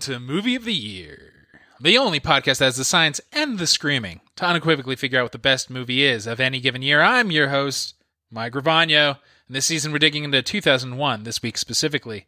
To 0.00 0.20
Movie 0.20 0.54
of 0.56 0.64
the 0.64 0.74
Year, 0.74 1.32
the 1.80 1.96
only 1.96 2.20
podcast 2.20 2.58
that 2.58 2.66
has 2.66 2.76
the 2.76 2.84
science 2.84 3.18
and 3.32 3.58
the 3.58 3.66
screaming 3.66 4.20
to 4.36 4.44
unequivocally 4.44 4.94
figure 4.94 5.18
out 5.18 5.24
what 5.24 5.32
the 5.32 5.38
best 5.38 5.70
movie 5.70 6.04
is 6.04 6.26
of 6.26 6.38
any 6.38 6.60
given 6.60 6.82
year. 6.82 7.00
I'm 7.00 7.30
your 7.30 7.48
host, 7.48 7.94
Mike 8.30 8.52
Gravano, 8.52 9.18
and 9.46 9.56
this 9.56 9.64
season 9.64 9.92
we're 9.92 9.98
digging 9.98 10.24
into 10.24 10.42
2001, 10.42 11.22
this 11.22 11.40
week 11.40 11.56
specifically. 11.56 12.26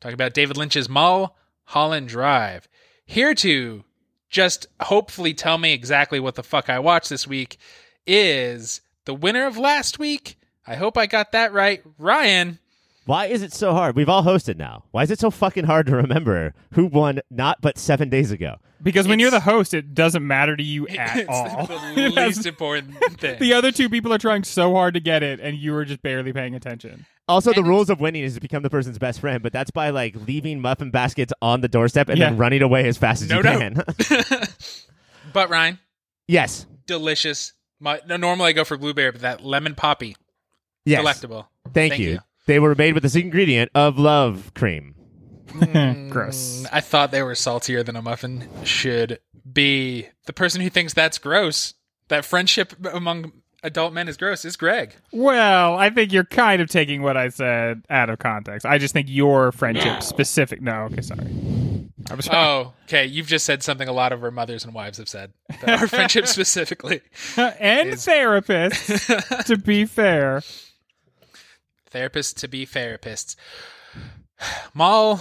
Talking 0.00 0.14
about 0.14 0.34
David 0.34 0.56
Lynch's 0.56 0.88
Mulholland 0.88 2.08
Drive. 2.08 2.68
Here 3.06 3.34
to 3.36 3.84
just 4.28 4.66
hopefully 4.80 5.34
tell 5.34 5.56
me 5.56 5.72
exactly 5.72 6.18
what 6.18 6.34
the 6.34 6.42
fuck 6.42 6.68
I 6.68 6.80
watched 6.80 7.10
this 7.10 7.28
week 7.28 7.58
is 8.06 8.80
the 9.04 9.14
winner 9.14 9.46
of 9.46 9.56
last 9.56 10.00
week. 10.00 10.36
I 10.66 10.74
hope 10.74 10.98
I 10.98 11.06
got 11.06 11.30
that 11.32 11.52
right. 11.52 11.80
Ryan. 11.96 12.58
Why 13.06 13.26
is 13.26 13.42
it 13.42 13.52
so 13.52 13.72
hard? 13.74 13.96
We've 13.96 14.08
all 14.08 14.22
hosted 14.22 14.56
now. 14.56 14.84
Why 14.90 15.02
is 15.02 15.10
it 15.10 15.18
so 15.18 15.30
fucking 15.30 15.64
hard 15.64 15.86
to 15.86 15.96
remember 15.96 16.54
who 16.72 16.86
won 16.86 17.20
not 17.30 17.60
but 17.60 17.76
seven 17.76 18.08
days 18.08 18.30
ago? 18.30 18.56
Because 18.82 19.06
when 19.06 19.20
It's- 19.20 19.22
you're 19.32 19.38
the 19.38 19.44
host, 19.44 19.74
it 19.74 19.94
doesn't 19.94 20.26
matter 20.26 20.56
to 20.56 20.62
you 20.62 20.86
at 20.88 21.16
it's 21.18 21.28
all. 21.28 21.66
the 21.66 22.08
least 22.16 22.46
important 22.46 22.94
thing. 23.20 23.38
the 23.38 23.52
other 23.52 23.70
two 23.72 23.88
people 23.90 24.12
are 24.12 24.18
trying 24.18 24.42
so 24.44 24.72
hard 24.74 24.94
to 24.94 25.00
get 25.00 25.22
it, 25.22 25.38
and 25.40 25.56
you 25.58 25.72
were 25.72 25.84
just 25.84 26.02
barely 26.02 26.32
paying 26.32 26.54
attention. 26.54 27.04
Also, 27.28 27.52
the 27.54 27.62
rules 27.62 27.88
of 27.88 28.00
winning 28.00 28.22
is 28.22 28.34
to 28.34 28.40
become 28.40 28.62
the 28.62 28.68
person's 28.70 28.98
best 28.98 29.20
friend, 29.20 29.42
but 29.42 29.52
that's 29.52 29.70
by 29.70 29.88
like 29.90 30.14
leaving 30.26 30.60
muffin 30.60 30.90
baskets 30.90 31.32
on 31.40 31.62
the 31.62 31.68
doorstep 31.68 32.08
and 32.10 32.20
then 32.20 32.34
Yeah. 32.34 32.38
running 32.40 32.60
away 32.62 32.86
as 32.86 32.98
fast 32.98 33.22
as 33.22 33.30
No, 33.30 33.36
you 33.38 33.42
no. 33.42 33.58
can. 33.58 33.82
but 35.32 35.48
Ryan, 35.48 35.78
yes, 36.28 36.66
delicious. 36.86 37.52
My, 37.80 38.00
no, 38.06 38.16
normally 38.16 38.50
I 38.50 38.52
go 38.52 38.64
for 38.64 38.76
blueberry, 38.76 39.10
but 39.12 39.22
that 39.22 39.44
lemon 39.44 39.74
poppy, 39.74 40.16
yes. 40.84 41.00
delectable. 41.00 41.48
Thank, 41.72 41.92
Thank 41.94 41.98
you. 42.02 42.18
You. 42.46 42.54
They 42.54 42.58
were 42.60 42.74
made 42.74 42.94
with 42.94 43.02
the 43.02 43.08
secret 43.08 43.26
ingredient 43.26 43.70
of 43.74 43.98
love 43.98 44.52
cream. 44.54 44.94
Hmm. 45.50 46.08
Gross. 46.10 46.66
I 46.72 46.80
thought 46.80 47.10
they 47.10 47.22
were 47.22 47.34
saltier 47.34 47.82
than 47.82 47.96
a 47.96 48.02
muffin 48.02 48.48
should 48.64 49.20
be. 49.50 50.08
The 50.26 50.32
person 50.32 50.60
who 50.60 50.70
thinks 50.70 50.94
that's 50.94 51.18
gross, 51.18 51.74
that 52.08 52.24
friendship 52.24 52.74
among 52.92 53.32
adult 53.62 53.92
men 53.92 54.08
is 54.08 54.16
gross, 54.16 54.44
is 54.44 54.56
Greg. 54.56 54.94
Well, 55.12 55.76
I 55.76 55.90
think 55.90 56.12
you're 56.12 56.24
kind 56.24 56.60
of 56.60 56.68
taking 56.68 57.02
what 57.02 57.16
I 57.16 57.28
said 57.28 57.82
out 57.88 58.10
of 58.10 58.18
context. 58.18 58.66
I 58.66 58.78
just 58.78 58.92
think 58.94 59.06
your 59.08 59.52
friendship 59.52 60.02
specific. 60.02 60.60
No, 60.60 60.84
okay, 60.84 61.02
sorry. 61.02 61.26
I 62.10 62.14
was 62.14 62.28
Oh, 62.30 62.72
okay. 62.84 63.06
You've 63.06 63.26
just 63.28 63.46
said 63.46 63.62
something 63.62 63.88
a 63.88 63.92
lot 63.92 64.12
of 64.12 64.22
our 64.24 64.30
mothers 64.30 64.64
and 64.64 64.74
wives 64.74 64.98
have 64.98 65.08
said. 65.08 65.32
Our 65.66 65.86
friendship 65.88 66.26
specifically. 66.26 67.00
and 67.36 67.90
is- 67.90 68.04
therapists. 68.06 69.44
to 69.46 69.56
be 69.56 69.86
fair, 69.86 70.42
Therapists 71.94 72.34
to 72.40 72.48
be 72.48 72.66
therapists. 72.66 73.36
Mall 74.74 75.20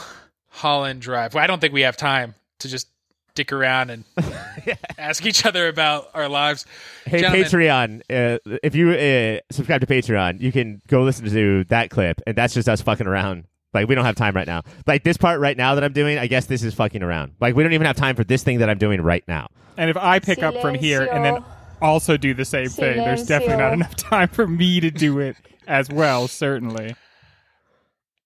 Holland 0.49 1.01
Drive. 1.01 1.35
Well, 1.35 1.43
I 1.43 1.47
don't 1.47 1.59
think 1.61 1.71
we 1.73 1.81
have 1.81 1.95
time 1.95 2.33
to 2.59 2.67
just 2.67 2.87
dick 3.35 3.51
around 3.51 3.91
and 3.91 4.03
ask 4.97 5.25
each 5.25 5.45
other 5.45 5.67
about 5.67 6.09
our 6.15 6.27
lives. 6.27 6.65
Hey, 7.05 7.21
Gentlemen. 7.21 7.45
Patreon, 7.45 8.01
uh, 8.09 8.57
if 8.63 8.75
you 8.75 8.89
uh, 8.91 9.39
subscribe 9.51 9.81
to 9.81 9.87
Patreon, 9.87 10.41
you 10.41 10.51
can 10.51 10.81
go 10.87 11.03
listen 11.03 11.29
to 11.29 11.63
that 11.65 11.89
clip, 11.91 12.21
and 12.25 12.35
that's 12.35 12.53
just 12.53 12.67
us 12.67 12.81
fucking 12.81 13.07
around. 13.07 13.45
Like, 13.73 13.87
we 13.87 13.95
don't 13.95 14.05
have 14.05 14.15
time 14.15 14.35
right 14.35 14.45
now. 14.47 14.61
Like, 14.85 15.03
this 15.03 15.17
part 15.17 15.39
right 15.39 15.57
now 15.57 15.75
that 15.75 15.83
I'm 15.83 15.93
doing, 15.93 16.17
I 16.19 16.27
guess 16.27 16.45
this 16.45 16.63
is 16.63 16.73
fucking 16.75 17.01
around. 17.01 17.33
Like, 17.39 17.55
we 17.55 17.63
don't 17.63 17.73
even 17.73 17.87
have 17.87 17.95
time 17.95 18.15
for 18.15 18.23
this 18.23 18.43
thing 18.43 18.59
that 18.59 18.69
I'm 18.69 18.77
doing 18.77 19.01
right 19.01 19.23
now. 19.27 19.47
and 19.77 19.89
if 19.89 19.97
I 19.97 20.19
pick 20.19 20.43
up 20.43 20.59
from 20.61 20.75
here 20.75 21.03
and 21.03 21.25
then 21.25 21.43
also 21.81 22.17
do 22.17 22.33
the 22.33 22.45
same 22.45 22.69
thing, 22.69 22.97
there's 22.97 23.25
definitely 23.25 23.57
not 23.57 23.73
enough 23.73 23.95
time 23.95 24.27
for 24.27 24.47
me 24.47 24.79
to 24.79 24.91
do 24.91 25.19
it 25.19 25.35
as 25.67 25.89
well. 25.89 26.27
Certainly. 26.27 26.95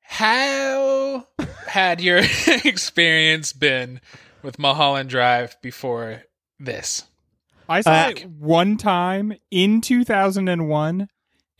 How 0.02 1.28
had 1.68 2.00
your 2.02 2.22
experience 2.64 3.54
been 3.54 4.00
with 4.42 4.58
Mulholland 4.60 5.10
Drive 5.10 5.56
before 5.62 6.24
this? 6.60 7.04
I 7.70 7.82
saw 7.82 7.92
Uh, 8.06 8.10
it 8.12 8.26
one 8.30 8.78
time 8.78 9.34
in 9.52 9.82
2001, 9.82 11.10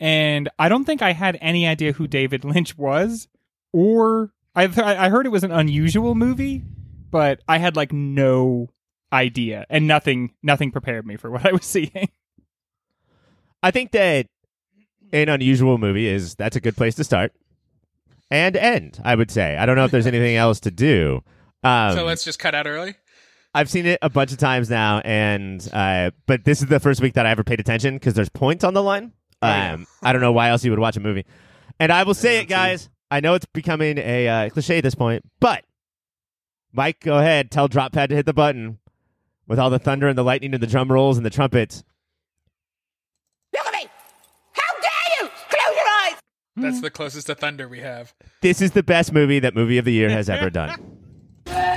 and 0.00 0.48
I 0.58 0.68
don't 0.70 0.84
think 0.86 1.02
I 1.02 1.12
had 1.12 1.36
any 1.42 1.66
idea 1.66 1.92
who 1.92 2.06
David 2.06 2.44
Lynch 2.44 2.78
was, 2.78 3.28
or 3.72 4.32
I 4.54 4.66
th- 4.66 4.78
I 4.78 5.10
heard 5.10 5.26
it 5.26 5.30
was 5.30 5.44
an 5.44 5.52
unusual 5.52 6.14
movie, 6.14 6.62
but 7.10 7.40
I 7.46 7.58
had 7.58 7.76
like 7.76 7.92
no 7.92 8.70
idea, 9.12 9.66
and 9.68 9.86
nothing 9.86 10.32
nothing 10.42 10.70
prepared 10.72 11.06
me 11.06 11.16
for 11.16 11.30
what 11.30 11.44
I 11.44 11.52
was 11.52 11.64
seeing. 11.66 12.08
I 13.62 13.70
think 13.70 13.90
that 13.92 14.26
an 15.12 15.28
unusual 15.28 15.78
movie 15.78 16.06
is 16.06 16.34
that's 16.34 16.56
a 16.56 16.60
good 16.60 16.76
place 16.76 16.94
to 16.96 17.04
start 17.04 17.32
and 18.30 18.56
end. 18.56 19.00
I 19.04 19.14
would 19.14 19.30
say. 19.30 19.56
I 19.56 19.66
don't 19.66 19.76
know 19.76 19.84
if 19.84 19.90
there's 19.90 20.06
anything 20.06 20.36
else 20.44 20.60
to 20.60 20.70
do. 20.70 21.22
Um, 21.62 21.94
so 21.94 22.04
let's 22.04 22.24
just 22.24 22.38
cut 22.38 22.54
out 22.54 22.66
early. 22.66 22.94
I've 23.54 23.70
seen 23.70 23.86
it 23.86 23.98
a 24.02 24.10
bunch 24.10 24.30
of 24.30 24.38
times 24.38 24.68
now, 24.68 25.00
and 25.00 25.66
uh, 25.72 26.10
but 26.26 26.44
this 26.44 26.60
is 26.60 26.68
the 26.68 26.78
first 26.78 27.00
week 27.00 27.14
that 27.14 27.26
I 27.26 27.30
ever 27.30 27.42
paid 27.42 27.60
attention 27.60 27.94
because 27.94 28.14
there's 28.14 28.28
points 28.28 28.62
on 28.62 28.74
the 28.74 28.82
line. 28.82 29.12
Oh, 29.42 29.48
yeah. 29.48 29.74
Um, 29.74 29.86
I 30.02 30.12
don't 30.12 30.20
know 30.20 30.32
why 30.32 30.50
else 30.50 30.64
you 30.64 30.70
would 30.70 30.80
watch 30.80 30.96
a 30.96 31.00
movie. 31.00 31.24
And 31.80 31.92
I 31.92 32.02
will 32.02 32.14
say 32.14 32.40
it, 32.40 32.46
guys. 32.46 32.88
I 33.10 33.20
know 33.20 33.34
it's 33.34 33.46
becoming 33.46 33.98
a 33.98 34.28
uh, 34.28 34.50
cliche 34.50 34.78
at 34.78 34.84
this 34.84 34.94
point, 34.94 35.24
but 35.40 35.64
Mike, 36.72 37.00
go 37.00 37.18
ahead, 37.18 37.50
tell 37.50 37.68
Drop 37.68 37.92
Pad 37.92 38.10
to 38.10 38.16
hit 38.16 38.26
the 38.26 38.34
button 38.34 38.78
with 39.46 39.58
all 39.58 39.70
the 39.70 39.78
thunder 39.78 40.08
and 40.08 40.18
the 40.18 40.22
lightning 40.22 40.52
and 40.52 40.62
the 40.62 40.66
drum 40.66 40.92
rolls 40.92 41.16
and 41.16 41.24
the 41.24 41.30
trumpets. 41.30 41.82
Look 43.54 43.66
at 43.66 43.72
me! 43.72 43.88
How 44.52 44.80
dare 44.80 45.22
you! 45.22 45.30
Close 45.48 45.74
your 45.74 45.86
eyes! 46.04 46.14
That's 46.62 46.80
the 46.80 46.90
closest 46.90 47.26
to 47.28 47.34
thunder 47.34 47.68
we 47.68 47.80
have. 47.80 48.14
This 48.40 48.60
is 48.60 48.72
the 48.72 48.82
best 48.82 49.12
movie 49.12 49.38
that 49.40 49.54
movie 49.54 49.78
of 49.78 49.84
the 49.84 49.92
year 49.92 50.10
has 50.10 50.28
ever 50.28 50.50
done. 50.50 50.96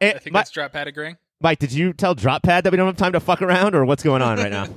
Eh, 0.00 0.10
I 0.14 0.18
think 0.18 0.26
Mi- 0.26 0.38
that's 0.38 0.50
drop 0.52 0.72
pad 0.72 0.86
agreeing. 0.86 1.16
Mike, 1.40 1.58
did 1.58 1.72
you 1.72 1.92
tell 1.92 2.14
Drop 2.14 2.42
Pad 2.42 2.64
that 2.64 2.70
we 2.72 2.76
don't 2.76 2.86
have 2.86 2.96
time 2.96 3.12
to 3.12 3.20
fuck 3.20 3.42
around, 3.42 3.74
or 3.74 3.84
what's 3.84 4.02
going 4.02 4.22
on 4.22 4.38
right 4.38 4.50
now? 4.50 4.66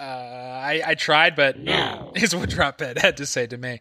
Uh, 0.00 0.02
I, 0.02 0.82
I 0.86 0.94
tried, 0.94 1.36
but 1.36 1.58
no 1.58 2.12
is 2.16 2.34
what 2.34 2.48
drop 2.48 2.78
pad 2.78 2.96
had 2.96 3.18
to 3.18 3.26
say 3.26 3.46
to 3.46 3.58
me. 3.58 3.80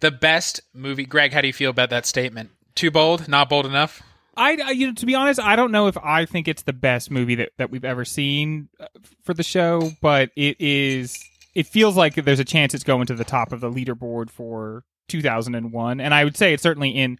The 0.00 0.10
best 0.10 0.60
movie, 0.74 1.06
Greg. 1.06 1.32
How 1.32 1.40
do 1.40 1.46
you 1.46 1.54
feel 1.54 1.70
about 1.70 1.88
that 1.88 2.04
statement? 2.04 2.50
Too 2.74 2.90
bold? 2.90 3.26
Not 3.26 3.48
bold 3.48 3.64
enough? 3.64 4.02
I, 4.38 4.70
you 4.70 4.88
know, 4.88 4.94
to 4.94 5.06
be 5.06 5.14
honest, 5.14 5.40
I 5.40 5.56
don't 5.56 5.72
know 5.72 5.88
if 5.88 5.98
I 5.98 6.24
think 6.24 6.48
it's 6.48 6.62
the 6.62 6.72
best 6.72 7.10
movie 7.10 7.34
that, 7.36 7.50
that 7.58 7.70
we've 7.70 7.84
ever 7.84 8.04
seen 8.04 8.68
uh, 8.78 8.86
for 9.24 9.34
the 9.34 9.42
show, 9.42 9.90
but 10.00 10.30
it 10.36 10.60
is. 10.60 11.18
It 11.54 11.66
feels 11.66 11.96
like 11.96 12.14
there's 12.14 12.38
a 12.38 12.44
chance 12.44 12.72
it's 12.72 12.84
going 12.84 13.06
to 13.06 13.14
the 13.14 13.24
top 13.24 13.52
of 13.52 13.60
the 13.60 13.70
leaderboard 13.70 14.30
for 14.30 14.84
2001, 15.08 16.00
and 16.00 16.14
I 16.14 16.24
would 16.24 16.36
say 16.36 16.54
it's 16.54 16.62
certainly 16.62 16.90
in 16.90 17.18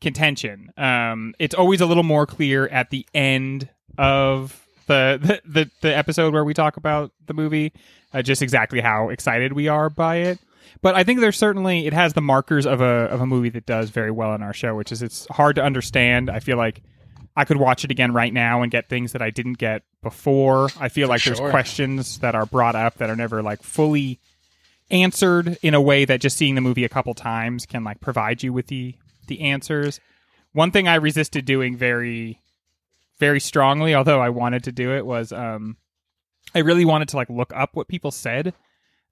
contention. 0.00 0.70
Um, 0.76 1.34
it's 1.38 1.54
always 1.54 1.80
a 1.80 1.86
little 1.86 2.02
more 2.02 2.26
clear 2.26 2.66
at 2.68 2.90
the 2.90 3.06
end 3.14 3.68
of 3.96 4.64
the 4.86 5.18
the, 5.44 5.50
the, 5.50 5.70
the 5.80 5.96
episode 5.96 6.32
where 6.34 6.44
we 6.44 6.54
talk 6.54 6.76
about 6.76 7.12
the 7.26 7.34
movie, 7.34 7.72
uh, 8.12 8.22
just 8.22 8.42
exactly 8.42 8.80
how 8.80 9.08
excited 9.08 9.52
we 9.52 9.68
are 9.68 9.88
by 9.88 10.16
it. 10.16 10.38
But 10.80 10.94
I 10.94 11.04
think 11.04 11.20
there's 11.20 11.36
certainly 11.36 11.86
it 11.86 11.92
has 11.92 12.12
the 12.12 12.20
markers 12.20 12.66
of 12.66 12.80
a 12.80 13.06
of 13.10 13.20
a 13.20 13.26
movie 13.26 13.50
that 13.50 13.66
does 13.66 13.90
very 13.90 14.10
well 14.10 14.34
in 14.34 14.42
our 14.42 14.52
show, 14.52 14.74
which 14.74 14.92
is 14.92 15.02
it's 15.02 15.26
hard 15.30 15.56
to 15.56 15.62
understand. 15.62 16.30
I 16.30 16.40
feel 16.40 16.56
like 16.56 16.82
I 17.36 17.44
could 17.44 17.56
watch 17.56 17.84
it 17.84 17.90
again 17.90 18.12
right 18.12 18.32
now 18.32 18.62
and 18.62 18.70
get 18.70 18.88
things 18.88 19.12
that 19.12 19.22
I 19.22 19.30
didn't 19.30 19.58
get 19.58 19.82
before. 20.02 20.70
I 20.80 20.88
feel 20.88 21.08
like 21.08 21.20
sure. 21.20 21.34
there's 21.34 21.50
questions 21.50 22.18
that 22.18 22.34
are 22.34 22.46
brought 22.46 22.74
up 22.74 22.96
that 22.96 23.10
are 23.10 23.16
never 23.16 23.42
like 23.42 23.62
fully 23.62 24.18
answered 24.90 25.58
in 25.62 25.74
a 25.74 25.80
way 25.80 26.04
that 26.04 26.20
just 26.20 26.36
seeing 26.36 26.54
the 26.54 26.60
movie 26.60 26.84
a 26.84 26.88
couple 26.88 27.14
times 27.14 27.66
can 27.66 27.84
like 27.84 28.00
provide 28.00 28.42
you 28.42 28.52
with 28.52 28.66
the 28.68 28.94
the 29.26 29.40
answers. 29.42 30.00
One 30.52 30.70
thing 30.70 30.88
I 30.88 30.96
resisted 30.96 31.44
doing 31.44 31.76
very 31.76 32.40
very 33.18 33.40
strongly, 33.40 33.94
although 33.94 34.20
I 34.20 34.30
wanted 34.30 34.64
to 34.64 34.72
do 34.72 34.94
it, 34.96 35.04
was 35.04 35.32
um 35.32 35.76
I 36.54 36.60
really 36.60 36.84
wanted 36.84 37.08
to 37.10 37.16
like 37.16 37.30
look 37.30 37.52
up 37.54 37.76
what 37.76 37.88
people 37.88 38.10
said 38.10 38.54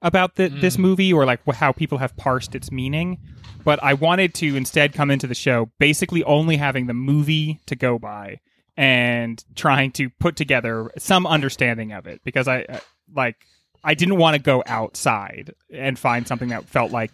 about 0.02 0.37
the, 0.37 0.48
this 0.48 0.78
movie 0.78 1.12
or 1.12 1.25
like 1.25 1.40
how 1.54 1.72
people 1.72 1.98
have 1.98 2.16
parsed 2.16 2.54
its 2.54 2.70
meaning. 2.70 3.19
But 3.64 3.82
I 3.82 3.94
wanted 3.94 4.34
to 4.34 4.56
instead 4.56 4.93
come 4.93 5.10
into 5.10 5.26
the 5.26 5.34
show 5.34 5.70
basically 5.78 6.22
only 6.25 6.56
having 6.56 6.87
the 6.87 6.94
movie 6.94 7.60
to 7.66 7.75
go 7.75 7.98
by 7.98 8.40
and 8.76 9.43
trying 9.54 9.90
to 9.93 10.10
put 10.20 10.37
together 10.37 10.90
some 10.98 11.26
understanding 11.26 11.93
of 11.93 12.06
it 12.06 12.20
because 12.25 12.46
I 12.46 12.62
uh, 12.64 12.78
like 13.14 13.37
I 13.82 13.94
didn't 13.94 14.19
want 14.19 14.34
to 14.34 14.38
go 14.43 14.62
outside 14.66 15.54
and 15.72 15.99
find 15.99 16.26
something 16.28 16.49
that 16.50 16.64
felt 16.66 16.92
like 16.92 17.12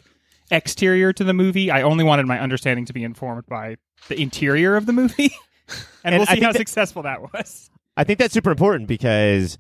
exterior 0.51 1.13
to 1.13 1.25
the 1.25 1.33
movie. 1.35 1.71
I 1.71 1.83
only 1.83 2.05
wanted 2.05 2.27
my 2.27 2.41
understanding 2.41 2.85
to 2.87 2.93
be 2.93 3.05
informed 3.05 3.47
by 3.47 3.77
the 4.09 4.21
interior 4.21 4.77
of 4.77 4.87
the 4.87 4.93
movie. 4.93 5.33
and, 6.05 6.15
And 6.15 6.17
we'll 6.17 6.27
see 6.27 6.41
how 6.41 6.53
that- 6.53 6.59
successful 6.59 7.03
that 7.03 7.23
was. 7.33 7.71
I 7.97 8.05
think 8.05 8.19
that's 8.19 8.35
super 8.35 8.51
important 8.51 8.89
because 8.89 9.57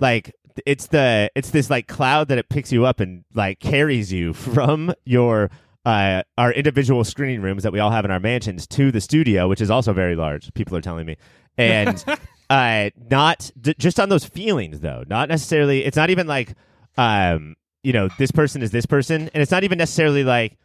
like 0.00 0.32
it's 0.66 0.86
the 0.88 1.30
it's 1.34 1.50
this 1.50 1.70
like 1.70 1.88
cloud 1.88 2.28
that 2.28 2.38
it 2.38 2.48
picks 2.48 2.72
you 2.72 2.84
up 2.84 3.00
and 3.00 3.24
like 3.34 3.60
carries 3.60 4.12
you 4.12 4.32
from 4.32 4.94
your 5.04 5.50
uh 5.84 6.22
our 6.38 6.52
individual 6.52 7.04
screening 7.04 7.42
rooms 7.42 7.62
that 7.62 7.72
we 7.72 7.78
all 7.78 7.90
have 7.90 8.04
in 8.04 8.10
our 8.10 8.20
mansions 8.20 8.66
to 8.66 8.90
the 8.90 9.00
studio 9.00 9.48
which 9.48 9.60
is 9.60 9.70
also 9.70 9.92
very 9.92 10.16
large 10.16 10.52
people 10.54 10.76
are 10.76 10.80
telling 10.80 11.06
me. 11.06 11.16
And 11.58 12.02
uh 12.50 12.90
not 13.10 13.50
d- 13.60 13.74
just 13.78 13.98
on 14.00 14.08
those 14.08 14.24
feelings 14.24 14.80
though. 14.80 15.04
Not 15.06 15.28
necessarily 15.28 15.84
it's 15.84 15.96
not 15.96 16.10
even 16.10 16.26
like 16.26 16.54
um 16.96 17.56
you 17.82 17.92
know 17.92 18.08
this 18.18 18.30
person 18.30 18.62
is 18.62 18.70
this 18.70 18.86
person. 18.86 19.30
And 19.34 19.42
it's 19.42 19.50
not 19.50 19.64
even 19.64 19.78
necessarily 19.78 20.24
like 20.24 20.56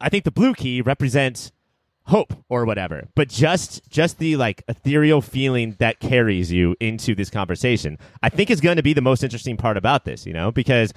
I 0.00 0.08
think 0.08 0.24
the 0.24 0.30
blue 0.32 0.54
key 0.54 0.82
represents 0.82 1.52
hope 2.06 2.34
or 2.48 2.64
whatever. 2.64 3.08
But 3.14 3.28
just 3.28 3.88
just 3.88 4.18
the 4.18 4.36
like 4.36 4.62
ethereal 4.68 5.20
feeling 5.20 5.76
that 5.78 6.00
carries 6.00 6.52
you 6.52 6.76
into 6.80 7.14
this 7.14 7.30
conversation, 7.30 7.98
I 8.22 8.28
think 8.28 8.50
is 8.50 8.60
going 8.60 8.76
to 8.76 8.82
be 8.82 8.92
the 8.92 9.02
most 9.02 9.22
interesting 9.22 9.56
part 9.56 9.76
about 9.76 10.04
this. 10.04 10.26
You 10.26 10.32
know, 10.32 10.50
because 10.50 10.92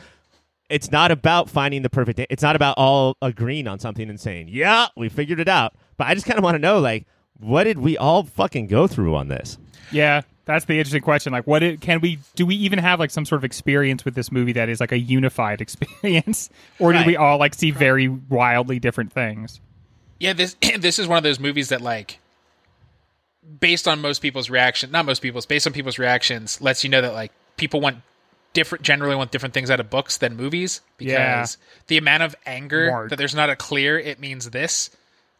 it's 0.69 0.91
not 0.91 1.11
about 1.11 1.49
finding 1.49 1.81
the 1.81 1.89
perfect. 1.89 2.19
It's 2.29 2.43
not 2.43 2.55
about 2.55 2.77
all 2.77 3.15
agreeing 3.21 3.67
on 3.67 3.79
something 3.79 4.09
and 4.09 4.19
saying, 4.19 4.49
"Yeah, 4.49 4.87
we 4.95 5.09
figured 5.09 5.39
it 5.39 5.47
out." 5.47 5.73
But 5.97 6.07
I 6.07 6.13
just 6.13 6.25
kind 6.25 6.37
of 6.37 6.43
want 6.43 6.55
to 6.55 6.59
know, 6.59 6.79
like, 6.79 7.07
what 7.39 7.63
did 7.63 7.79
we 7.79 7.97
all 7.97 8.23
fucking 8.23 8.67
go 8.67 8.87
through 8.87 9.15
on 9.15 9.29
this? 9.29 9.57
Yeah, 9.91 10.21
that's 10.45 10.65
the 10.65 10.77
interesting 10.77 11.01
question. 11.01 11.31
Like, 11.31 11.47
what 11.47 11.63
it, 11.63 11.81
can 11.81 12.01
we 12.01 12.19
do? 12.35 12.45
We 12.45 12.55
even 12.55 12.79
have 12.79 12.99
like 12.99 13.11
some 13.11 13.25
sort 13.25 13.39
of 13.39 13.45
experience 13.45 14.05
with 14.05 14.15
this 14.15 14.31
movie 14.31 14.53
that 14.53 14.69
is 14.69 14.79
like 14.79 14.91
a 14.91 14.99
unified 14.99 15.61
experience, 15.61 16.49
or 16.79 16.93
do 16.93 17.03
we 17.05 17.15
all 17.15 17.37
like 17.37 17.53
see 17.53 17.71
very 17.71 18.07
wildly 18.07 18.79
different 18.79 19.13
things? 19.13 19.61
Yeah, 20.19 20.33
this 20.33 20.55
this 20.79 20.99
is 20.99 21.07
one 21.07 21.17
of 21.17 21.23
those 21.23 21.39
movies 21.39 21.69
that 21.69 21.81
like 21.81 22.19
based 23.59 23.87
on 23.87 24.01
most 24.01 24.21
people's 24.21 24.49
reaction, 24.49 24.91
not 24.91 25.05
most 25.05 25.21
people's, 25.21 25.45
based 25.45 25.67
on 25.67 25.73
people's 25.73 25.97
reactions, 25.97 26.59
lets 26.61 26.83
you 26.83 26.89
know 26.89 27.01
that 27.01 27.13
like 27.13 27.31
people 27.55 27.79
want 27.81 27.97
different 28.53 28.83
generally 28.83 29.15
want 29.15 29.31
different 29.31 29.53
things 29.53 29.69
out 29.69 29.79
of 29.79 29.89
books 29.89 30.17
than 30.17 30.35
movies 30.35 30.81
because 30.97 31.11
Yeah. 31.11 31.45
the 31.87 31.97
amount 31.97 32.23
of 32.23 32.35
anger 32.45 32.91
Word. 32.91 33.09
that 33.11 33.17
there's 33.17 33.35
not 33.35 33.49
a 33.49 33.55
clear 33.55 33.99
it 33.99 34.19
means 34.19 34.49
this 34.49 34.89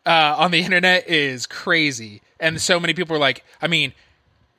uh, 0.05 0.35
on 0.37 0.51
the 0.51 0.59
internet 0.63 1.07
is 1.09 1.45
crazy. 1.47 2.21
And 2.39 2.61
so 2.61 2.79
many 2.79 2.93
people 2.93 3.15
are 3.15 3.19
like, 3.19 3.43
I 3.61 3.67
mean, 3.67 3.93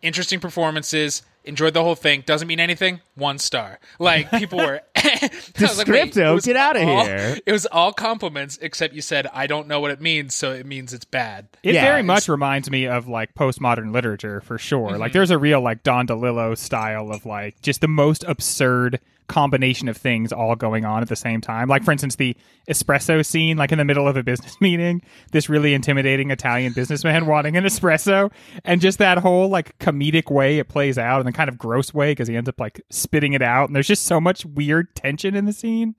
interesting 0.03 0.41
performances, 0.41 1.23
enjoyed 1.49 1.75
the 1.75 1.83
whole 1.83 1.95
thing, 1.95 2.23
doesn't 2.27 2.47
mean 2.47 2.61
anything, 2.61 3.01
one 3.15 3.39
star. 3.39 3.81
Like 3.99 4.31
people 4.31 4.59
were 4.59 4.83
I 4.97 5.31
was 5.61 5.79
like, 5.79 5.89
wait, 5.89 6.13
Descripto, 6.13 6.39
it 6.39 6.45
get 6.45 6.57
outta 6.57 6.87
all- 6.87 7.05
here. 7.05 7.39
It 7.45 7.53
was 7.53 7.67
all 7.67 7.93
compliments 7.93 8.59
except 8.61 8.95
you 8.95 9.03
said 9.03 9.27
I 9.33 9.47
don't 9.47 9.67
know 9.67 9.81
what 9.81 9.91
it 9.91 10.01
means, 10.01 10.35
so 10.35 10.53
it 10.53 10.67
means 10.67 10.93
it's 10.93 11.05
bad. 11.05 11.49
It 11.63 11.75
Yeah, 11.75 11.85
very 11.85 12.03
much 12.03 12.29
reminds 12.29 12.71
me 12.71 12.87
of 12.87 13.09
like 13.09 13.35
postmodern 13.35 13.93
literature 13.93 14.41
for 14.41 14.59
sure. 14.59 14.91
Like 14.91 15.11
mm-hmm. 15.11 15.19
there's 15.19 15.31
a 15.31 15.39
real 15.39 15.61
like 15.61 15.83
Don 15.83 16.07
DeLillo 16.07 16.57
style 16.57 17.11
of 17.11 17.27
like 17.27 17.61
just 17.63 17.81
the 17.81 17.89
most 17.89 18.25
absurd 18.25 19.01
combination 19.29 19.89
of 19.89 19.97
things 19.97 20.33
all 20.33 20.57
going 20.57 20.85
on 20.85 21.03
at 21.03 21.09
the 21.09 21.17
same 21.17 21.41
time. 21.41 21.69
Like 21.69 21.85
for 21.85 21.93
instance 21.93 22.17
the 22.17 22.37
espresso 22.69 23.25
scene 23.25 23.57
like 23.57 23.71
in 23.73 23.79
the 23.79 23.85
middle 23.85 24.09
of 24.09 24.17
a 24.17 24.23
business 24.23 24.57
meeting, 24.61 25.03
this 25.33 25.49
really 25.49 25.75
intimidating 25.75 26.31
Italian 26.31 26.73
businessman 26.73 27.27
wanting 27.29 27.57
an 27.57 27.65
espresso 27.65 28.33
and 28.65 28.81
just 28.81 28.99
that 28.99 29.19
whole 29.19 29.49
like 29.49 29.79
comedic 29.79 30.31
way 30.31 30.59
it 30.59 30.69
plays 30.69 30.99
out 30.99 31.21
and 31.21 31.29
the 31.29 31.33
kind 31.33 31.49
of 31.49 31.59
gross 31.59 31.95
way 31.95 32.13
because 32.13 32.29
he 32.29 32.37
ends 32.37 32.49
up 32.49 32.59
like 32.59 32.81
spitting 32.91 33.33
it 33.33 33.43
out 33.43 33.69
and 33.69 33.77
there's 33.77 33.87
just 33.87 34.05
so 34.05 34.21
much 34.21 34.45
weird 34.45 34.95
tension 34.95 35.35
in 35.35 35.45
the 35.45 35.53
scene. 35.53 35.95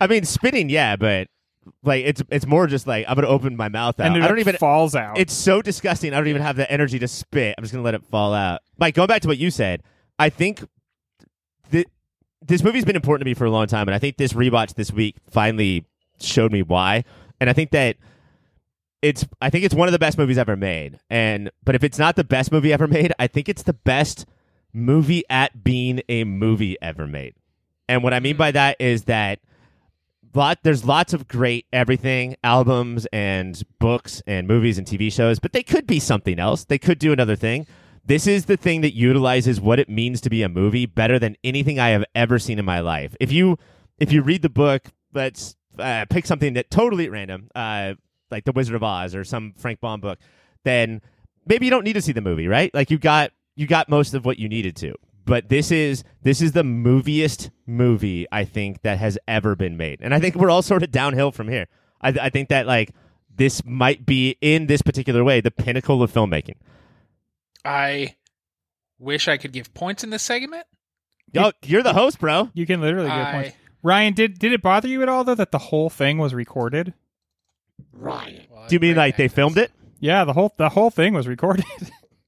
I 0.00 0.06
mean, 0.06 0.24
spitting, 0.24 0.68
yeah, 0.68 0.96
but 0.96 1.28
like 1.82 2.04
it's 2.04 2.22
it's 2.30 2.46
more 2.46 2.66
just 2.66 2.86
like 2.86 3.06
I'm 3.08 3.14
gonna 3.14 3.28
open 3.28 3.56
my 3.56 3.68
mouth 3.68 3.98
out. 3.98 4.06
And 4.06 4.16
it 4.16 4.22
I 4.22 4.28
don't 4.28 4.38
even. 4.38 4.56
falls 4.56 4.94
out. 4.94 5.18
It's 5.18 5.32
so 5.32 5.62
disgusting. 5.62 6.12
I 6.12 6.18
don't 6.18 6.28
even 6.28 6.42
have 6.42 6.56
the 6.56 6.70
energy 6.70 6.98
to 6.98 7.08
spit. 7.08 7.54
I'm 7.56 7.64
just 7.64 7.72
gonna 7.72 7.84
let 7.84 7.94
it 7.94 8.04
fall 8.04 8.34
out. 8.34 8.60
Mike, 8.78 8.94
going 8.94 9.08
back 9.08 9.22
to 9.22 9.28
what 9.28 9.38
you 9.38 9.50
said, 9.50 9.82
I 10.18 10.28
think 10.28 10.64
th- 11.70 11.86
this 12.42 12.62
movie's 12.62 12.84
been 12.84 12.96
important 12.96 13.24
to 13.24 13.30
me 13.30 13.34
for 13.34 13.44
a 13.44 13.50
long 13.50 13.66
time, 13.66 13.88
and 13.88 13.94
I 13.94 13.98
think 13.98 14.16
this 14.16 14.32
rewatch 14.32 14.74
this 14.74 14.92
week 14.92 15.16
finally 15.30 15.84
showed 16.20 16.52
me 16.52 16.62
why. 16.62 17.04
And 17.40 17.50
I 17.50 17.52
think 17.52 17.70
that 17.70 17.96
it's 19.02 19.26
I 19.40 19.50
think 19.50 19.64
it's 19.64 19.74
one 19.74 19.88
of 19.88 19.92
the 19.92 19.98
best 19.98 20.18
movies 20.18 20.38
ever 20.38 20.56
made. 20.56 20.98
And 21.10 21.50
but 21.64 21.74
if 21.74 21.84
it's 21.84 21.98
not 21.98 22.16
the 22.16 22.24
best 22.24 22.50
movie 22.52 22.72
ever 22.72 22.86
made, 22.86 23.12
I 23.18 23.26
think 23.26 23.48
it's 23.48 23.62
the 23.62 23.72
best 23.72 24.26
movie 24.72 25.24
at 25.30 25.64
being 25.64 26.02
a 26.08 26.24
movie 26.24 26.76
ever 26.82 27.06
made. 27.06 27.34
And 27.88 28.02
what 28.02 28.12
I 28.12 28.20
mean 28.20 28.36
by 28.36 28.50
mm-hmm. 28.50 28.56
that 28.56 28.76
is 28.80 29.04
that 29.04 29.40
lot 30.34 30.58
there's 30.62 30.84
lots 30.84 31.12
of 31.12 31.26
great 31.26 31.66
everything 31.72 32.36
albums 32.44 33.06
and 33.12 33.60
books 33.78 34.22
and 34.26 34.46
movies 34.46 34.78
and 34.78 34.86
TV 34.86 35.12
shows, 35.12 35.38
but 35.38 35.52
they 35.52 35.62
could 35.62 35.86
be 35.86 35.98
something 35.98 36.38
else. 36.38 36.64
They 36.64 36.78
could 36.78 36.98
do 36.98 37.12
another 37.12 37.36
thing. 37.36 37.66
This 38.06 38.28
is 38.28 38.44
the 38.44 38.56
thing 38.56 38.82
that 38.82 38.94
utilizes 38.94 39.60
what 39.60 39.80
it 39.80 39.88
means 39.88 40.20
to 40.20 40.30
be 40.30 40.42
a 40.42 40.48
movie 40.48 40.86
better 40.86 41.18
than 41.18 41.36
anything 41.42 41.80
I 41.80 41.88
have 41.88 42.04
ever 42.14 42.38
seen 42.38 42.58
in 42.58 42.64
my 42.64 42.78
life. 42.78 43.16
If 43.18 43.32
you 43.32 43.58
if 43.98 44.12
you 44.12 44.22
read 44.22 44.42
the 44.42 44.48
book, 44.48 44.84
let's 45.12 45.56
uh, 45.78 46.04
pick 46.08 46.24
something 46.24 46.54
that 46.54 46.70
totally 46.70 47.06
at 47.06 47.10
random, 47.10 47.48
uh, 47.54 47.94
like 48.30 48.44
The 48.44 48.52
Wizard 48.52 48.76
of 48.76 48.82
Oz 48.84 49.14
or 49.14 49.24
some 49.24 49.54
Frank 49.56 49.80
Baum 49.80 50.00
book, 50.00 50.18
then 50.62 51.02
maybe 51.46 51.66
you 51.66 51.70
don't 51.70 51.84
need 51.84 51.94
to 51.94 52.02
see 52.02 52.12
the 52.12 52.20
movie, 52.20 52.46
right? 52.46 52.72
Like 52.72 52.90
you 52.92 52.98
got 52.98 53.32
you 53.56 53.66
got 53.66 53.88
most 53.88 54.14
of 54.14 54.24
what 54.24 54.38
you 54.38 54.48
needed 54.48 54.76
to. 54.76 54.94
But 55.24 55.48
this 55.48 55.72
is 55.72 56.04
this 56.22 56.40
is 56.40 56.52
the 56.52 56.62
moviest 56.62 57.50
movie 57.66 58.26
I 58.30 58.44
think 58.44 58.82
that 58.82 58.98
has 58.98 59.18
ever 59.26 59.56
been 59.56 59.76
made, 59.76 59.98
and 60.00 60.14
I 60.14 60.20
think 60.20 60.36
we're 60.36 60.50
all 60.50 60.62
sort 60.62 60.84
of 60.84 60.92
downhill 60.92 61.32
from 61.32 61.48
here. 61.48 61.66
I, 62.00 62.10
I 62.10 62.30
think 62.30 62.50
that 62.50 62.68
like 62.68 62.92
this 63.34 63.64
might 63.64 64.06
be 64.06 64.36
in 64.40 64.66
this 64.68 64.82
particular 64.82 65.24
way 65.24 65.40
the 65.40 65.50
pinnacle 65.50 66.04
of 66.04 66.12
filmmaking. 66.12 66.54
I 67.64 68.14
wish 68.98 69.28
I 69.28 69.36
could 69.36 69.52
give 69.52 69.72
points 69.74 70.04
in 70.04 70.10
this 70.10 70.22
segment. 70.22 70.66
Yo, 71.32 71.50
you're 71.64 71.82
the 71.82 71.92
host, 71.92 72.18
bro. 72.20 72.50
you 72.54 72.66
can 72.66 72.80
literally 72.80 73.08
get 73.08 73.16
I- 73.18 73.32
points. 73.32 73.56
Ryan, 73.82 74.14
did 74.14 74.38
did 74.40 74.52
it 74.52 74.62
bother 74.62 74.88
you 74.88 75.02
at 75.02 75.08
all 75.08 75.22
though 75.22 75.34
that 75.36 75.52
the 75.52 75.58
whole 75.58 75.88
thing 75.90 76.18
was 76.18 76.34
recorded? 76.34 76.92
Ryan. 77.92 78.46
Well, 78.50 78.66
Do 78.68 78.74
you 78.74 78.80
mean 78.80 78.94
great 78.94 79.02
like 79.02 79.16
they 79.16 79.28
filmed 79.28 79.58
it? 79.58 79.70
Yeah, 80.00 80.24
the 80.24 80.32
whole 80.32 80.52
the 80.56 80.68
whole 80.70 80.90
thing 80.90 81.14
was 81.14 81.26
recorded. 81.28 81.64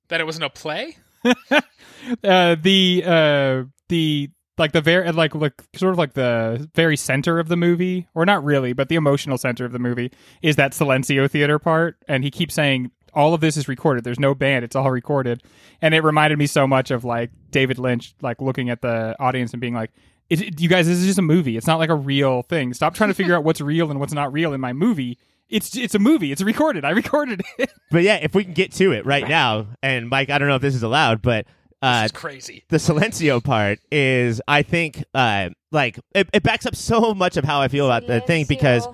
That 0.09 0.23
it 0.23 0.25
wasn't 0.25 0.45
a 0.47 0.51
play? 0.51 0.97
uh, 1.51 2.57
the 2.63 3.03
uh, 3.05 3.65
the 3.91 4.31
like 4.57 4.73
the 4.73 4.81
very 4.81 5.13
like 5.13 5.35
like 5.35 5.63
sort 5.75 5.93
of 5.93 5.99
like 5.99 6.15
the 6.15 6.69
very 6.75 6.97
center 6.97 7.39
of 7.39 7.49
the 7.49 7.57
movie, 7.57 8.07
or 8.15 8.25
not 8.25 8.43
really, 8.43 8.73
but 8.73 8.89
the 8.89 8.95
emotional 8.95 9.37
center 9.37 9.67
of 9.67 9.73
the 9.73 9.79
movie 9.79 10.11
is 10.41 10.57
that 10.57 10.73
Silencio 10.73 11.31
theater 11.31 11.59
part, 11.59 11.97
and 12.09 12.25
he 12.25 12.31
keeps 12.31 12.55
saying 12.55 12.91
all 13.19 13.35
of 13.35 13.41
this 13.43 13.57
is 13.59 13.69
recorded. 13.69 14.05
There's 14.05 14.19
no 14.21 14.35
band; 14.35 14.65
it's 14.65 14.75
all 14.77 14.91
recorded, 14.91 15.43
and 15.83 15.93
it 15.95 16.03
reminded 16.03 16.39
me 16.39 16.47
so 16.47 16.67
much 16.67 16.91
of 16.91 17.05
like 17.05 17.31
David 17.51 17.79
Lynch, 17.79 18.15
like 18.23 18.41
looking 18.41 18.71
at 18.71 18.81
the 18.81 19.15
audience 19.21 19.53
and 19.53 19.61
being 19.61 19.75
like. 19.75 19.91
It, 20.31 20.43
it- 20.43 20.61
you 20.61 20.69
guys, 20.69 20.87
this 20.87 20.99
is 20.99 21.07
just 21.07 21.19
a 21.19 21.23
movie. 21.23 21.57
It's 21.57 21.67
not 21.67 21.79
like 21.79 21.89
a 21.89 21.95
real 21.95 22.43
thing. 22.43 22.75
Stop 22.75 22.93
trying 22.95 23.09
to 23.09 23.15
figure 23.15 23.35
out 23.35 23.45
what's 23.45 23.63
real 23.63 23.91
and 23.91 23.99
what's 23.99 24.13
not 24.13 24.31
real 24.31 24.53
in 24.53 24.61
my 24.61 24.75
movie. 24.75 25.17
It's 25.49 25.75
it's 25.75 25.95
a 25.95 25.99
movie. 25.99 26.33
It's 26.33 26.43
recorded. 26.43 26.85
I 26.85 26.91
recorded 26.91 27.43
it. 27.59 27.71
But 27.91 28.03
yeah, 28.03 28.17
if 28.17 28.35
we 28.35 28.45
can 28.45 28.53
get 28.53 28.73
to 28.73 28.93
it 28.93 29.07
right 29.07 29.27
now, 29.27 29.69
and 29.83 30.11
Mike, 30.11 30.29
I 30.29 30.37
don't 30.37 30.49
know 30.49 30.57
if 30.57 30.61
this 30.61 30.75
is 30.75 30.83
allowed, 30.83 31.23
but 31.23 31.47
uh, 31.81 32.03
This 32.03 32.07
is 32.07 32.13
crazy. 32.13 32.65
the 32.69 32.77
Silencio 32.77 33.43
part 33.43 33.79
is, 33.91 34.43
I 34.47 34.63
think, 34.63 35.03
uh, 35.15 35.49
like 35.73 35.99
it, 36.15 36.29
it 36.35 36.43
backs 36.43 36.67
up 36.67 36.77
so 36.77 37.15
much 37.15 37.39
of 37.39 37.45
how 37.45 37.63
I 37.63 37.69
feel 37.69 37.87
about 37.87 38.07
the 38.07 38.21
thing 38.21 38.45
because 38.47 38.87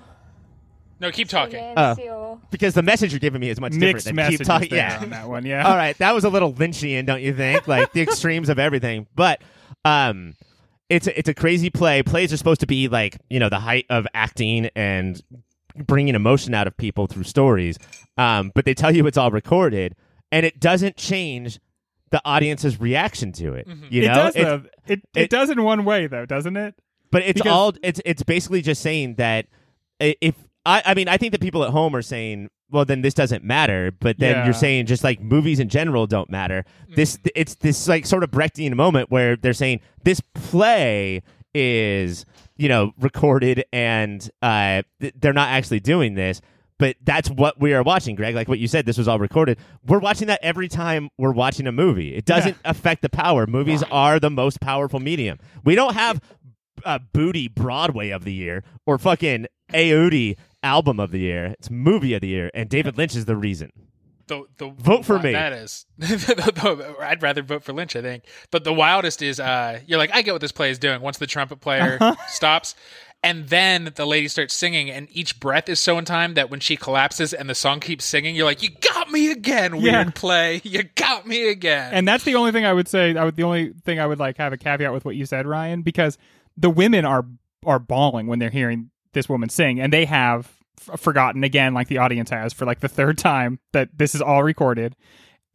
No, 1.00 1.10
keep 1.10 1.28
talking. 1.28 1.62
Uh, 1.76 2.36
because 2.50 2.74
the 2.74 2.82
message 2.82 3.12
you're 3.12 3.20
giving 3.20 3.40
me 3.40 3.50
is 3.50 3.60
much 3.60 3.72
Mixed 3.72 3.80
different 3.80 4.04
than 4.04 4.14
messages 4.16 4.38
keep 4.38 4.46
talking. 4.46 4.74
Yeah, 4.74 4.98
on 5.02 5.10
that 5.10 5.28
one. 5.28 5.44
Yeah. 5.46 5.66
All 5.68 5.76
right, 5.76 5.96
that 5.98 6.14
was 6.14 6.24
a 6.24 6.28
little 6.28 6.52
Lynchian, 6.52 7.04
don't 7.06 7.22
you 7.22 7.34
think? 7.34 7.66
Like 7.68 7.92
the 7.92 8.00
extremes 8.02 8.48
of 8.48 8.58
everything. 8.58 9.06
But 9.14 9.42
um, 9.84 10.34
it's 10.88 11.06
a, 11.06 11.18
it's 11.18 11.28
a 11.28 11.34
crazy 11.34 11.70
play. 11.70 12.02
Plays 12.02 12.32
are 12.32 12.36
supposed 12.36 12.60
to 12.60 12.66
be 12.66 12.88
like 12.88 13.18
you 13.28 13.40
know 13.40 13.48
the 13.48 13.58
height 13.58 13.86
of 13.90 14.06
acting 14.14 14.70
and 14.76 15.20
bringing 15.76 16.14
emotion 16.14 16.54
out 16.54 16.66
of 16.66 16.76
people 16.76 17.06
through 17.06 17.24
stories. 17.24 17.76
Um, 18.16 18.52
but 18.54 18.64
they 18.64 18.74
tell 18.74 18.94
you 18.94 19.06
it's 19.06 19.18
all 19.18 19.30
recorded, 19.30 19.96
and 20.30 20.46
it 20.46 20.60
doesn't 20.60 20.96
change 20.96 21.58
the 22.10 22.20
audience's 22.24 22.80
reaction 22.80 23.32
to 23.32 23.54
it. 23.54 23.66
You 23.90 24.02
it 24.02 24.06
know, 24.08 24.14
does 24.14 24.36
It's- 24.36 24.46
though. 24.62 24.68
It, 24.92 25.00
it 25.16 25.22
it- 25.24 25.30
does 25.30 25.50
in 25.50 25.62
one 25.64 25.84
way 25.84 26.06
though, 26.06 26.26
doesn't 26.26 26.56
it? 26.56 26.74
but 27.10 27.22
it's 27.22 27.40
Because- 27.40 27.52
all 27.52 27.72
it's 27.82 28.00
it's 28.04 28.22
basically 28.22 28.62
just 28.62 28.80
saying 28.82 29.16
that 29.16 29.46
if 29.98 30.34
I 30.66 30.82
I 30.84 30.94
mean 30.94 31.08
I 31.08 31.16
think 31.16 31.32
that 31.32 31.40
people 31.40 31.64
at 31.64 31.70
home 31.70 31.94
are 31.96 32.02
saying 32.02 32.48
well 32.70 32.84
then 32.84 33.02
this 33.02 33.14
doesn't 33.14 33.44
matter 33.44 33.92
but 34.00 34.18
then 34.18 34.36
Yeah. 34.36 34.44
you're 34.44 34.54
saying 34.54 34.86
just 34.86 35.04
like 35.04 35.20
movies 35.20 35.60
in 35.60 35.68
general 35.68 36.06
don't 36.06 36.30
matter. 36.30 36.64
This 36.94 37.18
it's 37.34 37.54
this 37.56 37.86
like 37.88 38.06
sort 38.06 38.24
of 38.24 38.30
Brechtian 38.30 38.74
moment 38.74 39.10
where 39.10 39.36
they're 39.36 39.52
saying 39.52 39.80
this 40.02 40.20
play 40.34 41.22
is 41.54 42.24
you 42.56 42.68
know 42.68 42.92
recorded 42.98 43.64
and 43.72 44.28
uh 44.42 44.82
th- 45.00 45.14
they're 45.20 45.32
not 45.32 45.48
actually 45.50 45.80
doing 45.80 46.14
this 46.14 46.40
but 46.78 46.96
that's 47.04 47.30
what 47.30 47.60
we 47.60 47.72
are 47.72 47.84
watching 47.84 48.16
Greg. 48.16 48.34
Like 48.34 48.48
what 48.48 48.58
you 48.58 48.66
said 48.66 48.84
this 48.84 48.98
was 48.98 49.06
all 49.06 49.20
recorded. 49.20 49.58
We're 49.86 50.00
watching 50.00 50.26
that 50.26 50.40
every 50.42 50.66
time 50.66 51.08
we're 51.16 51.30
watching 51.32 51.68
a 51.68 51.72
movie. 51.72 52.12
It 52.16 52.24
doesn't 52.24 52.56
affect 52.64 53.02
the 53.02 53.08
power. 53.08 53.46
Movies 53.46 53.84
are 53.92 54.18
the 54.18 54.28
most 54.28 54.60
powerful 54.60 54.98
medium. 54.98 55.38
We 55.64 55.76
don't 55.76 55.94
have 55.94 56.20
uh, 56.84 56.98
booty 57.12 57.46
Broadway 57.46 58.10
of 58.10 58.24
the 58.24 58.32
year 58.32 58.64
or 58.86 58.98
fucking 58.98 59.46
Audi 59.72 60.36
album 60.64 60.98
of 60.98 61.10
the 61.12 61.18
year. 61.18 61.54
It's 61.58 61.70
movie 61.70 62.14
of 62.14 62.20
the 62.22 62.28
year, 62.28 62.50
and 62.54 62.68
David 62.68 62.96
Lynch 62.98 63.14
is 63.14 63.26
the 63.26 63.36
reason. 63.36 63.70
The, 64.26 64.44
the 64.56 64.68
Vote 64.70 65.04
for 65.04 65.18
me. 65.18 65.32
That 65.32 65.52
is. 65.52 65.84
the- 65.98 66.06
the- 66.16 66.96
I'd 67.04 67.22
rather 67.22 67.42
vote 67.42 67.62
for 67.62 67.72
Lynch. 67.74 67.94
I 67.94 68.00
think. 68.02 68.24
But 68.50 68.64
the 68.64 68.72
wildest 68.72 69.20
is, 69.22 69.38
uh, 69.38 69.80
you're 69.86 69.98
like, 69.98 70.14
I 70.14 70.22
get 70.22 70.32
what 70.32 70.40
this 70.40 70.50
play 70.52 70.70
is 70.70 70.78
doing. 70.78 71.02
Once 71.02 71.18
the 71.18 71.26
trumpet 71.26 71.60
player 71.60 71.98
stops, 72.28 72.74
and 73.22 73.48
then 73.48 73.92
the 73.96 74.06
lady 74.06 74.28
starts 74.28 74.54
singing, 74.54 74.90
and 74.90 75.08
each 75.10 75.40
breath 75.40 75.68
is 75.68 75.78
so 75.78 75.98
in 75.98 76.06
time 76.06 76.34
that 76.34 76.50
when 76.50 76.60
she 76.60 76.76
collapses 76.76 77.34
and 77.34 77.50
the 77.50 77.54
song 77.54 77.80
keeps 77.80 78.04
singing, 78.06 78.34
you're 78.34 78.44
like, 78.46 78.62
you 78.62 78.70
got 78.70 79.10
me 79.10 79.30
again, 79.30 79.76
weird 79.76 79.84
Yeah. 80.06 80.10
play. 80.14 80.60
You 80.64 80.84
got 80.84 81.26
me 81.26 81.48
again. 81.50 81.92
And 81.92 82.08
that's 82.08 82.24
the 82.24 82.34
only 82.34 82.52
thing 82.52 82.64
I 82.64 82.72
would 82.72 82.88
say. 82.88 83.14
I 83.16 83.24
would 83.24 83.36
the 83.36 83.42
only 83.42 83.74
thing 83.84 84.00
I 84.00 84.06
would 84.06 84.18
like 84.18 84.38
have 84.38 84.54
a 84.54 84.56
caveat 84.56 84.92
with 84.92 85.04
what 85.04 85.16
you 85.16 85.26
said, 85.26 85.46
Ryan, 85.46 85.82
because 85.82 86.16
the 86.56 86.70
women 86.70 87.04
are 87.04 87.26
are 87.66 87.78
bawling 87.78 88.26
when 88.26 88.38
they're 88.38 88.48
hearing 88.50 88.90
this 89.12 89.28
woman 89.28 89.48
sing, 89.50 89.80
and 89.80 89.92
they 89.92 90.04
have 90.06 90.50
f- 90.80 91.00
forgotten 91.00 91.44
again, 91.44 91.74
like 91.74 91.88
the 91.88 91.98
audience 91.98 92.30
has 92.30 92.52
for 92.52 92.64
like 92.64 92.80
the 92.80 92.88
third 92.88 93.18
time 93.18 93.58
that 93.72 93.90
this 93.96 94.14
is 94.14 94.22
all 94.22 94.42
recorded. 94.42 94.96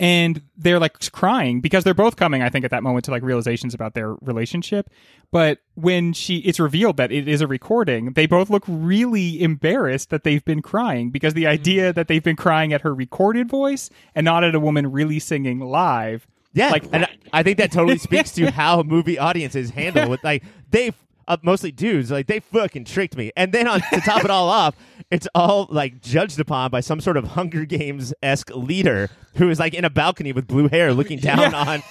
And 0.01 0.43
they're 0.55 0.79
like 0.79 1.11
crying 1.11 1.59
because 1.59 1.83
they're 1.83 1.93
both 1.93 2.15
coming, 2.15 2.41
I 2.41 2.47
think, 2.47 2.63
at 2.63 2.71
that 2.71 2.83
moment 2.83 3.03
to 3.05 3.11
like 3.11 3.21
realizations 3.21 3.73
about 3.73 3.95
their 3.95 4.13
relationship. 4.21 4.89
But 5.29 5.59
when 5.75 6.13
she, 6.13 6.37
it's 6.37 6.59
revealed 6.59 6.95
that 6.97 7.11
it 7.11 7.27
is 7.27 7.41
a 7.41 7.47
recording, 7.47 8.13
they 8.13 8.25
both 8.25 8.49
look 8.49 8.63
really 8.65 9.41
embarrassed 9.41 10.09
that 10.09 10.23
they've 10.23 10.43
been 10.45 10.61
crying 10.61 11.09
because 11.09 11.33
the 11.33 11.43
mm-hmm. 11.43 11.51
idea 11.51 11.93
that 11.93 12.07
they've 12.07 12.23
been 12.23 12.37
crying 12.37 12.71
at 12.71 12.81
her 12.81 12.95
recorded 12.95 13.49
voice 13.49 13.89
and 14.15 14.23
not 14.23 14.45
at 14.45 14.55
a 14.55 14.59
woman 14.59 14.89
really 14.89 15.19
singing 15.19 15.59
live. 15.59 16.25
Yeah, 16.53 16.69
Like- 16.69 16.85
and 16.93 17.03
I, 17.03 17.17
I 17.33 17.43
think 17.43 17.57
that 17.57 17.71
totally 17.73 17.97
speaks 17.99 18.31
to 18.33 18.51
how 18.51 18.83
movie 18.83 19.19
audiences 19.19 19.71
handle 19.71 20.09
with 20.09 20.23
like 20.23 20.43
they 20.71 20.93
uh, 21.29 21.37
mostly 21.43 21.71
dudes 21.71 22.11
like 22.11 22.27
they 22.27 22.39
fucking 22.41 22.83
tricked 22.83 23.15
me, 23.15 23.31
and 23.37 23.53
then 23.53 23.67
on 23.67 23.79
to 23.93 24.01
top 24.01 24.25
it 24.25 24.29
all 24.31 24.49
off, 24.49 24.75
it's 25.09 25.27
all 25.33 25.67
like 25.69 26.01
judged 26.01 26.39
upon 26.39 26.71
by 26.71 26.81
some 26.81 26.99
sort 26.99 27.15
of 27.15 27.23
Hunger 27.29 27.63
Games 27.63 28.13
esque 28.21 28.53
leader 28.53 29.09
who 29.35 29.49
is 29.49 29.59
like 29.59 29.73
in 29.73 29.85
a 29.85 29.89
balcony 29.89 30.33
with 30.33 30.47
blue 30.47 30.67
hair, 30.67 30.93
looking 30.93 31.19
down 31.19 31.53
on 31.53 31.83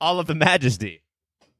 all 0.00 0.20
of 0.20 0.26
the 0.26 0.34
majesty. 0.34 1.02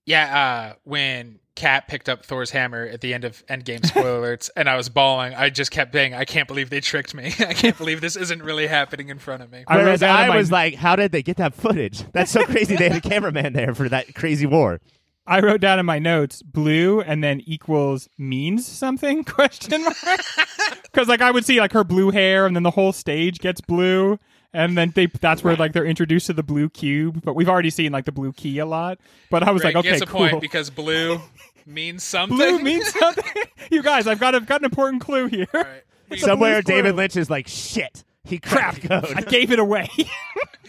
Yeah, 0.04 0.72
uh, 0.72 0.74
when 0.82 1.38
Cap 1.54 1.86
picked 1.86 2.08
up 2.08 2.24
Thor's 2.24 2.50
hammer 2.50 2.84
at 2.86 3.00
the 3.02 3.14
end 3.14 3.24
of 3.24 3.46
Endgame 3.46 3.86
spoiler 3.86 4.20
alerts, 4.36 4.50
and 4.56 4.68
I 4.68 4.76
was 4.76 4.88
bawling, 4.88 5.32
I 5.34 5.48
just 5.50 5.70
kept 5.70 5.92
saying, 5.92 6.12
"I 6.14 6.24
can't 6.24 6.48
believe 6.48 6.70
they 6.70 6.80
tricked 6.80 7.14
me. 7.14 7.26
I 7.38 7.54
can't 7.54 7.78
believe 7.78 8.00
this 8.00 8.16
isn't 8.16 8.42
really 8.42 8.66
happening 8.66 9.10
in 9.10 9.18
front 9.20 9.42
of 9.42 9.52
me." 9.52 9.62
I 9.68 9.76
wrote 9.76 9.84
Whereas 9.84 10.00
down 10.00 10.18
in 10.18 10.24
I, 10.24 10.28
my- 10.28 10.36
was 10.36 10.50
like, 10.50 10.74
how 10.74 10.96
did 10.96 11.12
they 11.12 11.22
get 11.22 11.36
that 11.36 11.54
footage? 11.54 12.02
That's 12.12 12.32
so 12.32 12.44
crazy. 12.46 12.74
they 12.74 12.88
had 12.88 13.04
a 13.04 13.08
cameraman 13.08 13.52
there 13.52 13.74
for 13.74 13.88
that 13.88 14.12
crazy 14.14 14.46
war. 14.46 14.80
I 15.26 15.40
wrote 15.40 15.60
down 15.60 15.78
in 15.78 15.86
my 15.86 15.98
notes 15.98 16.42
blue 16.42 17.00
and 17.00 17.22
then 17.22 17.40
equals 17.44 18.08
means 18.18 18.66
something 18.66 19.24
question 19.24 19.84
mark. 19.84 19.96
Because 20.92 21.08
like 21.08 21.22
I 21.22 21.30
would 21.30 21.46
see 21.46 21.58
like 21.58 21.72
her 21.72 21.84
blue 21.84 22.10
hair 22.10 22.44
and 22.44 22.54
then 22.54 22.64
the 22.64 22.70
whole 22.70 22.92
stage 22.92 23.38
gets 23.38 23.62
blue. 23.62 24.18
And 24.52 24.76
then 24.76 24.92
they 24.94 25.06
that's 25.06 25.42
where 25.42 25.56
like 25.56 25.72
they're 25.72 25.86
introduced 25.86 26.26
to 26.26 26.34
the 26.34 26.42
blue 26.42 26.68
cube. 26.68 27.22
But 27.24 27.34
we've 27.34 27.48
already 27.48 27.70
seen 27.70 27.92
like 27.92 28.04
the 28.04 28.12
blue 28.12 28.32
key 28.34 28.58
a 28.58 28.66
lot. 28.66 28.98
But 29.30 29.42
I 29.42 29.52
was 29.52 29.62
Greg 29.62 29.74
like 29.74 29.86
okay 29.86 29.96
a 29.96 30.06
cool. 30.06 30.28
point 30.28 30.42
because 30.42 30.68
blue 30.68 31.18
means 31.66 32.02
something. 32.02 32.36
blue 32.36 32.58
means 32.58 32.92
something. 32.92 33.24
You 33.70 33.82
guys 33.82 34.06
I've 34.06 34.20
got 34.20 34.34
a, 34.34 34.40
got 34.40 34.60
an 34.60 34.66
important 34.66 35.00
clue 35.00 35.28
here. 35.28 35.46
All 35.54 35.62
right. 35.62 35.82
We- 36.10 36.18
Somewhere, 36.18 36.60
blue's 36.62 36.64
David. 36.64 36.96
Lynch 36.96 37.16
is 37.16 37.30
like, 37.30 37.48
shit. 37.48 38.04
He 38.24 38.38
cracked 38.38 38.88
I 38.90 39.22
gave 39.22 39.50
it 39.50 39.58
away. 39.58 39.88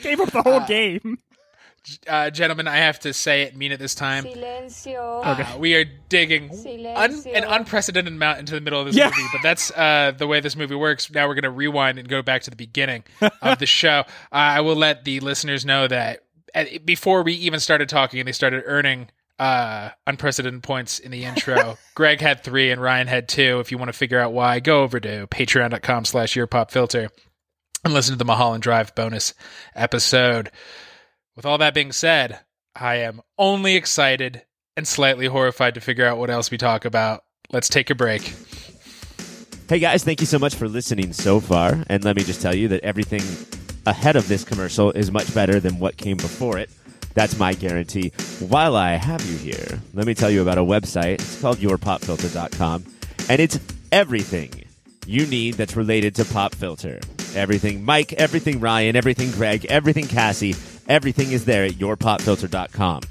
Gave 0.01 0.21
up 0.21 0.31
the 0.31 0.41
whole 0.41 0.61
ah. 0.61 0.65
game 0.65 1.17
uh, 2.07 2.29
gentlemen, 2.29 2.67
I 2.67 2.77
have 2.77 2.99
to 3.01 3.13
say 3.13 3.43
it, 3.43 3.55
mean 3.55 3.71
it 3.71 3.79
this 3.79 3.95
time. 3.95 4.23
Silencio. 4.25 5.21
Uh, 5.23 5.57
we 5.57 5.75
are 5.75 5.85
digging 6.09 6.49
un- 6.95 7.23
an 7.33 7.43
unprecedented 7.43 8.13
amount 8.13 8.39
into 8.39 8.55
the 8.55 8.61
middle 8.61 8.79
of 8.79 8.85
this 8.85 8.95
Yeah. 8.95 9.05
movie, 9.05 9.27
but 9.31 9.41
that's 9.43 9.71
uh, 9.71 10.13
the 10.17 10.27
way 10.27 10.39
this 10.39 10.55
movie 10.55 10.75
works. 10.75 11.11
Now 11.11 11.27
we're 11.27 11.35
going 11.35 11.43
to 11.43 11.49
rewind 11.51 11.99
and 11.99 12.07
go 12.07 12.21
back 12.21 12.43
to 12.43 12.49
the 12.49 12.55
beginning 12.55 13.03
of 13.41 13.59
the 13.59 13.65
show. 13.81 13.99
Uh, 13.99 14.05
I 14.31 14.61
will 14.61 14.75
let 14.75 15.03
the 15.03 15.19
listeners 15.19 15.65
know 15.65 15.87
that 15.87 16.23
uh, 16.55 16.65
before 16.85 17.23
we 17.23 17.33
even 17.33 17.59
started 17.59 17.89
talking 17.89 18.19
and 18.19 18.27
they 18.27 18.31
started 18.33 18.63
earning 18.65 19.09
uh, 19.39 19.89
unprecedented 20.07 20.63
points 20.63 20.99
in 20.99 21.11
the 21.11 21.25
intro, 21.25 21.77
Greg 21.95 22.21
had 22.21 22.43
three 22.43 22.71
and 22.71 22.81
Ryan 22.81 23.07
had 23.07 23.27
two. 23.27 23.59
If 23.59 23.71
you 23.71 23.77
want 23.77 23.89
to 23.89 23.97
figure 23.97 24.19
out 24.19 24.31
why, 24.31 24.59
go 24.59 24.83
over 24.83 24.99
to 24.99 25.27
patreon.com 25.27 26.05
slash 26.05 26.35
your 26.35 26.47
pop 26.47 26.71
filter 26.71 27.09
and 27.83 27.93
listen 27.93 28.13
to 28.13 28.17
the 28.17 28.25
Mulholland 28.25 28.61
Drive 28.63 28.93
bonus 28.95 29.33
episode. 29.75 30.51
With 31.35 31.47
all 31.47 31.57
that 31.57 31.73
being 31.73 31.91
said, 31.91 32.41
I 32.75 32.97
am 32.97 33.21
only 33.39 33.75
excited 33.75 34.43
and 34.77 34.87
slightly 34.87 35.25
horrified 35.25 35.73
to 35.73 35.81
figure 35.81 36.05
out 36.05 36.19
what 36.19 36.29
else 36.29 36.51
we 36.51 36.57
talk 36.59 36.85
about. 36.85 37.23
Let's 37.51 37.69
take 37.69 37.89
a 37.89 37.95
break. 37.95 38.35
Hey 39.67 39.79
guys, 39.79 40.03
thank 40.03 40.19
you 40.19 40.27
so 40.27 40.37
much 40.37 40.53
for 40.53 40.67
listening 40.67 41.11
so 41.11 41.39
far. 41.39 41.83
And 41.87 42.03
let 42.03 42.15
me 42.15 42.23
just 42.23 42.39
tell 42.39 42.53
you 42.53 42.67
that 42.67 42.83
everything 42.83 43.23
ahead 43.87 44.15
of 44.15 44.27
this 44.27 44.43
commercial 44.43 44.91
is 44.91 45.11
much 45.11 45.33
better 45.33 45.59
than 45.59 45.79
what 45.79 45.97
came 45.97 46.17
before 46.17 46.59
it. 46.59 46.69
That's 47.15 47.39
my 47.39 47.53
guarantee. 47.53 48.09
While 48.39 48.75
I 48.75 48.89
have 48.91 49.25
you 49.25 49.37
here, 49.37 49.81
let 49.95 50.05
me 50.05 50.13
tell 50.13 50.29
you 50.29 50.43
about 50.43 50.59
a 50.59 50.63
website. 50.63 51.15
It's 51.15 51.41
called 51.41 51.57
yourpopfilter.com. 51.57 52.85
And 53.29 53.39
it's 53.39 53.59
everything 53.91 54.65
you 55.07 55.25
need 55.25 55.55
that's 55.55 55.75
related 55.75 56.13
to 56.15 56.25
Pop 56.25 56.53
Filter. 56.53 56.99
Everything 57.35 57.83
Mike, 57.83 58.13
everything 58.13 58.59
Ryan, 58.59 58.95
everything 58.95 59.31
Greg, 59.31 59.65
everything 59.65 60.07
Cassie, 60.07 60.55
everything 60.87 61.31
is 61.31 61.45
there 61.45 61.65
at 61.65 61.73
yourpopfilter.com. 61.73 63.01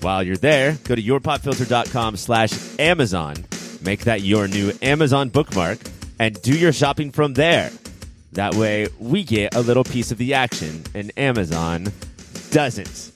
While 0.00 0.22
you're 0.22 0.36
there, 0.36 0.78
go 0.84 0.94
to 0.94 1.02
yourpopfilter.com 1.02 2.16
slash 2.16 2.78
Amazon. 2.78 3.36
Make 3.82 4.00
that 4.04 4.22
your 4.22 4.48
new 4.48 4.72
Amazon 4.82 5.28
bookmark 5.28 5.78
and 6.18 6.40
do 6.42 6.56
your 6.56 6.72
shopping 6.72 7.10
from 7.10 7.34
there. 7.34 7.70
That 8.32 8.54
way, 8.54 8.88
we 8.98 9.24
get 9.24 9.54
a 9.54 9.60
little 9.60 9.84
piece 9.84 10.10
of 10.12 10.18
the 10.18 10.34
action 10.34 10.84
and 10.94 11.10
Amazon 11.16 11.92
doesn't. 12.50 13.12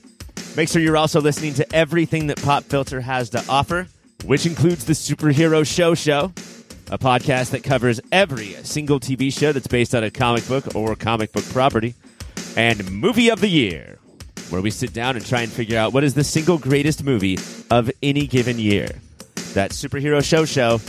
Make 0.55 0.67
sure 0.67 0.81
you're 0.81 0.97
also 0.97 1.21
listening 1.21 1.53
to 1.55 1.75
everything 1.75 2.27
that 2.27 2.41
Pop 2.41 2.63
Filter 2.63 2.99
has 3.01 3.29
to 3.31 3.43
offer, 3.47 3.87
which 4.25 4.45
includes 4.45 4.85
the 4.85 4.93
Superhero 4.93 5.65
Show 5.65 5.95
Show, 5.95 6.33
a 6.89 6.97
podcast 6.97 7.51
that 7.51 7.63
covers 7.63 8.01
every 8.11 8.53
single 8.63 8.99
TV 8.99 9.31
show 9.31 9.51
that's 9.53 9.67
based 9.67 9.95
on 9.95 10.03
a 10.03 10.11
comic 10.11 10.45
book 10.47 10.75
or 10.75 10.95
comic 10.95 11.31
book 11.31 11.45
property, 11.45 11.95
and 12.55 12.91
Movie 12.91 13.29
of 13.29 13.41
the 13.41 13.47
Year, 13.47 13.97
where 14.49 14.61
we 14.61 14.71
sit 14.71 14.93
down 14.93 15.15
and 15.15 15.25
try 15.25 15.41
and 15.41 15.51
figure 15.51 15.77
out 15.77 15.93
what 15.93 16.03
is 16.03 16.13
the 16.13 16.23
single 16.23 16.57
greatest 16.57 17.03
movie 17.03 17.37
of 17.69 17.89
any 18.03 18.27
given 18.27 18.59
year. 18.59 18.89
That 19.53 19.71
Superhero 19.71 20.23
Show 20.23 20.45
Show, 20.45 20.79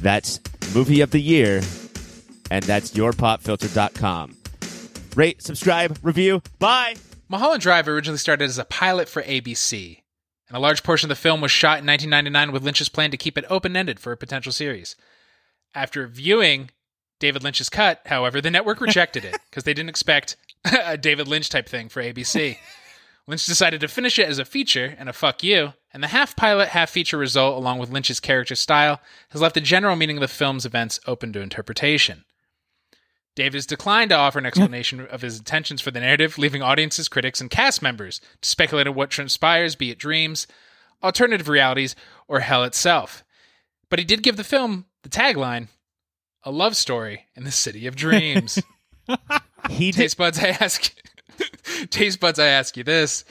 that's 0.00 0.40
Movie 0.74 1.00
of 1.00 1.10
the 1.10 1.20
Year, 1.20 1.62
and 2.50 2.64
that's 2.64 2.92
yourpopfilter.com. 2.92 4.36
Rate, 5.14 5.42
subscribe, 5.42 5.98
review. 6.02 6.42
Bye. 6.58 6.96
Mulholland 7.28 7.62
Drive 7.62 7.88
originally 7.88 8.18
started 8.18 8.44
as 8.44 8.58
a 8.58 8.64
pilot 8.64 9.08
for 9.08 9.22
ABC, 9.22 10.02
and 10.48 10.56
a 10.56 10.60
large 10.60 10.82
portion 10.82 11.10
of 11.10 11.16
the 11.16 11.20
film 11.20 11.40
was 11.40 11.50
shot 11.50 11.80
in 11.80 11.86
1999 11.86 12.52
with 12.52 12.62
Lynch's 12.62 12.88
plan 12.88 13.10
to 13.10 13.16
keep 13.16 13.36
it 13.36 13.44
open 13.50 13.76
ended 13.76 13.98
for 13.98 14.12
a 14.12 14.16
potential 14.16 14.52
series. 14.52 14.94
After 15.74 16.06
viewing 16.06 16.70
David 17.18 17.42
Lynch's 17.42 17.68
cut, 17.68 18.00
however, 18.06 18.40
the 18.40 18.50
network 18.50 18.80
rejected 18.80 19.24
it 19.24 19.36
because 19.50 19.64
they 19.64 19.74
didn't 19.74 19.88
expect 19.88 20.36
a 20.84 20.96
David 20.96 21.28
Lynch 21.28 21.48
type 21.48 21.68
thing 21.68 21.88
for 21.88 22.02
ABC. 22.02 22.58
Lynch 23.28 23.46
decided 23.46 23.80
to 23.80 23.88
finish 23.88 24.18
it 24.18 24.28
as 24.28 24.38
a 24.38 24.44
feature 24.44 24.94
and 24.98 25.08
a 25.08 25.12
fuck 25.12 25.42
you, 25.42 25.72
and 25.92 26.02
the 26.02 26.08
half 26.08 26.36
pilot, 26.36 26.68
half 26.68 26.90
feature 26.90 27.18
result, 27.18 27.56
along 27.56 27.78
with 27.78 27.90
Lynch's 27.90 28.20
character 28.20 28.54
style, 28.54 29.00
has 29.30 29.40
left 29.40 29.54
the 29.54 29.60
general 29.60 29.96
meaning 29.96 30.18
of 30.18 30.20
the 30.20 30.28
film's 30.28 30.64
events 30.64 31.00
open 31.06 31.32
to 31.32 31.40
interpretation. 31.40 32.24
David 33.34 33.54
has 33.54 33.66
declined 33.66 34.10
to 34.10 34.16
offer 34.16 34.38
an 34.38 34.46
explanation 34.46 35.00
of 35.00 35.22
his 35.22 35.38
intentions 35.38 35.80
for 35.80 35.90
the 35.90 36.00
narrative, 36.00 36.38
leaving 36.38 36.62
audiences, 36.62 37.08
critics, 37.08 37.40
and 37.40 37.50
cast 37.50 37.82
members 37.82 38.20
to 38.42 38.48
speculate 38.48 38.86
on 38.86 38.94
what 38.94 39.10
transpires, 39.10 39.74
be 39.74 39.90
it 39.90 39.98
dreams, 39.98 40.46
alternative 41.02 41.48
realities, 41.48 41.96
or 42.28 42.40
hell 42.40 42.64
itself. 42.64 43.24
But 43.90 43.98
he 43.98 44.04
did 44.04 44.22
give 44.22 44.36
the 44.36 44.44
film 44.44 44.86
the 45.02 45.08
tagline 45.08 45.68
a 46.44 46.50
love 46.50 46.76
story 46.76 47.26
in 47.34 47.42
the 47.42 47.50
city 47.50 47.86
of 47.86 47.96
dreams. 47.96 48.60
He 49.70 49.90
did. 49.90 49.98
Taste 49.98 50.16
buds, 50.16 50.38
I 50.38 50.48
ask 50.48 50.92
Taste 51.90 52.20
buds, 52.20 52.38
I 52.38 52.46
ask 52.46 52.76
you 52.76 52.84
this. 52.84 53.24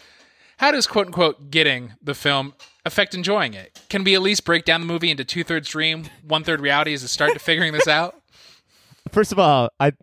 How 0.58 0.72
does 0.72 0.88
quote 0.88 1.08
unquote 1.08 1.52
getting 1.52 1.94
the 2.02 2.14
film 2.14 2.54
affect 2.86 3.14
enjoying 3.14 3.54
it? 3.54 3.82
Can 3.90 4.04
we 4.04 4.16
at 4.16 4.22
least 4.22 4.46
break 4.46 4.64
down 4.66 4.82
the 4.82 4.88
movie 4.88 5.12
into 5.12 5.26
two 5.26 5.44
thirds 5.44 5.68
dream, 5.70 6.06
one 6.26 6.44
third 6.44 6.62
reality 6.62 6.94
as 6.94 7.04
a 7.04 7.08
start 7.08 7.34
to 7.34 7.40
figuring 7.40 7.74
this 7.74 7.88
out? 7.88 8.22
First 9.12 9.32
of 9.32 9.40
all, 9.40 9.70
I, 9.80 9.94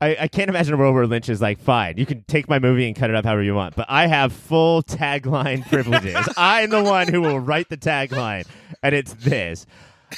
I 0.00 0.16
I 0.22 0.28
can't 0.28 0.48
imagine 0.50 0.74
a 0.74 0.76
world 0.76 0.94
where 0.94 1.06
Lynch 1.06 1.28
is 1.28 1.40
like, 1.40 1.58
fine, 1.60 1.96
you 1.98 2.04
can 2.06 2.22
take 2.24 2.48
my 2.48 2.58
movie 2.58 2.86
and 2.86 2.94
cut 2.96 3.10
it 3.10 3.16
up 3.16 3.24
however 3.24 3.42
you 3.42 3.54
want, 3.54 3.76
but 3.76 3.86
I 3.88 4.06
have 4.06 4.32
full 4.32 4.82
tagline 4.82 5.66
privileges. 5.68 6.28
I'm 6.36 6.70
the 6.70 6.82
one 6.82 7.08
who 7.08 7.20
will 7.22 7.40
write 7.40 7.68
the 7.68 7.76
tagline, 7.78 8.46
and 8.82 8.94
it's 8.94 9.14
this. 9.14 9.66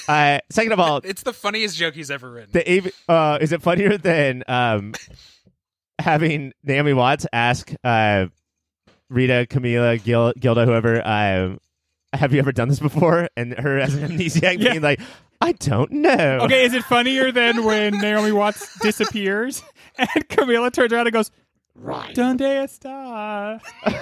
Uh, 0.06 0.38
second 0.50 0.72
of 0.72 0.80
all, 0.80 0.98
It's 1.04 1.22
the 1.22 1.32
funniest 1.32 1.76
joke 1.76 1.94
he's 1.94 2.10
ever 2.10 2.30
written. 2.30 2.50
the 2.52 2.92
uh, 3.08 3.38
is 3.40 3.52
it 3.52 3.62
funnier 3.62 3.96
than 3.96 4.44
um, 4.46 4.94
having 5.98 6.52
Naomi 6.64 6.92
Watts 6.92 7.26
ask 7.32 7.72
uh, 7.84 8.26
Rita, 9.10 9.46
Camilla, 9.48 9.98
Gil- 9.98 10.32
Gilda, 10.38 10.64
whoever, 10.66 11.04
uh, 11.06 11.56
have 12.14 12.32
you 12.32 12.38
ever 12.38 12.52
done 12.52 12.68
this 12.68 12.78
before? 12.80 13.28
And 13.36 13.52
her 13.58 13.78
as 13.78 13.94
an 13.94 14.08
amnesiac 14.10 14.58
Yeah. 14.60 14.70
being 14.72 14.82
like, 14.82 15.00
I 15.40 15.52
don't 15.52 15.90
know. 15.92 16.38
Okay, 16.42 16.64
is 16.64 16.74
it 16.74 16.82
funnier 16.84 17.30
than 17.30 17.64
when 17.64 17.94
Naomi 17.98 18.32
Watts 18.32 18.78
disappears 18.80 19.62
and 19.98 20.28
Camilla 20.28 20.70
turns 20.70 20.92
around 20.92 21.06
and 21.06 21.12
goes, 21.14 21.30
Right. 21.74 22.12
Donde 22.14 22.40
está? 22.40 23.60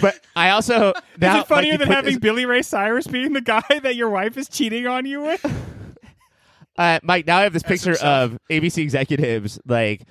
But 0.00 0.18
I 0.34 0.50
also 0.50 0.94
now 1.20 1.36
Is 1.38 1.42
it 1.44 1.48
funnier 1.48 1.72
like, 1.72 1.80
than 1.80 1.88
put 1.88 1.94
having 1.96 2.14
this- 2.14 2.20
Billy 2.20 2.46
Ray 2.46 2.62
Cyrus 2.62 3.06
being 3.06 3.34
the 3.34 3.40
guy 3.42 3.62
that 3.82 3.94
your 3.94 4.08
wife 4.10 4.36
is 4.36 4.48
cheating 4.48 4.86
on 4.86 5.04
you 5.06 5.20
with? 5.22 5.44
Uh, 6.76 7.00
Mike, 7.02 7.26
now 7.26 7.38
I 7.38 7.42
have 7.42 7.52
this 7.52 7.62
picture 7.62 7.96
of 8.02 8.38
ABC 8.50 8.78
executives, 8.78 9.60
like, 9.66 10.02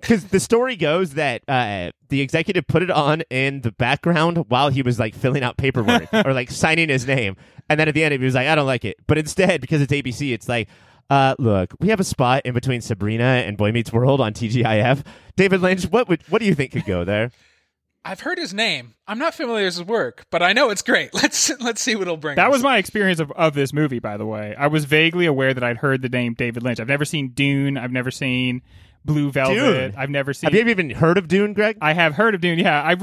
because 0.00 0.24
the 0.24 0.40
story 0.40 0.76
goes 0.76 1.14
that 1.14 1.42
uh, 1.48 1.90
the 2.08 2.20
executive 2.20 2.66
put 2.66 2.82
it 2.82 2.90
on 2.90 3.22
in 3.30 3.62
the 3.62 3.72
background 3.72 4.44
while 4.48 4.68
he 4.68 4.82
was 4.82 4.98
like 4.98 5.14
filling 5.14 5.42
out 5.42 5.56
paperwork 5.56 6.12
or 6.24 6.32
like 6.32 6.50
signing 6.50 6.88
his 6.88 7.06
name, 7.06 7.36
And 7.68 7.80
then 7.80 7.88
at 7.88 7.94
the 7.94 8.04
end, 8.04 8.12
he 8.12 8.18
was 8.18 8.34
like, 8.34 8.46
I 8.46 8.54
don't 8.54 8.66
like 8.66 8.84
it. 8.84 8.96
But 9.06 9.18
instead, 9.18 9.60
because 9.60 9.80
it's 9.80 9.92
ABC, 9.92 10.32
it's 10.32 10.48
like, 10.48 10.68
uh, 11.08 11.34
look, 11.38 11.72
we 11.80 11.88
have 11.88 12.00
a 12.00 12.04
spot 12.04 12.42
in 12.44 12.54
between 12.54 12.80
Sabrina 12.80 13.24
and 13.24 13.56
Boy 13.56 13.72
Meets 13.72 13.92
World 13.92 14.20
on 14.20 14.32
TGIF. 14.32 15.04
David 15.36 15.60
Lynch, 15.60 15.84
what 15.84 16.08
would 16.08 16.22
what 16.28 16.40
do 16.40 16.46
you 16.46 16.54
think 16.54 16.72
could 16.72 16.84
go 16.84 17.04
there? 17.04 17.30
I've 18.06 18.20
heard 18.20 18.38
his 18.38 18.54
name. 18.54 18.94
I'm 19.06 19.18
not 19.18 19.34
familiar 19.34 19.64
with 19.64 19.74
his 19.76 19.84
work, 19.84 20.26
but 20.30 20.42
I 20.42 20.52
know 20.52 20.70
it's 20.70 20.82
great. 20.82 21.12
Let's 21.14 21.50
let's 21.60 21.80
see 21.82 21.94
what 21.96 22.02
it'll 22.02 22.16
bring. 22.16 22.36
That 22.36 22.46
us. 22.48 22.52
was 22.52 22.62
my 22.62 22.78
experience 22.78 23.20
of, 23.20 23.30
of 23.32 23.54
this 23.54 23.72
movie, 23.72 23.98
by 23.98 24.16
the 24.16 24.26
way. 24.26 24.54
I 24.56 24.68
was 24.68 24.84
vaguely 24.84 25.26
aware 25.26 25.52
that 25.52 25.64
I'd 25.64 25.78
heard 25.78 26.02
the 26.02 26.08
name 26.08 26.34
David 26.34 26.62
Lynch. 26.62 26.78
I've 26.80 26.88
never 26.88 27.04
seen 27.04 27.30
Dune. 27.30 27.76
I've 27.76 27.90
never 27.92 28.10
seen 28.10 28.62
Blue 29.04 29.30
Velvet. 29.30 29.54
Dune? 29.56 29.94
I've 29.96 30.10
never 30.10 30.32
seen. 30.32 30.50
Have 30.50 30.54
you 30.54 30.68
even 30.70 30.90
heard 30.90 31.18
of 31.18 31.28
Dune, 31.28 31.52
Greg? 31.52 31.78
I 31.80 31.92
have 31.94 32.14
heard 32.14 32.34
of 32.34 32.40
Dune. 32.40 32.58
Yeah, 32.58 32.82
I've 32.82 33.02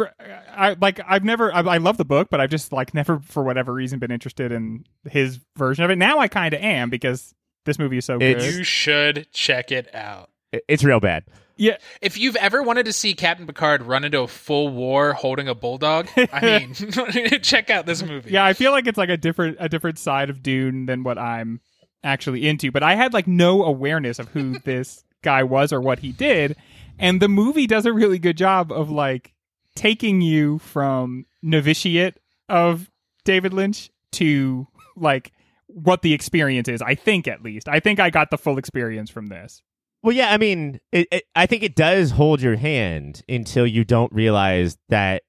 I 0.55 0.75
like 0.79 1.00
I've 1.07 1.24
never 1.24 1.53
I, 1.53 1.62
I 1.62 1.77
love 1.77 1.98
the 1.98 2.05
book, 2.05 2.29
but 2.29 2.39
I've 2.39 2.50
just 2.50 2.72
like 2.72 2.93
never 2.93 3.19
for 3.19 3.43
whatever 3.43 3.74
reason 3.74 4.00
been 4.00 4.12
interested 4.12 4.51
in 4.51 4.86
his 5.10 5.39
version 5.57 5.83
of 5.83 5.91
it. 5.91 5.98
Now 5.98 6.19
I 6.19 6.27
kind 6.27 6.53
of 6.53 6.62
am 6.62 6.89
because 6.89 7.33
this 7.65 7.79
movie 7.79 7.98
is 7.98 8.05
so 8.05 8.15
It's- 8.22 8.43
good. 8.45 8.57
You 8.57 8.63
should 8.63 9.27
check 9.31 9.72
it 9.72 9.93
out. 9.93 10.29
It's 10.67 10.83
real 10.83 11.00
bad. 11.00 11.24
Yeah, 11.55 11.77
If 12.01 12.17
you've 12.17 12.36
ever 12.38 12.63
wanted 12.63 12.86
to 12.88 12.93
see 12.93 13.13
Captain 13.13 13.45
Picard 13.45 13.83
run 13.83 14.03
into 14.03 14.22
a 14.22 14.27
full 14.27 14.69
war 14.69 15.13
holding 15.13 15.48
a 15.48 15.53
bulldog, 15.55 16.07
I 16.17 16.65
mean, 16.74 16.74
check 17.41 17.69
out 17.69 17.86
this 17.86 18.01
movie. 18.03 18.31
yeah. 18.31 18.43
I 18.43 18.53
feel 18.53 18.72
like 18.72 18.88
it's 18.88 18.98
like 18.98 19.10
a 19.10 19.17
different 19.17 19.57
a 19.60 19.69
different 19.69 20.00
side 20.00 20.29
of 20.29 20.41
Dune 20.41 20.86
than 20.88 21.03
what 21.03 21.17
I'm 21.17 21.62
actually 22.03 22.48
into. 22.48 22.72
But 22.72 22.83
I 22.83 22.95
had 22.95 23.13
like 23.13 23.27
no 23.27 23.63
awareness 23.63 24.19
of 24.19 24.29
who 24.29 24.57
this 24.65 25.03
guy 25.22 25.43
was 25.43 25.72
or 25.72 25.79
what 25.79 26.00
he 26.00 26.12
did, 26.12 26.55
and 27.00 27.22
the 27.22 27.29
movie 27.29 27.67
does 27.67 27.86
a 27.86 27.93
really 27.93 28.19
good 28.19 28.36
job 28.38 28.72
of 28.72 28.89
like 28.89 29.33
taking 29.75 30.22
you 30.22 30.60
from 30.60 31.25
novitiate 31.41 32.19
of 32.50 32.89
David 33.25 33.53
Lynch 33.53 33.89
to 34.13 34.67
like 34.95 35.31
what 35.67 36.01
the 36.01 36.13
experience 36.13 36.67
is. 36.67 36.81
I 36.81 36.95
think 36.95 37.27
at 37.27 37.41
least. 37.43 37.67
I 37.69 37.79
think 37.79 38.00
I 38.00 38.10
got 38.10 38.31
the 38.31 38.38
full 38.38 38.57
experience 38.57 39.10
from 39.10 39.27
this. 39.27 39.62
Well, 40.03 40.13
yeah, 40.13 40.33
I 40.33 40.38
mean, 40.38 40.81
it, 40.91 41.07
it, 41.12 41.24
I 41.33 41.45
think 41.45 41.63
it 41.63 41.75
does 41.75 42.12
hold 42.12 42.41
your 42.41 42.57
hand 42.57 43.24
until 43.29 43.65
you 43.65 43.86
don't 43.86 44.12
realize 44.12 44.77
that, 44.89 45.24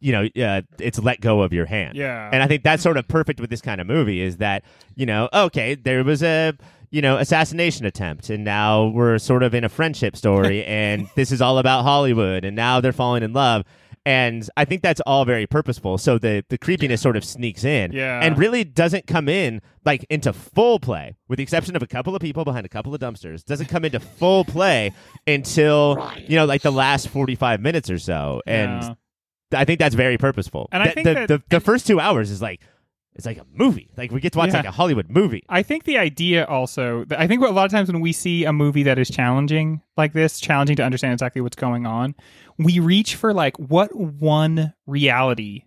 you 0.00 0.12
know, 0.12 0.28
uh, 0.42 0.62
it's 0.80 0.98
let 0.98 1.20
go 1.20 1.42
of 1.42 1.52
your 1.52 1.66
hand. 1.66 1.94
Yeah. 1.96 2.30
And 2.32 2.42
I 2.42 2.46
think 2.46 2.62
that's 2.62 2.82
sort 2.82 2.96
of 2.96 3.06
perfect 3.06 3.38
with 3.38 3.50
this 3.50 3.60
kind 3.60 3.78
of 3.80 3.86
movie 3.86 4.22
is 4.22 4.38
that, 4.38 4.64
you 4.94 5.04
know, 5.04 5.28
okay, 5.32 5.74
there 5.74 6.02
was 6.04 6.22
a, 6.22 6.54
you 6.90 7.02
know, 7.02 7.18
assassination 7.18 7.84
attempt 7.84 8.30
and 8.30 8.44
now 8.44 8.86
we're 8.86 9.18
sort 9.18 9.42
of 9.42 9.54
in 9.54 9.62
a 9.62 9.68
friendship 9.68 10.16
story 10.16 10.64
and 10.66 11.08
this 11.14 11.30
is 11.30 11.42
all 11.42 11.58
about 11.58 11.82
Hollywood 11.82 12.46
and 12.46 12.56
now 12.56 12.80
they're 12.80 12.92
falling 12.92 13.22
in 13.22 13.34
love. 13.34 13.64
And 14.06 14.48
I 14.56 14.64
think 14.64 14.82
that's 14.82 15.00
all 15.00 15.24
very 15.24 15.46
purposeful. 15.48 15.98
So 15.98 16.16
the, 16.16 16.44
the 16.48 16.56
creepiness 16.56 17.02
sort 17.02 17.16
of 17.16 17.24
sneaks 17.24 17.64
in 17.64 17.90
Yeah. 17.92 18.20
and 18.22 18.38
really 18.38 18.62
doesn't 18.62 19.06
come 19.08 19.28
in 19.28 19.60
like 19.84 20.06
into 20.08 20.32
full 20.32 20.78
play, 20.78 21.16
with 21.28 21.38
the 21.38 21.42
exception 21.42 21.74
of 21.74 21.82
a 21.82 21.86
couple 21.88 22.14
of 22.14 22.22
people 22.22 22.44
behind 22.44 22.64
a 22.64 22.68
couple 22.68 22.94
of 22.94 23.00
dumpsters. 23.00 23.44
Doesn't 23.44 23.66
come 23.66 23.84
into 23.84 23.98
full 24.00 24.44
play 24.44 24.92
until, 25.26 26.10
you 26.18 26.36
know, 26.36 26.44
like 26.44 26.62
the 26.62 26.72
last 26.72 27.08
45 27.08 27.60
minutes 27.60 27.90
or 27.90 27.98
so. 27.98 28.40
And 28.46 28.82
Yeah. 28.82 28.94
I 29.60 29.64
think 29.64 29.78
that's 29.80 29.94
very 29.94 30.18
purposeful. 30.18 30.68
And 30.72 30.82
I 30.82 30.90
think 30.90 31.04
the, 31.04 31.14
that- 31.14 31.28
the, 31.28 31.42
the 31.50 31.60
first 31.60 31.86
two 31.86 32.00
hours 32.00 32.30
is 32.30 32.40
like 32.40 32.60
it's 33.16 33.24
like 33.24 33.38
a 33.38 33.46
movie. 33.54 33.88
Like 33.96 34.12
we 34.12 34.20
get 34.20 34.34
to 34.34 34.38
watch 34.38 34.50
Yeah. 34.50 34.58
like 34.58 34.66
a 34.66 34.70
Hollywood 34.70 35.08
movie. 35.08 35.42
I 35.48 35.62
think 35.62 35.84
the 35.84 35.96
idea 35.96 36.44
also, 36.44 37.06
I 37.10 37.26
think 37.26 37.42
a 37.42 37.46
lot 37.46 37.64
of 37.64 37.70
times 37.70 37.90
when 37.90 38.02
we 38.02 38.12
see 38.12 38.44
a 38.44 38.52
movie 38.52 38.82
that 38.84 38.98
is 38.98 39.08
challenging 39.08 39.80
like 39.96 40.12
this, 40.12 40.38
challenging 40.38 40.76
to 40.76 40.84
understand 40.84 41.14
exactly 41.14 41.40
what's 41.40 41.56
going 41.56 41.86
on, 41.86 42.14
we 42.58 42.78
reach 42.78 43.14
for 43.14 43.32
like 43.32 43.56
what 43.58 43.94
one 43.96 44.74
reality 44.86 45.64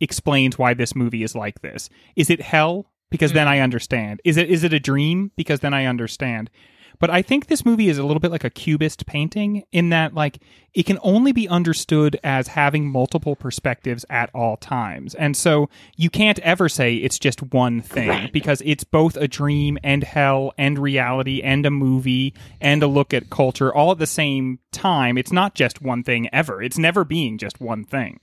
explains 0.00 0.58
why 0.58 0.72
this 0.72 0.96
movie 0.96 1.22
is 1.22 1.34
like 1.34 1.60
this. 1.60 1.90
Is 2.16 2.30
it 2.30 2.40
hell? 2.40 2.90
Because 3.10 3.32
then 3.34 3.46
hmm. 3.46 3.52
I 3.52 3.60
understand. 3.60 4.20
Is 4.24 4.36
it 4.36 4.50
is 4.50 4.64
it 4.64 4.72
a 4.72 4.80
dream? 4.80 5.30
Because 5.36 5.60
then 5.60 5.74
I 5.74 5.84
understand. 5.84 6.50
But 6.98 7.10
I 7.10 7.22
think 7.22 7.46
this 7.46 7.64
movie 7.64 7.88
is 7.88 7.98
a 7.98 8.04
little 8.04 8.20
bit 8.20 8.30
like 8.30 8.44
a 8.44 8.50
cubist 8.50 9.06
painting 9.06 9.64
in 9.72 9.90
that 9.90 10.14
like 10.14 10.38
it 10.74 10.84
can 10.84 10.98
only 11.02 11.32
be 11.32 11.48
understood 11.48 12.18
as 12.22 12.48
having 12.48 12.86
multiple 12.86 13.34
perspectives 13.34 14.04
at 14.10 14.30
all 14.34 14.56
times. 14.56 15.14
And 15.14 15.36
so 15.36 15.68
you 15.96 16.10
can't 16.10 16.38
ever 16.40 16.68
say 16.68 16.96
it's 16.96 17.18
just 17.18 17.42
one 17.42 17.80
thing 17.80 18.30
because 18.32 18.62
it's 18.64 18.84
both 18.84 19.16
a 19.16 19.26
dream 19.28 19.78
and 19.82 20.04
hell 20.04 20.52
and 20.58 20.78
reality 20.78 21.40
and 21.42 21.64
a 21.64 21.70
movie 21.70 22.34
and 22.60 22.82
a 22.82 22.86
look 22.86 23.14
at 23.14 23.30
culture 23.30 23.74
all 23.74 23.90
at 23.92 23.98
the 23.98 24.06
same 24.06 24.58
time. 24.72 25.16
It's 25.16 25.32
not 25.32 25.54
just 25.54 25.80
one 25.80 26.02
thing 26.02 26.28
ever. 26.32 26.62
It's 26.62 26.78
never 26.78 27.04
being 27.04 27.38
just 27.38 27.60
one 27.60 27.84
thing. 27.84 28.20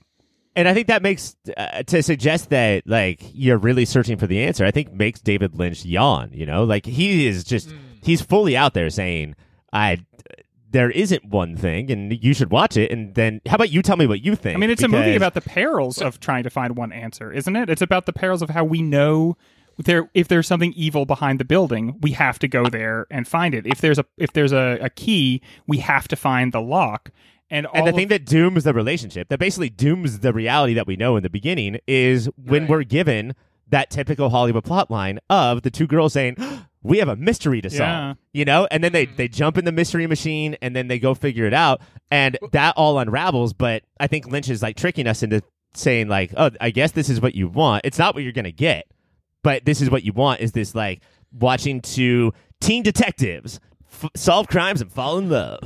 And 0.56 0.68
I 0.68 0.74
think 0.74 0.86
that 0.86 1.02
makes 1.02 1.34
uh, 1.56 1.82
to 1.82 2.02
suggest 2.02 2.50
that 2.50 2.86
like 2.86 3.22
you're 3.32 3.58
really 3.58 3.84
searching 3.84 4.16
for 4.16 4.28
the 4.28 4.44
answer. 4.44 4.64
I 4.64 4.70
think 4.70 4.92
makes 4.92 5.20
David 5.20 5.56
Lynch 5.56 5.84
yawn. 5.84 6.30
You 6.32 6.46
know, 6.46 6.62
like 6.64 6.86
he 6.86 7.26
is 7.26 7.42
just 7.42 7.74
he's 8.04 8.22
fully 8.22 8.56
out 8.56 8.74
there 8.74 8.90
saying, 8.90 9.34
"I." 9.72 9.98
There 10.70 10.90
isn't 10.90 11.26
one 11.26 11.56
thing, 11.56 11.88
and 11.92 12.12
you 12.20 12.34
should 12.34 12.50
watch 12.50 12.76
it. 12.76 12.90
And 12.90 13.14
then, 13.14 13.40
how 13.46 13.54
about 13.54 13.70
you 13.70 13.80
tell 13.80 13.96
me 13.96 14.08
what 14.08 14.24
you 14.24 14.34
think? 14.34 14.56
I 14.56 14.58
mean, 14.58 14.70
it's 14.70 14.82
a 14.82 14.88
movie 14.88 15.14
about 15.14 15.34
the 15.34 15.40
perils 15.40 16.02
of 16.02 16.18
trying 16.18 16.42
to 16.42 16.50
find 16.50 16.76
one 16.76 16.90
answer, 16.90 17.32
isn't 17.32 17.54
it? 17.54 17.70
It's 17.70 17.80
about 17.80 18.06
the 18.06 18.12
perils 18.12 18.42
of 18.42 18.50
how 18.50 18.64
we 18.64 18.82
know 18.82 19.36
there 19.78 20.10
if 20.14 20.26
there's 20.26 20.48
something 20.48 20.72
evil 20.72 21.06
behind 21.06 21.38
the 21.38 21.44
building, 21.44 21.98
we 22.00 22.10
have 22.12 22.40
to 22.40 22.48
go 22.48 22.66
there 22.66 23.06
and 23.08 23.28
find 23.28 23.54
it. 23.54 23.68
If 23.68 23.80
there's 23.80 24.00
a 24.00 24.04
if 24.18 24.32
there's 24.32 24.52
a, 24.52 24.78
a 24.80 24.90
key, 24.90 25.42
we 25.68 25.78
have 25.78 26.08
to 26.08 26.16
find 26.16 26.52
the 26.52 26.60
lock. 26.60 27.10
And, 27.50 27.66
all 27.66 27.76
And 27.76 27.86
the 27.86 27.92
thing 27.92 28.08
that 28.08 28.24
dooms 28.24 28.64
the 28.64 28.72
relationship, 28.72 29.28
that 29.28 29.38
basically 29.38 29.68
dooms 29.70 30.20
the 30.20 30.32
reality 30.32 30.74
that 30.74 30.88
we 30.88 30.96
know 30.96 31.16
in 31.16 31.22
the 31.22 31.30
beginning, 31.30 31.78
is 31.86 32.28
when 32.36 32.62
Right. 32.62 32.70
we're 32.70 32.82
given 32.84 33.34
that 33.68 33.90
typical 33.90 34.30
Hollywood 34.30 34.64
plot 34.64 34.90
line 34.90 35.20
of 35.30 35.62
the 35.62 35.70
two 35.70 35.86
girls 35.86 36.14
saying, 36.14 36.36
"We 36.84 36.98
have 36.98 37.08
a 37.08 37.16
mystery 37.16 37.60
to 37.62 37.70
solve," 37.70 37.80
Yeah. 37.80 38.14
you 38.32 38.44
know, 38.44 38.68
and 38.70 38.84
then 38.84 38.92
they 38.92 39.06
they 39.06 39.26
jump 39.26 39.58
in 39.58 39.64
the 39.64 39.72
mystery 39.72 40.06
machine 40.06 40.56
and 40.62 40.76
then 40.76 40.86
they 40.86 40.98
go 41.00 41.14
figure 41.14 41.46
it 41.46 41.54
out, 41.54 41.80
and 42.12 42.38
that 42.52 42.74
all 42.76 42.98
unravels. 43.00 43.52
But 43.52 43.82
I 43.98 44.06
think 44.06 44.26
Lynch 44.28 44.48
is 44.48 44.62
like 44.62 44.76
tricking 44.76 45.06
us 45.08 45.22
into 45.24 45.42
saying 45.74 46.06
like, 46.08 46.32
"Oh, 46.36 46.50
I 46.60 46.70
guess 46.70 46.92
this 46.92 47.08
is 47.08 47.20
what 47.20 47.34
you 47.34 47.48
want. 47.48 47.82
It's 47.84 47.98
not 47.98 48.14
what 48.14 48.22
you're 48.22 48.32
gonna 48.32 48.52
get, 48.52 48.86
but 49.42 49.64
this 49.64 49.80
is 49.80 49.90
what 49.90 50.04
you 50.04 50.12
want." 50.12 50.40
Is 50.40 50.52
this 50.52 50.74
like 50.74 51.00
watching 51.32 51.80
two 51.80 52.32
teen 52.60 52.82
detectives 52.84 53.58
f- 53.90 54.10
solve 54.14 54.46
crimes 54.46 54.80
and 54.80 54.92
fall 54.92 55.18
in 55.18 55.28
love? 55.28 55.60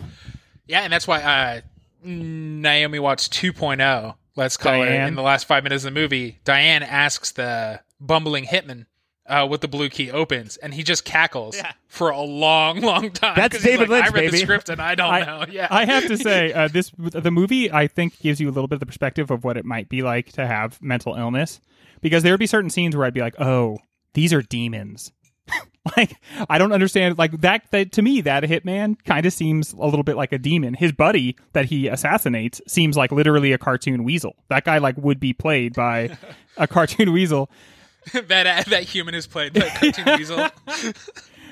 Yeah, 0.66 0.80
and 0.80 0.92
that's 0.92 1.06
why 1.06 1.20
uh, 1.22 1.60
Naomi 2.04 2.98
Watts 2.98 3.28
2.0, 3.28 4.14
let's 4.36 4.56
call 4.56 4.80
her, 4.80 4.86
Diane. 4.86 5.08
in 5.08 5.14
the 5.14 5.22
last 5.22 5.46
five 5.46 5.62
minutes 5.64 5.84
of 5.84 5.92
the 5.94 6.00
movie, 6.00 6.38
Diane 6.44 6.82
asks 6.82 7.32
the 7.32 7.80
bumbling 8.00 8.44
hitman 8.44 8.86
uh, 9.28 9.46
what 9.46 9.60
the 9.60 9.68
blue 9.68 9.88
key 9.88 10.10
opens, 10.10 10.56
and 10.56 10.72
he 10.74 10.82
just 10.82 11.04
cackles 11.04 11.56
Yeah. 11.56 11.72
for 11.86 12.10
a 12.10 12.20
long, 12.20 12.80
long 12.82 13.10
time. 13.10 13.34
That's 13.36 13.62
David 13.62 13.88
like, 13.88 14.02
Lynch, 14.04 14.14
I 14.14 14.20
read 14.20 14.32
the 14.32 14.38
script 14.38 14.68
and 14.68 14.80
I 14.80 14.94
don't 14.94 15.12
I, 15.12 15.20
know. 15.20 15.44
Yeah, 15.50 15.68
I 15.70 15.84
have 15.84 16.06
to 16.06 16.16
say, 16.18 16.52
uh, 16.52 16.68
this 16.68 16.90
the 16.98 17.30
movie 17.30 17.70
I 17.70 17.86
think 17.86 18.18
gives 18.20 18.40
you 18.40 18.48
a 18.48 18.52
little 18.52 18.68
bit 18.68 18.76
of 18.76 18.80
the 18.80 18.86
perspective 18.86 19.30
of 19.30 19.44
what 19.44 19.56
it 19.56 19.64
might 19.64 19.88
be 19.88 20.02
like 20.02 20.32
to 20.32 20.46
have 20.46 20.80
mental 20.82 21.14
illness, 21.14 21.60
because 22.00 22.22
there 22.22 22.32
would 22.32 22.40
be 22.40 22.46
certain 22.46 22.70
scenes 22.70 22.96
where 22.96 23.06
I'd 23.06 23.14
be 23.14 23.20
like, 23.20 23.38
"Oh, 23.40 23.78
these 24.14 24.32
are 24.32 24.42
demons." 24.42 25.12
like 25.96 26.16
I 26.48 26.58
don't 26.58 26.72
understand. 26.72 27.16
Like 27.18 27.40
that, 27.40 27.62
that 27.70 27.92
to 27.92 28.02
me, 28.02 28.20
that 28.22 28.42
hitman 28.44 29.02
kind 29.04 29.24
of 29.24 29.32
seems 29.32 29.72
a 29.72 29.78
little 29.84 30.02
bit 30.02 30.16
like 30.16 30.32
a 30.32 30.38
demon. 30.38 30.74
His 30.74 30.92
buddy 30.92 31.36
that 31.54 31.66
he 31.66 31.88
assassinates 31.88 32.60
seems 32.66 32.96
like 32.96 33.12
literally 33.12 33.52
a 33.52 33.58
cartoon 33.58 34.04
weasel. 34.04 34.36
That 34.48 34.64
guy 34.64 34.78
like 34.78 34.96
would 34.98 35.20
be 35.20 35.32
played 35.32 35.74
by 35.74 36.16
a 36.58 36.66
cartoon 36.66 37.12
weasel. 37.12 37.50
that 38.28 38.46
uh, 38.46 38.62
that 38.70 38.82
human 38.84 39.14
is 39.14 39.26
played 39.26 39.52
by 39.54 39.68
Cartoon 39.68 40.04
Weasel. 40.18 40.48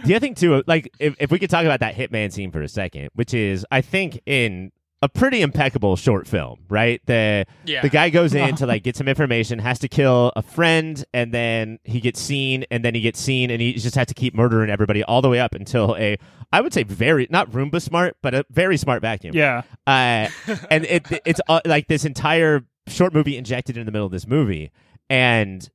The 0.04 0.14
other 0.14 0.20
thing 0.20 0.34
too, 0.34 0.62
like 0.66 0.92
if, 0.98 1.16
if 1.18 1.30
we 1.30 1.38
could 1.38 1.50
talk 1.50 1.64
about 1.64 1.80
that 1.80 1.94
hitman 1.94 2.32
scene 2.32 2.50
for 2.50 2.62
a 2.62 2.68
second, 2.68 3.10
which 3.14 3.32
is 3.34 3.64
I 3.70 3.80
think 3.80 4.20
in 4.26 4.72
a 5.02 5.08
pretty 5.08 5.42
impeccable 5.42 5.94
short 5.96 6.26
film, 6.26 6.60
right? 6.68 7.00
The 7.06 7.44
Yeah. 7.64 7.82
the 7.82 7.88
guy 7.88 8.10
goes 8.10 8.34
in 8.34 8.56
to 8.56 8.66
like 8.72 8.82
get 8.82 8.96
some 8.96 9.08
information, 9.08 9.58
has 9.58 9.78
to 9.80 9.88
kill 9.88 10.32
a 10.36 10.42
friend, 10.42 11.02
and 11.12 11.32
then 11.32 11.78
he 11.84 12.00
gets 12.00 12.20
seen, 12.20 12.64
and 12.70 12.84
then 12.84 12.94
he 12.94 13.00
gets 13.00 13.20
seen, 13.20 13.50
and 13.50 13.60
he 13.60 13.72
just 13.74 13.94
has 13.94 14.06
to 14.08 14.14
keep 14.14 14.34
murdering 14.34 14.70
everybody 14.70 15.02
all 15.02 15.22
the 15.22 15.28
way 15.28 15.40
up 15.40 15.54
until 15.54 15.96
a 15.96 16.16
I 16.52 16.60
would 16.60 16.72
say 16.72 16.82
very 16.84 17.26
not 17.30 17.50
Roomba 17.50 17.80
smart, 17.82 18.16
but 18.22 18.34
a 18.34 18.44
very 18.50 18.76
smart 18.76 19.02
vacuum. 19.02 19.34
Yeah, 19.34 19.62
Uh, 19.86 20.28
and 20.70 20.84
it 20.84 21.06
it's 21.24 21.40
uh, 21.48 21.60
like 21.66 21.88
this 21.88 22.04
entire 22.04 22.64
short 22.86 23.12
movie 23.12 23.36
injected 23.36 23.76
in 23.76 23.84
the 23.86 23.92
middle 23.92 24.06
of 24.06 24.12
this 24.12 24.26
movie, 24.26 24.70
and 25.10 25.68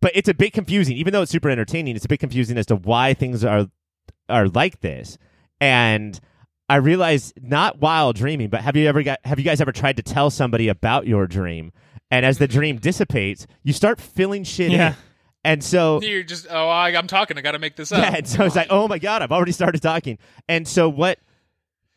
but 0.00 0.12
it's 0.14 0.28
a 0.28 0.34
bit 0.34 0.52
confusing. 0.52 0.96
Even 0.96 1.12
though 1.12 1.22
it's 1.22 1.32
super 1.32 1.50
entertaining, 1.50 1.96
it's 1.96 2.04
a 2.04 2.08
bit 2.08 2.20
confusing 2.20 2.56
as 2.58 2.66
to 2.66 2.76
why 2.76 3.14
things 3.14 3.44
are 3.44 3.66
are 4.28 4.48
like 4.48 4.80
this. 4.80 5.18
And 5.60 6.18
I 6.68 6.76
realize 6.76 7.32
not 7.40 7.80
while 7.80 8.12
dreaming, 8.12 8.48
but 8.48 8.60
have 8.60 8.76
you 8.76 8.86
ever 8.88 9.02
got 9.02 9.20
have 9.24 9.38
you 9.38 9.44
guys 9.44 9.60
ever 9.60 9.72
tried 9.72 9.96
to 9.98 10.02
tell 10.02 10.30
somebody 10.30 10.68
about 10.68 11.06
your 11.06 11.26
dream? 11.26 11.72
And 12.10 12.24
as 12.24 12.38
the 12.38 12.46
dream 12.48 12.76
dissipates, 12.76 13.46
you 13.64 13.72
start 13.72 14.00
filling 14.00 14.44
shit 14.44 14.70
Yeah. 14.70 14.90
in. 14.90 14.96
And 15.44 15.62
so 15.64 16.00
You're 16.02 16.24
just, 16.24 16.48
oh, 16.50 16.68
I, 16.68 16.88
I'm 16.96 17.06
talking. 17.06 17.38
I 17.38 17.40
got 17.40 17.52
to 17.52 17.60
make 17.60 17.76
this 17.76 17.92
up. 17.92 17.98
yeah, 18.02 18.16
and 18.16 18.26
so 18.28 18.44
it's 18.44 18.56
like, 18.56 18.66
oh 18.70 18.88
my 18.88 18.98
god, 18.98 19.22
I've 19.22 19.30
already 19.30 19.52
started 19.52 19.80
talking. 19.80 20.18
And 20.48 20.66
so 20.66 20.88
what 20.88 21.20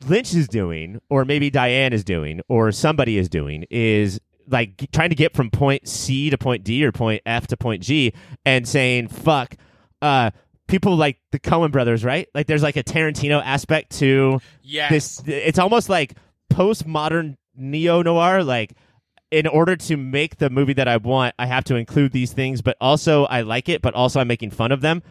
Lynch 0.07 0.35
is 0.35 0.47
doing, 0.47 1.01
or 1.09 1.25
maybe 1.25 1.49
Diane 1.49 1.91
is 1.91 2.03
doing, 2.03 2.41
or 2.47 2.71
somebody 2.71 3.17
is 3.17 3.27
doing, 3.27 3.65
is 3.71 4.19
like 4.49 4.89
trying 4.91 5.09
to 5.09 5.15
get 5.15 5.35
from 5.35 5.49
point 5.51 5.87
C 5.87 6.29
to 6.29 6.37
point 6.37 6.63
D 6.63 6.83
or 6.85 6.91
point 6.91 7.21
F 7.25 7.47
to 7.47 7.57
point 7.57 7.83
G, 7.83 8.13
and 8.45 8.67
saying 8.67 9.07
fuck. 9.09 9.55
Uh, 10.01 10.31
people 10.67 10.95
like 10.95 11.17
the 11.31 11.39
Coen 11.39 11.71
Brothers, 11.71 12.03
right? 12.03 12.27
Like 12.33 12.47
there's 12.47 12.63
like 12.63 12.77
a 12.77 12.83
Tarantino 12.83 13.41
aspect 13.43 13.91
to 13.99 14.39
Yes. 14.61 14.91
this. 14.91 15.23
It's 15.27 15.59
almost 15.59 15.89
like 15.89 16.15
postmodern 16.53 17.37
neo 17.55 18.01
noir. 18.01 18.43
Like 18.43 18.73
in 19.31 19.45
order 19.47 19.75
to 19.75 19.95
make 19.97 20.37
the 20.37 20.49
movie 20.49 20.73
that 20.73 20.87
I 20.87 20.97
want, 20.97 21.35
I 21.37 21.45
have 21.45 21.63
to 21.65 21.75
include 21.75 22.11
these 22.11 22.33
things, 22.33 22.61
but 22.61 22.75
also 22.81 23.25
I 23.25 23.41
like 23.41 23.69
it, 23.69 23.81
but 23.81 23.93
also 23.93 24.19
I'm 24.19 24.27
making 24.27 24.51
fun 24.51 24.71
of 24.71 24.81
them 24.81 25.03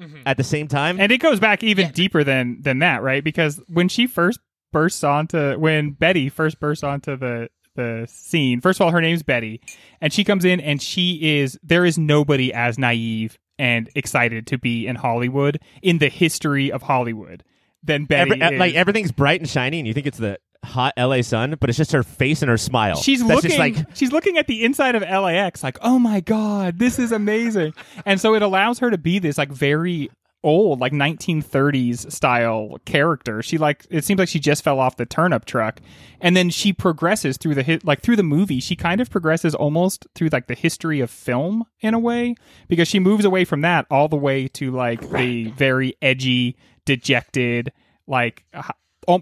Mhm. 0.00 0.22
at 0.26 0.36
the 0.36 0.42
same 0.44 0.66
time. 0.66 0.98
And 0.98 1.12
it 1.12 1.18
goes 1.18 1.38
back 1.38 1.62
even 1.62 1.86
Yeah. 1.86 1.92
deeper 1.92 2.24
than 2.24 2.62
than 2.62 2.80
that, 2.80 3.02
right? 3.02 3.22
Because 3.22 3.60
when 3.68 3.88
she 3.88 4.06
first 4.08 4.40
bursts 4.72 5.04
onto 5.04 5.56
when 5.58 5.90
Betty 5.92 6.28
first 6.28 6.58
bursts 6.58 6.82
onto 6.82 7.16
the 7.16 7.48
the 7.74 8.06
scene, 8.08 8.60
first 8.60 8.80
of 8.80 8.84
all, 8.86 8.92
her 8.92 9.00
name's 9.00 9.22
Betty, 9.22 9.60
and 10.00 10.12
she 10.12 10.24
comes 10.24 10.44
in 10.44 10.60
and 10.60 10.80
she 10.80 11.40
is 11.40 11.58
there 11.62 11.84
is 11.84 11.98
nobody 11.98 12.52
as 12.52 12.78
naive 12.78 13.38
and 13.58 13.88
excited 13.94 14.46
to 14.48 14.58
be 14.58 14.86
in 14.86 14.96
Hollywood 14.96 15.60
in 15.82 15.98
the 15.98 16.08
history 16.08 16.72
of 16.72 16.82
Hollywood 16.82 17.44
than 17.82 18.04
Betty. 18.04 18.40
Every- 18.40 18.56
uh, 18.56 18.58
like 18.58 18.74
everything's 18.74 19.12
bright 19.12 19.40
and 19.40 19.48
shiny, 19.48 19.78
and 19.78 19.86
you 19.86 19.94
think 19.94 20.06
it's 20.06 20.18
the 20.18 20.38
hot 20.64 20.94
LA 20.96 21.20
sun, 21.22 21.56
but 21.60 21.68
it's 21.68 21.76
just 21.76 21.92
her 21.92 22.02
face 22.02 22.42
and 22.42 22.48
her 22.48 22.56
smile. 22.56 22.96
She's 22.96 23.24
That's 23.24 23.44
looking 23.44 23.58
like 23.58 23.76
she's 23.94 24.12
looking 24.12 24.38
at 24.38 24.46
the 24.46 24.64
inside 24.64 24.94
of 24.94 25.02
LAX 25.02 25.62
like, 25.62 25.78
"Oh 25.82 25.98
my 25.98 26.20
god, 26.20 26.78
this 26.78 26.98
is 26.98 27.12
amazing." 27.12 27.74
and 28.06 28.20
so 28.20 28.34
it 28.34 28.42
allows 28.42 28.78
her 28.78 28.90
to 28.90 28.98
be 28.98 29.18
this 29.18 29.38
like 29.38 29.50
very 29.50 30.10
old 30.44 30.78
like 30.78 30.92
1930s 30.92 32.12
style 32.12 32.76
character. 32.84 33.42
She 33.42 33.58
like 33.58 33.84
it 33.90 34.04
seems 34.04 34.18
like 34.18 34.28
she 34.28 34.38
just 34.38 34.62
fell 34.62 34.78
off 34.78 34.96
the 34.96 35.06
turnip 35.06 35.44
truck. 35.46 35.80
And 36.20 36.36
then 36.36 36.50
she 36.50 36.72
progresses 36.72 37.36
through 37.36 37.56
the 37.56 37.62
hit 37.62 37.84
like 37.84 38.00
through 38.00 38.16
the 38.16 38.22
movie. 38.22 38.60
She 38.60 38.76
kind 38.76 39.00
of 39.00 39.10
progresses 39.10 39.54
almost 39.54 40.06
through 40.14 40.28
like 40.28 40.46
the 40.46 40.54
history 40.54 41.00
of 41.00 41.10
film 41.10 41.64
in 41.80 41.94
a 41.94 41.98
way 41.98 42.36
because 42.68 42.86
she 42.86 43.00
moves 43.00 43.24
away 43.24 43.44
from 43.44 43.62
that 43.62 43.86
all 43.90 44.08
the 44.08 44.16
way 44.16 44.46
to 44.48 44.70
like 44.70 45.00
the 45.10 45.50
very 45.50 45.96
edgy, 46.00 46.56
dejected 46.84 47.72
like 48.06 48.44
h- 48.54 48.70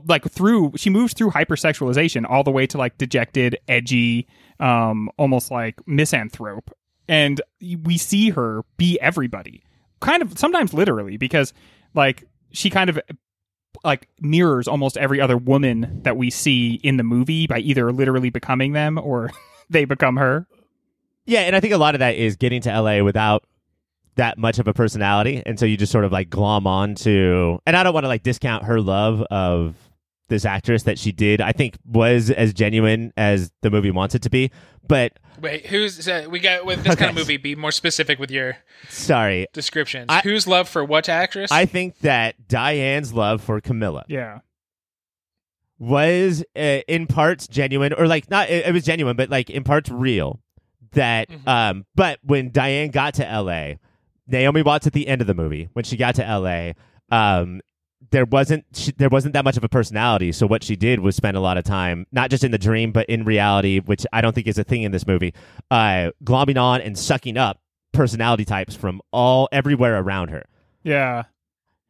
like 0.06 0.30
through 0.30 0.72
she 0.76 0.90
moves 0.90 1.12
through 1.12 1.30
hypersexualization 1.30 2.28
all 2.28 2.42
the 2.44 2.50
way 2.50 2.66
to 2.66 2.78
like 2.78 2.98
dejected 2.98 3.56
edgy 3.68 4.28
um 4.60 5.08
almost 5.18 5.50
like 5.50 5.80
misanthrope 5.86 6.70
and 7.08 7.40
we 7.82 7.98
see 7.98 8.30
her 8.30 8.62
be 8.76 8.98
everybody 9.00 9.62
kind 10.02 10.22
of 10.22 10.38
sometimes 10.38 10.74
literally 10.74 11.16
because 11.16 11.52
like 11.94 12.24
she 12.52 12.68
kind 12.68 12.90
of 12.90 13.00
like 13.84 14.08
mirrors 14.20 14.68
almost 14.68 14.96
every 14.98 15.20
other 15.20 15.36
woman 15.36 16.02
that 16.02 16.16
we 16.16 16.30
see 16.30 16.74
in 16.82 16.98
the 16.98 17.02
movie 17.02 17.46
by 17.46 17.58
either 17.58 17.90
literally 17.92 18.30
becoming 18.30 18.72
them 18.72 18.98
or 18.98 19.30
they 19.70 19.84
become 19.84 20.16
her 20.16 20.46
yeah, 21.24 21.40
and 21.40 21.54
I 21.54 21.60
think 21.60 21.72
a 21.72 21.78
lot 21.78 21.94
of 21.94 22.00
that 22.00 22.16
is 22.16 22.36
getting 22.36 22.60
to 22.62 22.80
LA 22.80 23.02
without 23.02 23.44
that 24.16 24.38
much 24.38 24.58
of 24.58 24.68
a 24.68 24.74
personality, 24.74 25.42
and 25.46 25.58
so 25.58 25.66
you 25.66 25.76
just 25.76 25.92
sort 25.92 26.04
of 26.04 26.12
like 26.12 26.28
glom 26.28 26.66
on 26.66 26.94
to. 26.96 27.58
And 27.66 27.76
I 27.76 27.82
don't 27.82 27.94
want 27.94 28.04
to 28.04 28.08
like 28.08 28.22
discount 28.22 28.64
her 28.64 28.80
love 28.80 29.22
of 29.30 29.74
this 30.32 30.44
actress 30.44 30.82
that 30.84 30.98
she 30.98 31.12
did. 31.12 31.40
I 31.40 31.52
think 31.52 31.76
was 31.86 32.30
as 32.30 32.52
genuine 32.52 33.12
as 33.16 33.52
the 33.62 33.70
movie 33.70 33.90
wants 33.92 34.14
it 34.16 34.22
to 34.22 34.30
be, 34.30 34.50
but 34.88 35.18
Wait, 35.40 35.66
who's 35.66 36.08
uh, 36.08 36.26
we 36.28 36.40
got 36.40 36.64
with 36.66 36.82
this 36.84 36.94
kind 36.96 37.10
of 37.10 37.16
movie? 37.16 37.36
Be 37.36 37.54
more 37.54 37.70
specific 37.72 38.18
with 38.18 38.30
your 38.30 38.56
sorry, 38.88 39.46
descriptions. 39.52 40.06
I- 40.08 40.20
Whose 40.20 40.46
love 40.46 40.68
for 40.68 40.84
what 40.84 41.08
actress? 41.08 41.50
I 41.52 41.66
think 41.66 41.98
that 42.00 42.48
Diane's 42.48 43.12
love 43.12 43.40
for 43.42 43.60
Camilla 43.60 44.04
yeah 44.08 44.38
was 45.78 46.44
uh, 46.54 46.80
in 46.86 47.06
parts 47.06 47.48
genuine 47.48 47.92
or 47.92 48.06
like 48.06 48.30
not 48.30 48.48
it, 48.50 48.66
it 48.66 48.72
was 48.72 48.84
genuine 48.84 49.16
but 49.16 49.28
like 49.30 49.50
in 49.50 49.64
parts 49.64 49.90
real 49.90 50.40
that 50.92 51.28
Mhm. 51.28 51.48
um 51.48 51.86
but 51.94 52.18
when 52.22 52.50
Diane 52.52 52.90
got 52.90 53.14
to 53.14 53.22
LA 53.24 53.74
Naomi 54.28 54.62
Watts 54.62 54.86
at 54.86 54.92
the 54.92 55.08
end 55.08 55.20
of 55.20 55.26
the 55.26 55.34
movie 55.34 55.68
when 55.72 55.84
she 55.84 55.96
got 55.96 56.14
to 56.16 56.22
LA 56.22 56.72
um 57.10 57.60
there 58.12 58.24
wasn't 58.24 58.64
she, 58.74 58.92
there 58.92 59.08
wasn't 59.08 59.32
that 59.34 59.44
much 59.44 59.56
of 59.56 59.64
a 59.64 59.68
personality 59.68 60.30
so 60.32 60.46
what 60.46 60.62
she 60.62 60.76
did 60.76 61.00
was 61.00 61.16
spend 61.16 61.36
a 61.36 61.40
lot 61.40 61.58
of 61.58 61.64
time 61.64 62.06
not 62.12 62.30
just 62.30 62.44
in 62.44 62.50
the 62.52 62.58
dream 62.58 62.92
but 62.92 63.04
in 63.08 63.24
reality 63.24 63.80
which 63.80 64.06
I 64.12 64.20
don't 64.20 64.34
think 64.34 64.46
is 64.46 64.58
a 64.58 64.64
thing 64.64 64.82
in 64.82 64.92
this 64.92 65.06
movie 65.06 65.34
uh 65.70 66.10
glomming 66.24 66.60
on 66.60 66.80
and 66.80 66.96
sucking 66.98 67.36
up 67.36 67.60
personality 67.92 68.44
types 68.44 68.74
from 68.76 69.00
all 69.12 69.48
everywhere 69.50 69.98
around 69.98 70.28
her 70.30 70.44
yeah 70.84 71.24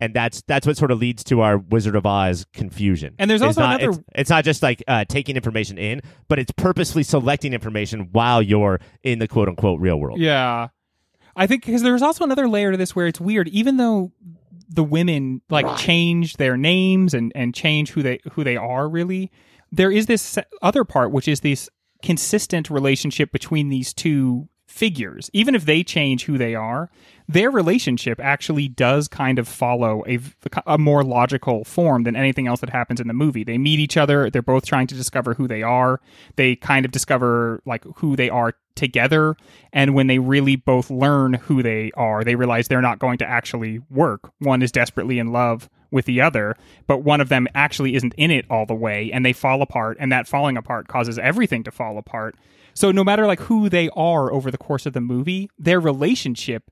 and 0.01 0.15
that's 0.15 0.43
that's 0.49 0.67
what 0.67 0.77
sort 0.77 0.91
of 0.91 0.99
leads 0.99 1.23
to 1.25 1.43
our 1.43 1.59
Wizard 1.59 1.95
of 1.95 2.05
Oz 2.05 2.45
confusion. 2.53 3.15
And 3.21 3.31
there's 3.31 3.41
It's 3.41 3.47
also 3.57 3.61
not, 3.61 3.81
another- 3.81 3.99
It's, 4.01 4.09
it's 4.17 4.31
not 4.31 4.43
just 4.43 4.61
like 4.61 4.83
uh, 4.89 5.05
taking 5.05 5.37
information 5.37 5.79
in, 5.79 6.01
but 6.27 6.41
it's 6.41 6.51
purposely 6.57 7.05
selecting 7.05 7.53
information 7.55 8.09
while 8.11 8.43
you're 8.43 8.81
in 9.05 9.21
the 9.21 9.29
quote 9.29 9.49
unquote 9.49 9.81
real 9.81 10.01
world. 10.01 10.19
Yeah. 10.19 10.71
I 11.37 11.47
think 11.47 11.65
because 11.65 11.83
there's 11.83 12.03
also 12.03 12.25
another 12.25 12.49
layer 12.49 12.73
to 12.73 12.77
this 12.77 12.97
where 12.97 13.07
it's 13.07 13.21
weird, 13.21 13.47
even 13.51 13.77
though 13.77 14.11
the 14.75 14.85
women 14.85 15.43
like 15.51 15.77
change 15.77 16.35
their 16.35 16.57
names 16.57 17.15
and, 17.15 17.33
and 17.35 17.55
change 17.55 17.93
who 17.93 18.03
they 18.03 18.21
who 18.33 18.45
they 18.45 18.57
are 18.57 18.89
really, 18.89 19.31
there 19.71 19.91
is 19.91 20.07
this 20.07 20.39
other 20.61 20.85
part 20.85 21.13
which 21.13 21.29
is 21.29 21.41
this 21.41 21.69
consistent 22.03 22.69
relationship 22.71 23.33
between 23.33 23.69
these 23.69 23.95
two 23.95 24.49
figures. 24.67 25.31
Even 25.33 25.55
if 25.55 25.65
they 25.65 25.83
change 25.83 26.25
who 26.25 26.39
they 26.39 26.55
are, 26.55 26.91
their 27.33 27.51
relationship 27.51 28.21
actually 28.21 28.69
does 28.69 29.09
kind 29.09 29.39
of 29.39 29.49
follow 29.49 30.05
a, 30.07 30.19
a 30.67 30.79
more 30.79 31.03
logical 31.03 31.65
form 31.65 32.05
than 32.05 32.17
anything 32.17 32.47
else 32.47 32.61
that 32.61 32.71
happens 32.71 33.01
in 33.01 33.09
the 33.09 33.15
movie. 33.15 33.45
They 33.45 33.59
meet 33.59 33.81
each 33.81 33.97
other, 33.97 34.31
they're 34.31 34.43
both 34.43 34.67
trying 34.67 34.87
to 34.89 34.95
discover 34.95 35.35
who 35.35 35.49
they 35.49 35.63
are. 35.63 36.01
They 36.37 36.57
kind 36.57 36.85
of 36.85 36.93
discover 36.93 37.63
like 37.65 37.85
who 37.97 38.17
they 38.17 38.31
are 38.31 38.55
together, 38.75 39.37
and 39.73 39.95
when 39.95 40.07
they 40.07 40.19
really 40.19 40.57
both 40.57 40.91
learn 40.91 41.35
who 41.35 41.63
they 41.63 41.91
are, 41.95 42.25
they 42.25 42.35
realize 42.35 42.69
they're 42.69 42.81
not 42.81 42.99
going 42.99 43.19
to 43.19 43.27
actually 43.27 43.81
work. 43.91 44.33
One 44.39 44.63
is 44.63 44.73
desperately 44.73 45.19
in 45.19 45.33
love 45.33 45.69
with 45.91 46.07
the 46.07 46.21
other, 46.21 46.57
but 46.87 46.99
one 46.99 47.21
of 47.21 47.29
them 47.29 47.47
actually 47.55 47.95
isn't 47.95 48.15
in 48.17 48.31
it 48.31 48.47
all 48.51 48.67
the 48.67 48.75
way 48.75 49.11
and 49.13 49.25
they 49.25 49.33
fall 49.35 49.61
apart 49.61 49.99
and 50.01 50.11
that 50.11 50.27
falling 50.27 50.57
apart 50.57 50.89
causes 50.89 51.19
everything 51.19 51.63
to 51.65 51.71
fall 51.71 51.99
apart. 51.99 52.35
So 52.75 52.91
no 52.91 53.05
matter 53.05 53.27
like 53.27 53.41
who 53.41 53.69
they 53.69 53.91
are 53.91 54.33
over 54.33 54.51
the 54.51 54.59
course 54.59 54.87
of 54.87 54.95
the 54.95 55.03
movie, 55.03 55.51
their 55.59 55.79
relationship 55.79 56.65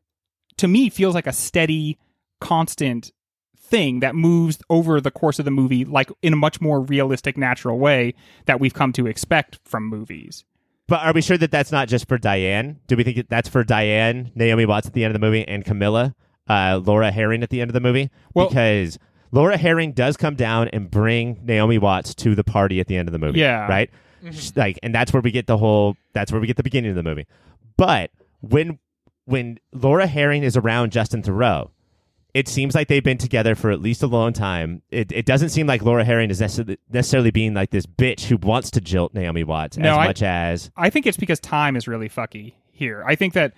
to 0.60 0.68
me 0.68 0.88
feels 0.90 1.14
like 1.14 1.26
a 1.26 1.32
steady, 1.32 1.98
constant 2.40 3.12
thing 3.56 4.00
that 4.00 4.14
moves 4.14 4.58
over 4.68 5.00
the 5.00 5.10
course 5.10 5.38
of 5.38 5.44
the 5.44 5.50
movie, 5.50 5.84
like 5.84 6.10
in 6.22 6.32
a 6.32 6.36
much 6.36 6.60
more 6.60 6.80
realistic, 6.80 7.36
natural 7.36 7.78
way 7.78 8.14
that 8.46 8.58
we've 8.60 8.74
come 8.74 8.92
to 8.94 9.06
expect 9.06 9.58
from 9.64 9.84
movies. 9.86 10.44
But 10.88 11.02
are 11.02 11.12
we 11.12 11.22
sure 11.22 11.38
that 11.38 11.52
that's 11.52 11.70
not 11.70 11.86
just 11.88 12.08
for 12.08 12.18
Diane? 12.18 12.80
Do 12.88 12.96
we 12.96 13.04
think 13.04 13.16
that 13.16 13.28
that's 13.28 13.48
for 13.48 13.62
Diane, 13.62 14.32
Naomi 14.34 14.66
Watts 14.66 14.88
at 14.88 14.92
the 14.92 15.04
end 15.04 15.14
of 15.14 15.20
the 15.20 15.24
movie, 15.24 15.46
and 15.46 15.64
Camilla, 15.64 16.16
uh, 16.48 16.80
Laura 16.84 17.12
Harring 17.12 17.42
at 17.44 17.50
the 17.50 17.60
end 17.60 17.70
of 17.70 17.74
the 17.74 17.80
movie? 17.80 18.10
Well- 18.34 18.48
because 18.48 18.98
Laura 19.30 19.56
Harring 19.56 19.92
does 19.92 20.16
come 20.16 20.34
down 20.34 20.66
and 20.68 20.90
bring 20.90 21.38
Naomi 21.44 21.78
Watts 21.78 22.12
to 22.16 22.34
the 22.34 22.42
party 22.42 22.80
at 22.80 22.88
the 22.88 22.96
end 22.96 23.08
of 23.08 23.12
the 23.12 23.20
movie. 23.20 23.38
Yeah. 23.38 23.68
Right? 23.68 23.88
Sh- 24.32 24.50
Like, 24.56 24.80
and 24.82 24.92
that's 24.92 25.12
where 25.12 25.22
we 25.22 25.30
get 25.30 25.46
the 25.46 25.56
whole. 25.56 25.96
That's 26.12 26.32
where 26.32 26.40
we 26.40 26.48
get 26.48 26.56
the 26.56 26.64
beginning 26.64 26.90
of 26.90 26.96
the 26.96 27.04
movie. 27.04 27.26
But 27.76 28.10
when 28.40 28.80
when 29.24 29.58
Laura 29.72 30.06
Harring 30.06 30.42
is 30.42 30.56
around 30.56 30.92
Justin 30.92 31.22
Theroux, 31.22 31.70
it 32.32 32.46
seems 32.46 32.74
like 32.74 32.86
they've 32.88 33.02
been 33.02 33.18
together 33.18 33.54
for 33.56 33.70
at 33.70 33.80
least 33.80 34.02
a 34.02 34.06
long 34.06 34.32
time. 34.32 34.82
It, 34.90 35.10
it 35.10 35.26
doesn't 35.26 35.48
seem 35.48 35.66
like 35.66 35.82
Laura 35.82 36.04
Harring 36.04 36.30
is 36.30 36.40
necessarily, 36.40 36.78
necessarily 36.88 37.30
being 37.32 37.54
like 37.54 37.70
this 37.70 37.86
bitch 37.86 38.26
who 38.26 38.36
wants 38.36 38.70
to 38.72 38.80
jilt 38.80 39.14
Naomi 39.14 39.42
Watts 39.44 39.76
No, 39.76 39.92
as 39.92 39.98
I- 39.98 40.06
much 40.06 40.22
as 40.22 40.70
I 40.76 40.90
think 40.90 41.06
it's 41.06 41.16
because 41.16 41.40
time 41.40 41.74
is 41.76 41.88
really 41.88 42.08
fucky 42.08 42.54
here. 42.70 43.02
I 43.06 43.16
think 43.16 43.34
that 43.34 43.52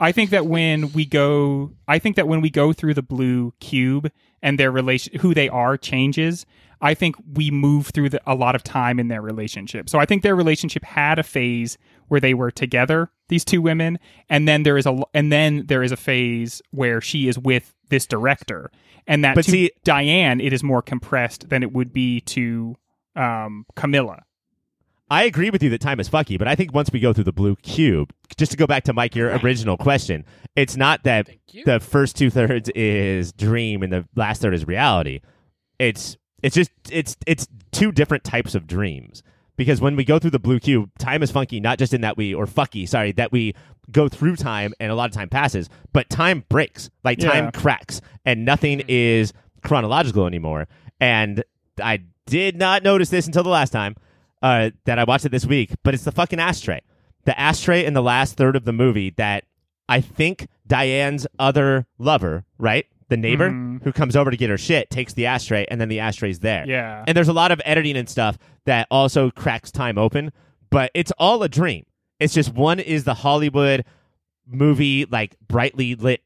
I 0.00 0.12
think 0.12 0.30
that 0.30 0.44
when 0.46 0.92
we 0.92 1.06
go 1.06 1.72
I 1.86 1.98
think 2.00 2.16
that 2.16 2.26
when 2.28 2.40
we 2.40 2.50
go 2.50 2.72
through 2.72 2.94
the 2.94 3.02
blue 3.02 3.54
cube 3.60 4.10
and 4.42 4.58
their 4.58 4.70
relation 4.70 5.18
who 5.20 5.34
they 5.34 5.48
are 5.48 5.76
changes, 5.76 6.46
I 6.80 6.94
think 6.94 7.16
we 7.34 7.50
move 7.50 7.88
through 7.88 8.10
the, 8.10 8.20
a 8.26 8.34
lot 8.34 8.54
of 8.54 8.62
time 8.62 8.98
in 9.00 9.08
their 9.08 9.22
relationship. 9.22 9.88
So 9.88 9.98
I 9.98 10.04
think 10.04 10.22
their 10.22 10.36
relationship 10.36 10.84
had 10.84 11.18
a 11.18 11.22
phase 11.22 11.78
where 12.08 12.20
they 12.20 12.34
were 12.34 12.50
together, 12.50 13.10
these 13.28 13.44
two 13.44 13.62
women, 13.62 13.98
and 14.28 14.46
then 14.46 14.62
there 14.62 14.76
is 14.76 14.86
a 14.86 15.02
and 15.14 15.32
then 15.32 15.64
there 15.66 15.82
is 15.82 15.92
a 15.92 15.96
phase 15.96 16.62
where 16.70 17.00
she 17.00 17.28
is 17.28 17.38
with 17.38 17.74
this 17.88 18.06
director. 18.06 18.70
And 19.06 19.24
that 19.24 19.34
But 19.34 19.44
to 19.46 19.50
see- 19.50 19.70
Diane 19.84 20.40
it 20.40 20.52
is 20.52 20.62
more 20.62 20.82
compressed 20.82 21.48
than 21.48 21.62
it 21.62 21.72
would 21.72 21.92
be 21.92 22.20
to 22.22 22.76
um, 23.14 23.64
Camilla. 23.74 24.24
I 25.08 25.24
agree 25.24 25.50
with 25.50 25.62
you 25.62 25.70
that 25.70 25.80
time 25.80 26.00
is 26.00 26.08
fucky, 26.08 26.38
but 26.38 26.48
I 26.48 26.56
think 26.56 26.74
once 26.74 26.90
we 26.92 26.98
go 26.98 27.12
through 27.12 27.24
the 27.24 27.32
blue 27.32 27.54
cube, 27.56 28.12
just 28.36 28.50
to 28.52 28.56
go 28.58 28.66
back 28.66 28.84
to 28.84 28.92
Mike, 28.92 29.14
your 29.14 29.36
original 29.38 29.76
question, 29.76 30.24
it's 30.56 30.76
not 30.76 31.04
that 31.04 31.28
the 31.64 31.78
first 31.78 32.16
two 32.16 32.28
thirds 32.28 32.68
is 32.70 33.32
dream 33.32 33.82
and 33.82 33.92
the 33.92 34.06
last 34.16 34.42
third 34.42 34.54
is 34.54 34.66
reality. 34.66 35.20
It's 35.78 36.16
it's 36.42 36.56
just 36.56 36.70
it's 36.90 37.16
it's 37.26 37.46
two 37.72 37.92
different 37.92 38.24
types 38.24 38.54
of 38.54 38.66
dreams. 38.66 39.22
Because 39.56 39.80
when 39.80 39.96
we 39.96 40.04
go 40.04 40.18
through 40.18 40.32
the 40.32 40.38
blue 40.38 40.58
cube, 40.60 40.90
time 40.98 41.22
is 41.22 41.30
funky, 41.30 41.60
not 41.60 41.78
just 41.78 41.94
in 41.94 42.02
that 42.02 42.18
we 42.18 42.34
or 42.34 42.44
fucky, 42.44 42.86
sorry, 42.86 43.12
that 43.12 43.32
we 43.32 43.54
go 43.90 44.06
through 44.06 44.36
time 44.36 44.74
and 44.80 44.92
a 44.92 44.94
lot 44.94 45.08
of 45.08 45.14
time 45.14 45.30
passes, 45.30 45.70
but 45.94 46.10
time 46.10 46.44
breaks. 46.50 46.90
Like 47.04 47.18
time 47.18 47.44
Yeah. 47.44 47.50
cracks 47.52 48.02
and 48.26 48.44
nothing 48.44 48.80
mm-hmm. 48.80 48.90
is 48.90 49.32
chronological 49.62 50.26
anymore. 50.26 50.68
And 51.00 51.42
I 51.82 52.00
did 52.26 52.56
not 52.58 52.82
notice 52.82 53.08
this 53.08 53.26
until 53.26 53.44
the 53.44 53.48
last 53.50 53.70
time. 53.70 53.96
Uh, 54.42 54.70
that 54.84 54.98
I 54.98 55.04
watched 55.04 55.24
it 55.24 55.30
this 55.30 55.46
week, 55.46 55.72
but 55.82 55.94
it's 55.94 56.04
the 56.04 56.12
fucking 56.12 56.38
ashtray. 56.40 56.80
The 57.24 57.38
ashtray 57.38 57.84
in 57.84 57.94
the 57.94 58.02
last 58.02 58.36
third 58.36 58.54
of 58.56 58.64
the 58.64 58.72
movie 58.72 59.10
that 59.16 59.44
I 59.88 60.00
think 60.00 60.48
Diane's 60.66 61.26
other 61.38 61.86
lover, 61.98 62.44
right? 62.58 62.86
The 63.08 63.16
neighbor 63.16 63.50
Mhm. 63.50 63.82
who 63.84 63.92
comes 63.92 64.16
over 64.16 64.30
to 64.30 64.36
get 64.36 64.50
her 64.50 64.58
shit 64.58 64.90
takes 64.90 65.12
the 65.14 65.26
ashtray 65.26 65.64
and 65.70 65.80
then 65.80 65.88
the 65.88 66.00
ashtray's 66.00 66.40
there. 66.40 66.64
Yeah. 66.66 67.04
And 67.06 67.16
there's 67.16 67.28
a 67.28 67.32
lot 67.32 67.52
of 67.52 67.60
editing 67.64 67.96
and 67.96 68.08
stuff 68.08 68.36
that 68.64 68.86
also 68.90 69.30
cracks 69.30 69.70
time 69.70 69.96
open, 69.96 70.32
but 70.70 70.90
it's 70.94 71.12
all 71.18 71.42
a 71.44 71.48
dream. 71.48 71.86
It's 72.18 72.34
just 72.34 72.52
one 72.52 72.80
is 72.80 73.04
the 73.04 73.14
Hollywood 73.14 73.84
movie, 74.46 75.04
like 75.04 75.36
brightly 75.46 75.94
lit 75.94 76.22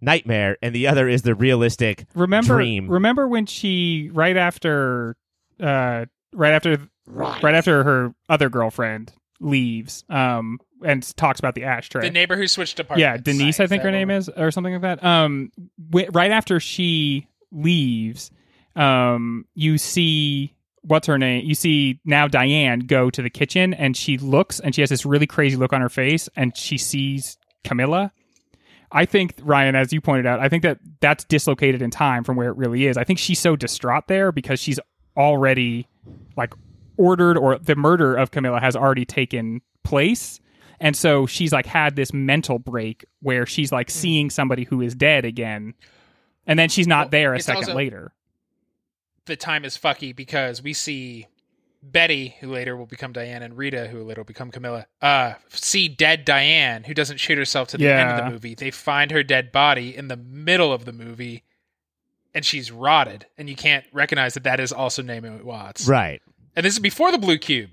nightmare, 0.00 0.56
and 0.62 0.74
the 0.74 0.86
other 0.86 1.08
is 1.08 1.22
the 1.22 1.34
realistic 1.34 2.06
remember 2.14 2.54
dream. 2.56 2.88
remember 2.88 3.26
when 3.26 3.46
she 3.46 4.10
right 4.12 4.36
after 4.36 5.16
uh 5.60 6.06
right 6.32 6.52
after 6.52 6.78
right. 7.08 7.54
After 7.54 7.82
her 7.84 8.14
other 8.28 8.48
girlfriend 8.48 9.12
leaves 9.40 10.04
um 10.08 10.58
and 10.84 11.16
talks 11.16 11.38
about 11.38 11.54
the 11.54 11.64
ashtray. 11.64 12.02
The 12.02 12.10
neighbor 12.10 12.36
who 12.36 12.46
switched 12.48 12.78
apartments. 12.80 13.00
yeah 13.00 13.16
denise 13.16 13.60
i 13.60 13.66
think 13.68 13.82
her 13.82 13.90
name 13.92 14.10
is 14.10 14.28
or 14.28 14.50
something 14.50 14.72
like 14.74 14.82
that. 14.82 15.04
Um 15.04 15.50
wi- 15.90 16.08
right 16.12 16.30
after 16.30 16.58
she 16.60 17.26
leaves 17.52 18.30
um 18.76 19.44
you 19.54 19.78
see 19.78 20.54
what's 20.82 21.06
her 21.06 21.18
name? 21.18 21.44
You 21.44 21.54
see 21.54 22.00
now 22.04 22.26
diane 22.28 22.80
go 22.80 23.10
to 23.10 23.22
the 23.22 23.30
kitchen 23.30 23.74
and 23.74 23.96
she 23.96 24.16
looks 24.18 24.58
and 24.60 24.74
she 24.74 24.80
has 24.82 24.90
this 24.90 25.04
really 25.06 25.26
crazy 25.26 25.56
look 25.56 25.72
on 25.72 25.80
her 25.80 25.88
face 25.88 26.28
and 26.36 26.56
she 26.56 26.78
sees 26.78 27.36
camilla. 27.64 28.12
I 28.90 29.04
think 29.04 29.34
Ryan, 29.42 29.74
as 29.74 29.92
you 29.92 30.00
pointed 30.00 30.24
out, 30.26 30.40
I 30.40 30.48
think 30.48 30.62
that 30.62 30.78
that's 31.00 31.24
dislocated 31.24 31.82
in 31.82 31.90
time 31.90 32.24
from 32.24 32.36
where 32.36 32.48
it 32.48 32.56
really 32.56 32.86
is. 32.86 32.96
I 32.96 33.04
think 33.04 33.18
she's 33.18 33.38
so 33.38 33.54
distraught 33.54 34.08
there 34.08 34.32
because 34.32 34.60
she's 34.60 34.80
already 35.14 35.86
like 36.38 36.54
ordered 36.98 37.38
or 37.38 37.56
the 37.58 37.76
murder 37.76 38.14
of 38.16 38.30
Camilla 38.30 38.60
has 38.60 38.76
already 38.76 39.04
taken 39.06 39.62
place. 39.84 40.40
And 40.80 40.94
so 40.96 41.26
she's 41.26 41.52
like 41.52 41.66
had 41.66 41.96
this 41.96 42.12
mental 42.12 42.58
break 42.58 43.04
where 43.22 43.46
she's 43.46 43.72
like 43.72 43.90
seeing 43.90 44.28
somebody 44.30 44.64
who 44.64 44.80
is 44.82 44.94
dead 44.94 45.24
again. 45.24 45.74
And 46.46 46.58
then 46.58 46.68
she's 46.68 46.86
not 46.86 47.06
Well, 47.06 47.10
there 47.10 47.34
a 47.34 47.40
second 47.40 47.64
also- 47.64 47.74
later. 47.74 48.12
The 49.24 49.36
time 49.36 49.64
is 49.64 49.76
fucky 49.76 50.14
because 50.16 50.62
we 50.62 50.72
see 50.72 51.26
Betty, 51.82 52.34
who 52.40 52.50
later 52.50 52.76
will 52.76 52.86
become 52.86 53.12
Diane, 53.12 53.42
and 53.42 53.56
Rita, 53.56 53.86
who 53.88 54.02
later 54.02 54.20
will 54.20 54.24
become 54.26 54.50
Camilla, 54.50 54.86
uh, 55.02 55.34
see 55.50 55.86
dead 55.86 56.24
Diane, 56.24 56.84
who 56.84 56.94
doesn't 56.94 57.18
shoot 57.18 57.38
herself 57.38 57.68
to 57.68 57.78
the 57.78 57.88
end 57.88 58.10
of 58.10 58.24
the 58.24 58.30
movie. 58.30 58.54
They 58.54 58.70
find 58.70 59.10
her 59.10 59.22
dead 59.22 59.52
body 59.52 59.94
in 59.96 60.08
the 60.08 60.16
middle 60.16 60.72
of 60.72 60.86
the 60.86 60.92
movie, 60.92 61.44
and 62.34 62.44
she's 62.44 62.72
rotted, 62.72 63.26
and 63.36 63.48
you 63.50 63.54
can't 63.54 63.84
recognize 63.92 64.34
that 64.34 64.42
that 64.44 64.58
is 64.60 64.72
also 64.72 65.02
Naomi 65.02 65.30
Watts. 65.42 65.86
right. 65.86 66.20
And 66.58 66.64
this 66.64 66.74
is 66.74 66.80
before 66.80 67.12
the 67.12 67.18
blue 67.18 67.38
cube. 67.38 67.70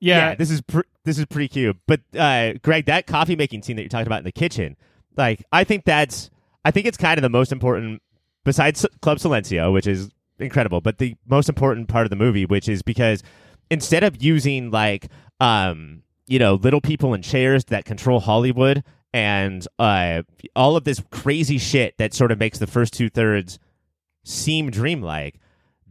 Yeah. 0.00 0.34
this 0.34 0.50
is 0.50 0.62
pr- 0.62 0.88
this 1.04 1.18
is 1.18 1.26
pretty 1.26 1.48
cute. 1.48 1.76
But 1.86 2.00
uh, 2.18 2.54
Greg, 2.62 2.86
that 2.86 3.06
coffee 3.06 3.36
making 3.36 3.62
scene 3.62 3.76
that 3.76 3.82
you're 3.82 3.90
talking 3.90 4.06
about 4.06 4.20
in 4.20 4.24
the 4.24 4.32
kitchen, 4.32 4.78
like 5.18 5.44
I 5.52 5.64
think 5.64 5.84
that's 5.84 6.30
I 6.64 6.70
think 6.70 6.86
it's 6.86 6.96
kind 6.96 7.18
of 7.18 7.22
the 7.22 7.28
most 7.28 7.52
important 7.52 8.00
besides 8.42 8.86
Club 9.02 9.18
Silencio, 9.18 9.70
which 9.70 9.86
is 9.86 10.08
incredible, 10.38 10.80
but 10.80 10.96
the 10.96 11.14
most 11.28 11.50
important 11.50 11.88
part 11.88 12.06
of 12.06 12.10
the 12.10 12.16
movie, 12.16 12.46
which 12.46 12.70
is 12.70 12.80
because 12.80 13.22
instead 13.70 14.02
of 14.02 14.22
using 14.22 14.70
like 14.70 15.08
um 15.38 16.02
you 16.26 16.38
know 16.38 16.54
little 16.54 16.80
people 16.80 17.12
in 17.12 17.20
chairs 17.20 17.66
that 17.66 17.84
control 17.84 18.20
Hollywood 18.20 18.82
and 19.12 19.68
uh 19.78 20.22
all 20.56 20.74
of 20.74 20.84
this 20.84 21.02
crazy 21.10 21.58
shit 21.58 21.98
that 21.98 22.14
sort 22.14 22.32
of 22.32 22.38
makes 22.38 22.56
the 22.56 22.66
first 22.66 22.94
two 22.94 23.10
thirds 23.10 23.58
seem 24.24 24.70
dreamlike 24.70 25.34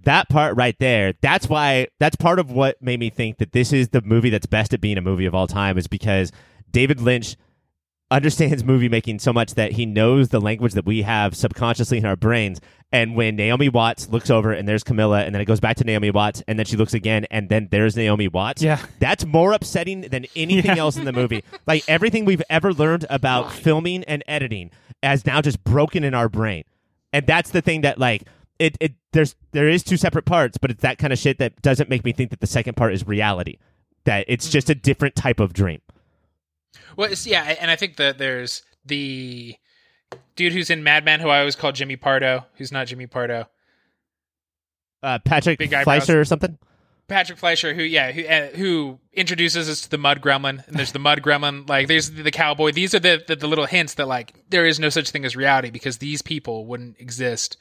that 0.10 0.28
part 0.30 0.56
right 0.58 0.76
there 0.80 1.14
that's 1.22 1.48
why 1.48 1.88
that's 2.00 2.16
part 2.16 2.40
of 2.40 2.52
what 2.52 2.82
made 2.82 3.00
me 3.00 3.10
think 3.10 3.38
that 3.38 3.52
this 3.52 3.72
is 3.72 3.90
the 3.90 4.02
movie 4.02 4.30
that's 4.32 4.48
best 4.48 4.74
at 4.74 4.82
being 4.82 4.98
a 4.98 5.02
movie 5.02 5.26
of 5.26 5.36
all 5.36 5.46
time 5.48 5.78
is 5.78 5.88
because 5.88 6.32
david 6.72 7.00
lynch 7.00 7.36
understands 8.12 8.64
movie 8.64 8.90
making 8.90 9.20
so 9.20 9.32
much 9.32 9.54
that 9.54 9.74
he 9.74 9.86
knows 9.86 10.30
the 10.30 10.42
language 10.42 10.74
that 10.74 10.84
we 10.86 11.04
have 11.04 11.36
subconsciously 11.36 12.00
in 12.00 12.06
our 12.06 12.16
brains 12.16 12.60
and 12.92 13.16
when 13.16 13.36
naomi 13.36 13.70
watts 13.70 14.10
looks 14.10 14.32
over 14.32 14.52
and 14.52 14.68
there's 14.68 14.84
camilla 14.84 15.22
and 15.24 15.36
then 15.36 15.42
it 15.42 15.46
goes 15.46 15.60
back 15.60 15.78
to 15.78 15.84
naomi 15.84 16.10
watts 16.10 16.42
and 16.48 16.58
then 16.58 16.66
she 16.66 16.76
looks 16.76 16.96
again 16.96 17.26
and 17.30 17.50
then 17.50 17.68
there's 17.70 17.96
naomi 17.96 18.28
watts 18.28 18.64
Yeah. 18.64 18.84
that's 19.00 19.26
more 19.28 19.54
upsetting 19.54 20.02
than 20.02 20.26
anything 20.36 20.76
Yeah. 20.76 20.82
else 20.82 20.98
in 20.98 21.06
the 21.06 21.14
movie 21.14 21.44
like 21.68 21.84
everything 21.88 22.26
we've 22.26 22.42
ever 22.50 22.74
learned 22.74 23.06
about 23.12 23.52
filming 23.54 24.04
and 24.06 24.24
editing 24.28 24.72
has 25.04 25.24
now 25.26 25.40
just 25.42 25.64
broken 25.64 26.04
in 26.04 26.16
our 26.16 26.30
brain 26.30 26.64
and 27.14 27.28
that's 27.28 27.52
the 27.52 27.62
thing 27.62 27.82
that 27.82 28.00
like 28.00 28.24
it, 28.60 28.78
it 28.80 28.94
there's 29.14 29.36
there 29.52 29.68
is 29.68 29.84
two 29.84 29.98
separate 29.98 30.26
parts 30.26 30.58
but 30.58 30.70
it's 30.70 30.82
that 30.82 30.98
kind 30.98 31.12
of 31.14 31.18
shit 31.20 31.38
that 31.40 31.62
doesn't 31.62 31.90
make 31.90 32.04
me 32.06 32.12
think 32.12 32.30
that 32.30 32.40
the 32.42 32.48
second 32.48 32.76
part 32.76 32.94
is 32.94 33.08
reality 33.08 33.58
that 34.06 34.26
it's 34.28 34.50
just 34.50 34.70
a 34.70 34.76
different 34.76 35.16
type 35.16 35.40
of 35.40 35.54
dream 35.54 35.82
Well, 36.96 37.12
it's, 37.12 37.26
yeah, 37.26 37.56
and 37.60 37.72
I 37.72 37.76
think 37.76 37.96
that 37.98 38.18
there's 38.18 38.64
the 38.86 39.56
dude 40.36 40.54
who's 40.54 40.70
in 40.70 40.84
Mad 40.84 41.06
Men, 41.06 41.20
who 41.20 41.30
I 41.30 41.40
always 41.40 41.56
call 41.56 41.72
Jimmy 41.72 41.96
Pardo, 41.96 42.46
who's 42.56 42.72
not 42.72 42.88
Jimmy 42.88 43.08
Pardo. 43.08 43.48
uh, 45.04 45.20
patrick 45.20 45.60
Big 45.60 45.74
eyebrows. 45.74 45.84
fleischer 45.84 46.20
or 46.20 46.26
something 46.26 46.58
Patrick 47.08 47.40
Fleischer, 47.40 47.74
who 47.74 47.82
yeah, 47.82 48.12
who 48.12 48.24
uh, 48.24 48.48
who 48.56 49.00
introduces 49.14 49.68
us 49.68 49.82
to 49.82 49.90
the 49.90 49.98
Mud 49.98 50.22
Gremlin, 50.22 50.68
and 50.68 50.76
there's 50.78 50.92
the 50.92 51.00
Mud 51.00 51.24
Gremlin, 51.24 51.68
like 51.68 51.88
there's 51.88 52.12
the, 52.12 52.22
the 52.22 52.30
cowboy. 52.30 52.72
These 52.72 52.94
are 52.94 53.00
the, 53.00 53.24
the 53.28 53.36
the 53.36 53.48
little 53.48 53.66
hints 53.66 53.96
that 53.96 54.08
like 54.08 54.36
there 54.52 54.68
is 54.68 54.80
no 54.80 54.90
such 54.90 55.10
thing 55.10 55.26
as 55.26 55.36
reality 55.36 55.72
because 55.72 55.98
these 55.98 56.22
people 56.22 56.68
wouldn't 56.68 56.98
exist 57.00 57.58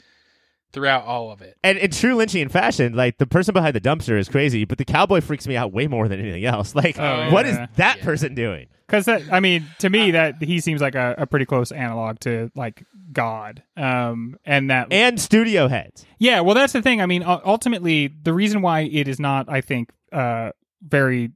throughout 0.73 1.05
all 1.05 1.31
of 1.31 1.41
it. 1.43 1.57
and 1.65 1.79
in 1.79 1.91
true 1.91 2.15
lynchian 2.17 2.51
fashion 2.51 2.95
like 2.95 3.17
the 3.19 3.27
person 3.27 3.53
behind 3.55 3.75
the 3.75 3.81
dumpster 3.81 4.19
is 4.19 4.29
crazy 4.29 4.65
but 4.65 4.77
the 4.79 4.85
cowboy 4.85 5.21
freaks 5.21 5.47
me 5.47 5.57
out 5.57 5.73
way 5.73 5.87
more 5.87 6.09
than 6.09 6.21
anything 6.21 6.45
else 6.45 6.75
like 6.83 6.99
Oh, 6.99 7.31
what 7.31 7.47
is 7.47 7.57
yeah. 7.57 7.67
that 7.77 7.99
Yeah. 7.99 8.05
person 8.05 8.35
doing 8.35 8.67
Because 8.87 9.05
that, 9.07 9.23
I 9.33 9.41
mean, 9.41 9.67
to 9.81 9.89
me, 9.91 10.11
that 10.13 10.43
he 10.43 10.61
seems 10.61 10.81
like 10.81 10.95
a, 10.95 11.15
a 11.19 11.27
pretty 11.27 11.45
close 11.47 11.73
analog 11.73 12.19
to 12.21 12.51
like 12.55 12.85
God, 13.13 13.63
um, 13.77 14.37
and 14.45 14.71
that 14.71 14.89
and 14.93 15.19
studio 15.21 15.69
heads 15.69 16.05
Yeah, 16.19 16.41
well, 16.41 16.55
that's 16.55 16.73
the 16.75 16.83
thing. 16.83 17.01
I 17.01 17.07
mean, 17.07 17.23
ultimately, 17.25 18.09
the 18.09 18.33
reason 18.35 18.61
why 18.63 18.81
it 18.81 19.09
is 19.09 19.19
not, 19.19 19.49
I 19.49 19.61
think, 19.63 19.91
uh, 20.13 20.51
very 20.83 21.31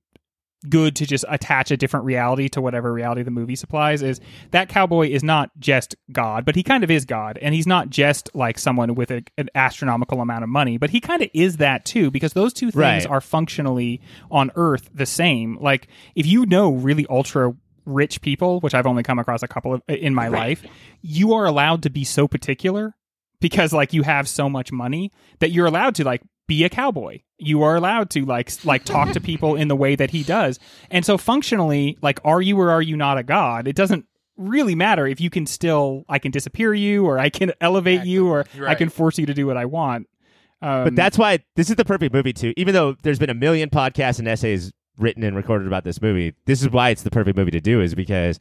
good 0.69 0.97
to 0.97 1.07
just 1.07 1.25
attach 1.29 1.71
a 1.71 1.77
different 1.77 2.07
reality 2.07 2.49
to 2.51 2.61
whatever 2.61 2.93
reality 2.93 3.23
the 3.23 3.31
movie 3.31 3.57
supplies 3.57 4.03
is 4.03 4.21
that 4.53 4.69
cowboy 4.69 5.09
is 5.09 5.23
not 5.23 5.51
just 5.59 5.95
God, 6.13 6.45
but 6.45 6.55
he 6.57 6.63
kind 6.63 6.85
of 6.85 6.91
is 6.91 7.05
God, 7.05 7.39
and 7.43 7.55
he's 7.55 7.67
not 7.67 7.91
just 7.91 8.31
like 8.35 8.59
someone 8.59 8.95
with 8.95 9.11
a, 9.11 9.23
an 9.39 9.49
astronomical 9.55 10.21
amount 10.21 10.43
of 10.45 10.49
money, 10.49 10.79
but 10.79 10.91
he 10.91 11.01
kind 11.01 11.23
of 11.23 11.29
is 11.35 11.59
that 11.59 11.85
too, 11.85 12.11
because 12.11 12.33
those 12.33 12.53
two 12.53 12.67
things 12.71 12.77
Right. 12.77 13.07
are 13.07 13.21
functionally 13.21 14.01
on 14.31 14.51
Earth 14.57 14.91
the 14.95 15.07
same. 15.07 15.59
Like, 15.61 15.89
if 16.15 16.27
you 16.27 16.47
know 16.47 16.73
really 16.73 17.07
ultra 17.11 17.55
rich 17.85 18.21
people, 18.21 18.61
which 18.61 18.75
I've 18.75 18.87
only 18.87 19.03
come 19.03 19.19
across 19.19 19.43
a 19.43 19.49
couple 19.49 19.75
of 19.75 19.83
uh, 19.91 19.95
in 19.95 20.15
my 20.15 20.29
life, 20.29 20.63
you 21.01 21.33
are 21.35 21.45
allowed 21.45 21.83
to 21.83 21.91
be 21.91 22.05
so 22.05 22.29
particular 22.29 22.95
because 23.41 23.73
like 23.73 23.93
you 23.93 24.03
have 24.03 24.29
so 24.29 24.49
much 24.49 24.71
money 24.71 25.11
that 25.41 25.51
you're 25.51 25.67
allowed 25.67 25.97
to 25.97 26.05
like 26.05 26.23
be 26.47 26.65
a 26.65 26.69
cowboy. 26.69 27.21
You 27.39 27.63
are 27.63 27.77
allowed 27.77 28.11
to 28.11 28.25
like 28.25 28.51
like 28.65 28.85
talk 28.85 29.13
to 29.13 29.21
people 29.31 29.57
in 29.57 29.69
the 29.69 29.77
way 29.77 29.97
that 29.97 30.11
he 30.11 30.23
does. 30.23 30.59
And 30.91 31.05
so 31.05 31.19
functionally, 31.19 31.99
like 32.03 32.21
are 32.25 32.43
you 32.43 32.59
or 32.61 32.71
are 32.71 32.83
you 32.83 32.97
not 32.97 33.19
a 33.19 33.23
god? 33.23 33.67
It 33.69 33.77
doesn't 33.77 34.07
really 34.37 34.75
matter 34.75 35.07
if 35.07 35.21
you 35.21 35.31
can 35.31 35.47
still 35.47 36.05
I 36.09 36.19
can 36.19 36.31
disappear 36.31 36.75
you 36.75 37.05
or 37.07 37.19
I 37.19 37.31
can 37.31 37.53
elevate 37.61 38.05
you 38.05 38.29
or 38.29 38.47
You're 38.55 38.69
I 38.69 38.75
can 38.75 38.89
force 38.89 39.19
you 39.19 39.27
to 39.27 39.35
do 39.35 39.47
what 39.47 39.57
I 39.57 39.67
want. 39.67 40.09
Um, 40.61 40.85
But 40.85 40.97
that's 40.97 41.19
why 41.19 41.41
this 41.57 41.71
is 41.71 41.77
the 41.77 41.85
perfect 41.85 42.15
movie 42.15 42.33
too. 42.33 42.55
Even 42.57 42.75
though 42.75 42.97
there's 43.03 43.19
been 43.19 43.31
a 43.31 43.35
million 43.35 43.69
podcasts 43.69 44.19
and 44.19 44.29
essays 44.29 44.73
written 44.99 45.25
and 45.25 45.37
recorded 45.37 45.67
about 45.67 45.85
this 45.85 46.01
movie, 46.01 46.35
this 46.47 46.63
is 46.63 46.71
why 46.71 46.91
it's 46.91 47.03
the 47.03 47.11
perfect 47.11 47.37
movie 47.37 47.51
to 47.51 47.61
do. 47.61 47.81
Is 47.81 47.95
because 47.95 48.39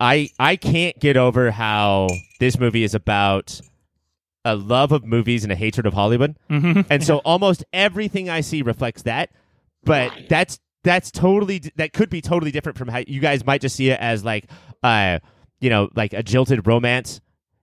I 0.00 0.28
I 0.38 0.56
can't 0.56 0.98
get 1.00 1.16
over 1.16 1.50
how 1.50 2.08
this 2.40 2.58
movie 2.58 2.84
is 2.84 2.94
about 2.94 3.60
a 4.44 4.54
love 4.56 4.92
of 4.92 5.04
movies 5.04 5.42
and 5.44 5.52
a 5.52 5.56
hatred 5.56 5.86
of 5.86 5.94
Hollywood, 5.94 6.36
Mhm. 6.50 6.86
and 6.90 7.02
so 7.02 7.18
almost 7.18 7.64
everything 7.72 8.28
I 8.28 8.40
see 8.40 8.62
reflects 8.62 9.02
that. 9.02 9.30
But 9.84 10.12
that's 10.28 10.58
that's 10.82 11.10
totally 11.10 11.60
that 11.76 11.92
could 11.92 12.10
be 12.10 12.20
totally 12.20 12.50
different 12.50 12.76
from 12.78 12.88
how 12.88 12.98
you 13.06 13.20
guys 13.20 13.44
might 13.46 13.60
just 13.60 13.76
see 13.76 13.90
it 13.90 13.98
as 14.00 14.24
like 14.24 14.46
uh 14.82 15.18
you 15.60 15.70
know 15.70 15.88
like 15.96 16.12
a 16.12 16.22
jilted 16.22 16.66
romance, 16.66 17.20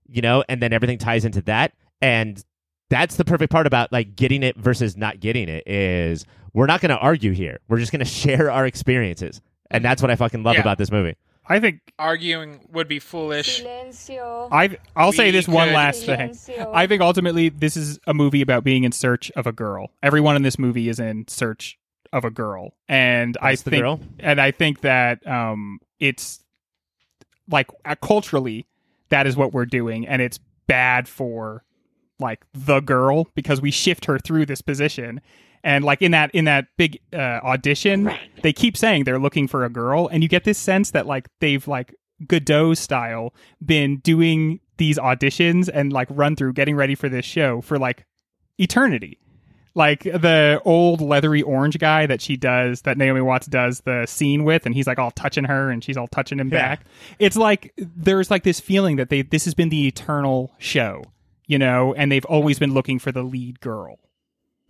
you 0.08 0.22
know, 0.22 0.44
and 0.50 0.62
then 0.62 0.74
everything 0.74 0.98
ties 0.98 1.24
into 1.26 1.41
that 1.44 1.74
and 2.02 2.44
that's 2.89 3.15
the 3.15 3.24
perfect 3.26 3.52
part 3.52 3.67
about 3.67 3.91
like 3.91 4.15
getting 4.15 4.44
it 4.44 4.58
versus 4.58 4.98
not 4.98 5.20
getting 5.20 5.48
it 5.50 5.65
is 5.67 6.26
we're 6.54 6.65
not 6.65 6.82
going 6.82 6.89
to 6.89 6.98
argue 6.98 7.32
here. 7.32 7.60
We're 7.70 7.78
just 7.80 7.91
going 7.91 8.00
to 8.04 8.06
share 8.06 8.52
our 8.52 8.65
experiences. 8.65 9.39
And 9.70 9.86
that's 9.86 10.02
what 10.02 10.12
I 10.12 10.15
fucking 10.17 10.44
love 10.44 10.56
Yeah. 10.56 10.62
about 10.62 10.78
this 10.78 10.91
movie. 10.91 11.15
I 11.47 11.60
think 11.60 11.80
Arguing 11.99 12.62
would 12.71 12.88
be 12.88 12.99
foolish. 12.99 13.62
Silencio. 13.63 14.47
I 14.51 14.77
I'll 14.95 15.12
say 15.12 15.25
We 15.25 15.32
this 15.32 15.47
one 15.47 15.67
could- 15.69 15.75
last 15.75 16.06
thing. 16.06 16.30
Silencio. 16.30 16.71
I 16.73 16.88
think 16.88 17.01
ultimately 17.01 17.49
this 17.49 17.75
is 17.75 17.99
a 18.08 18.13
movie 18.13 18.41
about 18.41 18.63
being 18.63 18.84
in 18.84 18.91
search 18.91 19.32
of 19.32 19.47
a 19.47 19.51
girl. 19.51 19.91
Everyone 20.04 20.36
in 20.36 20.43
this 20.43 20.58
movie 20.60 20.88
is 20.88 20.99
in 20.99 21.27
search 21.27 21.77
of 22.13 22.23
a 22.25 22.30
girl, 22.30 22.73
and 22.88 23.38
I 23.41 23.51
That's 23.51 23.63
the 23.63 23.71
think, 23.71 23.82
girl? 23.84 23.99
and 24.19 24.39
I 24.39 24.51
think 24.51 24.82
that 24.82 25.25
um, 25.27 25.80
it's 25.99 26.43
like 27.49 27.67
uh, 27.86 27.95
culturally 28.01 28.65
that 29.10 29.25
is 29.27 29.36
what 29.36 29.51
we're 29.54 29.65
doing, 29.65 30.08
and 30.08 30.21
it's 30.21 30.39
bad 30.67 31.08
for 31.08 31.63
like 32.19 32.45
the 32.54 32.80
girl 32.82 33.27
because 33.34 33.62
we 33.62 33.71
shift 33.71 34.06
her 34.06 34.19
through 34.19 34.45
this 34.45 34.62
position, 34.62 35.21
And 35.63 35.84
like 35.86 36.02
in 36.02 36.12
that 36.12 36.32
in 36.34 36.45
that 36.45 36.67
big 36.78 37.00
uh, 37.13 37.17
audition, 37.43 38.12
they 38.41 38.52
keep 38.54 38.76
saying 38.76 39.04
they're 39.04 39.19
looking 39.19 39.47
for 39.47 39.63
a 39.63 39.69
girl, 39.69 40.08
and 40.08 40.24
you 40.24 40.30
get 40.30 40.43
this 40.43 40.58
sense 40.58 40.91
that 40.91 41.06
like 41.06 41.28
they've 41.39 41.67
like 41.67 41.93
Godot 42.28 42.74
style 42.76 43.34
been 43.63 43.97
doing 43.97 44.60
these 44.78 44.97
auditions 44.97 45.69
and 45.71 45.93
like 45.93 46.08
run 46.10 46.36
through 46.36 46.54
getting 46.54 46.76
ready 46.76 46.95
for 46.95 47.10
this 47.10 47.26
show 47.26 47.62
for 47.62 47.78
like 47.78 48.06
eternity. 48.58 49.17
Like 49.74 50.04
the 50.04 50.62
old 50.65 51.00
leathery 51.00 51.41
orange 51.43 51.78
guy 51.80 52.06
that 52.06 52.21
she 52.21 52.36
does, 52.36 52.82
that 52.82 52.97
Naomi 52.97 53.21
Watts 53.21 53.47
does 53.47 53.80
the 53.82 54.06
scene 54.06 54.43
with, 54.43 54.65
and 54.65 54.76
he's 54.76 54.86
like 54.86 55.00
all 55.00 55.12
touching 55.12 55.45
her 55.45 55.69
and 55.69 55.82
she's 55.84 55.95
all 55.95 56.08
touching 56.10 56.39
him 56.39 56.50
Yeah. 56.50 56.58
back. 56.76 56.86
It's 57.19 57.38
like 57.38 57.71
there's 57.78 58.30
like 58.30 58.43
this 58.43 58.60
feeling 58.60 58.97
that 58.97 59.10
they 59.10 59.21
this 59.21 59.45
has 59.45 59.54
been 59.54 59.69
the 59.69 59.88
eternal 59.88 60.52
show, 60.58 61.04
you 61.47 61.58
know, 61.58 61.93
and 61.93 62.12
they've 62.12 62.26
always 62.26 62.60
been 62.60 62.74
looking 62.74 63.00
for 63.00 63.12
the 63.13 63.24
lead 63.24 63.62
girl. 63.62 64.00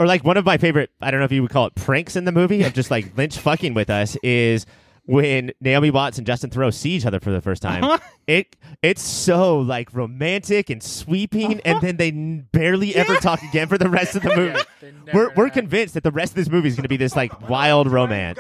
Or 0.02 0.08
like 0.08 0.24
one 0.24 0.36
of 0.36 0.46
my 0.46 0.58
favorite, 0.58 0.90
I 1.00 1.12
don't 1.12 1.20
know 1.20 1.26
if 1.26 1.32
you 1.32 1.44
would 1.44 1.52
call 1.52 1.68
it 1.68 1.76
pranks 1.76 2.16
in 2.16 2.26
the 2.26 2.32
movie 2.32 2.64
of 2.64 2.74
just 2.74 2.90
like 2.90 3.16
Lynch 3.16 3.38
fucking 3.38 3.76
with 3.76 3.92
us 3.92 4.18
is 4.24 4.66
when 5.06 5.52
Naomi 5.62 5.92
Watts 5.92 6.18
and 6.18 6.26
Justin 6.26 6.50
Theroux 6.50 6.74
see 6.74 6.90
each 6.94 7.06
other 7.06 7.20
for 7.20 7.30
the 7.30 7.40
first 7.40 7.62
time. 7.62 8.00
it 8.26 8.56
it's 8.82 9.04
so 9.04 9.60
like 9.60 9.94
romantic 9.94 10.72
and 10.72 10.82
sweeping, 10.82 11.62
and 11.66 11.80
then 11.82 11.98
they 11.98 12.08
n- 12.08 12.48
barely 12.52 12.96
ever 12.96 13.16
talk 13.18 13.44
again 13.44 13.68
for 13.68 13.78
the 13.78 13.90
rest 13.90 14.16
of 14.16 14.24
the 14.24 14.30
movie. 14.36 14.60
They 14.80 14.92
never 15.06 15.12
We're 15.14 15.34
we're 15.36 15.50
convinced 15.52 15.94
that 15.94 16.02
the 16.02 16.10
rest 16.12 16.32
of 16.32 16.38
this 16.38 16.50
movie 16.50 16.70
is 16.70 16.76
going 16.76 16.82
to 16.82 16.90
be 16.90 16.98
this 16.98 17.16
like 17.16 17.48
wild 17.50 17.88
romance. 17.88 18.40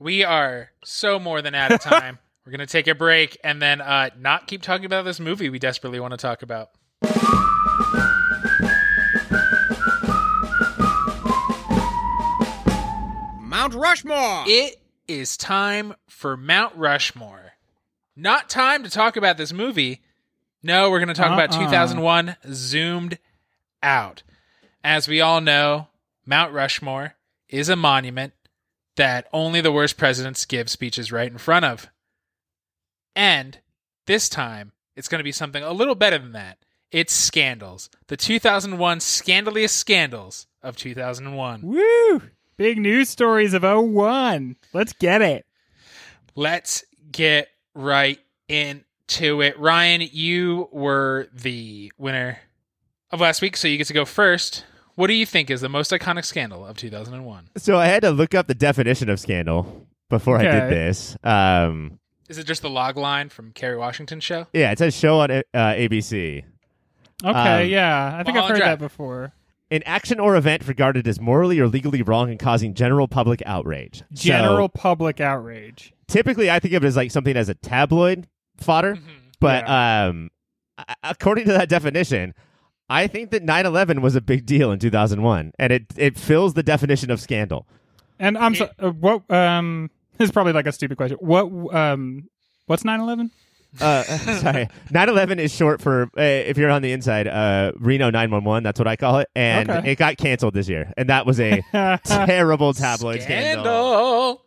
We 0.00 0.24
are 0.24 0.70
so 0.84 1.20
more 1.20 1.40
than 1.40 1.54
out 1.54 1.70
of 1.70 1.80
time. 1.80 2.18
We're 2.44 2.50
gonna 2.50 2.66
take 2.66 2.88
a 2.88 2.96
break 2.96 3.38
and 3.44 3.62
then 3.62 3.80
uh, 3.80 4.10
not 4.18 4.48
keep 4.48 4.62
talking 4.62 4.86
about 4.86 5.04
this 5.04 5.20
movie 5.20 5.50
we 5.50 5.60
desperately 5.60 6.00
want 6.00 6.14
to 6.14 6.16
talk 6.16 6.42
about. 6.42 6.70
Mount 13.58 13.74
Rushmore. 13.74 14.44
It 14.46 14.76
is 15.08 15.36
time 15.36 15.94
for 16.08 16.36
Mount 16.36 16.76
Rushmore. 16.76 17.54
Not 18.14 18.48
time 18.48 18.84
to 18.84 18.88
talk 18.88 19.16
about 19.16 19.36
this 19.36 19.52
movie. 19.52 20.00
No, 20.62 20.88
we're 20.92 21.00
going 21.00 21.08
to 21.08 21.12
talk 21.14 21.32
about 21.32 21.52
Uh-uh. 21.52 21.64
2001 21.64 22.36
Zoomed 22.52 23.18
Out. 23.82 24.22
As 24.84 25.08
we 25.08 25.20
all 25.20 25.40
know, 25.40 25.88
Mount 26.24 26.52
Rushmore 26.52 27.16
is 27.48 27.68
a 27.68 27.74
monument 27.74 28.32
that 28.94 29.26
only 29.32 29.60
the 29.60 29.72
worst 29.72 29.96
presidents 29.96 30.44
give 30.44 30.70
speeches 30.70 31.10
right 31.10 31.28
in 31.28 31.36
front 31.38 31.64
of. 31.64 31.88
And 33.16 33.58
this 34.06 34.28
time, 34.28 34.70
it's 34.94 35.08
going 35.08 35.18
to 35.18 35.24
be 35.24 35.32
something 35.32 35.64
a 35.64 35.72
little 35.72 35.96
better 35.96 36.18
than 36.18 36.30
that. 36.30 36.58
It's 36.92 37.12
Scandals, 37.12 37.90
the 38.06 38.16
2001 38.16 39.00
scandalous 39.00 39.72
scandals 39.72 40.46
of 40.62 40.76
2001. 40.76 41.62
Woo! 41.62 42.22
Big 42.58 42.76
news 42.76 43.08
stories 43.08 43.54
of 43.54 43.62
01. 43.62 44.56
Let's 44.72 44.92
get 44.92 45.22
it. 45.22 45.46
let's 46.34 46.84
get 47.12 47.48
right 47.74 48.18
into 48.48 49.40
it. 49.42 49.56
Ryan, 49.58 50.02
you 50.12 50.68
were 50.72 51.28
the 51.32 51.92
winner 51.98 52.40
of 53.12 53.20
last 53.20 53.40
week, 53.42 53.56
so 53.56 53.68
you 53.68 53.78
get 53.78 53.86
to 53.86 53.94
go 53.94 54.04
first. 54.04 54.64
What 54.96 55.06
do 55.06 55.14
you 55.14 55.24
think 55.24 55.50
is 55.50 55.60
the 55.60 55.68
most 55.68 55.92
iconic 55.92 56.24
scandal 56.24 56.66
of 56.66 56.76
2001? 56.76 57.50
So 57.58 57.78
I 57.78 57.86
had 57.86 58.02
to 58.02 58.10
look 58.10 58.34
up 58.34 58.48
the 58.48 58.54
definition 58.56 59.08
of 59.08 59.20
scandal 59.20 59.86
before 60.08 60.38
I 60.38 60.42
did 60.42 60.70
this. 60.70 61.16
Um, 61.22 62.00
Is 62.28 62.38
it 62.38 62.44
just 62.44 62.62
the 62.62 62.70
log 62.70 62.96
line 62.96 63.28
from 63.28 63.52
Kerry 63.52 63.76
Washington 63.76 64.18
show? 64.18 64.48
yeah, 64.52 64.72
it 64.72 64.78
says 64.80 64.96
show 64.96 65.20
on 65.20 65.30
uh, 65.30 65.42
ABC. 65.54 66.42
Okay, 67.24 67.62
Um, 67.64 67.68
yeah. 67.68 68.16
I 68.18 68.24
think 68.24 68.36
I've 68.36 68.48
heard 68.48 68.56
Drive. 68.58 68.78
that 68.80 68.84
before. 68.84 69.32
An 69.70 69.82
action 69.84 70.18
or 70.18 70.34
event 70.34 70.66
regarded 70.66 71.06
as 71.06 71.20
morally 71.20 71.60
or 71.60 71.68
legally 71.68 72.00
wrong 72.02 72.30
and 72.30 72.38
causing 72.38 72.72
general 72.72 73.06
public 73.06 73.42
outrage. 73.44 73.98
So, 74.14 74.22
General 74.28 74.68
public 74.70 75.20
outrage. 75.20 75.92
typically, 76.06 76.50
I 76.50 76.58
think 76.58 76.72
of 76.74 76.82
it 76.84 76.86
as 76.86 76.96
like 76.96 77.10
something 77.10 77.36
as 77.36 77.48
a 77.50 77.54
tabloid 77.54 78.26
fodder, 78.56 78.94
Mm-hmm. 78.94 79.08
but 79.40 79.68
um, 79.68 80.30
according 81.02 81.44
to 81.46 81.52
that 81.52 81.68
definition, 81.68 82.32
I 82.88 83.06
think 83.08 83.30
that 83.32 83.44
9/11 83.44 84.00
was 84.00 84.16
a 84.16 84.22
big 84.22 84.46
deal 84.46 84.72
in 84.72 84.78
2001, 84.78 85.52
and 85.58 85.72
it 85.72 85.84
it 85.96 86.16
fills 86.18 86.54
the 86.54 86.62
definition 86.62 87.10
of 87.10 87.20
scandal. 87.20 87.66
And 88.18 88.38
I'm 88.38 88.54
so, 88.54 88.70
uh, 88.78 88.88
what 88.90 89.30
um 89.30 89.90
this 90.16 90.26
is 90.28 90.32
probably 90.32 90.54
like 90.54 90.66
a 90.66 90.72
stupid 90.72 90.96
question. 90.96 91.18
What 91.20 91.44
um 91.74 92.28
what's 92.66 92.84
9/11? 92.84 93.30
Uh, 93.80 94.02
sorry, 94.40 94.66
9/11 94.90 95.38
is 95.38 95.52
short 95.54 95.80
for 95.82 96.04
uh, 96.16 96.20
if 96.22 96.56
you're 96.56 96.70
on 96.70 96.80
the 96.82 96.90
inside, 96.90 97.28
uh, 97.28 97.70
Reno 97.76 98.10
911. 98.10 98.62
That's 98.64 98.80
what 98.80 98.88
I 98.88 98.96
call 98.96 99.18
it, 99.18 99.28
and 99.36 99.68
Okay. 99.70 99.92
it 99.92 99.96
got 99.98 100.16
canceled 100.16 100.54
this 100.54 100.68
year, 100.68 100.92
and 100.96 101.10
that 101.10 101.26
was 101.26 101.38
a 101.38 101.62
terrible 102.04 102.72
tabloid 102.72 103.20
scandal. 103.22 103.64
Scandal. 103.64 104.42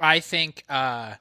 I 0.00 0.20
think 0.20 0.64
uh, 0.68 1.14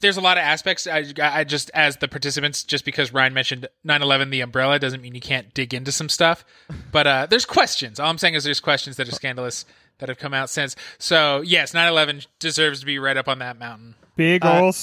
there's 0.00 0.16
a 0.18 0.20
lot 0.20 0.36
of 0.36 0.42
aspects. 0.42 0.86
I, 0.86 1.04
I 1.20 1.44
just, 1.44 1.70
as 1.72 1.96
the 1.96 2.08
participants, 2.08 2.62
just 2.62 2.84
because 2.84 3.12
Ryan 3.12 3.32
mentioned 3.32 3.66
9/11, 3.86 4.30
the 4.30 4.42
umbrella 4.42 4.78
doesn't 4.78 5.00
mean 5.00 5.14
you 5.14 5.20
can't 5.20 5.52
dig 5.54 5.72
into 5.72 5.92
some 5.92 6.08
stuff. 6.10 6.44
But 6.92 7.06
uh, 7.06 7.26
there's 7.30 7.46
questions. 7.46 7.98
All 7.98 8.10
I'm 8.10 8.18
saying 8.18 8.34
is 8.34 8.44
there's 8.44 8.60
questions 8.60 8.96
that 8.96 9.08
are 9.08 9.12
scandalous 9.12 9.64
that 9.98 10.08
have 10.10 10.18
come 10.18 10.34
out 10.34 10.50
since. 10.50 10.76
So 10.98 11.40
yes, 11.40 11.72
9/11 11.72 12.26
deserves 12.38 12.80
to 12.80 12.86
be 12.86 12.98
right 12.98 13.16
up 13.16 13.28
on 13.28 13.38
that 13.38 13.58
mountain. 13.58 13.94
Big 14.16 14.44
Uh, 14.44 14.60
old 14.64 14.74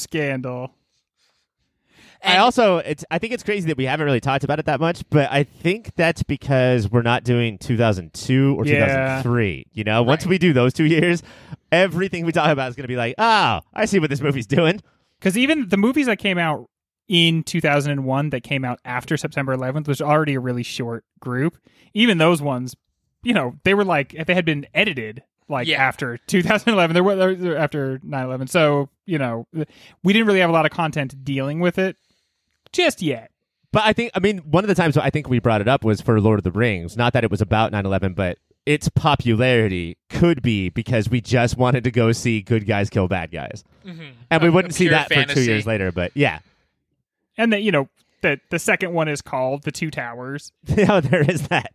scandal. 2.20 2.42
I 2.42 2.44
also, 2.44 2.78
it's 2.78 3.04
I 3.12 3.20
think 3.20 3.34
it's 3.34 3.44
crazy 3.44 3.68
that 3.68 3.78
we 3.78 3.86
haven't 3.86 4.06
really 4.06 4.20
talked 4.20 4.44
about 4.44 4.60
it 4.60 4.66
that 4.66 4.80
much, 4.80 5.04
but 5.10 5.32
I 5.32 5.44
think 5.44 5.96
that's 5.96 6.24
because 6.24 6.90
we're 6.90 7.02
not 7.02 7.24
doing 7.24 7.58
2002 7.58 8.56
or 8.60 8.66
Yeah. 8.66 8.86
2003. 9.22 9.66
You 9.74 9.84
know, 9.84 10.04
once 10.04 10.26
we 10.26 10.38
do 10.38 10.54
those 10.54 10.74
two 10.74 10.86
years, 10.86 11.24
everything 11.72 12.26
we 12.26 12.32
talk 12.32 12.50
about 12.52 12.70
is 12.70 12.76
going 12.76 12.84
to 12.84 12.88
be 12.88 12.96
like, 12.96 13.16
oh, 13.18 13.62
I 13.74 13.86
see 13.86 14.00
what 14.00 14.10
this 14.10 14.22
movie's 14.22 14.48
doing. 14.48 14.82
Because 15.20 15.38
even 15.38 15.70
the 15.70 15.78
movies 15.78 16.06
that 16.06 16.18
came 16.20 16.38
out 16.38 16.70
in 17.08 17.44
2001 17.44 18.30
that 18.32 18.44
came 18.44 18.66
out 18.66 18.80
after 18.86 19.16
September 19.18 19.56
11th 19.56 19.88
was 19.88 20.02
already 20.02 20.34
a 20.36 20.40
really 20.40 20.64
short 20.64 21.06
group. 21.20 21.58
Even 21.94 22.18
those 22.18 22.42
ones, 22.42 22.76
you 23.24 23.34
know, 23.34 23.56
they 23.64 23.74
were 23.74 23.86
like 23.86 24.14
if 24.14 24.28
they 24.28 24.36
had 24.36 24.46
been 24.46 24.68
edited 24.74 25.24
like 25.50 25.68
Yeah. 25.68 25.82
after 25.82 26.18
2011, 26.28 26.94
there 26.94 27.04
were 27.04 27.58
after 27.58 28.00
9/11. 28.00 28.50
So 28.50 28.90
you 29.06 29.18
know, 29.18 29.48
we 30.04 30.12
didn't 30.14 30.28
really 30.28 30.42
have 30.42 30.50
a 30.50 30.54
lot 30.54 30.66
of 30.66 30.72
content 30.72 31.24
dealing 31.24 31.62
with 31.62 31.78
it 31.78 31.96
just 32.72 33.02
yet. 33.02 33.32
But 33.72 33.84
I 33.84 33.94
think, 33.94 34.12
I 34.16 34.20
mean, 34.20 34.40
one 34.40 34.64
of 34.64 34.68
the 34.70 34.76
times 34.76 34.98
I 34.98 35.10
think 35.10 35.30
we 35.30 35.40
brought 35.40 35.62
it 35.62 35.68
up 35.68 35.84
was 35.84 36.00
for 36.02 36.20
Lord 36.22 36.40
of 36.40 36.44
the 36.44 36.52
Rings. 36.52 36.96
Not 36.96 37.14
that 37.14 37.24
it 37.24 37.32
was 37.32 37.42
about 37.42 37.72
9 37.72 37.86
11, 37.86 38.14
but 38.14 38.38
its 38.66 38.90
popularity 38.90 39.98
could 40.10 40.42
be 40.42 40.70
because 40.70 41.10
we 41.10 41.22
just 41.22 41.58
wanted 41.58 41.84
to 41.84 41.92
go 41.92 42.12
see 42.12 42.42
good 42.42 42.66
guys 42.66 42.90
kill 42.90 43.08
bad 43.08 43.32
guys. 43.32 43.64
Mm-hmm. 43.86 44.04
And 44.30 44.42
we 44.42 44.50
A- 44.50 44.52
wouldn't 44.52 44.74
a 44.74 44.78
see 44.78 44.86
pure 44.88 44.92
that 44.92 45.12
for 45.14 45.34
two 45.34 45.42
years 45.44 45.66
later, 45.68 45.92
but 45.92 46.12
yeah. 46.16 46.40
And 47.38 47.52
then 47.54 47.62
you 47.62 47.72
know 47.72 47.88
the 48.22 48.40
the 48.50 48.60
second 48.60 48.94
one 48.94 49.08
is 49.08 49.22
called 49.22 49.64
The 49.64 49.72
Two 49.72 49.92
Towers. 49.92 50.52
yeah, 50.66 50.88
oh, 50.96 51.02
there 51.02 51.22
is 51.30 51.48
that. 51.50 51.72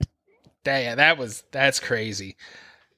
That, 0.64 0.78
yeah, 0.80 0.94
that 0.96 1.18
was 1.18 1.44
that's 1.50 1.78
crazy. 1.80 2.36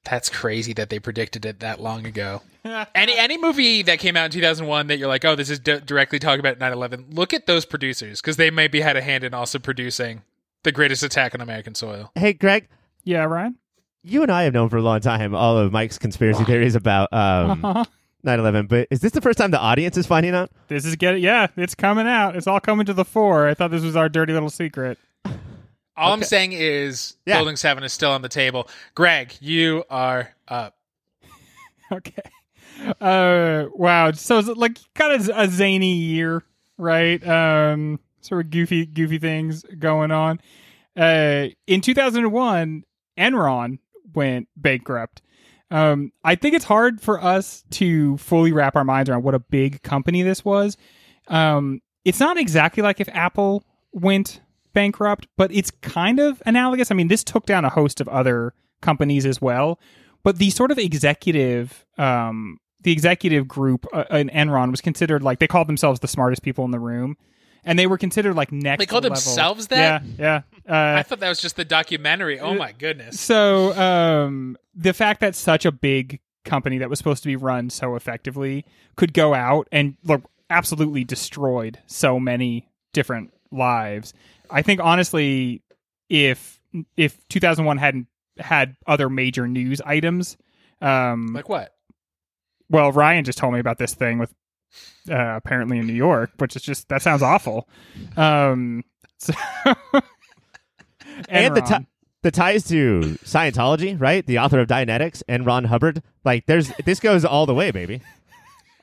That's 0.05 0.29
crazy 0.29 0.73
that 0.75 0.91
they 0.91 0.99
predicted 0.99 1.47
it 1.47 1.61
that 1.61 1.81
long 1.81 2.07
ago. 2.07 2.43
any 2.95 3.17
any 3.17 3.39
movie 3.39 3.83
that 3.83 3.99
came 3.99 4.17
out 4.17 4.27
in 4.27 4.31
2001 4.33 4.87
that 4.89 4.99
you're 4.99 5.09
like, 5.09 5.25
oh, 5.25 5.35
this 5.35 5.49
is 5.51 5.59
d- 5.59 5.81
directly 5.85 6.19
talking 6.19 6.41
about 6.41 6.59
9/11. 6.59 7.15
Look 7.17 7.33
at 7.33 7.47
those 7.47 7.65
producers 7.65 8.21
because 8.21 8.37
they 8.37 8.51
maybe 8.51 8.81
had 8.81 8.97
a 8.97 9.01
hand 9.03 9.25
in 9.25 9.33
also 9.35 9.59
producing 9.59 10.23
the 10.63 10.73
greatest 10.73 11.03
attack 11.03 11.35
on 11.35 11.41
American 11.41 11.75
soil. 11.75 12.11
Hey, 12.15 12.33
Greg, 12.33 12.69
Yeah, 13.05 13.25
Ryan. 13.25 13.57
you 14.03 14.23
and 14.23 14.31
I 14.33 14.43
have 14.45 14.55
known 14.55 14.69
for 14.69 14.77
a 14.79 14.83
long 14.83 15.01
time 15.01 15.35
all 15.35 15.57
of 15.59 15.73
Mike's 15.73 15.99
conspiracy 15.99 16.45
theories 16.45 16.75
about 16.75 17.13
um, 17.13 17.65
Uh-huh. 17.65 17.85
9/11, 18.27 18.69
but 18.69 18.89
is 18.91 19.01
this 19.01 19.13
the 19.13 19.21
first 19.21 19.37
time 19.39 19.51
the 19.51 19.61
audience 19.61 19.97
is 19.99 20.07
finding 20.07 20.35
out? 20.35 20.51
This 20.69 20.87
is 20.87 20.97
getting 20.97 21.23
yeah, 21.23 21.49
it's 21.57 21.75
coming 21.75 22.07
out. 22.07 22.37
It's 22.37 22.47
all 22.47 22.61
coming 22.61 22.87
to 22.87 22.95
the 22.95 23.05
fore. 23.05 23.47
I 23.49 23.55
thought 23.55 23.71
this 23.71 23.83
was 23.83 23.97
our 23.97 24.09
dirty 24.09 24.33
little 24.33 24.49
secret. 24.51 24.99
All 25.97 26.13
I'm 26.13 26.23
saying 26.23 26.53
is 26.53 27.17
Yeah. 27.27 27.37
Building 27.37 27.57
Seven 27.57 27.85
is 27.85 27.93
still 27.93 28.11
on 28.11 28.23
the 28.23 28.29
table. 28.29 28.69
Greg, 28.95 29.35
you 29.41 29.85
are 29.91 30.35
up. 30.49 30.77
Okay. 31.93 32.23
Uh 33.01 33.67
wow. 33.75 34.11
So 34.13 34.39
it's 34.39 34.49
like 34.49 34.79
kind 34.95 35.13
of 35.13 35.31
a 35.35 35.49
zany 35.49 35.95
year, 35.95 36.43
right? 36.79 37.25
Um 37.27 38.01
sort 38.21 38.45
of 38.45 38.51
goofy 38.51 38.87
goofy 38.87 39.19
things 39.19 39.65
going 39.79 40.11
on. 40.11 40.41
Uh 40.97 41.49
in 41.67 41.81
2001, 41.83 42.85
Enron 43.19 43.79
went 44.15 44.49
bankrupt. 44.57 45.23
Um 45.71 46.11
I 46.25 46.35
think 46.35 46.55
it's 46.55 46.65
hard 46.65 47.01
for 47.01 47.23
us 47.23 47.65
to 47.73 48.17
fully 48.17 48.51
wrap 48.53 48.75
our 48.77 48.85
minds 48.85 49.09
around 49.11 49.23
what 49.23 49.35
a 49.35 49.41
big 49.41 49.83
company 49.83 50.23
this 50.23 50.45
was. 50.45 50.77
Um 51.29 51.81
it's 52.05 52.19
not 52.19 52.39
exactly 52.39 52.83
like 52.83 52.99
if 53.01 53.09
Apple 53.11 53.63
went 53.93 54.41
bankrupt, 54.75 55.27
but 55.37 55.51
it's 55.53 55.71
kind 55.71 56.19
of 56.21 56.43
analogous. 56.45 56.91
I 56.91 56.95
mean, 56.95 57.09
this 57.09 57.25
took 57.25 57.47
down 57.47 57.65
a 57.65 57.71
host 57.71 58.01
of 58.01 58.09
other 58.09 58.53
companies 58.83 59.25
as 59.25 59.41
well, 59.41 59.81
but 60.23 60.37
the 60.39 60.51
sort 60.51 60.71
of 60.71 60.79
executive 60.79 61.87
um 61.97 62.59
the 62.83 62.93
executive 62.93 63.49
group 63.49 63.87
uh, 63.95 64.05
in 64.11 64.29
Enron 64.29 64.71
was 64.71 64.83
considered 64.83 65.23
like 65.23 65.39
they 65.39 65.47
called 65.47 65.67
themselves 65.69 66.01
the 66.01 66.09
smartest 66.09 66.43
people 66.43 66.67
in 66.67 66.71
the 66.71 66.79
room. 66.79 67.17
and 67.65 67.79
they 67.79 67.87
were 67.87 67.97
considered 67.97 68.35
like 68.37 68.53
next. 68.53 68.79
They 68.81 68.85
called 68.85 69.05
level. 69.05 69.15
themselves 69.15 69.69
that? 69.69 70.03
Yeah, 70.19 70.43
yeah. 70.67 70.71
Uh, 70.71 70.99
I 70.99 71.03
thought 71.03 71.21
that 71.21 71.31
was 71.31 71.41
just 71.41 71.57
the 71.57 71.65
documentary. 71.65 72.39
Oh 72.39 72.55
my 72.55 72.73
goodness. 72.73 73.19
so 73.19 73.73
um, 73.79 74.59
the 74.75 74.93
fact 74.93 75.21
that 75.21 75.35
such 75.35 75.65
a 75.65 75.73
big 75.73 76.21
company 76.45 76.77
that 76.77 76.91
was 76.91 76.99
supposed 76.99 77.23
to 77.23 77.27
be 77.27 77.37
run 77.37 77.71
so 77.71 77.97
effectively 77.97 78.67
could 78.97 79.15
go 79.15 79.33
out 79.33 79.67
and 79.73 79.97
look 80.05 80.23
absolutely 80.51 81.05
destroyed 81.05 81.79
so 81.87 82.21
many 82.21 82.69
different 82.93 83.33
lives. 83.51 84.13
I 84.51 84.63
think 84.63 84.81
honestly, 84.83 85.63
if 86.09 86.61
if 86.97 87.27
2001 87.29 87.79
hadn't 87.79 88.07
had 88.39 88.77
other 88.87 89.09
major 89.09 89.47
news 89.47 89.81
items, 89.81 90.37
um, 90.81 91.29
Like 91.29 91.49
what? 91.49 91.73
well, 92.69 92.91
Ryan 92.93 93.25
just 93.25 93.39
told 93.39 93.55
me 93.55 93.61
about 93.61 93.79
this 93.79 93.95
thing 93.95 94.19
with 94.19 94.33
uh, 95.09 95.15
apparently 95.37 95.79
in 95.79 95.87
New 95.87 95.93
York, 95.95 96.31
which 96.39 96.57
is 96.57 96.63
just 96.63 96.89
that 96.89 97.03
sounds 97.03 97.23
awful. 97.23 97.69
Um, 98.17 98.83
so 99.19 99.33
and 101.29 101.55
the 101.57 101.61
Enron. 101.61 101.79
ti- 101.81 101.87
the 102.23 102.31
ties 102.31 102.65
to 102.69 103.01
Scientology, 103.25 104.01
right? 104.01 104.27
The 104.27 104.39
author 104.39 104.59
of 104.61 104.67
Dianetics 104.69 105.23
L. 105.29 105.41
Ron 105.45 105.65
Hubbard. 105.65 106.03
Like, 106.25 106.47
there's 106.47 106.73
this 106.85 107.01
goes 107.01 107.25
all 107.25 107.47
the 107.47 107.55
way, 107.55 107.71
baby, 107.71 108.01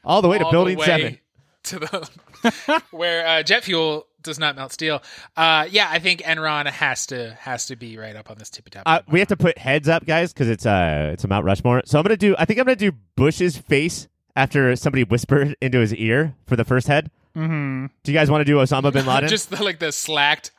all 0.05 0.21
the 0.21 0.27
way 0.27 0.37
to 0.37 0.45
Building 0.51 0.75
the 0.75 0.79
way 0.81 0.85
Seven. 0.85 1.17
To 1.63 1.79
the 1.79 2.83
where 2.91 3.27
uh, 3.27 3.43
jet 3.43 3.63
fuel 3.63 4.07
does 4.23 4.39
not 4.39 4.55
melt 4.55 4.71
steel. 4.71 5.01
Uh, 5.35 5.67
yeah, 5.69 5.87
I 5.89 5.99
think 5.99 6.21
Enron 6.21 6.67
has 6.67 7.05
to 7.07 7.37
has 7.39 7.65
to 7.67 7.75
be 7.75 7.97
right 7.97 8.15
up 8.15 8.29
on 8.29 8.37
this 8.37 8.49
tippy 8.49 8.69
top. 8.71 8.83
Uh, 8.85 8.99
we 9.09 9.19
have 9.19 9.27
to 9.29 9.37
put 9.37 9.57
heads 9.57 9.87
up, 9.89 10.05
guys, 10.05 10.33
because 10.33 10.49
it's 10.49 10.65
uh 10.65 11.09
it's 11.13 11.23
a 11.23 11.27
Mount 11.27 11.45
Rushmore. 11.45 11.81
So 11.85 11.99
I'm 11.99 12.03
gonna 12.03 12.17
do. 12.17 12.35
I 12.37 12.45
think 12.45 12.59
I'm 12.59 12.65
gonna 12.65 12.75
do 12.75 12.91
Bush's 13.15 13.57
face 13.57 14.07
after 14.35 14.75
somebody 14.75 15.03
whispered 15.03 15.55
into 15.61 15.79
his 15.79 15.93
ear 15.95 16.35
for 16.47 16.55
the 16.55 16.63
first 16.65 16.87
head. 16.87 17.11
Mhm. 17.35 17.89
Do 18.03 18.11
you 18.11 18.17
guys 18.17 18.29
want 18.29 18.41
to 18.41 18.45
do 18.45 18.57
Osama 18.57 18.91
bin 18.91 19.05
Laden? 19.07 19.29
just 19.29 19.49
the, 19.49 19.63
like 19.63 19.79
the 19.79 19.91
slacked. 19.91 20.51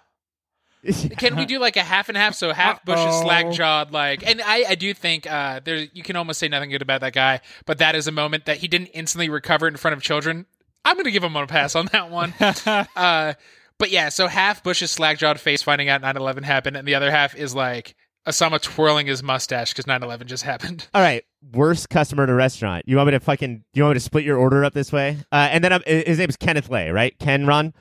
Can 1.18 1.36
we 1.36 1.44
do 1.44 1.60
like 1.60 1.76
a 1.76 1.82
half 1.82 2.08
and 2.08 2.18
half? 2.18 2.34
So 2.34 2.52
half 2.52 2.84
Bush 2.84 2.98
is 2.98 3.04
Uh-oh. 3.04 3.22
slack 3.22 3.52
jawed, 3.52 3.92
like, 3.92 4.26
and 4.26 4.42
I, 4.42 4.64
I 4.70 4.74
do 4.74 4.92
think 4.92 5.30
uh, 5.30 5.60
there 5.62 5.76
you 5.76 6.02
can 6.02 6.16
almost 6.16 6.40
say 6.40 6.48
nothing 6.48 6.70
good 6.70 6.82
about 6.82 7.02
that 7.02 7.12
guy, 7.12 7.40
but 7.66 7.78
that 7.78 7.94
is 7.94 8.08
a 8.08 8.10
moment 8.12 8.46
that 8.46 8.56
he 8.56 8.66
didn't 8.66 8.88
instantly 8.88 9.28
recover 9.28 9.68
in 9.68 9.76
front 9.76 9.94
of 9.96 10.02
children. 10.02 10.44
I'm 10.85 10.95
going 10.97 11.05
to 11.05 11.11
give 11.11 11.24
him 11.24 11.37
a 11.37 11.47
pass 11.47 11.74
on 11.74 11.87
that 11.93 12.11
one. 12.11 12.35
uh, 12.41 13.35
but 13.78 13.91
yeah, 13.91 14.09
so 14.09 14.26
half 14.28 14.62
Bush's 14.62 14.91
slack 14.91 15.18
jawed 15.18 15.41
face 15.41 15.62
finding 15.62 15.89
out 15.89 16.03
9/11 16.03 16.45
happened, 16.45 16.76
and 16.76 16.87
the 16.87 16.95
other 16.95 17.11
half 17.11 17.35
is 17.35 17.55
like 17.55 17.95
Osama 18.26 18.61
twirling 18.61 19.07
his 19.07 19.22
mustache 19.22 19.72
because 19.72 19.87
9/11 19.87 20.26
just 20.26 20.45
happened. 20.45 20.87
All 20.95 21.03
right, 21.03 21.24
worst 21.53 21.89
customer 21.91 22.24
at 22.24 22.30
a 22.30 22.35
restaurant. 22.35 22.85
You 22.87 22.97
want 22.97 23.09
me 23.09 23.12
to 23.12 23.20
fucking? 23.20 23.64
You 23.74 23.83
want 23.83 23.93
me 23.93 23.95
to 23.95 24.01
split 24.01 24.24
your 24.24 24.37
order 24.39 24.64
up 24.64 24.74
this 24.74 24.93
way? 24.93 25.18
Uh, 25.33 25.49
and 25.51 25.64
then 25.64 25.72
I'm, 25.72 25.83
his 25.87 26.18
name's 26.18 26.37
Kenneth 26.37 26.68
Lay, 26.68 26.91
right? 26.91 27.18
Ken 27.18 27.47
Run. 27.47 27.74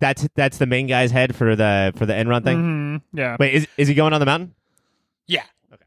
That's 0.00 0.26
that's 0.34 0.58
the 0.58 0.66
main 0.66 0.86
guy's 0.86 1.10
head 1.10 1.36
for 1.36 1.54
the 1.54 1.92
for 1.96 2.06
the 2.06 2.12
Enron 2.12 2.42
thing. 2.44 2.58
Mhm. 2.58 3.02
Yeah. 3.12 3.36
Wait, 3.38 3.54
is 3.54 3.68
is 3.76 3.88
he 3.88 3.94
going 3.94 4.12
on 4.12 4.20
the 4.20 4.26
mountain? 4.26 4.54
Yeah. 5.26 5.44
Okay. 5.72 5.84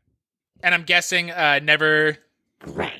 And 0.64 0.74
I'm 0.74 0.84
guessing 0.84 1.32
uh, 1.32 1.60
never 1.62 2.18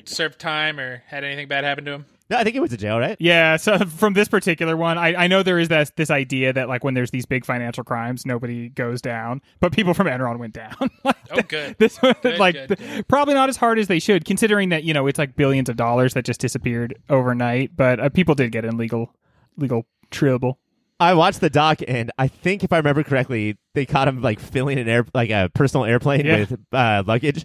served 0.04 0.38
time 0.38 0.78
or 0.78 1.02
had 1.06 1.24
anything 1.24 1.48
bad 1.48 1.64
happen 1.64 1.84
to 1.86 1.92
him. 1.92 2.06
No, 2.28 2.36
I 2.38 2.42
think 2.42 2.54
he 2.54 2.60
went 2.60 2.72
to 2.72 2.76
jail, 2.76 2.98
right? 2.98 3.16
Yeah, 3.20 3.56
so 3.56 3.78
from 3.86 4.14
this 4.14 4.26
particular 4.26 4.76
one, 4.76 4.98
I, 4.98 5.14
I 5.14 5.26
know 5.28 5.42
there 5.44 5.58
is 5.60 5.68
this 5.68 5.92
this 5.96 6.10
idea 6.10 6.52
that 6.52 6.68
like 6.68 6.82
when 6.82 6.94
there's 6.94 7.10
these 7.12 7.24
big 7.26 7.44
financial 7.44 7.84
crimes, 7.84 8.26
nobody 8.26 8.68
goes 8.68 9.00
down, 9.00 9.40
but 9.60 9.72
people 9.72 9.94
from 9.94 10.08
Enron 10.08 10.38
went 10.38 10.52
down. 10.54 10.74
Like, 11.04 11.16
Oh, 11.30 11.40
good. 11.42 11.76
this 11.78 11.98
one, 12.02 12.14
Good, 12.22 12.38
like 12.38 12.54
good, 12.54 12.68
th- 12.78 12.78
good. 12.96 13.08
probably 13.08 13.34
not 13.34 13.48
as 13.48 13.56
hard 13.56 13.78
as 13.78 13.86
they 13.88 13.98
should, 14.00 14.24
considering 14.24 14.70
that 14.70 14.82
you 14.84 14.92
know 14.94 15.06
it's 15.06 15.18
like 15.18 15.36
billions 15.36 15.68
of 15.68 15.76
dollars 15.76 16.14
that 16.14 16.24
just 16.24 16.40
disappeared 16.40 16.96
overnight. 17.08 17.76
But 17.76 18.00
uh, 18.00 18.08
people 18.08 18.34
did 18.34 18.50
get 18.52 18.64
in 18.64 18.76
legal 18.76 19.14
legal 19.56 19.86
trouble. 20.10 20.58
I 20.98 21.14
watched 21.14 21.40
the 21.40 21.50
doc, 21.50 21.80
and 21.86 22.10
I 22.18 22.26
think 22.26 22.64
if 22.64 22.72
I 22.72 22.78
remember 22.78 23.02
correctly, 23.04 23.56
they 23.74 23.84
caught 23.86 24.08
him 24.08 24.22
like 24.22 24.40
filling 24.40 24.78
an 24.78 24.88
air 24.88 25.04
like 25.14 25.30
a 25.30 25.50
personal 25.54 25.84
airplane 25.84 26.24
Yeah. 26.26 26.38
with 26.38 26.58
uh, 26.72 27.02
luggage. 27.06 27.44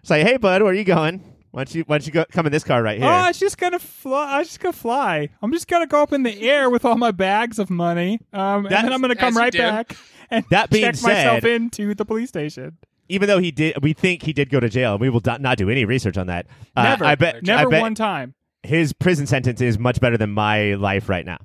It's 0.00 0.10
like, 0.10 0.26
hey, 0.26 0.36
bud, 0.36 0.62
where 0.62 0.70
are 0.70 0.74
you 0.74 0.84
going? 0.84 1.20
Why 1.56 1.64
don't 1.64 1.74
you 1.74 1.84
why 1.86 1.96
don't 1.96 2.06
you 2.06 2.12
go 2.12 2.26
come 2.30 2.44
in 2.44 2.52
this 2.52 2.64
car 2.64 2.82
right 2.82 2.98
here? 2.98 3.06
Oh, 3.06 3.10
I 3.10 3.28
was 3.28 3.38
just 3.38 3.56
gonna 3.56 3.78
fly. 3.78 4.26
I 4.34 4.38
was 4.40 4.48
just 4.48 4.60
gonna 4.60 4.74
fly. 4.74 5.30
I'm 5.40 5.50
just 5.52 5.68
gonna 5.68 5.86
go 5.86 6.02
up 6.02 6.12
in 6.12 6.22
the 6.22 6.50
air 6.50 6.68
with 6.68 6.84
all 6.84 6.96
my 6.98 7.12
bags 7.12 7.58
of 7.58 7.70
money, 7.70 8.20
um, 8.34 8.40
and 8.40 8.64
That's- 8.66 8.82
then 8.82 8.92
I'm 8.92 9.00
gonna 9.00 9.16
come 9.16 9.28
as 9.28 9.34
you 9.36 9.40
right 9.40 9.52
do. 9.54 9.58
back 9.60 9.96
and 10.30 10.44
That 10.50 10.68
being 10.68 10.84
check 10.84 11.02
myself 11.02 11.40
said- 11.40 11.50
into 11.50 11.94
the 11.94 12.04
police 12.04 12.28
station. 12.28 12.76
Even 13.08 13.26
though 13.26 13.38
he 13.38 13.50
did, 13.52 13.82
we 13.82 13.94
think 13.94 14.24
he 14.24 14.34
did 14.34 14.50
go 14.50 14.60
to 14.60 14.68
jail. 14.68 14.98
We 14.98 15.08
will 15.08 15.20
do- 15.20 15.38
not 15.38 15.56
do 15.56 15.70
any 15.70 15.86
research 15.86 16.18
on 16.18 16.26
that. 16.26 16.46
Uh, 16.76 16.82
Never, 16.82 17.04
I 17.06 17.14
bet. 17.14 17.42
never 17.42 17.68
I 17.68 17.70
bet 17.70 17.80
one 17.80 17.94
time. 17.94 18.34
his 18.62 18.92
prison 18.92 19.26
sentence 19.26 19.62
is 19.62 19.78
much 19.78 19.98
better 19.98 20.18
than 20.18 20.32
my 20.32 20.74
life 20.74 21.08
right 21.08 21.24
now. 21.24 21.38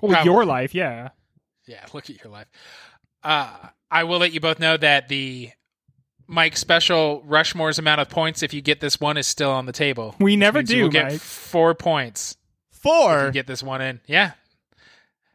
Well, 0.00 0.12
Probably. 0.12 0.32
your 0.32 0.46
life, 0.46 0.74
yeah. 0.74 1.10
Yeah, 1.66 1.84
look 1.92 2.08
at 2.08 2.24
your 2.24 2.32
life. 2.32 2.46
Uh, 3.22 3.50
I 3.90 4.04
will 4.04 4.18
let 4.18 4.32
you 4.32 4.40
both 4.40 4.60
know 4.60 4.78
that 4.78 5.08
the 5.08 5.50
Mike 6.26 6.56
special 6.56 7.22
Rushmore's 7.26 7.78
amount 7.78 8.00
of 8.00 8.08
points 8.08 8.42
if 8.42 8.52
you 8.52 8.60
get 8.60 8.80
this 8.80 9.00
one 9.00 9.16
is 9.16 9.26
still 9.26 9.50
on 9.50 9.66
the 9.66 9.72
table. 9.72 10.14
We 10.18 10.36
never 10.36 10.58
means 10.58 10.70
you 10.70 10.76
do, 10.76 10.82
will 10.84 10.90
get 10.90 11.12
Mike. 11.12 11.20
four 11.20 11.74
points 11.74 12.36
if 12.72 12.78
Four. 12.78 13.26
you 13.26 13.32
get 13.32 13.46
this 13.46 13.62
one 13.62 13.80
in. 13.80 14.00
Yeah, 14.06 14.32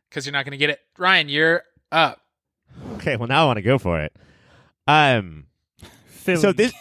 because 0.10 0.26
you're 0.26 0.34
not 0.34 0.46
going 0.46 0.52
to 0.52 0.58
get 0.58 0.70
it. 0.70 0.80
Ryan, 0.98 1.30
you're 1.30 1.64
up. 1.92 2.22
Okay, 2.96 3.16
well 3.18 3.28
now 3.28 3.44
I 3.44 3.46
want 3.48 3.58
to 3.58 3.62
go 3.64 3.78
for 3.78 4.00
it. 4.02 4.16
Um. 4.88 5.46
Philly. 6.06 6.38
So 6.42 6.52
this 6.54 6.72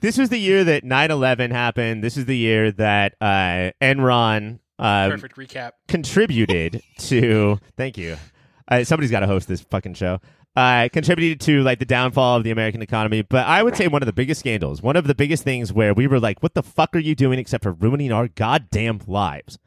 this 0.00 0.18
was 0.18 0.30
the 0.30 0.38
year 0.38 0.64
that 0.64 0.82
9/11 0.84 1.50
happened. 1.52 2.02
This 2.02 2.16
is 2.16 2.24
the 2.24 2.36
year 2.36 2.72
that 2.72 3.14
uh, 3.20 3.70
Enron 3.80 4.58
uh, 4.78 5.10
Perfect 5.10 5.36
recap. 5.36 5.72
contributed 5.88 6.82
to. 6.98 7.58
Thank 7.76 7.96
you. 7.98 8.16
Uh, 8.66 8.84
somebody's 8.84 9.10
got 9.10 9.20
to 9.20 9.26
host 9.26 9.48
this 9.48 9.60
fucking 9.62 9.94
show. 9.94 10.20
Uh, 10.56 10.88
contributed 10.92 11.40
to 11.40 11.62
like 11.62 11.78
the 11.78 11.84
downfall 11.84 12.36
of 12.36 12.42
the 12.42 12.50
American 12.50 12.82
economy, 12.82 13.22
but 13.22 13.46
I 13.46 13.62
would 13.62 13.76
say 13.76 13.86
one 13.86 14.02
of 14.02 14.06
the 14.06 14.12
biggest 14.12 14.40
scandals, 14.40 14.82
one 14.82 14.96
of 14.96 15.06
the 15.06 15.14
biggest 15.14 15.44
things 15.44 15.72
where 15.72 15.94
we 15.94 16.08
were 16.08 16.18
like, 16.18 16.42
"What 16.42 16.54
the 16.54 16.62
fuck 16.62 16.94
are 16.96 16.98
you 16.98 17.14
doing 17.14 17.38
except 17.38 17.62
for 17.62 17.72
ruining 17.72 18.10
our 18.10 18.26
goddamn 18.26 19.00
lives?" 19.06 19.58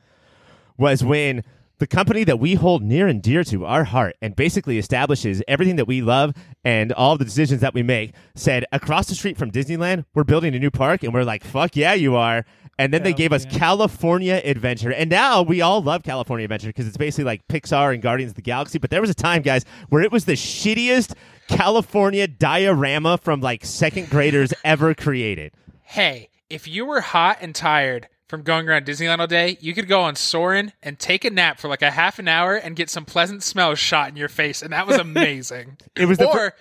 was 0.78 1.02
when 1.02 1.44
the 1.80 1.88
company 1.88 2.24
that 2.24 2.40
we 2.40 2.54
hold 2.54 2.84
near 2.84 3.08
and 3.08 3.22
dear 3.22 3.44
to 3.46 3.66
our 3.66 3.84
heart 3.84 4.16
and 4.22 4.36
basically 4.36 4.78
establishes 4.78 5.42
everything 5.48 5.76
that 5.78 5.88
we 5.88 6.02
love 6.02 6.34
and 6.64 6.94
all 6.94 7.18
the 7.18 7.26
decisions 7.26 7.62
that 7.62 7.74
we 7.74 7.84
make 7.84 8.14
said 8.36 8.66
across 8.72 9.08
the 9.08 9.16
street 9.16 9.38
from 9.38 9.52
Disneyland, 9.52 10.06
we're 10.14 10.24
building 10.24 10.56
a 10.56 10.60
new 10.60 10.72
park 10.72 11.04
and 11.04 11.14
we're 11.14 11.24
like, 11.24 11.44
fuck 11.44 11.76
yeah, 11.76 11.94
you 11.94 12.16
are. 12.16 12.46
And 12.80 12.92
then 12.94 13.04
they 13.04 13.14
gave 13.14 13.32
us 13.32 13.46
yeah. 13.46 13.60
California 13.60 14.42
Adventure. 14.44 14.92
And 14.92 15.10
now 15.10 15.44
we 15.44 15.62
all 15.62 15.82
love 15.82 16.04
California 16.04 16.46
Adventure 16.46 16.68
because 16.68 16.88
it's 16.88 16.98
basically 16.98 17.26
like 17.26 17.48
Pixar 17.48 17.94
and 17.94 18.02
Guardians 18.02 18.32
of 18.32 18.36
the 18.36 18.42
Galaxy. 18.42 18.80
But 18.80 18.90
there 18.90 19.02
was 19.02 19.12
a 19.12 19.16
time, 19.16 19.44
guys, 19.44 19.64
where 19.90 20.02
it 20.02 20.12
was 20.12 20.26
the 20.26 20.34
shittiest 20.34 21.14
California 21.48 22.28
diorama 22.28 23.18
from 23.18 23.42
like 23.42 23.64
second 23.64 24.10
graders 24.10 24.54
ever 24.64 24.96
created. 24.96 25.54
Hey, 25.84 26.30
if 26.50 26.68
you 26.68 26.86
were 26.86 27.02
hot 27.02 27.38
and 27.42 27.54
tired 27.54 28.08
from 28.34 28.42
going 28.42 28.68
around 28.68 28.84
Disneyland 28.84 29.20
all 29.20 29.28
day, 29.28 29.60
you 29.62 29.76
could 29.76 29.88
go 29.88 30.02
on 30.02 30.16
Soarin' 30.16 30.74
and 30.82 30.98
take 30.98 31.24
a 31.24 31.30
nap 31.30 31.60
for 31.60 31.68
like 31.68 31.84
a 31.84 31.92
half 31.92 32.18
an 32.18 32.28
hour 32.28 32.56
and 32.56 32.76
get 32.76 32.90
some 32.90 33.06
pleasant 33.06 33.44
smells 33.44 33.78
shot 33.78 34.10
in 34.10 34.16
your 34.16 34.28
face, 34.28 34.64
and 34.64 34.74
that 34.74 34.88
was 34.88 34.98
amazing. 34.98 35.78
It 35.96 36.08
was 36.08 36.18
the 36.18 36.28
or 36.28 36.34
fir- 36.34 36.54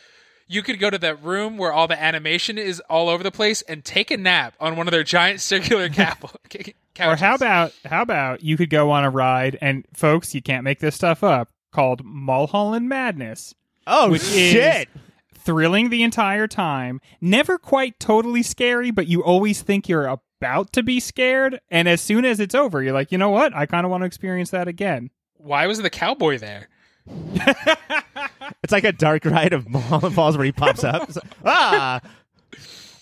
you 0.49 0.63
could 0.63 0.79
go 0.79 0.91
to 0.91 0.99
that 0.99 1.23
room 1.25 1.57
where 1.57 1.73
all 1.73 1.89
the 1.89 1.99
animation 1.99 2.59
is 2.59 2.81
all 2.91 3.09
over 3.09 3.23
the 3.23 3.31
place 3.31 3.63
and 3.63 3.83
take 3.83 4.11
a 4.11 4.19
nap 4.19 4.53
on 4.61 4.77
one 4.77 4.87
of 4.87 4.93
their 4.93 5.03
giant 5.03 5.41
circular 5.41 5.89
cap- 5.89 6.23
couches. 6.51 6.75
or 6.99 7.17
how 7.17 7.35
about 7.37 7.73
how 7.87 8.03
about 8.03 8.43
you 8.43 8.59
could 8.59 8.69
go 8.69 8.91
on 8.91 9.03
a 9.05 9.09
ride 9.11 9.57
and 9.63 9.87
folks, 9.95 10.35
you 10.35 10.43
can't 10.43 10.65
make 10.65 10.81
this 10.81 10.95
stuff 10.95 11.25
up, 11.25 11.49
called 11.73 12.05
Mulholland 12.05 12.87
Madness. 12.91 13.55
Oh, 13.87 14.11
Which 14.11 14.25
is- 14.25 14.29
shit. 14.53 14.89
Thrilling 15.35 15.89
the 15.89 16.03
entire 16.03 16.47
time, 16.47 17.01
never 17.21 17.57
quite 17.59 17.99
totally 17.99 18.43
scary, 18.45 18.91
but 18.93 19.07
you 19.09 19.25
always 19.25 19.63
think 19.63 19.89
you're 19.89 20.07
about 20.43 20.73
to 20.73 20.83
be 20.83 20.99
scared, 20.99 21.61
and 21.71 21.89
as 21.89 22.01
soon 22.01 22.25
as 22.25 22.41
it's 22.41 22.55
over, 22.55 22.83
you're 22.83 22.93
like, 22.93 23.13
you 23.13 23.19
know 23.19 23.31
what? 23.31 23.55
I 23.55 23.65
kind 23.67 23.85
of 23.85 23.91
want 23.93 24.03
to 24.03 24.07
experience 24.07 24.51
that 24.51 24.67
again. 24.67 25.11
why 25.37 25.69
was 25.69 25.81
the 25.81 25.91
cowboy 25.91 26.39
there? 26.39 26.69
It's 28.63 28.73
like 28.73 28.85
a 28.85 28.93
dark 28.93 29.25
ride 29.25 29.53
of 29.53 29.69
Mulholland 29.69 30.15
Falls 30.15 30.37
where 30.37 30.45
he 30.45 30.53
pops 30.53 30.85
up. 30.85 31.09
It's 31.09 31.17
like, 31.17 31.33
ah. 31.45 32.01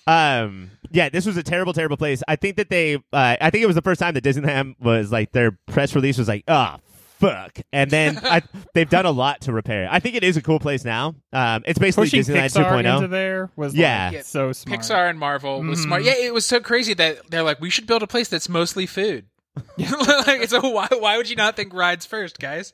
Um. 0.06 0.70
Yeah, 0.90 1.08
this 1.10 1.26
was 1.26 1.36
a 1.36 1.42
terrible, 1.42 1.72
terrible 1.74 1.96
place. 1.98 2.22
I 2.26 2.36
think 2.36 2.56
that 2.56 2.70
they. 2.70 2.94
Uh, 2.96 3.36
I 3.40 3.50
think 3.50 3.62
it 3.62 3.66
was 3.66 3.76
the 3.76 3.82
first 3.82 4.00
time 4.00 4.14
that 4.14 4.24
Disneyland 4.24 4.76
was 4.80 5.12
like 5.12 5.32
their 5.32 5.52
press 5.66 5.94
release 5.94 6.16
was 6.16 6.28
like, 6.28 6.44
ah, 6.48 6.78
fuck. 7.20 7.58
And 7.72 7.90
then 7.90 8.18
I, 8.22 8.42
they've 8.74 8.88
done 8.90 9.06
a 9.06 9.10
lot 9.12 9.42
to 9.42 9.52
repair. 9.52 9.84
it. 9.84 9.88
I 9.92 10.00
think 10.00 10.16
it 10.16 10.24
is 10.24 10.36
a 10.36 10.42
cool 10.42 10.58
place 10.58 10.84
now. 10.84 11.14
Um. 11.32 11.62
It's 11.66 11.78
basically 11.78 12.06
Pushing 12.08 12.22
Disneyland 12.34 12.46
Pixar 12.56 12.82
2.0. 12.82 12.94
into 12.96 13.08
there 13.08 13.50
was 13.56 13.74
Yeah. 13.74 14.06
like, 14.06 14.14
Yeah, 14.14 14.22
so 14.22 14.52
smart. 14.52 14.80
Pixar 14.80 15.08
and 15.10 15.18
Marvel 15.18 15.62
was 15.62 15.78
Mhm. 15.80 15.82
smart. 15.84 16.02
Yeah, 16.04 16.14
it 16.18 16.34
was 16.34 16.46
so 16.46 16.58
crazy 16.60 16.94
that 16.94 17.30
they're 17.30 17.42
like, 17.44 17.60
we 17.60 17.70
should 17.70 17.86
build 17.86 18.02
a 18.02 18.06
place 18.06 18.28
that's 18.28 18.48
mostly 18.48 18.86
food. 18.86 19.26
like, 19.78 20.48
so 20.48 20.60
why 20.70 20.88
why 20.98 21.16
would 21.16 21.28
you 21.28 21.36
not 21.36 21.56
think 21.56 21.72
rides 21.74 22.06
first, 22.06 22.38
guys? 22.38 22.72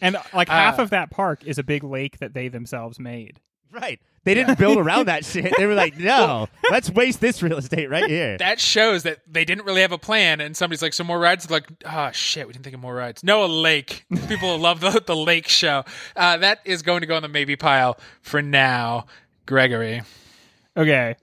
and 0.00 0.16
like 0.34 0.48
half 0.48 0.78
Uh, 0.78 0.82
of 0.82 0.90
that 0.90 1.10
park 1.10 1.44
is 1.44 1.58
a 1.58 1.62
big 1.62 1.84
lake 1.84 2.18
that 2.18 2.34
they 2.34 2.48
themselves 2.48 2.98
made. 2.98 3.40
Right. 3.72 4.00
They 4.24 4.34
didn't 4.34 4.58
build 4.58 4.78
around 4.78 5.06
that 5.08 5.24
shit. 5.24 5.52
They 5.56 5.66
were 5.66 5.74
like, 5.74 5.98
no, 5.98 6.48
let's 6.70 6.90
waste 6.90 7.20
this 7.20 7.42
real 7.42 7.58
estate 7.58 7.90
right 7.90 8.08
here. 8.08 8.38
That 8.38 8.58
shows 8.60 9.02
that 9.04 9.20
they 9.26 9.44
didn't 9.44 9.64
really 9.64 9.82
have 9.82 9.92
a 9.92 9.98
plan, 9.98 10.40
and 10.40 10.56
somebody's 10.56 10.82
like, 10.82 10.94
"Some 10.94 11.06
more 11.06 11.18
rides." 11.18 11.50
Like, 11.50 11.68
oh 11.84 12.10
shit, 12.12 12.46
we 12.46 12.52
didn't 12.52 12.64
think 12.64 12.74
of 12.74 12.80
more 12.80 12.94
rides. 12.94 13.22
No, 13.22 13.44
a 13.44 13.46
lake. 13.46 14.04
People 14.28 14.58
love 14.58 14.80
the 14.80 15.02
the 15.04 15.16
lake 15.16 15.48
show. 15.48 15.84
Uh, 16.16 16.38
that 16.38 16.60
is 16.64 16.82
going 16.82 17.02
to 17.02 17.06
go 17.06 17.16
on 17.16 17.22
the 17.22 17.28
maybe 17.28 17.56
pile 17.56 17.98
for 18.22 18.40
now. 18.42 19.06
Gregory, 19.46 20.02
Okay. 20.76 21.16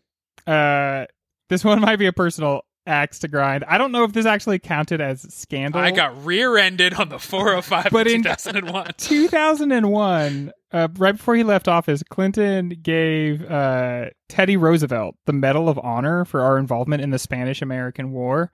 Uh, 0.46 1.06
this 1.50 1.64
one 1.64 1.82
might 1.82 1.98
be 1.98 2.06
a 2.06 2.14
personal 2.14 2.64
axe 2.88 3.20
to 3.20 3.28
grind. 3.28 3.64
I 3.68 3.78
don't 3.78 3.92
know 3.92 4.04
if 4.04 4.14
this 4.14 4.26
actually 4.26 4.60
counted 4.60 5.02
as 5.02 5.22
scandal. 5.34 5.80
I 5.82 5.92
got 5.92 6.26
rear-ended 6.26 6.94
on 6.96 7.10
the 7.10 7.20
405 7.20 7.90
But 7.92 8.08
in 8.08 8.16
in- 8.16 8.24
2001. 8.24 8.92
2001, 8.98 10.52
uh, 10.74 10.88
right 10.98 11.12
before 11.14 11.36
he 11.36 11.44
left 11.44 11.68
office, 11.68 12.02
Clinton 12.10 12.70
gave 12.82 13.44
uh, 13.50 14.06
Teddy 14.30 14.58
Roosevelt 14.58 15.16
the 15.26 15.34
Medal 15.34 15.70
of 15.70 15.80
Honor 15.80 16.26
for 16.26 16.42
our 16.42 16.58
involvement 16.58 17.02
in 17.04 17.10
the 17.12 17.20
Spanish 17.20 17.62
American 17.62 18.12
War. 18.12 18.52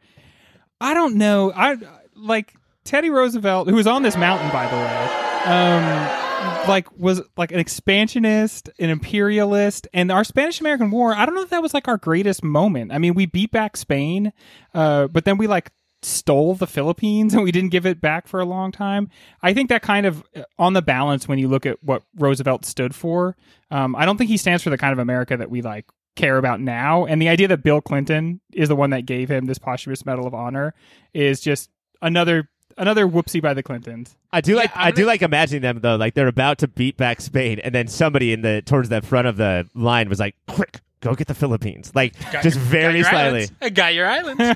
I 0.81 0.93
don't 0.93 1.15
know. 1.15 1.51
I 1.55 1.77
like 2.15 2.53
Teddy 2.83 3.09
Roosevelt, 3.09 3.69
who 3.69 3.75
was 3.75 3.87
on 3.87 4.03
this 4.03 4.17
mountain, 4.17 4.49
by 4.51 4.67
the 4.67 4.75
way. 4.75 5.51
Um, 5.51 6.26
like 6.67 6.91
was 6.97 7.21
like 7.35 7.51
an 7.51 7.59
expansionist, 7.59 8.69
an 8.79 8.89
imperialist, 8.89 9.87
and 9.93 10.11
our 10.11 10.23
Spanish 10.23 10.59
American 10.59 10.91
War. 10.91 11.13
I 11.13 11.25
don't 11.25 11.35
know 11.35 11.41
if 11.41 11.49
that 11.49 11.61
was 11.61 11.73
like 11.73 11.87
our 11.87 11.97
greatest 11.97 12.43
moment. 12.43 12.91
I 12.91 12.97
mean, 12.97 13.13
we 13.13 13.25
beat 13.25 13.51
back 13.51 13.77
Spain, 13.77 14.33
uh, 14.73 15.07
but 15.07 15.25
then 15.25 15.37
we 15.37 15.47
like 15.47 15.71
stole 16.01 16.55
the 16.55 16.67
Philippines 16.67 17.33
and 17.35 17.43
we 17.43 17.51
didn't 17.51 17.69
give 17.69 17.85
it 17.85 18.01
back 18.01 18.27
for 18.27 18.39
a 18.39 18.45
long 18.45 18.71
time. 18.71 19.09
I 19.41 19.53
think 19.53 19.69
that 19.69 19.81
kind 19.81 20.05
of 20.05 20.23
uh, 20.35 20.43
on 20.59 20.73
the 20.73 20.81
balance 20.81 21.27
when 21.27 21.39
you 21.39 21.47
look 21.47 21.65
at 21.65 21.83
what 21.83 22.03
Roosevelt 22.15 22.65
stood 22.65 22.93
for, 22.93 23.35
um, 23.71 23.95
I 23.95 24.05
don't 24.05 24.17
think 24.17 24.29
he 24.29 24.37
stands 24.37 24.63
for 24.63 24.69
the 24.69 24.77
kind 24.77 24.93
of 24.93 24.99
America 24.99 25.37
that 25.37 25.49
we 25.49 25.61
like 25.61 25.85
care 26.15 26.37
about 26.37 26.59
now. 26.59 27.05
And 27.05 27.21
the 27.21 27.29
idea 27.29 27.47
that 27.49 27.63
Bill 27.63 27.81
Clinton 27.81 28.41
is 28.53 28.69
the 28.69 28.75
one 28.75 28.89
that 28.89 29.05
gave 29.05 29.29
him 29.29 29.45
this 29.45 29.59
posthumous 29.59 30.05
Medal 30.05 30.27
of 30.27 30.33
Honor 30.33 30.73
is 31.13 31.39
just 31.39 31.69
another 32.01 32.49
another 32.77 33.07
whoopsie 33.07 33.41
by 33.41 33.53
the 33.53 33.63
Clintons. 33.63 34.15
I 34.31 34.41
do 34.41 34.55
like 34.55 34.71
I'm 34.75 34.87
I 34.87 34.91
do 34.91 35.05
like 35.05 35.21
imagining 35.21 35.61
them 35.61 35.79
though, 35.81 35.95
like 35.95 36.13
they're 36.13 36.27
about 36.27 36.59
to 36.59 36.67
beat 36.67 36.97
back 36.97 37.21
Spain, 37.21 37.59
and 37.59 37.73
then 37.73 37.87
somebody 37.87 38.33
in 38.33 38.41
the 38.41 38.61
towards 38.65 38.89
the 38.89 39.01
front 39.01 39.27
of 39.27 39.37
the 39.37 39.67
line 39.73 40.09
was 40.09 40.19
like, 40.19 40.35
"Quick, 40.47 40.79
go 41.01 41.13
get 41.15 41.27
the 41.27 41.33
Philippines!" 41.35 41.91
Like 41.95 42.13
Got 42.31 42.43
just 42.43 42.55
your- 42.57 42.65
very 42.65 43.01
got 43.01 43.09
slightly. 43.09 43.39
islands. 43.39 43.51
I 43.61 43.69
got 43.69 43.93
your 43.93 44.07
islands. 44.07 44.41
uh, 44.41 44.55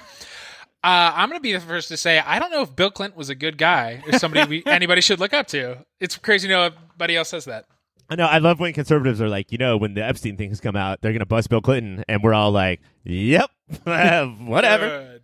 I'm 0.83 1.29
going 1.29 1.39
to 1.39 1.43
be 1.43 1.53
the 1.53 1.59
first 1.59 1.87
to 1.89 1.97
say 1.97 2.19
I 2.19 2.39
don't 2.39 2.51
know 2.51 2.61
if 2.63 2.75
Bill 2.75 2.91
Clinton 2.91 3.17
was 3.17 3.29
a 3.29 3.35
good 3.35 3.57
guy 3.57 4.01
or 4.05 4.17
somebody 4.17 4.49
we, 4.49 4.63
anybody 4.71 5.01
should 5.01 5.19
look 5.19 5.33
up 5.33 5.47
to. 5.47 5.85
It's 5.99 6.17
crazy 6.17 6.47
to 6.47 6.53
know 6.53 6.63
everybody 6.63 7.15
else 7.15 7.29
says 7.29 7.45
that. 7.45 7.65
I 8.09 8.15
know. 8.15 8.25
I 8.25 8.39
love 8.39 8.59
when 8.59 8.73
conservatives 8.73 9.21
are 9.21 9.29
like, 9.29 9.53
you 9.53 9.57
know, 9.57 9.77
when 9.77 9.93
the 9.93 10.03
Epstein 10.03 10.35
things 10.35 10.59
come 10.59 10.75
out, 10.75 11.01
they're 11.01 11.13
gonna 11.13 11.25
bust 11.25 11.49
Bill 11.49 11.61
Clinton, 11.61 12.03
and 12.09 12.21
we're 12.21 12.33
all 12.33 12.51
like, 12.51 12.81
"Yep, 13.05 13.49
whatever." 13.85 15.19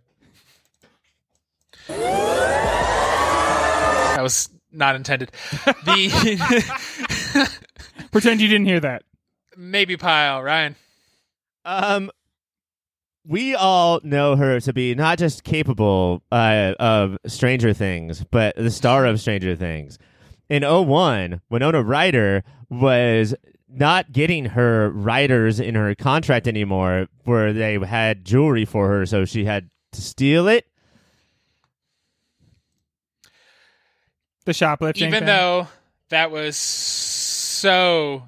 Good. 4.18 4.20
That 4.20 4.22
was 4.22 4.48
not 4.72 4.96
intended. 4.96 5.32
The 5.84 7.48
Pretend 8.10 8.40
you 8.40 8.48
didn't 8.48 8.66
hear 8.66 8.80
that. 8.80 9.02
maybe 9.56 9.96
pile, 9.96 10.42
Ryan. 10.42 10.76
Um, 11.64 12.10
we 13.26 13.54
all 13.54 14.00
know 14.02 14.36
her 14.36 14.60
to 14.60 14.72
be 14.72 14.94
not 14.94 15.18
just 15.18 15.44
capable 15.44 16.22
uh, 16.32 16.74
of 16.80 17.18
Stranger 17.26 17.72
Things, 17.74 18.24
but 18.30 18.56
the 18.56 18.70
star 18.70 19.04
of 19.06 19.20
Stranger 19.20 19.54
Things. 19.54 19.98
In 20.48 20.62
01, 20.62 21.42
Winona 21.50 21.82
Ryder 21.82 22.42
was 22.70 23.34
not 23.68 24.12
getting 24.12 24.46
her 24.46 24.88
writers 24.90 25.60
in 25.60 25.74
her 25.74 25.94
contract 25.94 26.48
anymore, 26.48 27.08
where 27.24 27.52
they 27.52 27.78
had 27.78 28.24
jewelry 28.24 28.64
for 28.64 28.88
her, 28.88 29.04
so 29.04 29.26
she 29.26 29.44
had 29.44 29.68
to 29.92 30.00
steal 30.00 30.48
it. 30.48 30.66
The 34.48 34.54
shoplifting. 34.54 35.08
Even 35.08 35.20
thing. 35.20 35.26
though 35.26 35.68
that 36.08 36.30
was 36.30 36.56
so 36.56 38.22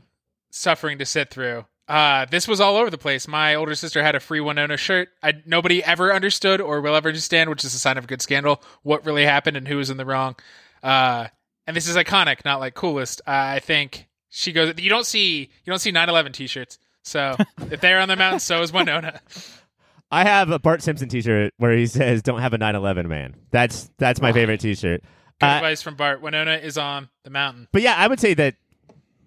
suffering 0.51 0.99
to 0.99 1.07
sit 1.07 1.31
through. 1.31 1.65
Uh, 1.89 2.27
this 2.27 2.47
was 2.47 2.61
all 2.61 2.77
over 2.77 2.91
the 2.91 2.99
place. 2.99 3.27
My 3.27 3.55
older 3.55 3.75
sister 3.75 4.03
had 4.03 4.15
a 4.15 4.21
free 4.21 4.41
Winona 4.41 4.77
shirt. 4.77 5.09
I, 5.23 5.33
nobody 5.47 5.83
ever 5.83 6.13
understood 6.13 6.61
or 6.61 6.83
will 6.83 6.95
ever 6.95 7.09
understand, 7.09 7.49
which 7.49 7.65
is 7.65 7.73
a 7.73 7.79
sign 7.79 7.97
of 7.97 8.05
a 8.05 8.07
good 8.07 8.21
scandal, 8.21 8.63
what 8.83 9.07
really 9.07 9.25
happened 9.25 9.57
and 9.57 9.67
who 9.67 9.79
was 9.79 9.89
in 9.89 9.97
the 9.97 10.05
wrong. 10.05 10.37
Uh, 10.83 11.29
and 11.67 11.75
this 11.75 11.89
is 11.89 11.97
iconic, 11.97 12.45
not 12.45 12.61
like 12.61 12.75
coolest. 12.75 13.23
Uh, 13.27 13.31
I 13.31 13.61
think 13.61 14.07
she 14.29 14.53
goes. 14.53 14.75
You 14.77 14.91
don't 14.91 15.07
see 15.07 15.49
you 15.65 15.71
don't 15.71 15.79
see 15.79 15.91
9/11 15.91 16.35
t-shirts. 16.35 16.79
So 17.03 17.35
if 17.71 17.81
they're 17.81 17.99
on 17.99 18.09
the 18.09 18.17
mountain, 18.17 18.41
so 18.41 18.61
is 18.61 18.75
Winona. 18.75 19.23
I 20.11 20.25
have 20.25 20.51
a 20.51 20.59
Bart 20.59 20.83
Simpson 20.83 21.09
T-shirt 21.09 21.55
where 21.57 21.75
he 21.75 21.87
says, 21.87 22.21
"Don't 22.21 22.41
have 22.41 22.53
a 22.53 22.59
9/11, 22.59 23.07
man." 23.07 23.37
That's 23.53 23.91
that's 23.97 24.21
my 24.21 24.33
favorite 24.33 24.61
T-shirt. 24.61 25.03
Good 25.41 25.47
Uh, 25.47 25.51
advice 25.57 25.83
from 25.83 25.95
Bart. 25.97 26.21
Winona 26.21 26.55
is 26.57 26.77
on 26.79 27.09
the 27.25 27.31
mountain. 27.31 27.69
But 27.73 27.83
yeah, 27.83 27.95
I 27.97 28.07
would 28.07 28.21
say 28.21 28.35
that 28.35 28.57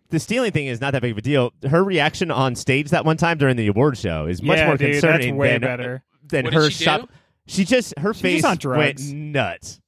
the 0.10 0.20
stealing 0.20 0.52
thing 0.52 0.68
is 0.68 0.80
not 0.80 0.92
that 0.92 1.02
big 1.02 1.12
of 1.14 1.18
a 1.18 1.22
deal. 1.22 1.54
Her 1.68 1.84
reaction 1.84 2.30
on 2.30 2.56
stage 2.56 2.90
that 2.92 3.04
one 3.04 3.18
time 3.18 3.38
during 3.38 3.56
the 3.56 3.68
award 3.68 3.98
show 3.98 4.28
is 4.28 4.42
much 4.42 4.58
Yeah, 4.60 4.68
more 4.68 4.78
dude, 4.78 4.94
that's 4.96 5.02
concerning 5.02 5.38
way 5.38 5.54
than 5.54 5.62
better. 5.62 6.04
than 6.28 6.46
What 6.46 6.54
her 6.54 6.70
she 6.70 6.84
shop. 6.84 7.02
do? 7.02 7.08
She 7.48 7.66
just 7.66 7.98
her 8.00 8.14
She 8.14 8.22
face 8.22 8.44
on 8.44 8.58
went 8.64 9.02
nuts. 9.12 9.80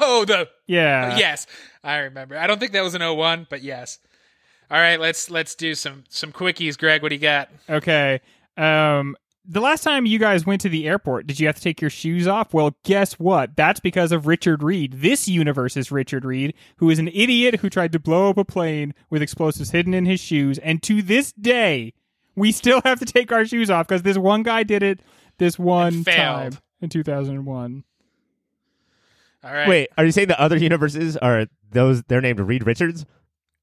Oh, 0.00 0.24
the 0.24 0.48
Yeah. 0.66 1.16
yes, 1.18 1.46
I 1.84 1.98
remember. 1.98 2.36
I 2.38 2.46
don't 2.46 2.58
think 2.58 2.72
that 2.72 2.82
was 2.82 2.94
an 2.94 3.02
01, 3.02 3.46
but 3.50 3.62
yes. 3.62 3.98
All 4.70 4.78
right, 4.78 4.98
let's 4.98 5.30
let's 5.30 5.54
do 5.54 5.74
some 5.74 6.04
some 6.08 6.32
quickies. 6.32 6.78
Greg, 6.78 7.02
what 7.02 7.10
do 7.10 7.14
you 7.16 7.20
got? 7.20 7.50
Okay. 7.68 8.20
Um 8.56 9.16
the 9.46 9.60
last 9.60 9.82
time 9.82 10.06
you 10.06 10.18
guys 10.18 10.46
went 10.46 10.60
to 10.62 10.68
the 10.68 10.86
airport, 10.88 11.26
did 11.26 11.38
you 11.38 11.46
have 11.46 11.56
to 11.56 11.62
take 11.62 11.80
your 11.80 11.90
shoes 11.90 12.26
off? 12.26 12.54
Well, 12.54 12.76
guess 12.82 13.14
what? 13.14 13.56
That's 13.56 13.80
because 13.80 14.10
of 14.12 14.26
Richard 14.26 14.62
Reid. 14.62 14.94
This 14.94 15.28
universe 15.28 15.76
is 15.76 15.92
Richard 15.92 16.24
Reid, 16.24 16.54
who 16.76 16.88
is 16.88 16.98
an 16.98 17.08
idiot 17.08 17.56
who 17.56 17.68
tried 17.68 17.92
to 17.92 17.98
blow 17.98 18.30
up 18.30 18.38
a 18.38 18.44
plane 18.44 18.94
with 19.10 19.22
explosives 19.22 19.70
hidden 19.70 19.92
in 19.92 20.06
his 20.06 20.20
shoes. 20.20 20.58
And 20.58 20.82
to 20.84 21.02
this 21.02 21.32
day, 21.32 21.92
we 22.34 22.52
still 22.52 22.80
have 22.84 22.98
to 23.00 23.04
take 23.06 23.32
our 23.32 23.44
shoes 23.44 23.70
off 23.70 23.86
because 23.88 24.02
this 24.02 24.18
one 24.18 24.42
guy 24.42 24.62
did 24.62 24.82
it 24.82 25.00
this 25.38 25.58
one 25.58 26.04
failed. 26.04 26.52
time 26.52 26.58
in 26.80 26.88
2001. 26.88 27.84
All 29.42 29.52
right. 29.52 29.68
Wait, 29.68 29.88
are 29.98 30.04
you 30.04 30.12
saying 30.12 30.28
the 30.28 30.40
other 30.40 30.56
universes 30.56 31.16
are 31.18 31.46
those? 31.70 32.02
They're 32.04 32.22
named 32.22 32.40
Reed 32.40 32.66
Richards. 32.66 33.04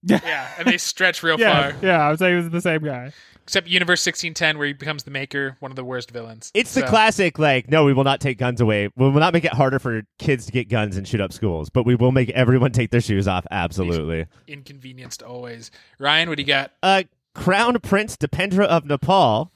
Yeah, 0.04 0.48
and 0.58 0.68
they 0.68 0.78
stretch 0.78 1.22
real 1.24 1.40
Yeah, 1.40 1.72
far. 1.72 1.80
yeah, 1.86 2.00
I 2.06 2.10
would 2.10 2.20
say 2.20 2.34
it 2.34 2.38
was 2.38 2.50
the 2.50 2.62
same 2.62 2.84
guy. 2.84 3.12
Except 3.44 3.68
Universe 3.68 4.06
1610, 4.06 4.58
where 4.58 4.68
he 4.68 4.74
becomes 4.74 5.04
the 5.04 5.12
Maker, 5.12 5.58
one 5.60 5.72
of 5.72 5.76
the 5.76 5.84
worst 5.84 6.12
villains. 6.12 6.52
It's 6.54 6.74
the 6.76 6.84
classic, 6.84 7.40
like, 7.40 7.70
no, 7.70 7.84
we 7.84 7.92
will 7.92 8.04
not 8.04 8.22
take 8.22 8.38
guns 8.38 8.62
away. 8.62 8.88
We 8.96 9.10
will 9.10 9.20
not 9.20 9.34
make 9.34 9.44
it 9.46 9.52
harder 9.52 9.80
for 9.80 10.04
kids 10.20 10.46
to 10.46 10.52
get 10.52 10.70
guns 10.70 10.96
and 10.96 11.08
shoot 11.08 11.20
up 11.20 11.34
schools, 11.34 11.70
but 11.70 11.84
we 11.86 11.96
will 11.96 12.12
make 12.12 12.30
everyone 12.30 12.72
take 12.72 12.92
their 12.92 13.02
shoes 13.02 13.28
off. 13.28 13.46
Absolutely. 13.52 14.28
Inconvenienced 14.48 15.24
always. 15.24 15.72
Ryan, 16.00 16.30
what 16.30 16.38
do 16.38 16.44
you 16.44 16.48
got? 16.48 16.72
uh, 16.84 17.04
Crown 17.34 17.80
Prince 17.80 18.16
Dipendra 18.16 18.66
of 18.66 18.86
Nepal 18.86 19.52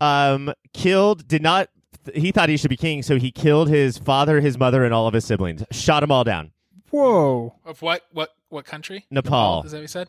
um, 0.00 0.52
killed, 0.72 1.26
did 1.26 1.42
not, 1.42 1.68
he 2.14 2.30
thought 2.32 2.48
he 2.48 2.56
should 2.56 2.70
be 2.70 2.76
king, 2.76 3.02
so 3.02 3.18
he 3.18 3.30
killed 3.32 3.68
his 3.68 3.98
father, 3.98 4.40
his 4.40 4.56
mother, 4.58 4.84
and 4.84 4.94
all 4.94 5.06
of 5.08 5.14
his 5.14 5.24
siblings. 5.24 5.64
Shot 5.70 6.00
them 6.00 6.12
all 6.12 6.24
down. 6.24 6.52
Whoa. 6.90 7.54
Of 7.64 7.82
what 7.82 8.02
what 8.12 8.30
what 8.54 8.64
country? 8.64 9.06
Nepal. 9.10 9.62
Is 9.64 9.72
that 9.72 9.78
what 9.78 9.82
you 9.82 9.88
said? 9.88 10.08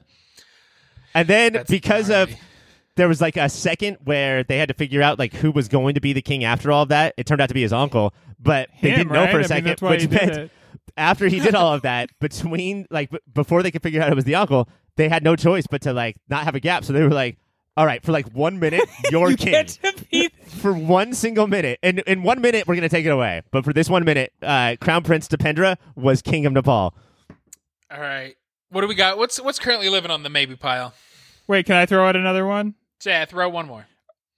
And 1.14 1.28
then 1.28 1.54
That's 1.54 1.70
because 1.70 2.10
of, 2.10 2.30
there 2.96 3.08
was 3.08 3.20
like 3.22 3.38
a 3.38 3.50
second 3.50 3.98
where 4.04 4.44
they 4.44 4.58
had 4.58 4.68
to 4.70 4.74
figure 4.74 5.02
out 5.02 5.20
like 5.20 5.34
who 5.34 5.52
was 5.52 5.68
going 5.68 5.96
to 5.96 6.02
be 6.02 6.14
the 6.14 6.22
king 6.22 6.44
after 6.44 6.72
all 6.72 6.84
of 6.84 6.90
that. 6.90 7.14
It 7.18 7.26
turned 7.26 7.42
out 7.42 7.48
to 7.50 7.54
be 7.54 7.62
his 7.62 7.74
uncle, 7.74 8.14
but 8.40 8.70
they 8.82 8.90
Him, 8.92 8.98
didn't 9.00 9.12
know 9.14 9.22
right? 9.22 9.32
for 9.32 9.38
I 9.38 9.40
a 9.40 9.40
mean, 9.40 9.48
second, 9.48 9.66
that's 9.68 9.82
why 9.82 9.90
which 9.92 10.10
meant 10.10 10.52
after 10.98 11.28
he 11.28 11.40
did 11.40 11.56
all 11.56 11.74
of 11.74 11.82
that, 11.84 12.10
between 12.20 12.86
like 12.90 13.10
b- 13.12 13.20
before 13.34 13.64
they 13.64 13.72
could 13.72 13.82
figure 13.84 14.02
out 14.02 14.10
it 14.12 14.16
was 14.16 14.24
the 14.26 14.36
uncle, 14.36 14.70
they 14.98 15.10
had 15.10 15.24
no 15.24 15.36
choice 15.36 15.66
but 15.68 15.82
to 15.82 15.94
like 15.94 16.16
not 16.30 16.44
have 16.44 16.56
a 16.56 16.60
gap. 16.60 16.84
So 16.86 16.94
they 16.94 17.02
were 17.04 17.10
like, 17.10 17.38
"All 17.76 17.86
right, 17.86 18.02
for 18.04 18.12
like 18.14 18.28
one 18.34 18.60
minute, 18.60 18.88
you're 19.12 19.30
You 19.32 19.38
king." 19.38 19.68
be 20.12 20.30
for 20.48 20.74
one 20.74 21.14
single 21.14 21.48
minute. 21.48 21.80
And 21.84 22.00
in 22.00 22.24
one 22.24 22.40
minute, 22.42 22.66
we're 22.68 22.76
going 22.76 22.88
to 22.88 22.96
take 22.96 23.06
it 23.06 23.10
away. 23.10 23.42
But 23.52 23.66
for 23.66 23.74
this 23.74 23.90
one 23.90 24.06
minute, 24.06 24.32
uh, 24.42 24.76
Crown 24.80 25.04
Prince 25.04 25.28
Dipendra 25.28 25.76
was 25.96 26.22
king 26.22 26.46
of 26.46 26.54
Nepal. 26.54 26.94
All 27.92 28.00
right. 28.00 28.36
What 28.70 28.82
do 28.82 28.88
we 28.88 28.96
got? 28.96 29.18
What's 29.18 29.40
what's 29.42 29.60
currently 29.60 29.90
living 29.90 30.12
on 30.12 30.24
the 30.24 30.30
maybe 30.30 30.56
pile? 30.56 30.94
Wait, 31.48 31.66
can 31.66 31.76
I 31.76 31.86
throw 31.86 32.08
out 32.08 32.16
another 32.16 32.46
one? 32.46 32.76
Yeah, 33.06 33.26
throw 33.26 33.48
one 33.50 33.68
more. 33.68 33.86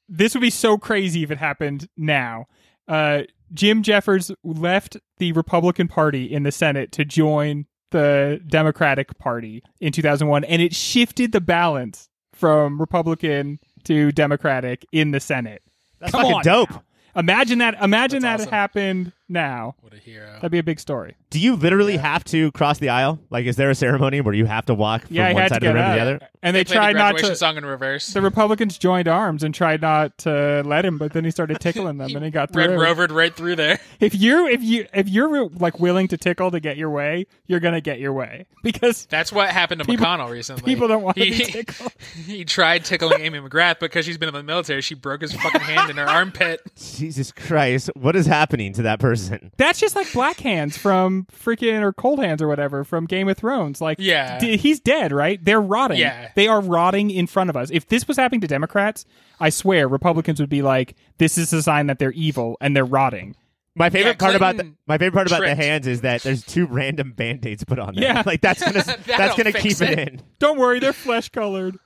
This 0.10 0.34
would 0.36 0.42
be 0.42 0.50
so 0.50 0.78
crazy 0.78 1.24
if 1.24 1.32
it 1.32 1.38
happened 1.38 1.88
now. 1.96 2.46
Uh, 2.88 3.24
Jim 3.54 3.82
Jeffords 3.84 4.32
left 4.44 4.98
the 5.18 5.32
Republican 5.32 5.88
Party 5.88 6.26
in 6.26 6.44
the 6.44 6.52
Senate 6.52 6.92
to 6.94 7.06
join 7.06 7.66
the 7.92 8.42
Democratic 8.48 9.18
Party 9.18 9.64
in 9.80 9.94
2001, 9.94 10.44
and 10.44 10.62
it 10.62 10.76
shifted 10.76 11.32
the 11.32 11.40
balance 11.42 12.10
from 12.34 12.80
Republican 12.80 13.60
to 13.86 14.12
Democratic 14.12 14.86
in 14.92 15.12
the 15.12 15.20
Senate. 15.22 15.62
That's 16.00 16.12
Come 16.12 16.22
fucking 16.24 16.36
on 16.36 16.44
dope. 16.44 16.70
now. 16.72 16.84
Imagine 17.16 17.60
that. 17.60 17.82
Imagine 17.82 18.22
That's 18.22 18.44
that 18.44 18.48
awesome. 18.48 18.54
happened 18.54 19.14
now. 19.30 19.76
What 19.82 19.94
a 19.94 19.98
hero. 19.98 20.34
That'd 20.34 20.52
be 20.52 20.60
a 20.60 20.64
big 20.64 20.80
story. 20.80 21.16
Do 21.30 21.40
you 21.40 21.56
literally 21.56 21.98
have 21.98 22.24
to 22.26 22.52
cross 22.54 22.80
the 22.80 22.90
aisle? 22.90 23.20
Like, 23.30 23.46
is 23.46 23.58
there 23.58 23.70
a 23.70 23.76
ceremony 23.76 24.22
where 24.22 24.34
you 24.34 24.46
have 24.46 24.66
to 24.68 24.74
walk 24.74 25.04
from 25.08 25.16
yeah, 25.16 25.34
one 25.34 25.50
side 25.50 25.50
to 25.50 25.56
of 25.56 25.62
the 25.62 25.68
get 25.68 25.74
room 25.74 25.84
to 25.84 25.96
the 25.96 26.02
out. 26.02 26.08
other? 26.08 26.20
And 26.42 26.56
they, 26.56 26.64
played 26.64 26.76
tried 26.76 26.94
the 26.94 27.00
not 27.00 27.18
to. 27.18 27.36
song 27.36 27.58
in 27.58 27.66
reverse. 27.66 28.08
The 28.14 28.22
Republicans 28.22 28.78
joined 28.78 29.08
arms 29.10 29.44
and 29.44 29.54
tried 29.54 29.82
not 29.82 30.18
to 30.20 30.64
let 30.66 30.86
him, 30.86 30.98
but 30.98 31.12
then 31.12 31.26
he 31.26 31.32
started 31.32 31.60
tickling 31.60 31.98
them, 31.98 32.12
and 32.16 32.24
he 32.24 32.32
got 32.32 32.54
through. 32.54 32.62
Red 32.64 32.70
through. 32.70 32.82
rovered 32.82 33.12
right 33.12 33.36
through 33.36 33.56
there. 33.58 33.80
If 34.00 34.14
you 34.14 34.48
if 34.48 34.62
you 34.62 34.86
if 34.94 35.10
you're 35.10 35.50
like 35.50 35.80
willing 35.80 36.08
to 36.10 36.18
tickle 36.18 36.52
to 36.52 36.60
get 36.60 36.78
your 36.78 36.92
way, 36.92 37.26
you're 37.48 37.60
gonna 37.60 37.82
get 37.82 38.00
your 38.00 38.14
way 38.14 38.46
because 38.64 39.08
That's 39.10 39.32
what 39.32 39.50
happened 39.50 39.82
to 39.82 39.86
People- 39.86 40.06
McConnell 40.06 40.30
recently. 40.30 40.62
people 40.62 40.88
don't 40.88 41.02
want 41.02 41.18
to 41.18 41.26
he, 41.26 41.32
be 41.32 41.44
tickled. 41.46 41.94
He 42.28 42.46
tried 42.46 42.86
tickling 42.86 43.22
Amy 43.22 43.40
McGrath 43.40 43.80
because 43.80 44.06
she's 44.06 44.20
been 44.20 44.30
in 44.30 44.36
the 44.36 44.44
military. 44.44 44.82
She 44.82 44.94
broke 44.94 45.22
his 45.22 45.34
fucking 45.34 45.62
hand 45.62 45.90
in 45.90 45.98
her 45.98 46.06
armpit. 46.08 46.62
Jesus 46.78 47.32
Christ, 47.32 47.90
what 47.96 48.16
is 48.16 48.28
happening 48.28 48.72
to 48.74 48.84
that 48.84 49.00
person? 49.00 49.17
That's 49.58 49.80
just 49.80 49.96
like 49.96 50.12
Black 50.14 50.40
Hands 50.40 50.76
from 50.78 51.26
freaking 51.32 51.82
or 51.82 51.94
Cold 51.94 52.20
Hands 52.20 52.42
or 52.42 52.48
whatever 52.48 52.84
from 52.84 53.06
Game 53.06 53.28
of 53.30 53.38
Thrones. 53.38 53.82
Like, 53.82 53.98
Yeah. 54.00 54.40
d- 54.40 54.58
he's 54.58 54.80
dead, 54.80 55.12
right? 55.12 55.44
They're 55.44 55.62
rotting. 55.62 55.98
Yeah. 56.00 56.30
they 56.36 56.48
are 56.48 56.62
rotting 56.62 57.10
in 57.12 57.28
front 57.28 57.50
of 57.50 57.58
us. 57.58 57.70
If 57.72 57.88
this 57.88 58.08
was 58.08 58.18
happening 58.18 58.42
to 58.42 58.48
Democrats, 58.48 59.06
I 59.40 59.50
swear 59.50 59.88
Republicans 59.88 60.40
would 60.40 60.50
be 60.50 60.62
like, 60.62 60.96
"This 61.18 61.38
is 61.38 61.52
a 61.54 61.62
sign 61.62 61.88
that 61.88 62.00
they're 62.00 62.12
evil 62.14 62.58
and 62.62 62.76
they're 62.76 62.86
rotting." 62.86 63.36
My 63.76 63.92
favorite 63.92 64.18
Yeah, 64.20 64.26
part 64.26 64.36
about 64.36 64.58
the, 64.58 64.74
my 64.88 64.98
favorite 64.98 65.14
part 65.14 65.28
about 65.28 65.42
the 65.42 65.54
hands 65.54 65.86
is 65.86 66.02
that 66.02 66.24
there's 66.24 66.44
two 66.44 66.66
random 66.66 67.12
band-aids 67.12 67.64
put 67.64 67.78
on 67.78 67.94
there. 67.94 68.06
Yeah. 68.06 68.24
like 68.26 68.42
that's 68.42 68.64
gonna 68.64 68.84
that's 69.06 69.36
gonna 69.38 69.52
keep 69.54 69.80
it. 69.82 69.92
it 69.92 70.00
in. 70.00 70.22
Don't 70.40 70.58
worry, 70.58 70.80
they're 70.80 70.94
flesh 70.94 71.30
colored. 71.30 71.78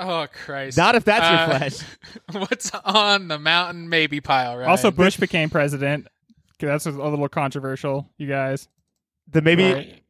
Oh 0.00 0.26
Christ! 0.44 0.76
Not 0.76 0.96
if 0.96 1.04
that's 1.04 1.24
Uh, 1.24 1.46
your 1.48 1.58
flesh. 1.58 1.78
What's 2.32 2.72
on 2.84 3.28
the 3.28 3.38
mountain 3.38 3.88
maybe 3.88 4.20
pile? 4.20 4.56
Right. 4.56 4.66
Also, 4.66 4.90
Bush 4.90 5.16
became 5.16 5.48
president. 5.48 6.08
That's 6.58 6.86
a 6.86 6.90
little 6.90 7.28
controversial, 7.28 8.08
you 8.18 8.26
guys. 8.28 8.68
The 9.30 9.42
maybe 9.42 9.72
Right. 9.72 10.02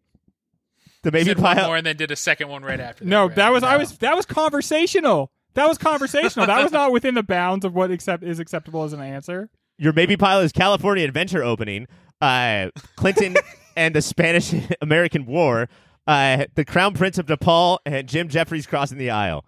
the 1.02 1.10
maybe 1.12 1.26
Said 1.26 1.38
one 1.38 1.56
pile. 1.56 1.66
more 1.66 1.76
and 1.76 1.86
then 1.86 1.96
did 1.96 2.10
a 2.10 2.16
second 2.16 2.48
one 2.48 2.62
right 2.62 2.80
after. 2.80 3.04
No, 3.04 3.26
right? 3.26 3.36
that 3.36 3.52
was 3.52 3.62
I 3.62 3.76
was 3.76 3.98
that 3.98 4.16
was 4.16 4.26
conversational. 4.26 5.30
That 5.54 5.68
was 5.68 5.78
conversational. 5.78 6.46
that 6.46 6.62
was 6.62 6.72
not 6.72 6.92
within 6.92 7.14
the 7.14 7.22
bounds 7.22 7.64
of 7.64 7.74
what 7.74 7.90
accept 7.90 8.22
is 8.22 8.38
acceptable 8.38 8.82
as 8.84 8.92
an 8.92 9.00
answer. 9.00 9.48
Your 9.78 9.92
maybe 9.92 10.16
pile 10.16 10.40
is 10.40 10.52
California 10.52 11.04
Adventure 11.04 11.42
opening. 11.42 11.86
Uh, 12.20 12.70
Clinton 12.96 13.36
and 13.76 13.94
the 13.94 14.02
Spanish 14.02 14.54
American 14.80 15.26
War. 15.26 15.68
Uh, 16.06 16.44
the 16.54 16.64
Crown 16.64 16.94
Prince 16.94 17.18
of 17.18 17.28
Nepal 17.28 17.80
and 17.84 18.06
Jim 18.08 18.28
Jeffords 18.28 18.66
crossing 18.66 18.96
the 18.98 19.10
aisle. 19.10 19.44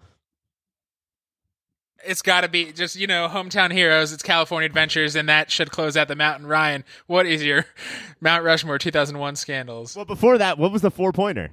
It's 2.06 2.22
got 2.22 2.42
to 2.42 2.48
be 2.48 2.72
just 2.72 2.96
you 2.96 3.06
know 3.06 3.28
hometown 3.28 3.72
heroes. 3.72 4.12
It's 4.12 4.22
California 4.22 4.66
Adventures, 4.66 5.16
and 5.16 5.28
that 5.28 5.50
should 5.50 5.70
close 5.70 5.96
out 5.96 6.08
the 6.08 6.16
mountain. 6.16 6.46
Ryan, 6.46 6.84
what 7.06 7.26
is 7.26 7.44
your 7.44 7.64
Mount 8.20 8.44
Rushmore 8.44 8.78
2001 8.78 9.36
scandals? 9.36 9.96
Well, 9.96 10.04
before 10.04 10.38
that, 10.38 10.58
what 10.58 10.72
was 10.72 10.82
the 10.82 10.90
four 10.90 11.12
pointer? 11.12 11.50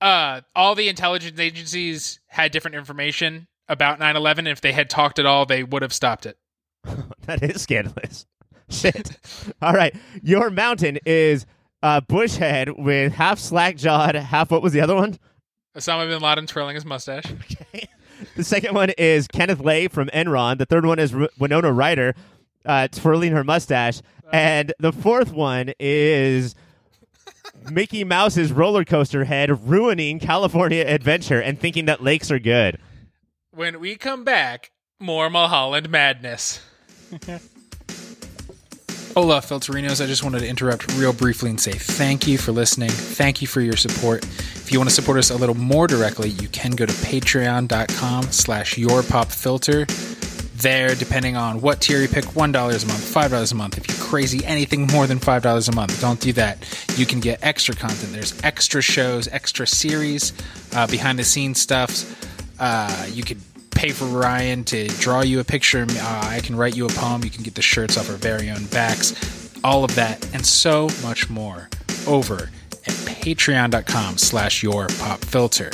uh, 0.00 0.40
all 0.54 0.74
the 0.76 0.88
intelligence 0.88 1.40
agencies 1.40 2.20
had 2.28 2.52
different 2.52 2.76
information 2.76 3.48
about 3.68 3.98
9-11 3.98 4.46
if 4.46 4.60
they 4.60 4.70
had 4.70 4.88
talked 4.88 5.18
at 5.18 5.26
all 5.26 5.44
they 5.44 5.64
would 5.64 5.82
have 5.82 5.92
stopped 5.92 6.24
it 6.24 6.38
That 7.26 7.42
is 7.42 7.62
scandalous. 7.62 8.24
Shit. 8.70 9.18
All 9.60 9.72
right. 9.72 9.92
Your 10.22 10.50
mountain 10.50 10.98
is 11.04 11.46
uh, 11.82 12.00
bush 12.00 12.36
head 12.36 12.70
with 12.78 13.12
half 13.12 13.40
slack 13.40 13.76
jawed, 13.76 14.14
half 14.14 14.52
what 14.52 14.62
was 14.62 14.72
the 14.72 14.80
other 14.80 14.94
one? 14.94 15.18
osama 15.76 16.08
bin 16.08 16.20
laden 16.22 16.46
twirling 16.46 16.76
his 16.76 16.84
mustache 16.84 17.24
The 18.36 18.44
second 18.44 18.74
one 18.74 18.90
is 18.98 19.26
Kenneth 19.28 19.60
Lay 19.60 19.88
from 19.88 20.08
Enron. 20.08 20.58
The 20.58 20.66
third 20.66 20.84
one 20.86 20.98
is 20.98 21.14
R- 21.14 21.28
Winona 21.38 21.72
Ryder 21.72 22.14
uh, 22.64 22.88
twirling 22.88 23.32
her 23.32 23.44
mustache. 23.44 24.00
And 24.32 24.72
the 24.78 24.92
fourth 24.92 25.32
one 25.32 25.72
is 25.80 26.54
Mickey 27.70 28.04
Mouse's 28.04 28.52
roller 28.52 28.84
coaster 28.84 29.24
head 29.24 29.68
ruining 29.68 30.18
California 30.18 30.84
Adventure 30.86 31.40
and 31.40 31.58
thinking 31.58 31.86
that 31.86 32.02
lakes 32.02 32.30
are 32.30 32.38
good. 32.38 32.78
when 33.52 33.80
we 33.80 33.96
come 33.96 34.24
back 34.24 34.70
more 35.00 35.30
mulholland 35.30 35.88
madness 35.88 36.60
Hola, 39.14 39.40
Filterinos. 39.40 40.02
I 40.02 40.06
just 40.06 40.22
wanted 40.22 40.40
to 40.40 40.48
interrupt 40.48 40.92
real 40.94 41.12
briefly 41.12 41.50
and 41.50 41.60
say 41.60 41.72
thank 41.72 42.28
you 42.28 42.38
for 42.38 42.52
listening. 42.52 42.90
Thank 42.90 43.42
you 43.42 43.48
for 43.48 43.60
your 43.60 43.76
support. 43.76 44.22
If 44.24 44.70
you 44.70 44.78
want 44.78 44.90
to 44.90 44.94
support 44.94 45.18
us 45.18 45.30
a 45.30 45.36
little 45.36 45.56
more 45.56 45.88
directly, 45.88 46.28
you 46.28 46.46
can 46.48 46.72
go 46.72 46.86
to 46.86 46.92
patreon.com 46.92 48.24
slash 48.24 48.76
yourpopfilter. 48.76 49.88
There, 50.60 50.94
depending 50.94 51.36
on 51.36 51.60
what 51.60 51.80
tier 51.80 52.00
you 52.00 52.08
pick, 52.08 52.26
$1 52.26 52.34
a 52.54 52.86
month, 52.86 53.14
$5 53.14 53.52
a 53.52 53.54
month. 53.54 53.78
If 53.78 53.88
you're 53.88 54.06
crazy, 54.06 54.44
anything 54.44 54.86
more 54.88 55.06
than 55.06 55.18
$5 55.18 55.68
a 55.68 55.72
month, 55.74 56.00
don't 56.00 56.20
do 56.20 56.32
that. 56.34 56.58
You 56.96 57.06
can 57.06 57.18
get 57.20 57.40
extra 57.42 57.74
content. 57.74 58.12
There's 58.12 58.40
extra 58.44 58.82
shows, 58.82 59.26
extra 59.28 59.66
series, 59.66 60.32
uh, 60.74 60.86
behind 60.86 61.18
the 61.18 61.24
scenes 61.24 61.60
stuff. 61.60 62.14
Uh, 62.60 63.06
you 63.10 63.22
could 63.22 63.40
pay 63.78 63.90
for 63.90 64.06
Ryan 64.06 64.64
to 64.64 64.88
draw 64.88 65.22
you 65.22 65.38
a 65.38 65.44
picture. 65.44 65.86
Uh, 65.88 66.28
I 66.32 66.40
can 66.40 66.56
write 66.56 66.76
you 66.76 66.84
a 66.84 66.88
poem. 66.88 67.22
You 67.22 67.30
can 67.30 67.44
get 67.44 67.54
the 67.54 67.62
shirts 67.62 67.96
off 67.96 68.10
our 68.10 68.16
very 68.16 68.50
own 68.50 68.66
backs. 68.66 69.14
All 69.62 69.84
of 69.84 69.94
that 69.94 70.34
and 70.34 70.44
so 70.44 70.88
much 71.00 71.30
more 71.30 71.68
over 72.04 72.50
at 72.86 72.94
patreon.com 73.06 74.18
slash 74.18 74.64
your 74.64 74.88
pop 74.98 75.20
filter. 75.20 75.70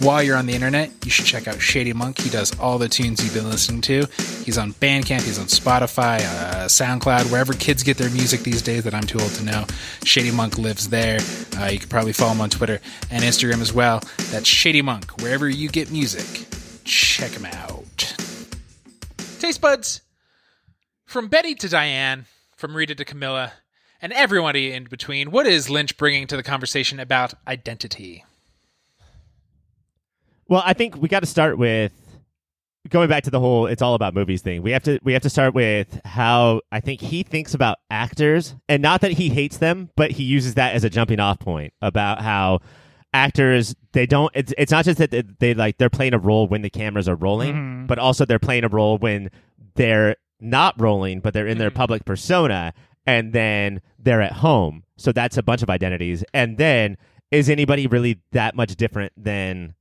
While 0.00 0.22
you're 0.22 0.36
on 0.36 0.44
the 0.44 0.52
internet, 0.52 0.90
you 1.02 1.10
should 1.10 1.24
check 1.24 1.48
out 1.48 1.62
Shady 1.62 1.94
Monk. 1.94 2.18
He 2.18 2.28
does 2.28 2.56
all 2.60 2.76
the 2.76 2.90
tunes 2.90 3.24
you've 3.24 3.32
been 3.32 3.48
listening 3.48 3.80
to. 3.82 4.04
He's 4.44 4.58
on 4.58 4.74
Bandcamp, 4.74 5.22
he's 5.22 5.38
on 5.38 5.46
Spotify, 5.46 6.20
uh, 6.20 6.66
SoundCloud, 6.66 7.32
wherever 7.32 7.54
kids 7.54 7.82
get 7.82 7.96
their 7.96 8.10
music 8.10 8.42
these 8.42 8.60
days 8.60 8.84
that 8.84 8.92
I'm 8.92 9.04
too 9.04 9.18
old 9.18 9.32
to 9.32 9.44
know. 9.44 9.64
Shady 10.04 10.30
Monk 10.30 10.58
lives 10.58 10.90
there. 10.90 11.20
Uh, 11.58 11.68
you 11.68 11.78
can 11.78 11.88
probably 11.88 12.12
follow 12.12 12.32
him 12.32 12.42
on 12.42 12.50
Twitter 12.50 12.80
and 13.10 13.24
Instagram 13.24 13.62
as 13.62 13.72
well. 13.72 14.02
That's 14.30 14.46
Shady 14.46 14.82
Monk. 14.82 15.22
Wherever 15.22 15.48
you 15.48 15.70
get 15.70 15.90
music, 15.90 16.46
check 16.88 17.30
them 17.32 17.44
out. 17.44 18.16
Taste 19.38 19.60
buds. 19.60 20.00
From 21.04 21.28
Betty 21.28 21.54
to 21.54 21.68
Diane, 21.68 22.26
from 22.56 22.74
Rita 22.74 22.94
to 22.94 23.04
Camilla, 23.04 23.52
and 24.00 24.12
everybody 24.12 24.72
in 24.72 24.84
between, 24.84 25.30
what 25.30 25.46
is 25.46 25.70
Lynch 25.70 25.96
bringing 25.96 26.26
to 26.26 26.36
the 26.36 26.42
conversation 26.42 26.98
about 26.98 27.34
identity? 27.46 28.24
Well, 30.48 30.62
I 30.64 30.72
think 30.72 30.96
we 30.96 31.08
got 31.08 31.20
to 31.20 31.26
start 31.26 31.58
with 31.58 31.92
going 32.88 33.08
back 33.08 33.24
to 33.24 33.30
the 33.30 33.40
whole 33.40 33.66
"it's 33.66 33.82
all 33.82 33.94
about 33.94 34.14
movies" 34.14 34.40
thing. 34.40 34.62
We 34.62 34.70
have 34.72 34.82
to 34.84 34.98
we 35.02 35.12
have 35.12 35.22
to 35.22 35.30
start 35.30 35.54
with 35.54 36.00
how 36.04 36.62
I 36.72 36.80
think 36.80 37.00
he 37.00 37.22
thinks 37.22 37.52
about 37.52 37.78
actors, 37.90 38.54
and 38.68 38.82
not 38.82 39.02
that 39.02 39.12
he 39.12 39.28
hates 39.28 39.58
them, 39.58 39.90
but 39.94 40.10
he 40.10 40.24
uses 40.24 40.54
that 40.54 40.74
as 40.74 40.84
a 40.84 40.90
jumping 40.90 41.20
off 41.20 41.38
point 41.38 41.74
about 41.82 42.22
how 42.22 42.60
actors 43.12 43.74
they 43.92 44.06
don't. 44.06 44.30
It's 44.34 44.52
it's 44.58 44.72
not 44.72 44.84
just 44.84 44.98
that 44.98 45.10
they, 45.10 45.22
they 45.38 45.54
like 45.54 45.78
they're 45.78 45.90
playing 45.90 46.14
a 46.14 46.18
role 46.18 46.46
when 46.48 46.62
the 46.62 46.70
cameras 46.70 47.08
are 47.08 47.14
rolling, 47.16 47.54
Mhm. 47.54 47.86
but 47.86 47.98
also 47.98 48.24
they're 48.24 48.38
playing 48.38 48.64
a 48.64 48.68
role 48.68 48.98
when 48.98 49.30
they're 49.74 50.16
not 50.40 50.80
rolling, 50.80 51.20
but 51.20 51.34
they're 51.34 51.46
in 51.46 51.58
their 51.58 51.70
Mhm. 51.70 51.74
public 51.74 52.04
persona, 52.04 52.72
and 53.06 53.32
then 53.32 53.80
they're 53.98 54.20
at 54.22 54.32
home. 54.32 54.84
So 54.96 55.12
that's 55.12 55.36
a 55.36 55.42
bunch 55.42 55.62
of 55.62 55.70
identities, 55.70 56.24
and 56.34 56.58
then 56.58 56.96
is 57.30 57.50
anybody 57.50 57.86
really 57.86 58.20
that 58.32 58.54
much 58.54 58.74
different 58.76 59.12
than 59.16 59.74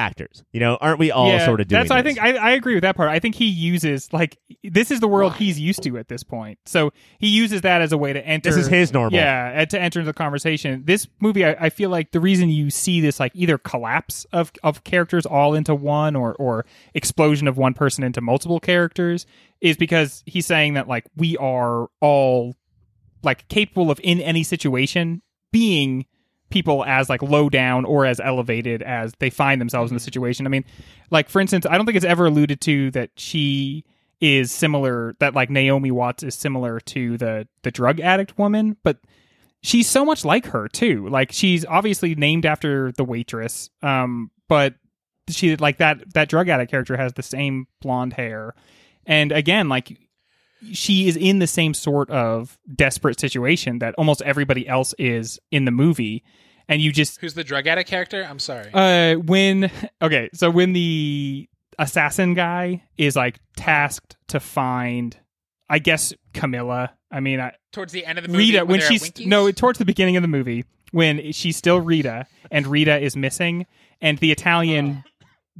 actors? 0.00 0.42
You 0.52 0.60
know, 0.60 0.78
aren't 0.80 0.98
we 0.98 1.10
all 1.10 1.28
yeah, 1.28 1.44
sort 1.44 1.60
of 1.60 1.68
doing? 1.68 1.80
that's. 1.80 1.90
I 1.90 2.02
think 2.02 2.20
I, 2.20 2.36
I 2.36 2.50
agree 2.52 2.74
with 2.74 2.82
that 2.82 2.96
part. 2.96 3.10
I 3.10 3.18
think 3.18 3.34
he 3.34 3.46
uses 3.46 4.12
like 4.12 4.38
this 4.64 4.90
is 4.90 5.00
the 5.00 5.06
world 5.06 5.34
he's 5.34 5.60
used 5.60 5.82
to 5.82 5.98
at 5.98 6.08
this 6.08 6.22
point, 6.22 6.58
so 6.64 6.92
he 7.18 7.28
uses 7.28 7.60
that 7.60 7.82
as 7.82 7.92
a 7.92 7.98
way 7.98 8.12
to 8.12 8.26
enter. 8.26 8.48
this 8.48 8.56
is 8.56 8.66
his 8.66 8.92
normal. 8.92 9.18
Yeah, 9.18 9.64
to 9.64 9.80
enter 9.80 10.00
into 10.00 10.08
the 10.08 10.14
conversation. 10.14 10.82
This 10.86 11.06
movie, 11.20 11.44
I, 11.44 11.56
I 11.66 11.70
feel 11.70 11.90
like 11.90 12.12
the 12.12 12.20
reason 12.20 12.48
you 12.48 12.70
see 12.70 13.00
this 13.00 13.20
like 13.20 13.32
either 13.34 13.58
collapse 13.58 14.26
of 14.32 14.50
of 14.62 14.82
characters 14.84 15.26
all 15.26 15.54
into 15.54 15.74
one, 15.74 16.16
or 16.16 16.34
or 16.36 16.64
explosion 16.94 17.46
of 17.46 17.58
one 17.58 17.74
person 17.74 18.02
into 18.02 18.20
multiple 18.20 18.60
characters, 18.60 19.26
is 19.60 19.76
because 19.76 20.22
he's 20.26 20.46
saying 20.46 20.74
that 20.74 20.88
like 20.88 21.04
we 21.16 21.36
are 21.36 21.88
all 22.00 22.54
like 23.22 23.46
capable 23.48 23.90
of 23.90 24.00
in 24.02 24.20
any 24.20 24.42
situation 24.42 25.22
being 25.52 26.06
people 26.50 26.84
as 26.84 27.08
like 27.08 27.22
low 27.22 27.48
down 27.48 27.84
or 27.84 28.04
as 28.04 28.20
elevated 28.20 28.82
as 28.82 29.12
they 29.18 29.30
find 29.30 29.60
themselves 29.60 29.90
in 29.90 29.96
the 29.96 30.00
situation. 30.00 30.46
I 30.46 30.50
mean, 30.50 30.64
like 31.10 31.28
for 31.28 31.40
instance, 31.40 31.64
I 31.64 31.76
don't 31.76 31.86
think 31.86 31.96
it's 31.96 32.04
ever 32.04 32.26
alluded 32.26 32.60
to 32.62 32.90
that 32.92 33.10
she 33.16 33.84
is 34.20 34.52
similar 34.52 35.14
that 35.18 35.34
like 35.34 35.48
Naomi 35.48 35.90
Watts 35.90 36.22
is 36.22 36.34
similar 36.34 36.80
to 36.80 37.16
the 37.16 37.48
the 37.62 37.70
drug 37.70 38.00
addict 38.00 38.38
woman, 38.38 38.76
but 38.82 38.98
she's 39.62 39.88
so 39.88 40.04
much 40.04 40.24
like 40.24 40.46
her 40.46 40.68
too. 40.68 41.08
Like 41.08 41.32
she's 41.32 41.64
obviously 41.64 42.14
named 42.14 42.44
after 42.44 42.92
the 42.92 43.04
waitress, 43.04 43.70
um, 43.82 44.30
but 44.48 44.74
she 45.28 45.56
like 45.56 45.78
that 45.78 46.12
that 46.14 46.28
drug 46.28 46.48
addict 46.48 46.70
character 46.70 46.96
has 46.96 47.14
the 47.14 47.22
same 47.22 47.66
blonde 47.80 48.12
hair, 48.14 48.54
and 49.06 49.32
again 49.32 49.68
like 49.68 49.98
she 50.72 51.08
is 51.08 51.16
in 51.16 51.38
the 51.38 51.46
same 51.46 51.74
sort 51.74 52.10
of 52.10 52.58
desperate 52.74 53.18
situation 53.18 53.78
that 53.78 53.94
almost 53.96 54.22
everybody 54.22 54.68
else 54.68 54.94
is 54.98 55.38
in 55.50 55.64
the 55.64 55.70
movie 55.70 56.22
and 56.68 56.80
you 56.80 56.92
just 56.92 57.20
Who's 57.20 57.34
the 57.34 57.44
drug 57.44 57.66
addict 57.66 57.88
character? 57.88 58.22
I'm 58.28 58.38
sorry. 58.38 58.70
uh 58.72 59.14
when 59.16 59.70
okay 60.02 60.28
so 60.34 60.50
when 60.50 60.72
the 60.72 61.48
assassin 61.78 62.34
guy 62.34 62.82
is 62.98 63.16
like 63.16 63.40
tasked 63.56 64.16
to 64.28 64.40
find 64.40 65.16
I 65.68 65.78
guess 65.78 66.12
Camilla. 66.34 66.92
I 67.12 67.20
mean, 67.20 67.40
I, 67.40 67.52
Towards 67.72 67.92
the 67.92 68.04
end 68.04 68.18
of 68.18 68.24
the 68.24 68.30
movie, 68.30 68.52
Rita 68.52 68.66
when 68.66 68.80
she's 68.80 69.18
no 69.20 69.50
towards 69.52 69.78
the 69.78 69.84
beginning 69.84 70.16
of 70.16 70.22
the 70.22 70.28
movie 70.28 70.64
when 70.90 71.30
she's 71.32 71.56
still 71.56 71.80
Rita 71.80 72.26
and 72.50 72.66
Rita 72.66 72.98
is 72.98 73.16
missing 73.16 73.66
and 74.00 74.18
the 74.18 74.32
Italian 74.32 75.04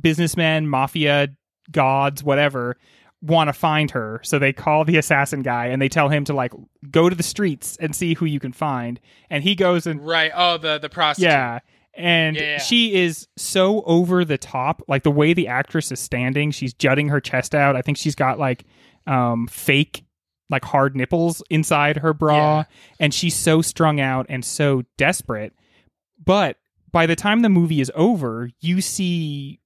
businessman, 0.01 0.69
mafia 0.69 1.29
gods, 1.71 2.25
whatever 2.25 2.77
want 3.23 3.49
to 3.49 3.53
find 3.53 3.91
her. 3.91 4.21
So 4.25 4.39
they 4.39 4.53
call 4.53 4.85
the 4.85 4.97
assassin 4.97 5.43
guy 5.43 5.67
and 5.67 5.81
they 5.81 5.89
tell 5.89 6.09
him 6.09 6.25
to 6.25 6.33
like 6.33 6.53
go 6.91 7.09
to 7.11 7.15
the 7.17 7.23
streets 7.23 7.77
and 7.79 7.95
see 7.95 8.15
who 8.15 8.25
you 8.25 8.41
can 8.41 8.53
find. 8.53 8.99
And 9.29 9.45
he 9.45 9.55
goes 9.55 9.87
and 9.87 10.05
right. 10.07 10.33
Oh, 10.35 10.57
the 10.59 10.79
the 10.79 10.89
prostitute. 10.89 11.31
yeah. 11.31 11.59
And 11.95 12.37
Yeah, 12.37 12.43
yeah. 12.43 12.59
she 12.59 12.95
is 12.95 13.29
so 13.37 13.83
over 13.83 14.25
the 14.25 14.39
top. 14.39 14.83
Like 14.89 15.03
the 15.03 15.11
way 15.11 15.35
the 15.35 15.49
actress 15.49 15.93
is 15.93 16.01
standing, 16.01 16.51
she's 16.51 16.73
jutting 16.73 17.09
her 17.09 17.21
chest 17.21 17.55
out. 17.55 17.77
I 17.77 17.83
think 17.83 17.99
she's 17.99 18.15
got 18.15 18.39
like 18.39 18.65
um 19.07 19.47
fake 19.49 20.05
like 20.49 20.65
hard 20.65 20.97
nipples 20.97 21.43
inside 21.51 21.99
her 21.99 22.13
bra 22.13 22.59
Yeah. 22.59 22.65
and 22.99 23.15
she's 23.15 23.37
so 23.37 23.61
strung 23.63 24.01
out 24.01 24.27
and 24.29 24.45
so 24.45 24.83
desperate. 24.97 25.53
But 26.25 26.57
by 26.91 27.07
the 27.07 27.15
time 27.17 27.43
the 27.43 27.49
movie 27.49 27.81
is 27.81 27.93
over, 27.95 28.51
you 28.61 28.81
see 28.81 29.60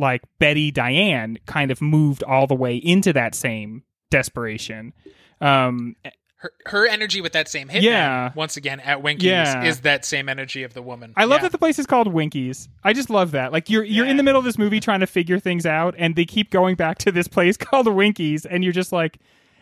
like 0.00 0.22
Betty 0.40 0.70
Diane 0.72 1.38
kind 1.46 1.70
of 1.70 1.80
moved 1.80 2.22
all 2.24 2.46
the 2.48 2.54
way 2.54 2.76
into 2.76 3.12
that 3.12 3.34
same 3.34 3.84
desperation. 4.10 4.92
Um 5.40 5.94
Her 6.36 6.52
her 6.66 6.86
energy 6.86 7.20
with 7.20 7.32
that 7.34 7.48
same 7.48 7.68
hitman. 7.68 7.82
Yeah. 7.82 8.32
Once 8.34 8.56
again 8.56 8.80
at 8.80 9.02
Winkies 9.02 9.24
Yeah. 9.28 9.62
is 9.64 9.80
that 9.82 10.04
same 10.04 10.28
energy 10.28 10.62
of 10.62 10.72
the 10.74 10.82
woman. 10.82 11.12
I 11.16 11.24
love 11.24 11.38
Yeah. 11.40 11.42
that 11.44 11.52
the 11.52 11.58
place 11.58 11.78
is 11.78 11.86
called 11.86 12.08
Winkies. 12.12 12.68
I 12.82 12.92
just 12.94 13.10
love 13.10 13.30
that. 13.32 13.52
Like 13.52 13.68
you're 13.70 13.84
you're 13.84 14.06
in 14.06 14.16
the 14.16 14.22
middle 14.22 14.38
of 14.38 14.44
this 14.44 14.58
movie 14.58 14.80
trying 14.80 15.00
to 15.00 15.06
figure 15.06 15.38
things 15.38 15.66
out, 15.66 15.94
and 15.98 16.16
they 16.16 16.24
keep 16.24 16.50
going 16.50 16.76
back 16.76 16.98
to 16.98 17.12
this 17.12 17.28
place 17.28 17.56
called 17.66 17.86
Winkies, 17.86 18.44
and 18.46 18.64
you're 18.64 18.72
just 18.72 18.90
like, 18.92 19.18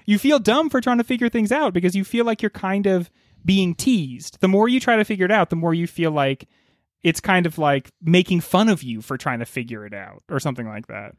you 0.06 0.18
feel 0.18 0.38
dumb 0.38 0.70
for 0.70 0.80
trying 0.80 0.98
to 0.98 1.04
figure 1.04 1.28
things 1.28 1.52
out 1.52 1.74
because 1.74 1.94
you 1.94 2.04
feel 2.04 2.24
like 2.24 2.42
you're 2.42 2.50
kind 2.50 2.86
of 2.86 3.10
being 3.44 3.74
teased. 3.74 4.40
The 4.40 4.48
more 4.48 4.68
you 4.68 4.80
try 4.80 4.96
to 4.96 5.04
figure 5.04 5.24
it 5.26 5.30
out, 5.32 5.50
the 5.50 5.56
more 5.56 5.74
you 5.74 5.86
feel 5.86 6.10
like 6.12 6.48
it's 7.02 7.20
kind 7.20 7.46
of 7.46 7.58
like 7.58 7.90
making 8.02 8.40
fun 8.40 8.68
of 8.68 8.82
you 8.82 9.00
for 9.00 9.16
trying 9.16 9.38
to 9.38 9.46
figure 9.46 9.86
it 9.86 9.94
out 9.94 10.22
or 10.28 10.40
something 10.40 10.66
like 10.66 10.86
that. 10.88 11.14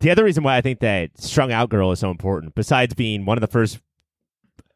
The 0.00 0.10
other 0.10 0.24
reason 0.24 0.42
why 0.42 0.56
I 0.56 0.60
think 0.60 0.80
that 0.80 1.10
Strung 1.20 1.52
Out 1.52 1.70
Girl 1.70 1.92
is 1.92 2.00
so 2.00 2.10
important, 2.10 2.54
besides 2.54 2.94
being 2.94 3.24
one 3.24 3.36
of 3.36 3.40
the 3.40 3.46
first, 3.46 3.78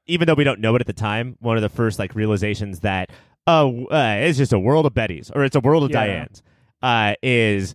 even 0.07 0.26
though 0.26 0.34
we 0.34 0.44
don't 0.44 0.61
know 0.61 0.74
it 0.76 0.80
at 0.80 0.86
the 0.86 0.92
time, 0.92 1.36
one 1.40 1.57
of 1.57 1.62
the 1.62 1.68
first 1.68 1.98
like 1.98 2.14
realizations 2.14 2.80
that 2.80 3.11
oh, 3.46 3.86
uh, 3.86 4.16
it's 4.20 4.38
just 4.38 4.52
a 4.52 4.59
world 4.59 4.86
of 4.86 4.94
Bettys 4.94 5.30
or 5.34 5.44
it's 5.44 5.57
a 5.57 5.61
world 5.61 5.84
of 5.84 5.90
Yeah. 5.90 6.24
Dianes, 6.26 6.42
uh, 6.82 7.14
is 7.22 7.74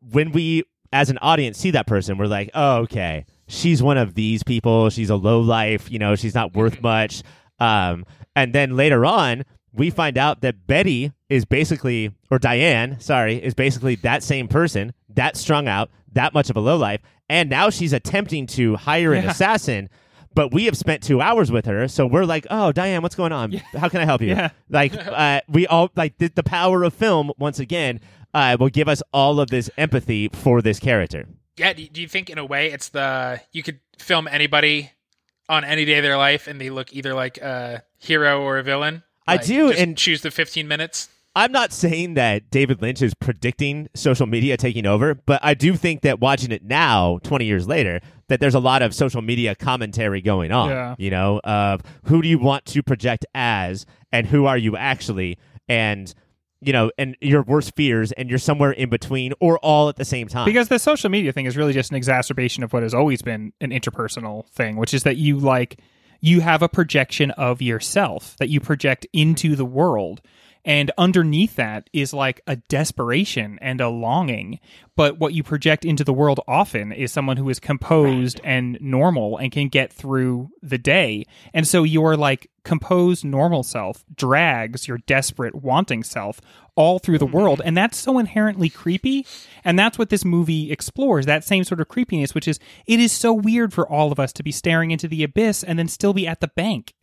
when 0.00 0.32
we 0.32 0.64
as 0.92 1.10
an 1.10 1.18
audience 1.18 1.58
see 1.58 1.70
that 1.72 1.86
person, 1.86 2.16
we're 2.16 2.26
like, 2.26 2.50
oh, 2.54 2.78
okay, 2.78 3.26
she's 3.48 3.82
one 3.82 3.98
of 3.98 4.14
these 4.14 4.42
people. 4.42 4.88
She's 4.90 5.10
a 5.10 5.16
low 5.16 5.40
life, 5.40 5.90
you 5.90 5.98
know, 5.98 6.14
she's 6.16 6.34
not 6.34 6.54
worth 6.54 6.80
much. 6.82 7.22
Um, 7.58 8.04
and 8.34 8.54
then 8.54 8.76
later 8.76 9.04
on, 9.04 9.44
we 9.76 9.90
find 9.90 10.16
out 10.18 10.40
that 10.40 10.66
Betty 10.66 11.12
is 11.28 11.44
basically, 11.44 12.12
or 12.30 12.38
Diane, 12.38 12.98
sorry, 13.00 13.36
is 13.36 13.54
basically 13.54 13.94
that 13.96 14.22
same 14.22 14.48
person, 14.48 14.92
that 15.14 15.36
strung 15.36 15.68
out, 15.68 15.90
that 16.12 16.34
much 16.34 16.50
of 16.50 16.56
a 16.56 16.60
low 16.60 16.76
life, 16.76 17.00
and 17.28 17.50
now 17.50 17.70
she's 17.70 17.92
attempting 17.92 18.46
to 18.48 18.76
hire 18.76 19.12
an 19.12 19.24
Yeah. 19.24 19.30
assassin. 19.30 19.88
But 20.34 20.52
we 20.52 20.66
have 20.66 20.76
spent 20.76 21.02
two 21.02 21.20
hours 21.22 21.50
with 21.50 21.64
her, 21.64 21.88
so 21.88 22.06
we're 22.06 22.24
like, 22.26 22.46
"Oh, 22.50 22.70
Diane, 22.70 23.00
what's 23.02 23.14
going 23.14 23.32
on? 23.32 23.52
How 23.78 23.88
can 23.88 24.00
I 24.00 24.04
help 24.04 24.20
you?" 24.20 24.28
Yeah. 24.28 24.50
Like, 24.68 24.92
uh, 25.06 25.40
we 25.48 25.66
all 25.66 25.90
like 25.96 26.18
the, 26.18 26.28
the 26.28 26.42
power 26.42 26.82
of 26.84 26.92
film 26.92 27.32
once 27.38 27.58
again 27.58 28.00
uh, 28.34 28.56
will 28.60 28.68
give 28.68 28.86
us 28.86 29.02
all 29.14 29.40
of 29.40 29.48
this 29.48 29.70
empathy 29.78 30.28
for 30.28 30.60
this 30.60 30.78
character. 30.78 31.26
Yeah. 31.56 31.72
Do 31.72 31.86
do 31.88 32.02
you 32.02 32.08
think 32.08 32.28
in 32.28 32.36
a 32.38 32.44
way 32.44 32.70
it's 32.70 32.90
the 32.90 33.40
you 33.52 33.62
could 33.62 33.80
film 33.98 34.28
anybody 34.30 34.90
on 35.48 35.64
any 35.64 35.84
day 35.86 35.96
of 35.96 36.02
their 36.04 36.18
life 36.18 36.46
and 36.48 36.60
they 36.60 36.68
look 36.68 36.92
either 36.92 37.14
like 37.14 37.38
a 37.38 37.82
hero 37.98 38.42
or 38.42 38.58
a 38.58 38.62
villain? 38.62 39.02
I 39.26 39.36
do, 39.38 39.68
just 39.70 39.80
and- 39.80 39.96
choose 39.96 40.22
the 40.22 40.30
15 40.30 40.66
minutes. 40.68 41.08
I'm 41.34 41.52
not 41.52 41.70
saying 41.70 42.14
that 42.14 42.50
David 42.50 42.80
Lynch 42.80 43.02
is 43.02 43.12
predicting 43.12 43.88
social 43.94 44.26
media 44.26 44.56
taking 44.56 44.86
over, 44.86 45.14
but 45.14 45.38
I 45.44 45.52
do 45.52 45.76
think 45.76 46.00
that 46.00 46.18
watching 46.18 46.50
it 46.50 46.64
now, 46.64 47.18
20 47.24 47.44
years 47.44 47.68
later, 47.68 48.00
that 48.28 48.40
there's 48.40 48.54
a 48.54 48.58
lot 48.58 48.80
of 48.80 48.94
social 48.94 49.20
media 49.20 49.54
commentary 49.54 50.22
going 50.22 50.50
on. 50.50 50.70
Yeah. 50.70 50.94
You 50.96 51.10
know, 51.10 51.42
of 51.44 51.82
who 52.04 52.22
do 52.22 52.28
you 52.28 52.38
want 52.38 52.64
to 52.66 52.82
project 52.82 53.26
as 53.34 53.84
and 54.12 54.26
who 54.26 54.46
are 54.46 54.56
you 54.56 54.78
actually? 54.78 55.36
And, 55.68 56.12
you 56.62 56.72
know, 56.72 56.90
and 56.96 57.18
your 57.20 57.42
worst 57.42 57.76
fears, 57.76 58.12
and 58.12 58.30
you're 58.30 58.38
somewhere 58.38 58.72
in 58.72 58.88
between 58.88 59.34
or 59.38 59.58
all 59.58 59.90
at 59.90 59.96
the 59.96 60.06
same 60.06 60.28
time. 60.28 60.46
because 60.46 60.68
the 60.68 60.78
social 60.78 61.10
media 61.10 61.32
thing 61.32 61.44
is 61.44 61.54
really 61.54 61.74
just 61.74 61.90
an 61.90 61.96
exacerbation 61.98 62.62
of 62.62 62.72
what 62.72 62.82
has 62.82 62.94
always 62.94 63.20
been 63.20 63.52
an 63.60 63.72
interpersonal 63.72 64.48
thing 64.52 64.76
which 64.76 64.94
is 64.94 65.02
that 65.02 65.16
you 65.16 65.38
like 65.38 65.80
you 66.20 66.40
have 66.40 66.62
a 66.62 66.68
projection 66.68 67.30
of 67.32 67.62
yourself 67.62 68.36
that 68.38 68.48
you 68.48 68.60
project 68.60 69.06
into 69.12 69.56
the 69.56 69.64
world 69.64 70.20
and 70.66 70.90
underneath 70.98 71.54
that 71.54 71.88
is 71.92 72.12
like 72.12 72.40
a 72.48 72.56
desperation 72.56 73.56
and 73.62 73.80
a 73.80 73.88
longing. 73.88 74.58
But 74.96 75.16
what 75.18 75.32
you 75.32 75.44
project 75.44 75.84
into 75.84 76.02
the 76.02 76.12
world 76.12 76.40
often 76.48 76.90
is 76.90 77.12
someone 77.12 77.36
who 77.36 77.48
is 77.48 77.60
composed 77.60 78.40
and 78.42 78.76
normal 78.80 79.38
and 79.38 79.52
can 79.52 79.68
get 79.68 79.92
through 79.92 80.50
the 80.62 80.76
day. 80.76 81.24
And 81.54 81.68
so 81.68 81.84
your 81.84 82.16
like 82.16 82.50
composed 82.64 83.24
normal 83.24 83.62
self 83.62 84.04
drags 84.12 84.88
your 84.88 84.98
desperate 84.98 85.54
wanting 85.54 86.02
self 86.02 86.40
all 86.74 86.98
through 86.98 87.18
the 87.18 87.26
mm-hmm. 87.26 87.36
world. 87.36 87.62
And 87.64 87.76
that's 87.76 87.96
so 87.96 88.18
inherently 88.18 88.68
creepy. 88.68 89.24
And 89.64 89.78
that's 89.78 89.98
what 89.98 90.10
this 90.10 90.24
movie 90.24 90.72
explores 90.72 91.26
that 91.26 91.44
same 91.44 91.62
sort 91.62 91.80
of 91.80 91.86
creepiness 91.86 92.34
which 92.34 92.48
is 92.48 92.58
it 92.86 92.98
is 92.98 93.12
so 93.12 93.32
weird 93.32 93.72
for 93.72 93.88
all 93.88 94.10
of 94.10 94.18
us 94.18 94.32
to 94.32 94.42
be 94.42 94.50
staring 94.50 94.90
into 94.90 95.06
the 95.06 95.22
abyss 95.22 95.62
and 95.62 95.78
then 95.78 95.86
still 95.86 96.12
be 96.12 96.26
at 96.26 96.40
the 96.40 96.48
bank. 96.48 96.94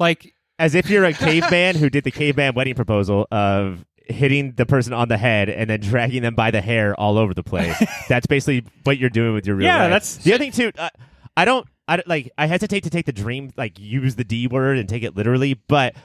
Like 0.00 0.34
As 0.62 0.76
if 0.76 0.88
you're 0.88 1.04
a 1.04 1.12
caveman 1.12 1.74
who 1.74 1.90
did 1.90 2.04
the 2.04 2.12
caveman 2.12 2.54
wedding 2.54 2.76
proposal 2.76 3.26
of 3.32 3.84
hitting 4.06 4.52
the 4.52 4.64
person 4.64 4.92
on 4.92 5.08
the 5.08 5.16
head 5.18 5.48
and 5.48 5.68
then 5.68 5.80
dragging 5.80 6.22
them 6.22 6.36
by 6.36 6.52
the 6.52 6.60
hair 6.60 6.94
all 7.00 7.18
over 7.18 7.34
the 7.34 7.42
place. 7.42 7.76
that's 8.08 8.26
basically 8.26 8.64
what 8.84 8.96
you're 8.96 9.10
doing 9.10 9.34
with 9.34 9.44
your 9.44 9.56
real 9.56 9.66
life. 9.66 9.74
Yeah, 9.74 9.82
life. 9.82 9.90
that's- 9.90 10.16
the 10.18 10.34
other 10.34 10.44
thing 10.44 10.52
too. 10.52 10.70
Uh, 10.78 10.88
I 11.36 11.44
don't. 11.44 11.66
I 11.88 12.00
like. 12.06 12.30
I 12.38 12.46
hesitate 12.46 12.84
to 12.84 12.90
take 12.90 13.06
the 13.06 13.12
dream 13.12 13.50
like 13.56 13.76
use 13.76 14.14
the 14.14 14.22
D 14.22 14.46
word 14.46 14.78
and 14.78 14.88
take 14.88 15.02
it 15.02 15.16
literally, 15.16 15.54
but 15.54 15.96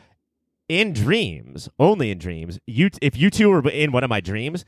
in 0.67 0.91
dreams, 0.91 1.69
only 1.77 2.09
in 2.09 2.17
dreams, 2.17 2.59
you 2.65 2.89
if 2.99 3.15
you 3.15 3.29
two 3.29 3.51
are 3.51 3.69
in 3.69 3.91
one 3.91 4.03
of 4.03 4.09
my 4.09 4.21
dreams 4.21 4.65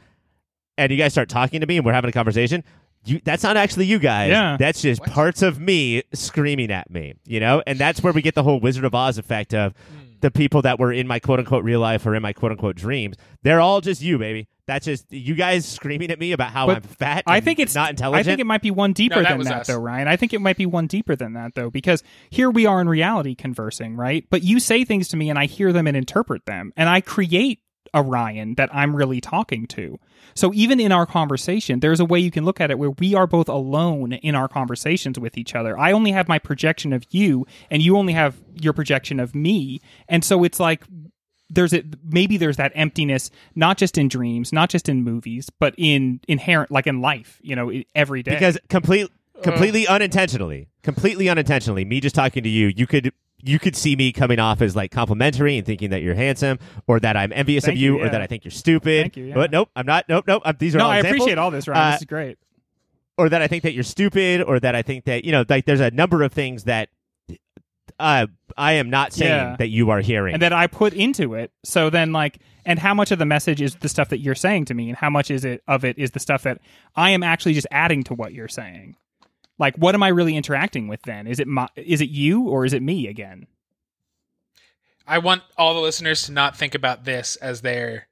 and 0.78 0.92
you 0.92 0.98
guys 1.00 1.14
start 1.14 1.30
talking 1.30 1.62
to 1.62 1.68
me 1.68 1.78
and 1.78 1.86
we're 1.86 1.94
having 1.94 2.10
a 2.10 2.14
conversation. 2.14 2.64
You, 3.06 3.22
that's 3.24 3.44
not 3.44 3.58
actually 3.58 3.86
you 3.86 4.00
guys. 4.00 4.30
Yeah. 4.30 4.58
That's 4.60 4.82
just 4.82 5.02
parts 5.04 5.42
of 5.42 5.60
me 5.60 6.04
screaming 6.14 6.72
at 6.72 6.90
me, 6.92 7.16
you 7.26 7.40
know? 7.40 7.64
And 7.66 7.80
that's 7.80 8.04
where 8.04 8.14
we 8.14 8.22
get 8.22 8.36
the 8.36 8.44
whole 8.44 8.60
Wizard 8.60 8.84
of 8.84 8.94
Oz 8.94 9.18
effect 9.18 9.54
of 9.54 9.74
hmm. 9.74 10.12
the 10.20 10.32
people 10.32 10.62
that 10.64 10.80
were 10.80 10.92
in 10.92 11.08
my 11.08 11.20
quote 11.20 11.40
unquote 11.40 11.64
real 11.64 11.80
life 11.80 12.06
or 12.06 12.14
in 12.16 12.22
my 12.22 12.34
quote 12.34 12.52
unquote 12.52 12.76
dreams. 12.76 13.16
They're 13.44 13.62
all 13.62 13.82
just 13.82 14.02
you, 14.02 14.18
baby. 14.18 14.48
That's 14.70 14.86
just 14.86 15.12
you 15.12 15.34
guys 15.34 15.66
screaming 15.66 16.12
at 16.12 16.20
me 16.20 16.32
about 16.32 16.52
how 16.52 16.68
But 16.68 16.76
I'm 16.76 16.82
fat. 16.84 17.24
I 17.26 17.40
think 17.40 17.58
it's 17.58 17.74
not 17.74 17.90
intelligent. 17.90 18.28
I 18.28 18.30
think 18.30 18.40
it 18.40 18.46
might 18.46 18.62
be 18.62 18.70
one 18.70 18.94
deeper 18.94 19.16
No, 19.16 19.24
that 19.24 19.38
than 19.38 19.48
that, 19.48 19.62
us. 19.62 19.68
though, 19.68 19.80
Ryan. 19.80 20.08
I 20.08 20.16
think 20.16 20.32
it 20.32 20.42
might 20.42 20.58
be 20.58 20.68
one 20.68 20.86
deeper 20.86 21.16
than 21.16 21.34
that, 21.34 21.56
though, 21.56 21.72
because 21.72 22.04
here 22.30 22.52
we 22.52 22.68
are 22.68 22.80
in 22.80 22.88
reality 22.88 23.34
conversing, 23.34 23.96
right? 23.96 24.28
But 24.30 24.44
you 24.44 24.60
say 24.60 24.86
things 24.86 25.08
to 25.08 25.18
me, 25.18 25.32
and 25.32 25.40
I 25.40 25.48
hear 25.48 25.74
them 25.74 25.88
and 25.88 25.98
interpret 25.98 26.46
them, 26.46 26.72
and 26.78 26.88
I 26.88 27.02
create 27.02 27.62
a 27.94 28.02
Ryan 28.02 28.56
that 28.56 28.70
I'm 28.74 28.96
really 28.96 29.22
talking 29.22 29.66
to. 29.68 30.00
So 30.36 30.54
even 30.54 30.80
in 30.80 30.92
our 30.92 31.06
conversation, 31.06 31.80
there's 31.80 32.00
a 32.00 32.06
way 32.06 32.20
you 32.20 32.32
can 32.32 32.46
look 32.46 32.62
at 32.62 32.72
it 32.72 32.80
where 32.80 32.92
we 32.92 33.16
are 33.16 33.28
both 33.28 33.50
alone 33.50 34.14
in 34.14 34.36
our 34.36 34.48
conversations 34.48 35.20
with 35.20 35.38
each 35.38 35.56
other. 35.56 35.78
I 35.78 35.92
only 35.92 36.12
have 36.12 36.28
my 36.28 36.40
projection 36.40 36.94
of 36.94 37.06
you, 37.10 37.46
and 37.70 37.82
you 37.82 37.98
only 37.98 38.14
have 38.14 38.40
your 38.56 38.74
projection 38.74 39.20
of 39.20 39.36
me, 39.36 39.82
and 40.08 40.24
so 40.24 40.44
it's 40.44 40.60
like 40.60 40.84
there's 41.50 41.74
a, 41.74 41.84
maybe 42.04 42.38
there's 42.38 42.58
that 42.58 42.72
emptiness 42.76 43.32
not 43.56 43.76
just 43.76 43.98
in 43.98 44.08
dreams 44.08 44.54
not 44.54 44.70
just 44.70 44.88
in 44.88 45.04
movies 45.04 45.50
but 45.60 45.74
in 45.80 46.20
inherent 46.28 46.70
like 46.70 46.86
in 46.86 47.02
life 47.02 47.40
you 47.42 47.56
know 47.56 47.72
every 47.96 48.22
day 48.22 48.34
because 48.34 48.60
complete, 48.70 49.10
uh. 49.40 49.42
completely 49.42 49.88
unintentionally, 49.88 50.68
completely 50.84 51.30
unintentionally, 51.30 51.86
me 51.86 52.00
just 52.00 52.16
talking 52.16 52.44
to 52.44 52.50
you, 52.50 52.72
you 52.76 52.86
could 52.88 53.12
you 53.42 53.60
could 53.60 53.76
see 53.76 53.96
me 53.96 54.12
coming 54.12 54.40
off 54.40 54.62
as 54.62 54.76
like 54.76 54.92
complimentary 54.92 55.58
and 55.58 55.66
thinking 55.66 55.90
that 55.92 56.02
you're 56.02 56.16
handsome, 56.16 56.60
or 56.88 57.00
that 57.00 57.16
I'm 57.18 57.32
envious 57.34 57.66
Thank 57.66 57.78
of 57.78 57.82
you, 57.82 57.98
you, 57.98 58.04
or 58.06 58.10
that 58.10 58.22
I 58.22 58.28
think 58.28 58.44
you're 58.46 58.52
stupid. 58.52 59.04
Thank 59.04 59.18
you, 59.18 59.26
yeah. 59.26 59.34
But 59.36 59.52
nope, 59.52 59.70
I'm 59.76 59.86
not. 59.86 60.06
Nope, 60.10 60.26
nope. 60.28 60.42
I'm, 60.46 60.56
these 60.60 60.76
are 60.76 60.80
no 60.80 60.86
all 60.86 60.92
i 60.92 60.98
examples. 61.00 61.22
appreciate 61.22 61.38
all 61.38 61.52
this 61.52 61.68
ryan 61.68 61.82
Uh, 61.88 61.92
this 61.92 62.02
is 62.02 62.06
great 62.08 62.38
or 63.18 63.28
that 63.30 63.42
I 63.42 63.48
think 63.48 63.64
that 63.64 63.74
you're 63.74 63.84
stupid, 63.84 64.42
or 64.42 64.60
that 64.62 64.76
I 64.76 64.82
think 64.82 65.04
that 65.06 65.26
you 65.26 65.32
know, 65.34 65.44
like 65.50 65.66
there's 65.66 65.82
a 65.82 65.92
number 65.92 66.24
of 66.24 66.32
things 66.32 66.64
that 66.64 66.90
uh, 68.00 68.28
I 68.58 68.74
am 68.74 68.90
not 68.90 69.12
saying 69.14 69.30
Yeah. 69.32 69.56
that 69.58 69.68
you 69.68 69.90
are 69.90 70.00
hearing. 70.00 70.34
and 70.36 70.42
that 70.42 70.54
i 70.54 70.68
put 70.68 70.94
into 70.94 71.34
it 71.34 71.52
so 71.64 71.90
then 71.90 72.14
like 72.14 72.40
and 72.66 72.80
how 72.80 72.94
much 72.94 73.12
of 73.12 73.20
the 73.20 73.26
message 73.26 73.62
is 73.62 73.76
the 73.76 73.90
stuff 73.90 74.10
that 74.10 74.20
you're 74.20 74.36
saying 74.36 74.66
to 74.66 74.74
me 74.74 74.90
and 74.90 74.98
how 74.98 75.10
much 75.10 75.30
is 75.32 75.44
it 75.44 75.62
of 75.68 75.84
it 75.84 75.98
is 75.98 76.12
the 76.12 76.20
stuff 76.20 76.44
that 76.44 76.60
i 76.96 77.10
am 77.10 77.24
actually 77.24 77.54
just 77.54 77.68
adding 77.72 78.04
to 78.04 78.14
what 78.14 78.32
you're 78.34 78.48
saying 78.48 78.96
like 79.60 79.76
what 79.76 79.94
am 79.94 80.02
i 80.02 80.08
really 80.08 80.36
interacting 80.36 80.88
with 80.88 81.02
then 81.04 81.28
is 81.28 81.40
it 81.40 81.48
my 81.48 81.68
is 81.76 82.02
it 82.02 82.10
you 82.10 82.48
or 82.50 82.66
is 82.66 82.74
it 82.74 82.82
me 82.82 83.08
again 83.08 83.46
I 85.08 85.18
want 85.18 85.42
all 85.58 85.74
the 85.74 85.80
listeners 85.80 86.22
to 86.24 86.32
not 86.32 86.56
think 86.56 86.76
about 86.76 87.04
this 87.04 87.36
as 87.38 87.62
they're 87.62 88.08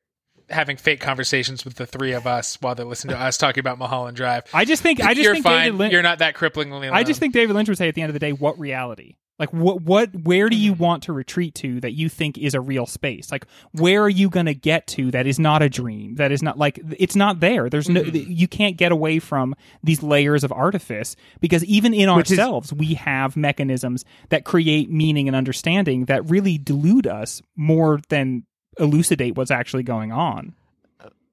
having 0.49 0.77
fake 0.77 0.99
conversations 0.99 1.63
with 1.63 1.75
the 1.75 1.85
three 1.85 2.13
of 2.13 2.25
us 2.25 2.57
while 2.59 2.73
they're 2.73 2.87
listening 2.87 3.15
to 3.15 3.21
us 3.21 3.37
talking 3.37 3.59
about 3.59 3.77
Mulholland 3.77 4.17
Drive. 4.17 4.45
I 4.51 4.65
just 4.65 4.81
think 4.81 4.99
I 4.99 5.13
just 5.13 5.23
You're 5.23 5.33
think 5.35 5.43
fine. 5.43 5.65
David 5.65 5.77
Lynch. 5.77 5.93
You're 5.93 6.01
not 6.01 6.19
that 6.19 6.33
cripplingly. 6.35 6.87
alone. 6.87 6.93
I 6.93 7.03
just 7.03 7.19
think 7.19 7.35
David 7.35 7.55
Lynch 7.55 7.69
would 7.69 7.77
say 7.77 7.87
at 7.87 7.93
the 7.93 8.01
end 8.01 8.09
of 8.09 8.13
the 8.13 8.19
day, 8.19 8.33
what 8.33 8.57
reality? 8.57 9.13
Like 9.39 9.53
what 9.53 9.81
what 9.83 10.09
where 10.15 10.49
do 10.49 10.55
you 10.57 10.73
Mm-hmm. 10.73 10.83
want 10.83 11.03
to 11.03 11.13
retreat 11.13 11.53
to 11.55 11.79
that 11.81 11.91
you 11.93 12.09
think 12.09 12.38
is 12.39 12.55
a 12.55 12.61
real 12.61 12.85
space? 12.88 13.31
Like 13.31 13.45
where 13.71 14.01
are 14.03 14.09
you 14.09 14.29
going 14.29 14.47
to 14.47 14.55
get 14.55 14.88
to 14.88 15.11
that 15.11 15.27
is 15.27 15.38
not 15.38 15.61
a 15.61 15.69
dream? 15.69 16.15
That 16.15 16.31
is 16.31 16.41
not 16.41 16.57
like 16.57 16.79
it's 16.97 17.15
not 17.15 17.39
there. 17.39 17.69
There's 17.69 17.88
no 17.88 18.01
Mm-hmm. 18.01 18.31
you 18.31 18.47
can't 18.47 18.77
get 18.77 18.91
away 18.91 19.19
from 19.19 19.53
these 19.83 20.01
layers 20.01 20.43
of 20.43 20.51
artifice 20.51 21.15
because 21.39 21.63
even 21.65 21.93
in 21.93 22.13
Which 22.15 22.31
is- 22.31 22.39
ourselves 22.39 22.73
we 22.73 22.95
have 22.95 23.38
mechanisms 23.38 24.03
that 24.29 24.43
create 24.43 24.89
meaning 24.89 25.27
and 25.27 25.35
understanding 25.35 26.05
that 26.05 26.27
really 26.29 26.57
delude 26.57 27.05
us 27.05 27.41
more 27.55 27.99
than 28.09 28.43
elucidate 28.79 29.35
what's 29.35 29.51
actually 29.51 29.83
going 29.83 30.11
on. 30.11 30.53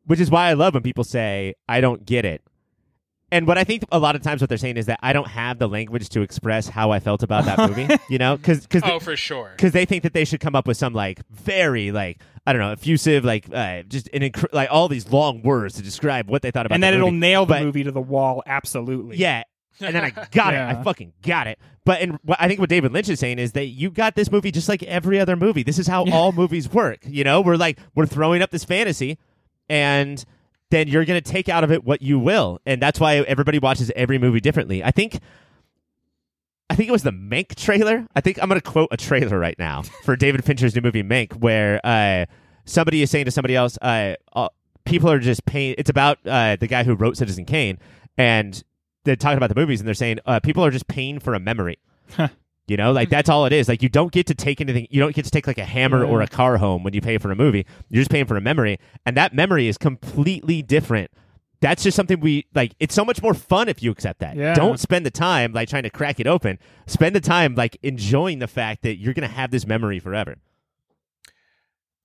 which 0.06 0.20
is 0.20 0.30
why 0.30 0.48
I 0.50 0.52
love 0.52 0.74
when 0.74 0.82
people 0.82 1.04
say 1.04 1.54
I 1.68 1.80
don't 1.80 2.04
get 2.04 2.26
it. 2.26 2.42
And 3.32 3.46
what 3.46 3.58
I 3.58 3.64
think 3.64 3.84
a 3.90 3.98
lot 3.98 4.14
of 4.14 4.22
times 4.22 4.40
what 4.40 4.48
they're 4.48 4.58
saying 4.58 4.76
is 4.76 4.86
that 4.86 5.00
I 5.02 5.12
don't 5.12 5.26
have 5.28 5.58
the 5.58 5.66
language 5.68 6.08
to 6.10 6.20
express 6.22 6.68
how 6.68 6.90
I 6.92 7.00
felt 7.00 7.22
about 7.22 7.44
that 7.46 7.58
movie, 7.68 7.88
you 8.08 8.18
know, 8.18 8.36
because 8.36 8.60
because 8.62 8.82
Oh, 8.84 9.00
for 9.00 9.16
sure. 9.16 9.52
because 9.56 9.72
they 9.72 9.84
think 9.84 10.02
that 10.04 10.12
they 10.12 10.24
should 10.24 10.40
come 10.40 10.54
up 10.54 10.66
with 10.68 10.76
some 10.76 10.92
like 10.92 11.20
very 11.30 11.90
like 11.90 12.20
I 12.46 12.52
don't 12.52 12.60
know 12.60 12.70
effusive 12.72 13.24
like 13.24 13.46
uh, 13.52 13.82
just 13.84 14.08
an 14.12 14.20
inc- 14.22 14.52
like 14.52 14.68
all 14.70 14.86
these 14.88 15.10
long 15.10 15.42
words 15.42 15.74
to 15.76 15.82
describe 15.82 16.28
what 16.30 16.42
they 16.42 16.50
thought 16.52 16.66
about 16.66 16.74
And 16.74 16.82
the 16.82 16.86
then 16.86 16.94
it'll 16.94 17.08
movie. 17.10 17.18
nail 17.18 17.46
the 17.46 17.54
But- 17.54 17.62
movie 17.62 17.82
to 17.84 17.90
the 17.90 18.00
wall 18.00 18.42
absolutely. 18.46 19.16
Yeah. 19.16 19.42
And 19.80 19.94
then 19.96 20.04
I 20.04 20.10
got 20.30 20.54
it. 20.54 20.60
I 20.60 20.80
fucking 20.84 21.14
got 21.22 21.48
it. 21.48 21.58
But 21.84 22.02
in, 22.02 22.18
what 22.22 22.40
I 22.40 22.46
think 22.46 22.60
what 22.60 22.68
David 22.68 22.92
Lynch 22.92 23.08
is 23.08 23.18
saying 23.18 23.40
is 23.40 23.52
that 23.52 23.66
you 23.66 23.90
got 23.90 24.14
this 24.14 24.30
movie 24.30 24.52
just 24.52 24.68
like 24.68 24.82
every 24.84 25.18
other 25.18 25.34
movie. 25.34 25.64
This 25.64 25.80
is 25.80 25.88
how 25.88 26.04
all 26.12 26.30
movies 26.30 26.70
work. 26.72 26.98
You 27.04 27.24
know, 27.24 27.40
we're 27.40 27.56
like 27.56 27.78
we're 27.96 28.06
throwing 28.06 28.40
up 28.42 28.50
this 28.52 28.62
fantasy, 28.64 29.18
and 29.68 30.24
then 30.70 30.88
you're 30.88 31.04
gonna 31.04 31.20
take 31.20 31.48
out 31.48 31.64
of 31.64 31.72
it 31.72 31.84
what 31.84 32.02
you 32.02 32.18
will, 32.18 32.60
and 32.66 32.80
that's 32.80 32.98
why 33.00 33.16
everybody 33.16 33.58
watches 33.58 33.90
every 33.94 34.18
movie 34.18 34.40
differently. 34.40 34.82
I 34.82 34.90
think. 34.90 35.20
I 36.70 36.76
think 36.76 36.88
it 36.88 36.92
was 36.92 37.02
the 37.02 37.12
Mank 37.12 37.54
trailer. 37.56 38.06
I 38.16 38.22
think 38.22 38.42
I'm 38.42 38.48
going 38.48 38.58
to 38.60 38.68
quote 38.68 38.88
a 38.90 38.96
trailer 38.96 39.38
right 39.38 39.56
now 39.58 39.82
for 39.82 40.16
David 40.16 40.42
Fincher's 40.44 40.74
new 40.74 40.80
movie 40.80 41.02
Mank, 41.02 41.36
where 41.36 41.78
uh, 41.84 42.24
somebody 42.64 43.02
is 43.02 43.10
saying 43.10 43.26
to 43.26 43.30
somebody 43.30 43.54
else, 43.54 43.76
uh, 43.82 44.14
uh, 44.32 44.48
"People 44.86 45.10
are 45.10 45.18
just 45.18 45.44
paying." 45.44 45.74
It's 45.76 45.90
about 45.90 46.18
uh, 46.26 46.56
the 46.56 46.66
guy 46.66 46.82
who 46.82 46.94
wrote 46.94 47.18
Citizen 47.18 47.44
Kane, 47.44 47.78
and 48.16 48.64
they're 49.04 49.14
talking 49.14 49.36
about 49.36 49.50
the 49.50 49.54
movies, 49.54 49.80
and 49.80 49.86
they're 49.86 49.94
saying 49.94 50.20
uh, 50.24 50.40
people 50.40 50.64
are 50.64 50.70
just 50.70 50.88
paying 50.88 51.20
for 51.20 51.34
a 51.34 51.38
memory. 51.38 51.78
You 52.66 52.78
know, 52.78 52.92
like 52.92 53.10
that's 53.10 53.28
all 53.28 53.44
it 53.44 53.52
is. 53.52 53.68
Like 53.68 53.82
you 53.82 53.90
don't 53.90 54.10
get 54.10 54.26
to 54.28 54.34
take 54.34 54.60
anything. 54.60 54.86
You 54.90 55.00
don't 55.00 55.14
get 55.14 55.26
to 55.26 55.30
take 55.30 55.46
like 55.46 55.58
a 55.58 55.64
hammer 55.64 56.02
or 56.02 56.22
a 56.22 56.26
car 56.26 56.56
home 56.56 56.82
when 56.82 56.94
you 56.94 57.02
pay 57.02 57.18
for 57.18 57.30
a 57.30 57.36
movie. 57.36 57.66
You're 57.90 58.00
just 58.00 58.10
paying 58.10 58.24
for 58.24 58.36
a 58.36 58.40
memory, 58.40 58.78
and 59.04 59.16
that 59.18 59.34
memory 59.34 59.68
is 59.68 59.76
completely 59.76 60.62
different. 60.62 61.10
That's 61.60 61.82
just 61.82 61.94
something 61.94 62.20
we 62.20 62.46
like. 62.54 62.74
It's 62.80 62.94
so 62.94 63.04
much 63.04 63.22
more 63.22 63.34
fun 63.34 63.68
if 63.68 63.82
you 63.82 63.90
accept 63.90 64.20
that. 64.20 64.36
Yeah. 64.36 64.54
Don't 64.54 64.80
spend 64.80 65.04
the 65.04 65.10
time 65.10 65.52
like 65.52 65.68
trying 65.68 65.82
to 65.82 65.90
crack 65.90 66.20
it 66.20 66.26
open. 66.26 66.58
Spend 66.86 67.14
the 67.14 67.20
time 67.20 67.54
like 67.54 67.76
enjoying 67.82 68.38
the 68.38 68.46
fact 68.46 68.82
that 68.82 68.96
you're 68.96 69.14
gonna 69.14 69.28
have 69.28 69.50
this 69.50 69.66
memory 69.66 69.98
forever. 69.98 70.36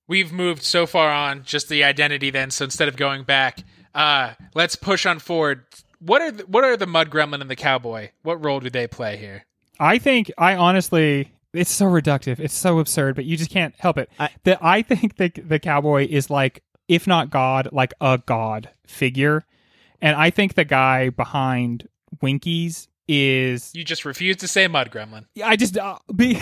We've 0.06 0.32
moved 0.32 0.62
so 0.62 0.86
far 0.86 1.10
on 1.10 1.44
just 1.44 1.70
the 1.70 1.84
identity 1.84 2.30
then, 2.30 2.50
so 2.50 2.64
instead 2.64 2.88
of 2.88 2.96
going 2.96 3.22
back, 3.22 3.64
uh, 3.94 4.32
let's 4.54 4.76
push 4.76 5.06
on 5.06 5.20
forward. 5.20 5.64
What 6.00 6.20
are 6.20 6.30
the, 6.32 6.46
what 6.46 6.64
are 6.64 6.76
the 6.76 6.86
mud 6.86 7.10
gremlin 7.10 7.40
and 7.40 7.48
the 7.50 7.56
cowboy? 7.56 8.10
What 8.22 8.44
role 8.44 8.60
do 8.60 8.70
they 8.70 8.86
play 8.86 9.16
here? 9.16 9.46
I 9.80 9.98
think 9.98 10.30
I 10.38 10.54
honestly 10.54 11.32
it's 11.52 11.70
so 11.72 11.86
reductive. 11.86 12.38
It's 12.38 12.54
so 12.54 12.78
absurd, 12.78 13.16
but 13.16 13.24
you 13.24 13.36
just 13.36 13.50
can't 13.50 13.74
help 13.78 13.98
it. 13.98 14.08
I- 14.20 14.30
that 14.44 14.58
I 14.62 14.82
think 14.82 15.16
the 15.16 15.28
the 15.30 15.58
cowboy 15.58 16.06
is 16.08 16.30
like 16.30 16.62
if 16.86 17.06
not 17.06 17.30
God, 17.30 17.68
like 17.72 17.94
a 18.00 18.20
god 18.24 18.68
figure. 18.86 19.44
And 20.02 20.16
I 20.16 20.30
think 20.30 20.54
the 20.54 20.64
guy 20.64 21.08
behind 21.10 21.88
Winkies 22.20 22.88
is 23.12 23.74
You 23.74 23.82
just 23.82 24.04
refuse 24.04 24.36
to 24.36 24.48
say 24.48 24.68
mud 24.68 24.90
gremlin. 24.90 25.24
I 25.44 25.56
just 25.56 25.76
uh, 25.76 25.98
be 26.14 26.40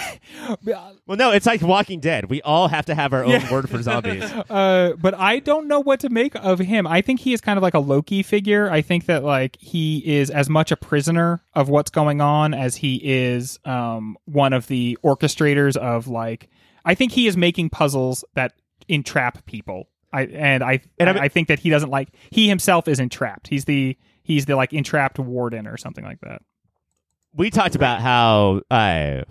Well, 0.65 1.17
no, 1.17 1.31
it's 1.33 1.47
like 1.47 1.63
Walking 1.63 2.01
Dead. 2.01 2.27
We 2.29 2.43
all 2.43 2.69
have 2.69 2.87
to 2.87 2.95
have 2.95 3.13
our 3.13 3.25
own 3.25 3.31
Yeah. 3.31 3.51
word 3.53 3.71
for 3.71 3.81
zombies. 3.83 4.23
uh, 4.51 4.93
but 5.01 5.15
I 5.15 5.39
don't 5.39 5.67
know 5.69 5.81
what 5.81 6.01
to 6.01 6.11
make 6.11 6.35
of 6.35 6.59
him. 6.59 6.87
I 6.87 7.01
think 7.01 7.21
he 7.21 7.33
is 7.33 7.41
kind 7.41 7.57
of 7.57 7.63
like 7.63 7.75
a 7.75 7.79
Loki 7.79 8.23
figure. 8.23 8.71
I 8.71 8.83
think 8.83 9.07
that 9.07 9.25
like 9.25 9.57
he 9.61 9.99
is 10.19 10.31
as 10.31 10.49
much 10.51 10.71
a 10.71 10.77
prisoner 10.77 11.41
of 11.55 11.69
what's 11.69 11.91
going 11.91 12.21
on 12.21 12.53
as 12.55 12.77
he 12.77 13.01
is 13.03 13.59
um, 13.65 14.17
one 14.27 14.53
of 14.53 14.67
the 14.67 14.99
orchestrators 15.03 15.77
of 15.77 16.09
like. 16.09 16.49
I 16.85 16.95
think 16.95 17.13
he 17.13 17.27
is 17.27 17.37
making 17.37 17.71
puzzles 17.71 18.25
that 18.35 18.53
entrap 18.89 19.45
people. 19.47 19.89
I 20.13 20.23
and 20.25 20.63
I 20.63 20.73
And 20.73 20.81
and 21.01 21.09
I'm- 21.11 21.19
I 21.21 21.29
think 21.29 21.49
that 21.49 21.59
he 21.59 21.71
doesn't 21.71 21.91
like 21.91 22.09
he 22.31 22.49
himself 22.49 22.89
is 22.89 22.99
entrapped. 23.01 23.49
He's 23.49 23.67
the 23.67 23.97
he's 24.23 24.47
the 24.47 24.57
like 24.57 24.73
entrapped 24.73 25.19
warden 25.19 25.67
or 25.67 25.77
something 25.77 26.05
like 26.05 26.21
that. 26.23 26.41
We 27.35 27.51
talked 27.51 27.75
about 27.75 28.01
how 28.01 28.61
uh 28.71 29.23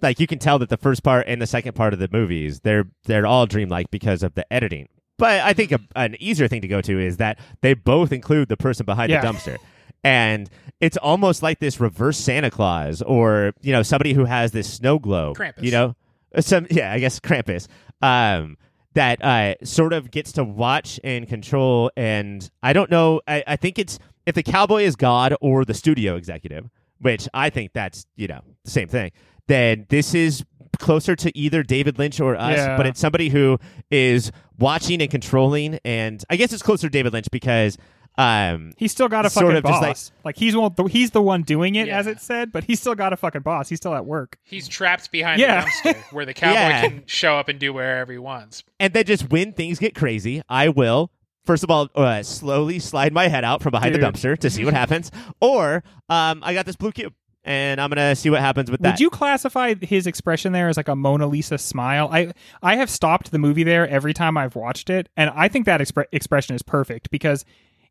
like 0.00 0.18
you 0.18 0.26
can 0.26 0.38
tell 0.38 0.58
that 0.58 0.68
the 0.68 0.76
first 0.76 1.02
part 1.02 1.26
and 1.28 1.40
the 1.40 1.46
second 1.46 1.74
part 1.74 1.92
of 1.92 1.98
the 1.98 2.08
movies 2.12 2.60
they're 2.60 2.84
they're 3.04 3.26
all 3.26 3.46
dreamlike 3.46 3.90
because 3.90 4.22
of 4.22 4.34
the 4.34 4.50
editing 4.52 4.88
but 5.18 5.40
i 5.42 5.52
think 5.52 5.72
a, 5.72 5.78
an 5.96 6.16
easier 6.20 6.48
thing 6.48 6.60
to 6.62 6.68
go 6.68 6.80
to 6.80 6.98
is 6.98 7.18
that 7.18 7.38
they 7.60 7.74
both 7.74 8.12
include 8.12 8.48
the 8.48 8.56
person 8.56 8.84
behind 8.86 9.10
Yeah. 9.10 9.20
the 9.20 9.26
dumpster 9.28 9.56
and 10.04 10.48
it's 10.80 10.96
almost 10.96 11.42
like 11.42 11.60
this 11.60 11.78
reverse 11.80 12.18
santa 12.18 12.50
claus 12.50 13.02
or 13.02 13.52
you 13.60 13.72
know 13.72 13.82
somebody 13.82 14.12
who 14.14 14.24
has 14.24 14.52
this 14.52 14.72
snow 14.72 14.98
globe 14.98 15.36
Krampus. 15.36 15.62
you 15.62 15.70
know 15.70 15.94
some 16.40 16.66
yeah 16.70 16.92
i 16.92 16.98
guess 16.98 17.20
krampus 17.20 17.68
um 18.00 18.56
that 18.94 19.22
uh 19.24 19.54
sort 19.64 19.92
of 19.92 20.10
gets 20.10 20.32
to 20.32 20.44
watch 20.44 20.98
and 21.04 21.28
control 21.28 21.90
and 21.96 22.50
i 22.62 22.72
don't 22.72 22.90
know 22.90 23.20
i, 23.28 23.44
I 23.46 23.56
think 23.56 23.78
it's 23.78 23.98
if 24.26 24.34
the 24.34 24.42
cowboy 24.42 24.82
is 24.82 24.96
god 24.96 25.34
or 25.40 25.64
the 25.64 25.74
studio 25.74 26.16
executive 26.16 26.68
which 27.02 27.28
I 27.34 27.50
think 27.50 27.72
that's 27.74 28.06
you 28.16 28.26
know 28.28 28.40
the 28.64 28.70
same 28.70 28.88
thing. 28.88 29.12
Then 29.48 29.86
this 29.90 30.14
is 30.14 30.44
closer 30.78 31.14
to 31.14 31.36
either 31.38 31.62
David 31.62 31.98
Lynch 31.98 32.18
or 32.20 32.34
us, 32.34 32.56
Yeah. 32.56 32.76
but 32.78 32.86
it's 32.86 32.98
somebody 32.98 33.28
who 33.28 33.58
is 33.90 34.32
watching 34.58 35.02
and 35.02 35.10
controlling, 35.10 35.78
and 35.84 36.24
I 36.30 36.36
guess 36.36 36.52
it's 36.52 36.62
closer 36.62 36.86
to 36.86 36.90
David 36.90 37.12
Lynch 37.12 37.28
because 37.30 37.76
um, 38.18 38.72
He's 38.76 38.92
still 38.92 39.08
got 39.08 39.24
a 39.24 39.30
Sort 39.30 39.46
fucking 39.46 39.56
of 39.58 39.64
just 39.64 39.80
boss. 39.80 40.12
Like, 40.24 40.36
he's 40.36 40.54
one, 40.54 40.74
he's 40.90 41.12
the 41.12 41.22
one 41.22 41.42
doing 41.42 41.76
it, 41.76 41.86
Yeah. 41.88 41.98
as 41.98 42.06
it 42.06 42.20
said, 42.20 42.52
but 42.52 42.62
he's 42.64 42.78
still 42.78 42.94
got 42.94 43.12
a 43.14 43.16
fucking 43.16 43.40
boss. 43.40 43.68
He's 43.70 43.78
still 43.78 43.94
at 43.94 44.04
work. 44.04 44.36
He's 44.44 44.68
trapped 44.68 45.10
behind 45.10 45.40
Yeah. 45.40 45.64
the 45.82 45.94
dumpster 45.94 46.12
where 46.12 46.26
the 46.26 46.34
cowboy 46.34 46.52
Yeah. 46.60 46.80
can 46.88 47.02
show 47.06 47.36
up 47.38 47.48
and 47.48 47.58
do 47.58 47.72
wherever 47.72 48.12
he 48.12 48.18
wants. 48.18 48.64
and 48.78 48.92
then 48.92 49.04
just 49.06 49.30
when 49.30 49.52
things 49.52 49.78
get 49.78 49.94
crazy, 49.94 50.42
I 50.48 50.68
will. 50.68 51.10
First 51.44 51.64
of 51.64 51.70
all, 51.70 51.88
uh, 51.94 52.22
slowly 52.22 52.78
slide 52.78 53.12
my 53.12 53.26
head 53.28 53.44
out 53.44 53.62
from 53.62 53.72
behind 53.72 53.94
the 53.94 53.98
dumpster 53.98 54.38
to 54.38 54.48
see 54.50 54.64
what 54.64 54.74
happens, 54.74 55.10
or 55.40 55.82
um, 56.08 56.40
I 56.44 56.54
got 56.54 56.66
this 56.66 56.76
blue 56.76 56.92
cube, 56.92 57.14
and 57.42 57.80
I'm 57.80 57.90
gonna 57.90 58.14
see 58.14 58.30
what 58.30 58.40
happens 58.40 58.70
with 58.70 58.80
that. 58.82 58.92
Would 58.92 59.00
you 59.00 59.10
classify 59.10 59.74
his 59.74 60.06
expression 60.06 60.52
there 60.52 60.68
as 60.68 60.76
like 60.76 60.86
a 60.88 60.94
Mona 60.94 61.26
Lisa 61.26 61.58
smile? 61.58 62.08
I 62.12 62.32
I 62.62 62.76
have 62.76 62.88
stopped 62.88 63.32
the 63.32 63.38
movie 63.38 63.64
there 63.64 63.88
every 63.88 64.14
time 64.14 64.36
I've 64.38 64.54
watched 64.54 64.88
it, 64.88 65.08
and 65.16 65.30
I 65.34 65.48
think 65.48 65.66
that 65.66 65.80
expre- 65.80 66.04
expression 66.12 66.54
is 66.54 66.62
perfect 66.62 67.10
because 67.10 67.44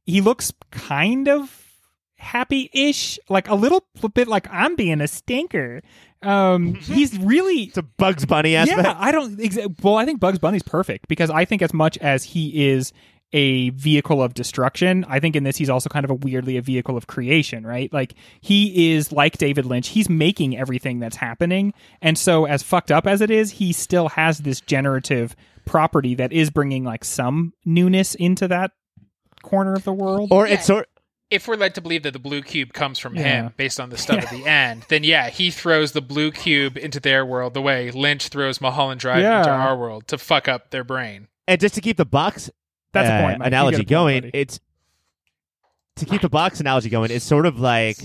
he 0.03 0.21
looks 0.21 0.53
kind 0.71 1.27
of 1.27 1.67
happy-ish, 2.15 3.19
like 3.29 3.49
a 3.49 3.55
little 3.55 3.83
bit 4.13 4.27
like 4.27 4.47
I'm 4.51 4.75
being 4.75 5.01
a 5.01 5.07
stinker. 5.07 5.81
Um, 6.21 6.75
he's 6.81 7.17
really 7.17 7.63
It's 7.63 7.77
a 7.77 7.81
Bugs 7.83 8.25
Bunny 8.25 8.55
aspect. 8.55 8.83
yeah, 8.83 8.95
I 8.97 9.11
don't. 9.11 9.37
Exa- 9.37 9.81
well, 9.83 9.97
I 9.97 10.05
think 10.05 10.19
Bugs 10.19 10.39
Bunny's 10.39 10.63
perfect 10.63 11.07
because 11.07 11.29
I 11.29 11.45
think 11.45 11.61
as 11.61 11.73
much 11.73 11.97
as 11.97 12.23
he 12.23 12.69
is 12.69 12.93
a 13.33 13.69
vehicle 13.71 14.21
of 14.21 14.33
destruction, 14.33 15.05
I 15.07 15.19
think 15.19 15.35
in 15.35 15.43
this 15.43 15.57
he's 15.57 15.69
also 15.69 15.89
kind 15.89 16.03
of 16.03 16.11
a 16.11 16.15
weirdly 16.15 16.57
a 16.57 16.61
vehicle 16.61 16.97
of 16.97 17.07
creation, 17.07 17.65
right? 17.65 17.91
Like 17.93 18.15
he 18.41 18.91
is 18.93 19.11
like 19.11 19.37
David 19.37 19.65
Lynch. 19.65 19.89
He's 19.89 20.09
making 20.09 20.57
everything 20.57 20.99
that's 20.99 21.15
happening, 21.15 21.73
and 22.01 22.17
so 22.17 22.45
as 22.45 22.63
fucked 22.63 22.91
up 22.91 23.07
as 23.07 23.21
it 23.21 23.31
is, 23.31 23.51
he 23.51 23.71
still 23.73 24.09
has 24.09 24.39
this 24.39 24.59
generative 24.61 25.35
property 25.65 26.15
that 26.15 26.33
is 26.33 26.49
bringing 26.49 26.83
like 26.83 27.03
some 27.05 27.53
newness 27.65 28.15
into 28.15 28.47
that 28.49 28.71
corner 29.43 29.73
of 29.73 29.83
the 29.83 29.93
world. 29.93 30.29
Or 30.31 30.45
it's 30.47 30.65
sort. 30.65 30.87
If 31.29 31.47
we're 31.47 31.55
led 31.55 31.75
to 31.75 31.81
believe 31.81 32.03
that 32.03 32.11
the 32.11 32.19
blue 32.19 32.41
cube 32.41 32.73
comes 32.73 32.99
from 32.99 33.15
Yeah. 33.15 33.21
him 33.43 33.53
based 33.55 33.79
on 33.79 33.89
the 33.89 33.97
stuff 33.97 34.23
at 34.25 34.29
the 34.31 34.45
end, 34.49 34.83
then 34.89 35.05
yeah, 35.05 35.29
he 35.29 35.49
throws 35.49 35.93
the 35.93 36.01
blue 36.01 36.29
cube 36.31 36.77
into 36.77 36.99
their 36.99 37.25
world 37.25 37.53
the 37.53 37.61
way 37.61 37.89
Lynch 37.89 38.27
throws 38.27 38.59
Mulholland 38.59 38.99
Drive 38.99 39.21
Yeah. 39.21 39.39
into 39.39 39.49
our 39.51 39.77
world 39.77 40.07
to 40.09 40.17
fuck 40.17 40.49
up 40.49 40.71
their 40.71 40.83
brain. 40.83 41.29
And 41.47 41.61
just 41.61 41.73
to 41.75 41.81
keep 41.81 41.95
the 41.95 42.05
box 42.05 42.49
That's 42.93 43.09
uh, 43.09 43.13
a 43.13 43.21
point. 43.21 43.39
Mike. 43.39 43.47
Analogy 43.47 43.77
point, 43.77 43.89
going, 43.89 44.21
buddy. 44.21 44.31
it's 44.33 44.59
to 45.97 46.05
keep 46.05 46.21
the 46.21 46.29
box 46.29 46.59
analogy 46.59 46.89
going. 46.89 47.11
It's 47.11 47.25
sort 47.25 47.45
of 47.45 47.59
like, 47.59 47.97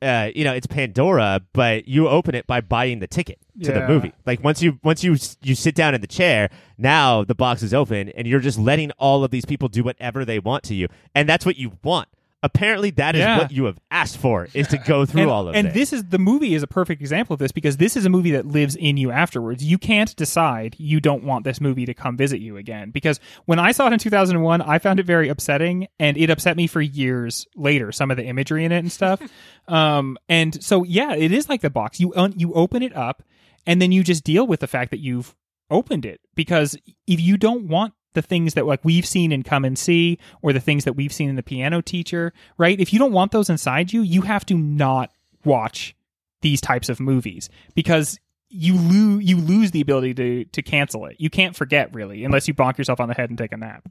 uh, 0.00 0.30
you 0.34 0.44
know, 0.44 0.52
it's 0.52 0.66
Pandora, 0.66 1.40
but 1.52 1.86
you 1.86 2.08
open 2.08 2.34
it 2.34 2.46
by 2.46 2.60
buying 2.60 2.98
the 2.98 3.06
ticket 3.06 3.38
to 3.62 3.72
the 3.72 3.86
movie. 3.86 4.12
Like 4.26 4.42
once 4.42 4.62
you 4.62 4.78
once 4.82 5.04
you 5.04 5.16
you 5.42 5.54
sit 5.54 5.74
down 5.74 5.94
in 5.94 6.00
the 6.00 6.06
chair, 6.06 6.50
now 6.78 7.24
the 7.24 7.34
box 7.34 7.62
is 7.62 7.72
open, 7.74 8.08
and 8.10 8.26
you're 8.26 8.40
just 8.40 8.58
letting 8.58 8.90
all 8.92 9.24
of 9.24 9.30
these 9.30 9.44
people 9.44 9.68
do 9.68 9.84
whatever 9.84 10.24
they 10.24 10.38
want 10.38 10.64
to 10.64 10.74
you, 10.74 10.88
and 11.14 11.28
that's 11.28 11.46
what 11.46 11.56
you 11.56 11.78
want. 11.82 12.08
Apparently 12.42 12.90
that 12.90 13.14
is 13.14 13.20
Yeah. 13.20 13.38
what 13.38 13.52
you 13.52 13.64
have 13.64 13.78
asked 13.90 14.18
for 14.18 14.48
is 14.54 14.68
to 14.68 14.78
go 14.78 15.06
through 15.06 15.22
and, 15.22 15.30
all 15.30 15.48
of 15.48 15.54
it. 15.54 15.58
and 15.58 15.68
this. 15.68 15.90
this 15.90 15.92
is 15.92 16.04
the 16.06 16.18
movie 16.18 16.54
is 16.54 16.62
a 16.62 16.66
perfect 16.66 17.00
example 17.00 17.34
of 17.34 17.38
this 17.38 17.52
because 17.52 17.76
this 17.76 17.96
is 17.96 18.04
a 18.04 18.10
movie 18.10 18.32
that 18.32 18.46
lives 18.46 18.74
in 18.76 18.96
you 18.96 19.10
afterwards. 19.10 19.62
You 19.64 19.78
can't 19.78 20.14
decide 20.16 20.74
you 20.78 21.00
don't 21.00 21.24
want 21.24 21.44
this 21.44 21.60
movie 21.60 21.86
to 21.86 21.94
come 21.94 22.16
visit 22.16 22.40
you 22.40 22.56
again 22.56 22.90
because 22.90 23.20
when 23.44 23.58
I 23.58 23.72
saw 23.72 23.86
it 23.86 23.92
in 23.92 23.98
2001, 23.98 24.60
I 24.62 24.78
found 24.78 24.98
it 25.00 25.06
very 25.06 25.28
upsetting 25.28 25.86
and 25.98 26.16
it 26.16 26.30
upset 26.30 26.56
me 26.56 26.66
for 26.66 26.80
years 26.80 27.46
later. 27.54 27.92
Some 27.92 28.10
of 28.10 28.16
the 28.16 28.24
imagery 28.24 28.64
in 28.64 28.72
it 28.72 28.78
and 28.78 28.90
stuff. 28.90 29.20
um, 29.68 30.18
and 30.28 30.62
so 30.62 30.82
yeah, 30.84 31.14
it 31.14 31.32
is 31.32 31.48
like 31.48 31.60
the 31.60 31.70
box. 31.70 32.00
You 32.00 32.12
un- 32.16 32.34
you 32.36 32.52
open 32.54 32.82
it 32.82 32.94
up 32.96 33.22
and 33.66 33.80
then 33.80 33.92
you 33.92 34.02
just 34.02 34.24
deal 34.24 34.46
with 34.46 34.60
the 34.60 34.66
fact 34.66 34.90
that 34.90 34.98
you've 35.00 35.34
opened 35.70 36.04
it 36.04 36.20
because 36.34 36.76
if 37.06 37.20
you 37.20 37.36
don't 37.36 37.68
want 37.68 37.94
the 38.14 38.22
things 38.22 38.54
that 38.54 38.66
like 38.66 38.84
we've 38.84 39.06
seen 39.06 39.32
in 39.32 39.42
come 39.42 39.64
and 39.64 39.78
see 39.78 40.18
or 40.42 40.52
the 40.52 40.60
things 40.60 40.84
that 40.84 40.94
we've 40.94 41.12
seen 41.12 41.28
in 41.28 41.36
the 41.36 41.42
piano 41.42 41.80
teacher 41.80 42.32
right? 42.58 42.78
If 42.80 42.92
you 42.92 42.98
don't 42.98 43.12
want 43.12 43.32
those 43.32 43.50
inside 43.50 43.92
you 43.92 44.02
you 44.02 44.22
have 44.22 44.44
to 44.46 44.54
not 44.54 45.10
watch 45.44 45.94
these 46.40 46.60
types 46.60 46.88
of 46.88 47.00
movies 47.00 47.48
because 47.74 48.18
you 48.52 48.76
lose 48.76 49.24
you 49.24 49.38
lose 49.38 49.70
the 49.70 49.80
ability 49.80 50.12
to 50.14 50.44
to 50.44 50.62
cancel 50.62 51.06
it. 51.06 51.16
You 51.18 51.30
can't 51.30 51.56
forget 51.56 51.92
really 51.94 52.24
unless 52.24 52.46
you 52.46 52.54
bonk 52.54 52.76
yourself 52.76 53.00
on 53.00 53.08
the 53.08 53.14
head 53.14 53.30
and 53.30 53.38
take 53.38 53.52
a 53.52 53.56
nap. 53.56 53.88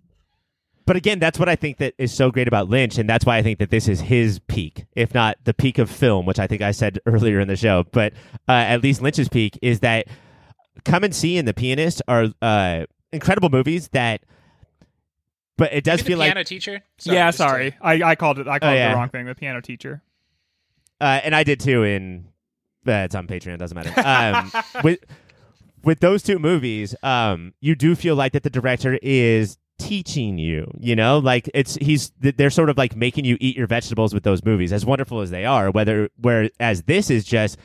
But 0.85 0.95
again, 0.95 1.19
that's 1.19 1.39
what 1.39 1.47
I 1.47 1.55
think 1.55 1.77
that 1.77 1.93
is 1.97 2.13
so 2.13 2.31
great 2.31 2.47
about 2.47 2.67
Lynch, 2.67 2.97
and 2.97 3.09
that's 3.09 3.25
why 3.25 3.37
I 3.37 3.43
think 3.43 3.59
that 3.59 3.69
this 3.69 3.87
is 3.87 4.01
his 4.01 4.39
peak, 4.39 4.85
if 4.95 5.13
not 5.13 5.37
the 5.43 5.53
peak 5.53 5.77
of 5.77 5.89
film, 5.89 6.25
which 6.25 6.39
I 6.39 6.47
think 6.47 6.61
I 6.61 6.71
said 6.71 6.99
earlier 7.05 7.39
in 7.39 7.47
the 7.47 7.55
show. 7.55 7.85
But 7.91 8.13
uh, 8.47 8.53
at 8.53 8.83
least 8.83 9.01
Lynch's 9.01 9.29
peak 9.29 9.57
is 9.61 9.81
that 9.81 10.07
Come 10.83 11.03
and 11.03 11.13
See 11.13 11.37
and 11.37 11.47
The 11.47 11.53
Pianist 11.53 12.01
are 12.07 12.27
uh, 12.41 12.85
incredible 13.13 13.49
movies 13.49 13.89
that. 13.89 14.21
But 15.57 15.73
it 15.73 15.83
does 15.83 15.99
Maybe 15.99 16.07
feel 16.07 16.17
the 16.17 16.19
like 16.21 16.29
piano 16.29 16.43
teacher. 16.43 16.81
yeah 17.03 17.27
just 17.27 17.37
to- 17.37 17.43
sorry 17.43 17.75
I, 17.79 18.01
I 18.01 18.15
called 18.15 18.39
it 18.39 18.47
i 18.47 18.57
called 18.57 18.73
it 18.73 18.77
yeah. 18.77 18.89
the 18.89 18.95
wrong 18.95 19.09
thing 19.09 19.27
the 19.27 19.35
piano 19.35 19.61
teacher 19.61 20.01
uh, 21.01 21.19
and 21.23 21.35
I 21.35 21.43
did 21.43 21.59
too. 21.59 21.83
In 21.83 22.27
uh, 22.87 22.91
it's 22.91 23.15
on 23.15 23.27
Patreon, 23.27 23.57
doesn't 23.57 23.75
matter. 23.75 23.91
Um, 24.05 24.51
with 24.83 24.99
with 25.83 25.99
those 25.99 26.21
two 26.21 26.37
movies, 26.37 26.95
um, 27.01 27.53
you 27.59 27.75
do 27.75 27.95
feel 27.95 28.15
like 28.15 28.33
that 28.33 28.43
the 28.43 28.51
director 28.51 28.99
is 29.01 29.57
teaching 29.79 30.37
you. 30.37 30.71
You 30.79 30.95
know, 30.95 31.17
like 31.17 31.49
it's 31.55 31.75
he's 31.75 32.11
they're 32.19 32.51
sort 32.51 32.69
of 32.69 32.77
like 32.77 32.95
making 32.95 33.25
you 33.25 33.35
eat 33.41 33.57
your 33.57 33.65
vegetables 33.65 34.13
with 34.13 34.23
those 34.23 34.45
movies, 34.45 34.71
as 34.71 34.85
wonderful 34.85 35.21
as 35.21 35.31
they 35.31 35.43
are. 35.43 35.71
Whether 35.71 36.09
whereas 36.17 36.83
this 36.83 37.09
is 37.09 37.25
just. 37.25 37.57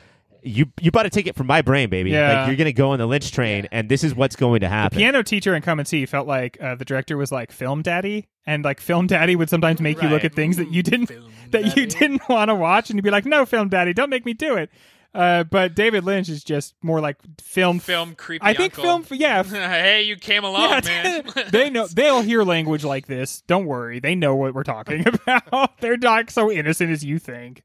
You 0.47 0.71
you 0.81 0.91
bought 0.91 1.05
a 1.05 1.09
ticket 1.09 1.35
from 1.35 1.47
my 1.47 1.61
brain, 1.61 1.89
baby. 1.89 2.11
Yeah. 2.11 2.39
Like 2.39 2.47
you're 2.47 2.55
gonna 2.57 2.71
go 2.73 2.91
on 2.91 2.99
the 2.99 3.05
Lynch 3.05 3.31
train, 3.31 3.67
and 3.71 3.89
this 3.89 4.03
is 4.03 4.15
what's 4.15 4.35
going 4.35 4.61
to 4.61 4.67
happen. 4.69 4.97
piano 4.97 5.23
teacher 5.23 5.53
and 5.53 5.63
come 5.63 5.79
and 5.79 5.87
see 5.87 6.05
felt 6.05 6.27
like 6.27 6.57
uh, 6.61 6.75
the 6.75 6.85
director 6.85 7.17
was 7.17 7.31
like 7.31 7.51
film 7.51 7.81
daddy 7.81 8.27
and 8.45 8.63
like 8.63 8.79
film 8.79 9.05
daddy 9.07 9.35
would 9.35 9.49
sometimes 9.49 9.81
make 9.81 10.01
you 10.01 10.07
look 10.09 10.23
at 10.23 10.33
things 10.33 10.57
that 10.57 10.71
you 10.71 10.81
didn't 10.81 11.07
Film 11.07 11.31
that 11.51 11.75
you 11.77 11.85
didn't 11.85 12.21
want 12.29 12.49
to 12.49 12.55
watch 12.55 12.89
and 12.89 12.97
you'd 12.97 13.03
be 13.03 13.11
like 13.11 13.25
no 13.25 13.45
film 13.45 13.69
daddy 13.69 13.93
don't 13.93 14.09
make 14.09 14.25
me 14.25 14.33
do 14.33 14.55
it 14.55 14.69
uh, 15.13 15.43
but 15.43 15.75
david 15.75 16.03
lynch 16.03 16.29
is 16.29 16.43
just 16.43 16.73
more 16.81 16.99
like 16.99 17.17
film 17.41 17.79
Film 17.79 18.15
creepy. 18.15 18.45
i 18.45 18.53
think 18.53 18.77
uncle. 18.79 19.03
film 19.03 19.19
yeah 19.19 19.43
hey, 19.43 20.03
you 20.03 20.15
came 20.15 20.43
along, 20.43 20.81
yeah, 20.85 21.21
man. 21.35 21.45
they 21.51 21.69
know 21.69 21.87
they'll 21.87 22.21
hear 22.21 22.43
language 22.43 22.83
like 22.83 23.07
this 23.07 23.41
don't 23.47 23.65
worry 23.65 23.99
they 23.99 24.15
know 24.15 24.35
what 24.35 24.53
we're 24.53 24.63
talking 24.63 25.05
about 25.07 25.79
they're 25.79 25.97
not 25.97 26.29
so 26.29 26.51
innocent 26.51 26.89
as 26.91 27.03
you 27.03 27.19
think 27.19 27.63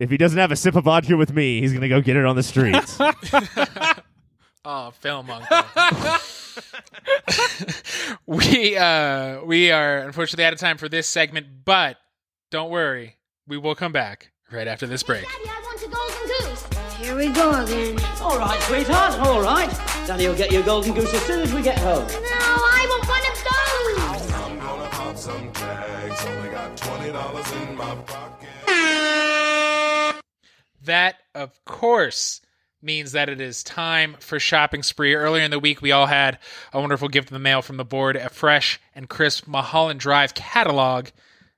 if 0.00 0.10
he 0.10 0.16
doesn't 0.16 0.38
have 0.38 0.50
a 0.50 0.56
sip 0.56 0.74
of 0.74 0.84
vodka 0.84 1.16
with 1.16 1.32
me, 1.32 1.60
he's 1.60 1.72
gonna 1.72 1.88
go 1.88 2.00
get 2.00 2.16
it 2.16 2.24
on 2.24 2.34
the 2.34 2.42
streets. 2.42 2.98
Oh, 4.62 4.90
film 4.90 5.30
uncle. 5.30 5.56
we 8.26 8.76
uh 8.76 9.42
we 9.42 9.70
are 9.72 10.00
unfortunately 10.00 10.44
out 10.44 10.52
of 10.52 10.58
time 10.58 10.76
for 10.76 10.86
this 10.86 11.08
segment, 11.08 11.46
but 11.64 11.96
don't 12.50 12.70
worry, 12.70 13.16
we 13.48 13.56
will 13.56 13.74
come 13.74 13.90
back 13.92 14.32
right 14.52 14.68
after 14.68 14.86
this 14.86 15.02
break. 15.02 15.22
Daddy, 15.24 15.48
I 15.48 15.62
want 15.62 15.82
a 15.82 15.88
golden. 15.88 17.02
Here 17.02 17.16
we 17.16 17.28
go 17.30 17.50
again. 17.62 17.98
All 18.20 18.38
right, 18.38 18.60
sweetheart, 18.64 19.18
all 19.26 19.40
right. 19.40 19.70
Daddy 20.06 20.28
will 20.28 20.36
get 20.36 20.52
you 20.52 20.60
a 20.60 20.62
golden 20.62 20.92
goose 20.92 21.14
as 21.14 21.22
soon 21.22 21.40
as 21.40 21.54
we 21.54 21.62
get 21.62 21.78
home. 21.78 22.06
No, 22.06 22.18
I 22.20 22.86
want 22.86 23.08
one 23.08 23.24
of 23.32 24.18
those. 24.20 24.30
I'm 24.34 24.58
gonna 24.58 24.90
pop 24.90 25.16
some 25.16 25.50
tags. 25.52 26.26
Only 26.26 26.50
got 26.50 26.76
twenty 26.76 27.12
dollars 27.12 27.50
in 27.52 27.76
my 27.76 27.94
pocket. 28.06 29.49
That, 30.84 31.16
of 31.34 31.64
course, 31.64 32.40
means 32.82 33.12
that 33.12 33.28
it 33.28 33.40
is 33.40 33.62
time 33.62 34.16
for 34.20 34.40
shopping 34.40 34.82
spree. 34.82 35.14
Earlier 35.14 35.44
in 35.44 35.50
the 35.50 35.58
week, 35.58 35.82
we 35.82 35.92
all 35.92 36.06
had 36.06 36.38
a 36.72 36.80
wonderful 36.80 37.08
gift 37.08 37.30
in 37.30 37.34
the 37.34 37.38
mail 37.38 37.62
from 37.62 37.76
the 37.76 37.84
board, 37.84 38.16
a 38.16 38.30
fresh 38.30 38.80
and 38.94 39.08
crisp 39.08 39.46
Mulholland 39.46 40.00
Drive 40.00 40.34
catalog. 40.34 41.08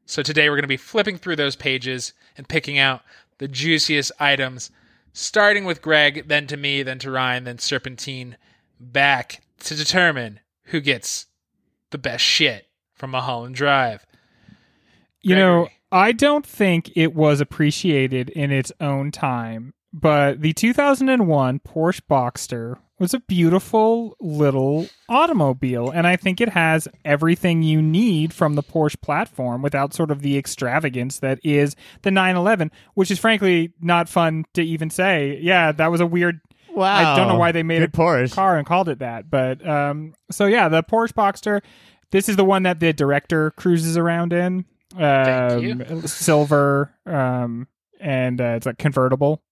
So 0.06 0.22
today 0.22 0.48
we're 0.48 0.56
going 0.56 0.62
to 0.62 0.68
be 0.68 0.76
flipping 0.76 1.18
through 1.18 1.36
those 1.36 1.56
pages 1.56 2.12
and 2.36 2.48
picking 2.48 2.78
out 2.78 3.02
the 3.38 3.48
juiciest 3.48 4.12
items, 4.18 4.70
starting 5.12 5.64
with 5.64 5.82
Greg, 5.82 6.26
then 6.26 6.46
to 6.48 6.56
me, 6.56 6.82
then 6.82 6.98
to 7.00 7.10
Ryan, 7.10 7.44
then 7.44 7.58
Serpentine, 7.58 8.36
back 8.80 9.42
to 9.60 9.74
determine 9.76 10.40
who 10.64 10.80
gets 10.80 11.26
the 11.90 11.98
best 11.98 12.24
shit 12.24 12.66
from 12.94 13.10
Mulholland 13.10 13.54
Drive. 13.54 14.04
You 15.20 15.36
know, 15.36 15.52
Gregory. 15.60 15.78
I 15.92 16.12
don't 16.12 16.46
think 16.46 16.90
it 16.96 17.14
was 17.14 17.40
appreciated 17.40 18.30
in 18.30 18.50
its 18.50 18.72
own 18.80 19.10
time, 19.10 19.74
but 19.92 20.40
the 20.40 20.54
2001 20.54 21.60
Porsche 21.60 22.00
Boxster 22.10 22.78
was 22.98 23.12
a 23.12 23.20
beautiful 23.20 24.16
little 24.20 24.86
automobile, 25.08 25.90
and 25.90 26.06
I 26.06 26.16
think 26.16 26.40
it 26.40 26.48
has 26.50 26.88
everything 27.04 27.62
you 27.62 27.82
need 27.82 28.32
from 28.32 28.54
the 28.54 28.62
Porsche 28.62 29.00
platform 29.02 29.60
without 29.60 29.92
sort 29.92 30.10
of 30.10 30.22
the 30.22 30.38
extravagance 30.38 31.18
that 31.18 31.38
is 31.44 31.76
the 32.02 32.10
911, 32.10 32.70
which 32.94 33.10
is 33.10 33.18
frankly 33.18 33.74
not 33.80 34.08
fun 34.08 34.44
to 34.54 34.62
even 34.62 34.88
say. 34.88 35.38
Yeah, 35.42 35.72
that 35.72 35.90
was 35.90 36.00
a 36.00 36.06
weird 36.06 36.40
Wow. 36.74 37.12
I 37.12 37.16
don't 37.16 37.28
know 37.28 37.38
why 37.38 37.52
they 37.52 37.62
made 37.62 37.80
Good 37.80 37.90
a 37.90 37.92
Porsche. 37.92 38.32
car 38.34 38.56
and 38.56 38.66
called 38.66 38.88
it 38.88 39.00
that, 39.00 39.28
but 39.28 39.66
um, 39.68 40.14
so 40.30 40.46
yeah, 40.46 40.70
the 40.70 40.82
Porsche 40.82 41.12
Boxster. 41.12 41.60
This 42.12 42.28
is 42.28 42.36
the 42.36 42.44
one 42.44 42.62
that 42.64 42.78
the 42.78 42.92
director 42.92 43.50
cruises 43.52 43.96
around 43.96 44.32
in. 44.34 44.66
Thank 44.92 45.90
Um, 45.90 46.06
silver, 46.06 46.94
um, 47.06 47.66
and 48.00 48.40
uh, 48.40 48.54
it's 48.56 48.66
like 48.66 48.78
convertible. 48.78 49.42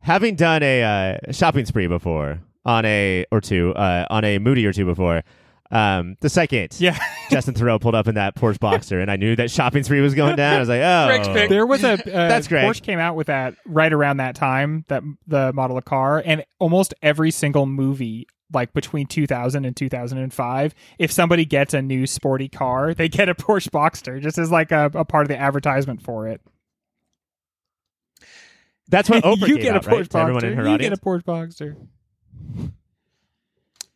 Having 0.00 0.36
done 0.36 0.62
a 0.62 0.82
uh, 0.82 1.32
shopping 1.32 1.64
spree 1.64 1.86
before 1.86 2.40
on 2.66 2.84
a 2.84 3.24
or 3.30 3.40
two 3.40 3.74
uh, 3.74 4.06
on 4.10 4.24
a 4.24 4.38
Moody 4.38 4.66
or 4.66 4.72
two 4.72 4.84
before, 4.84 5.22
um, 5.70 6.16
the 6.20 6.28
second 6.28 6.78
Yeah, 6.78 6.98
Justin 7.30 7.54
Theroux 7.54 7.80
pulled 7.80 7.94
up 7.94 8.06
in 8.06 8.14
that 8.16 8.34
Porsche 8.36 8.60
Boxer, 8.60 9.00
and 9.00 9.10
I 9.10 9.16
knew 9.16 9.34
that 9.36 9.50
shopping 9.50 9.82
spree 9.82 10.00
was 10.00 10.14
going 10.14 10.36
down. 10.36 10.56
I 10.56 10.60
was 10.60 10.68
like, 10.68 10.80
oh, 10.82 11.48
there 11.48 11.66
was 11.66 11.82
a 11.82 11.92
uh, 11.92 12.28
That's 12.28 12.48
great. 12.48 12.64
Porsche 12.64 12.82
came 12.82 12.98
out 12.98 13.16
with 13.16 13.28
that 13.28 13.54
right 13.66 13.92
around 13.92 14.18
that 14.18 14.34
time 14.34 14.84
that 14.88 15.02
the 15.26 15.52
model 15.52 15.78
of 15.78 15.84
car, 15.84 16.22
and 16.24 16.44
almost 16.58 16.94
every 17.02 17.30
single 17.30 17.66
movie. 17.66 18.26
Like 18.52 18.72
between 18.72 19.06
2000 19.06 19.64
and 19.64 19.74
2005, 19.76 20.74
if 20.98 21.10
somebody 21.10 21.44
gets 21.44 21.74
a 21.74 21.82
new 21.82 22.06
sporty 22.06 22.48
car, 22.48 22.94
they 22.94 23.08
get 23.08 23.28
a 23.28 23.34
Porsche 23.34 23.70
Boxster 23.70 24.20
just 24.20 24.38
as 24.38 24.50
like 24.50 24.70
a, 24.70 24.90
a 24.94 25.04
part 25.04 25.22
of 25.22 25.28
the 25.28 25.36
advertisement 25.36 26.02
for 26.02 26.28
it. 26.28 26.40
That's 28.88 29.08
what 29.08 29.24
Oprah 29.24 29.48
you 29.48 29.58
get 29.58 29.74
out, 29.74 29.86
a 29.86 29.88
Porsche 29.88 29.96
right? 29.98 30.10
To 30.10 30.18
everyone 30.18 30.44
in 30.44 30.52
Boxster. 30.52 30.56
her 30.56 30.62
you 30.62 30.74
audience. 30.74 30.90
get 30.90 30.98
a 30.98 31.04
Porsche 31.04 31.24
Boxster. 31.24 31.76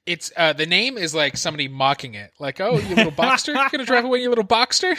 It's 0.06 0.32
uh 0.36 0.54
the 0.54 0.64
name 0.64 0.96
is 0.96 1.14
like 1.14 1.36
somebody 1.36 1.68
mocking 1.68 2.14
it. 2.14 2.32
Like, 2.40 2.60
oh, 2.60 2.78
you 2.78 2.94
little 2.94 3.12
boxster, 3.12 3.48
you're 3.54 3.68
gonna 3.70 3.84
drive 3.84 4.06
away, 4.06 4.22
you 4.22 4.30
little 4.30 4.44
boxster. 4.44 4.96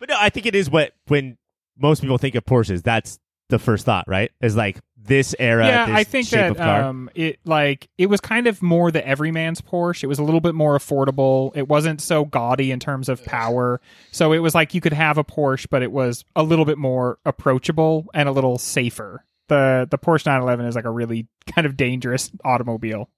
But 0.00 0.08
no, 0.08 0.16
I 0.18 0.30
think 0.30 0.46
it 0.46 0.54
is 0.54 0.70
what 0.70 0.92
when 1.08 1.36
most 1.78 2.00
people 2.00 2.16
think 2.16 2.34
of 2.34 2.44
Porsches, 2.46 2.82
that's 2.82 3.18
the 3.50 3.58
first 3.58 3.84
thought, 3.84 4.06
right? 4.08 4.30
Is 4.40 4.56
like 4.56 4.78
this 5.04 5.34
era. 5.38 5.66
yeah, 5.66 5.86
this 5.86 5.94
I 5.96 6.04
think 6.04 6.26
shape 6.28 6.56
that 6.56 6.84
um, 6.84 7.10
it 7.14 7.38
like 7.44 7.88
it 7.98 8.06
was 8.06 8.20
kind 8.20 8.46
of 8.46 8.62
more 8.62 8.90
the 8.90 9.06
everyman's 9.06 9.60
Porsche. 9.60 10.04
It 10.04 10.06
was 10.06 10.18
a 10.18 10.22
little 10.22 10.40
bit 10.40 10.54
more 10.54 10.78
affordable. 10.78 11.50
It 11.56 11.68
wasn't 11.68 12.00
so 12.00 12.24
gaudy 12.24 12.70
in 12.70 12.78
terms 12.80 13.08
of 13.08 13.24
power. 13.24 13.80
So 14.12 14.32
it 14.32 14.38
was 14.38 14.54
like 14.54 14.74
you 14.74 14.80
could 14.80 14.92
have 14.92 15.18
a 15.18 15.24
Porsche, 15.24 15.66
but 15.70 15.82
it 15.82 15.90
was 15.92 16.24
a 16.36 16.42
little 16.42 16.64
bit 16.64 16.78
more 16.78 17.18
approachable 17.24 18.06
and 18.14 18.28
a 18.28 18.32
little 18.32 18.58
safer. 18.58 19.24
The 19.48 19.88
the 19.90 19.98
Porsche 19.98 20.26
911 20.26 20.66
is 20.66 20.76
like 20.76 20.84
a 20.84 20.90
really 20.90 21.26
kind 21.52 21.66
of 21.66 21.76
dangerous 21.76 22.30
automobile. 22.44 23.10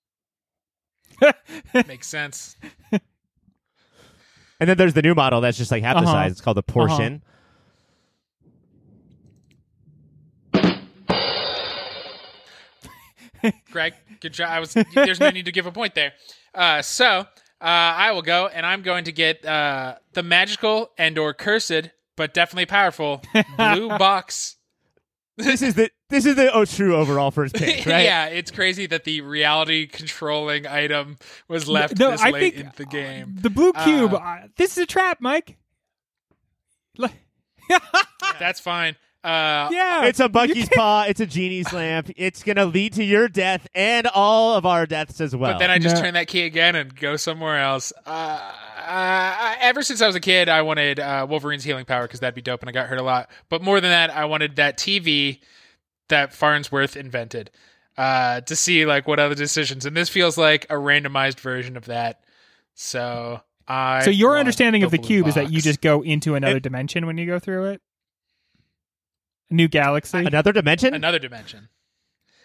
Makes 1.75 2.09
sense. 2.09 2.57
and 2.93 3.01
then 4.69 4.77
there's 4.77 4.95
the 4.95 5.03
new 5.03 5.15
model 5.15 5.41
that's 5.41 5.59
just 5.59 5.71
like 5.71 5.83
half 5.83 5.97
the 5.97 6.03
Uh-huh. 6.03 6.13
size. 6.13 6.33
It's 6.33 6.41
called 6.41 6.57
the 6.57 6.63
Porsche. 6.63 7.17
Uh-huh. 7.17 7.19
Greg, 13.71 13.95
good 14.21 14.33
job. 14.33 14.51
I 14.51 14.61
was 14.61 14.75
there's 14.95 15.21
no 15.21 15.31
need 15.31 15.47
to 15.47 15.53
give 15.53 15.67
a 15.67 15.73
point 15.73 15.95
there. 15.95 16.13
Uh, 16.55 16.83
so 16.83 17.07
uh, 17.07 17.27
I 17.61 18.13
will 18.13 18.23
go, 18.23 18.47
and 18.47 18.65
I'm 18.67 18.83
going 18.83 19.05
to 19.05 19.13
get 19.13 19.45
uh, 19.45 19.97
the 20.13 20.23
magical 20.23 20.91
and 20.99 21.19
or 21.19 21.35
cursed, 21.35 21.91
but 22.17 22.35
definitely 22.35 22.67
powerful 22.67 23.23
blue 23.57 23.89
box. 23.89 24.57
This 25.37 25.63
is 25.63 25.75
the 25.75 25.91
this 26.11 26.27
is 26.27 26.37
the 26.37 26.53
oh, 26.53 26.65
true 26.65 26.95
overall 26.95 27.31
first 27.31 27.55
pick, 27.57 27.87
right? 27.87 28.05
yeah, 28.05 28.27
it's 28.27 28.51
crazy 28.51 28.87
that 28.87 29.05
the 29.05 29.21
reality 29.23 29.87
controlling 29.87 30.67
item 30.67 31.17
was 31.49 31.69
left 31.69 31.99
No, 31.99 32.13
this 32.13 32.23
I 32.23 32.31
late 32.31 32.55
think 32.55 32.67
in 32.67 32.73
the 32.77 32.87
game. 32.87 33.37
The 33.41 33.51
blue 33.51 33.73
cube. 33.73 34.15
Uh, 34.15 34.19
uh, 34.19 34.47
this 34.57 34.77
is 34.77 34.85
a 34.85 34.87
trap, 34.87 35.21
Mike. 35.21 35.57
Like- 36.97 37.13
That's 38.39 38.61
fine. 38.61 38.97
Uh, 39.25 39.71
yeah, 39.73 40.05
It's 40.05 40.21
a 40.21 40.29
Bucky's 40.29 40.69
paw. 40.69 41.07
It's 41.09 41.19
a 41.21 41.25
genie's 41.27 41.73
lamp. 41.73 42.11
It's 42.17 42.43
gonna 42.43 42.67
lead 42.67 42.93
to 42.95 43.03
your 43.05 43.27
death 43.27 43.67
and 43.75 44.07
all 44.09 44.55
of 44.55 44.67
our 44.67 44.85
deaths 44.85 45.19
as 45.21 45.35
well. 45.35 45.53
But 45.53 45.59
then 45.61 45.71
I 45.71 45.79
just 45.79 45.97
No. 45.97 46.03
turn 46.03 46.15
that 46.15 46.29
key 46.29 46.43
again 46.43 46.77
and 46.77 46.95
go 46.95 47.17
somewhere 47.17 47.59
else. 47.59 47.91
Uh, 48.05 48.39
uh, 48.87 49.55
ever 49.61 49.83
since 49.83 50.03
I 50.03 50.07
was 50.07 50.15
a 50.15 50.21
kid, 50.21 50.51
I 50.51 50.61
wanted 50.61 51.01
uh, 51.01 51.27
Wolverine's 51.29 51.65
healing 51.65 51.87
power 51.87 52.03
because 52.03 52.21
that'd 52.21 52.35
be 52.35 52.43
dope, 52.43 52.61
and 52.61 52.69
I 52.69 52.73
got 52.73 52.87
hurt 52.89 52.99
a 52.99 53.03
lot. 53.03 53.31
But 53.49 53.63
more 53.63 53.81
than 53.81 53.91
that, 53.91 54.15
I 54.15 54.27
wanted 54.27 54.57
that 54.57 54.77
TV 54.77 55.41
that 56.09 56.35
Farnsworth 56.35 56.95
invented 56.95 57.51
uh, 57.97 58.43
to 58.43 58.55
see 58.55 58.85
like 58.85 59.09
what 59.09 59.19
other 59.19 59.35
decisions. 59.35 59.87
And 59.87 59.97
this 59.97 60.11
feels 60.11 60.37
like 60.37 60.67
a 60.69 60.75
randomized 60.75 61.41
version 61.41 61.79
of 61.79 61.87
that. 61.87 62.21
So 62.75 63.41
I. 63.67 64.03
So 64.05 64.11
your 64.11 64.31
want 64.31 64.41
understanding 64.41 64.83
of 64.83 64.91
the 64.91 64.99
blue 64.99 65.07
cube 65.07 65.29
is 65.29 65.35
that 65.37 65.51
you 65.51 65.63
just 65.63 65.81
go 65.81 66.03
into 66.03 66.35
another 66.35 66.61
dimension 66.61 67.07
when 67.07 67.17
you 67.17 67.25
go 67.25 67.39
through 67.39 67.67
it. 67.71 67.81
A 69.51 69.55
new 69.55 69.69
galaxy. 69.69 70.19
another 70.19 70.53
dimension. 70.53 70.95
another 70.95 71.19
dimension. 71.19 71.69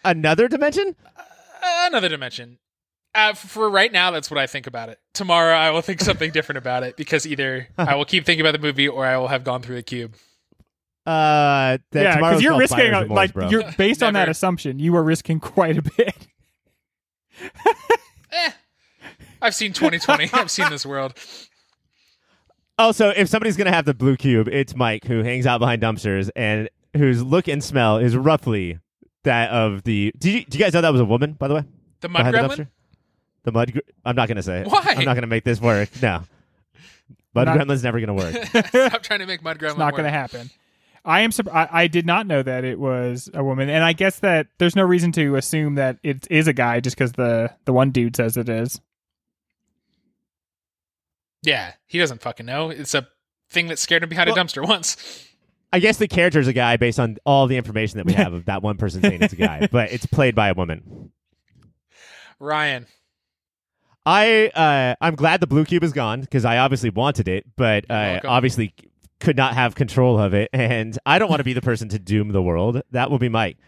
Another 0.04 0.48
dimension. 0.48 0.96
Uh, 1.16 1.86
another 1.88 2.08
dimension. 2.08 2.58
Uh, 3.14 3.34
for 3.34 3.68
right 3.68 3.90
now, 3.90 4.10
that's 4.12 4.30
what 4.30 4.38
I 4.38 4.46
think 4.46 4.66
about 4.66 4.88
it. 4.88 4.98
Tomorrow, 5.14 5.52
I 5.54 5.70
will 5.70 5.82
think 5.82 6.00
something 6.00 6.30
different 6.30 6.58
about 6.58 6.84
it 6.84 6.96
because 6.96 7.26
either 7.26 7.68
I 7.78 7.96
will 7.96 8.04
keep 8.04 8.24
thinking 8.24 8.40
about 8.40 8.52
the 8.52 8.64
movie 8.64 8.86
or 8.88 9.04
I 9.04 9.16
will 9.16 9.28
have 9.28 9.42
gone 9.44 9.62
through 9.62 9.76
the 9.76 9.82
cube. 9.82 10.14
Uh, 11.06 11.78
that 11.90 12.02
yeah, 12.02 12.16
because 12.16 12.42
you're 12.42 12.56
risking 12.58 12.92
a- 12.94 13.00
Remorse, 13.00 13.16
like 13.16 13.32
bro. 13.32 13.48
you're 13.50 13.64
based 13.78 14.02
on 14.02 14.14
that 14.14 14.28
assumption. 14.28 14.78
You 14.78 14.94
are 14.96 15.02
risking 15.02 15.40
quite 15.40 15.76
a 15.78 15.82
bit. 15.82 16.28
Eh, 18.32 18.50
I've 19.42 19.54
seen 19.54 19.72
2020. 19.72 20.30
I've 20.32 20.50
seen 20.50 20.70
this 20.70 20.86
world. 20.86 21.14
Also, 22.78 23.08
if 23.10 23.28
somebody's 23.28 23.56
gonna 23.56 23.72
have 23.72 23.86
the 23.86 23.94
blue 23.94 24.16
cube, 24.16 24.46
it's 24.48 24.76
Mike 24.76 25.04
who 25.04 25.22
hangs 25.22 25.46
out 25.46 25.58
behind 25.58 25.82
dumpsters 25.82 26.30
and 26.36 26.68
whose 26.96 27.22
look 27.22 27.48
and 27.48 27.62
smell 27.62 27.98
is 27.98 28.16
roughly 28.16 28.78
that 29.24 29.50
of 29.50 29.82
the. 29.84 30.12
Did 30.18 30.32
you, 30.34 30.44
do 30.44 30.58
you 30.58 30.64
guys 30.64 30.72
know 30.74 30.80
that 30.80 30.92
was 30.92 31.00
a 31.00 31.04
woman, 31.04 31.32
by 31.34 31.48
the 31.48 31.54
way? 31.54 31.64
The 32.00 32.08
mud 32.08 32.18
behind 32.18 32.34
the 32.34 32.38
gremlin. 32.40 32.56
dumpster? 32.66 32.68
The 33.44 33.52
mud. 33.52 33.72
Gr- 33.72 33.78
I'm 34.04 34.16
not 34.16 34.28
gonna 34.28 34.42
say 34.42 34.60
it. 34.60 34.66
Why? 34.66 34.82
I'm 34.96 35.04
not 35.04 35.14
gonna 35.14 35.26
make 35.26 35.44
this 35.44 35.60
work. 35.60 35.88
No. 36.02 36.22
Mud 37.34 37.46
Not- 37.46 37.58
gremlin's 37.58 37.84
never 37.84 38.00
gonna 38.00 38.14
work. 38.14 38.34
Stop 38.66 39.02
trying 39.04 39.20
to 39.20 39.26
make 39.26 39.40
mud 39.42 39.58
gremlin. 39.58 39.68
It's 39.70 39.78
not 39.78 39.92
going 39.92 40.02
to 40.04 40.10
happen. 40.10 40.50
I 41.04 41.20
am. 41.20 41.30
Surp- 41.30 41.50
I, 41.54 41.68
I 41.70 41.86
did 41.86 42.04
not 42.04 42.26
know 42.26 42.42
that 42.42 42.64
it 42.64 42.78
was 42.78 43.30
a 43.32 43.42
woman, 43.44 43.68
and 43.70 43.84
I 43.84 43.92
guess 43.92 44.18
that 44.18 44.48
there's 44.58 44.74
no 44.74 44.82
reason 44.82 45.12
to 45.12 45.36
assume 45.36 45.76
that 45.76 45.98
it 46.02 46.26
is 46.28 46.48
a 46.48 46.52
guy 46.52 46.80
just 46.80 46.96
because 46.96 47.12
the 47.12 47.54
the 47.66 47.72
one 47.72 47.90
dude 47.92 48.16
says 48.16 48.36
it 48.36 48.48
is. 48.48 48.80
Yeah, 51.42 51.72
he 51.86 51.98
doesn't 51.98 52.20
fucking 52.20 52.46
know. 52.46 52.70
It's 52.70 52.94
a 52.94 53.06
thing 53.48 53.68
that 53.68 53.78
scared 53.78 54.02
him 54.02 54.08
behind 54.08 54.28
Well- 54.28 54.38
a 54.38 54.40
dumpster 54.44 54.66
once. 54.66 55.26
I 55.72 55.78
guess 55.78 55.98
the 55.98 56.08
character 56.08 56.40
is 56.40 56.48
a 56.48 56.52
guy 56.52 56.76
based 56.76 56.98
on 56.98 57.18
all 57.24 57.46
the 57.46 57.56
information 57.56 57.98
that 57.98 58.06
we 58.06 58.12
have 58.14 58.32
of 58.32 58.46
that 58.46 58.62
one 58.62 58.76
person 58.76 59.02
saying 59.02 59.22
it's 59.22 59.32
a 59.32 59.36
guy, 59.36 59.68
but 59.70 59.92
it's 59.92 60.06
played 60.06 60.34
by 60.34 60.48
a 60.48 60.54
woman. 60.54 61.12
Ryan. 62.38 62.86
I 64.06 64.48
uh, 64.48 64.94
I'm 65.00 65.14
glad 65.14 65.40
the 65.40 65.46
blue 65.46 65.64
cube 65.64 65.84
is 65.84 65.92
gone 65.92 66.22
because 66.22 66.44
I 66.44 66.58
obviously 66.58 66.90
wanted 66.90 67.28
it, 67.28 67.44
but 67.56 67.88
uh, 67.90 68.20
obviously 68.24 68.74
could 69.20 69.36
not 69.36 69.54
have 69.54 69.74
control 69.74 70.18
of 70.18 70.32
it, 70.32 70.48
and 70.52 70.98
I 71.04 71.18
don't 71.18 71.28
want 71.28 71.40
to 71.40 71.44
be 71.44 71.52
the 71.52 71.60
person 71.60 71.88
to 71.90 71.98
doom 71.98 72.30
the 72.30 72.42
world. 72.42 72.80
That 72.90 73.10
will 73.10 73.18
be 73.18 73.28
Mike. 73.28 73.58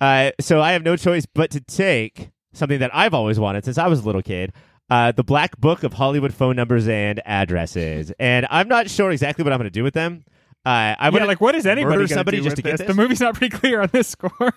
Uh, 0.00 0.30
so 0.40 0.60
I 0.60 0.72
have 0.72 0.82
no 0.82 0.96
choice 0.96 1.26
but 1.26 1.50
to 1.50 1.60
take 1.60 2.30
something 2.52 2.78
that 2.78 2.94
I've 2.94 3.12
always 3.12 3.40
wanted 3.40 3.64
since 3.64 3.76
I 3.76 3.88
was 3.88 4.00
a 4.00 4.04
little 4.04 4.22
kid. 4.22 4.52
Uh, 4.88 5.10
the 5.10 5.24
Black 5.24 5.58
Book 5.58 5.82
of 5.82 5.94
Hollywood 5.94 6.32
phone 6.32 6.54
numbers 6.54 6.86
and 6.86 7.20
addresses, 7.26 8.12
and 8.20 8.46
I'm 8.50 8.68
not 8.68 8.88
sure 8.88 9.10
exactly 9.10 9.42
what 9.42 9.52
I'm 9.52 9.58
going 9.58 9.66
to 9.66 9.70
do 9.70 9.82
with 9.82 9.94
them. 9.94 10.24
Uh, 10.66 10.96
I 10.98 11.10
would 11.10 11.20
yeah, 11.22 11.26
like 11.26 11.40
what 11.40 11.54
is 11.54 11.64
anybody 11.64 11.84
murder 11.84 12.08
going 12.08 12.08
somebody 12.08 12.36
do 12.38 12.42
just 12.42 12.56
with 12.56 12.56
to 12.56 12.62
get 12.62 12.70
this? 12.72 12.80
this? 12.80 12.88
The 12.88 13.00
movie's 13.00 13.20
not 13.20 13.34
pretty 13.34 13.56
clear 13.56 13.80
on 13.82 13.88
this 13.92 14.08
score. 14.16 14.52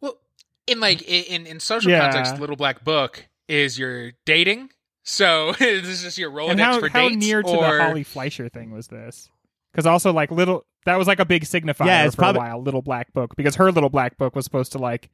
Well, 0.00 0.18
in 0.66 0.80
like 0.80 1.00
in 1.02 1.46
in 1.46 1.60
social 1.60 1.90
Yeah. 1.90 2.00
context, 2.10 2.38
Little 2.38 2.56
Black 2.56 2.84
Book 2.84 3.26
is 3.48 3.78
your 3.78 4.12
dating. 4.26 4.70
So 5.02 5.52
this 5.58 5.86
is 5.86 6.02
just 6.02 6.18
your 6.18 6.30
Rolodex 6.30 6.50
and 6.50 6.60
how, 6.60 6.78
for 6.80 6.88
how 6.88 7.08
dates. 7.08 7.24
near 7.26 7.42
to 7.42 7.48
or... 7.48 7.76
the 7.78 7.84
Holly 7.84 8.02
Fleischer 8.04 8.48
thing 8.50 8.70
was 8.70 8.88
this? 8.88 9.30
Because 9.72 9.86
also 9.86 10.12
like 10.12 10.30
little 10.30 10.66
that 10.84 10.96
was 10.98 11.08
like 11.08 11.20
a 11.20 11.24
big 11.24 11.44
signifier 11.44 11.86
Yeah, 11.86 12.04
it's 12.04 12.14
for 12.14 12.20
probably- 12.22 12.40
a 12.40 12.44
while. 12.44 12.62
Little 12.62 12.82
Black 12.82 13.12
Book 13.14 13.34
because 13.34 13.54
her 13.56 13.72
Little 13.72 13.88
Black 13.88 14.18
Book 14.18 14.36
was 14.36 14.44
supposed 14.44 14.72
to 14.72 14.78
like 14.78 15.08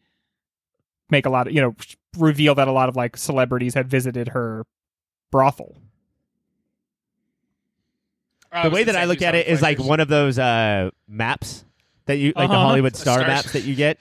make 1.09 1.25
a 1.25 1.31
lot 1.31 1.47
of 1.47 1.53
you 1.55 1.61
know 1.63 1.77
reveal 2.19 2.55
that 2.57 2.67
a 2.67 2.73
lot 2.73 2.89
of 2.89 2.97
like 2.97 3.17
celebrities 3.17 3.75
had 3.75 3.89
visited 3.89 4.29
her 4.31 4.67
brothel. 5.31 5.77
The 8.51 8.71
way 8.71 8.85
that 8.85 8.97
I 8.97 9.05
look 9.05 9.23
at 9.23 9.35
it 9.35 9.47
is 9.47 9.61
like 9.63 9.79
one 9.79 10.01
of 10.01 10.09
those 10.09 10.39
uh, 10.39 10.91
maps 11.07 11.65
that 12.07 12.17
you 12.17 12.33
like 12.35 12.49
the 12.49 12.55
Uh-huh. 12.55 12.67
Hollywood 12.67 12.97
star 12.97 13.19
Stars. 13.21 13.27
maps 13.29 13.53
that 13.53 13.65
you 13.65 13.75
get. 13.75 13.99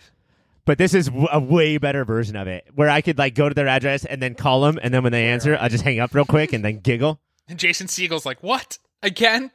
But 0.65 0.77
this 0.77 0.93
is 0.93 1.07
w- 1.07 1.27
a 1.31 1.39
way 1.39 1.77
better 1.77 2.03
version 2.05 2.35
of 2.35 2.47
it, 2.47 2.65
where 2.75 2.89
I 2.89 3.01
could 3.01 3.17
like 3.17 3.35
go 3.35 3.47
to 3.47 3.55
their 3.55 3.67
address 3.67 4.03
and 4.05 4.21
then 4.21 4.35
call 4.35 4.61
them, 4.61 4.77
and 4.81 4.93
then 4.93 5.01
when 5.03 5.11
they 5.13 5.27
answer, 5.27 5.57
I 5.59 5.69
just 5.69 5.83
hang 5.83 5.99
up 5.99 6.13
real 6.13 6.25
quick 6.25 6.51
and 6.53 6.63
then 6.63 6.79
giggle. 6.79 7.19
And 7.49 7.57
Jason 7.57 7.87
Segel's 7.87 8.25
like, 8.25 8.43
"What 8.43 8.77
again?" 9.01 9.51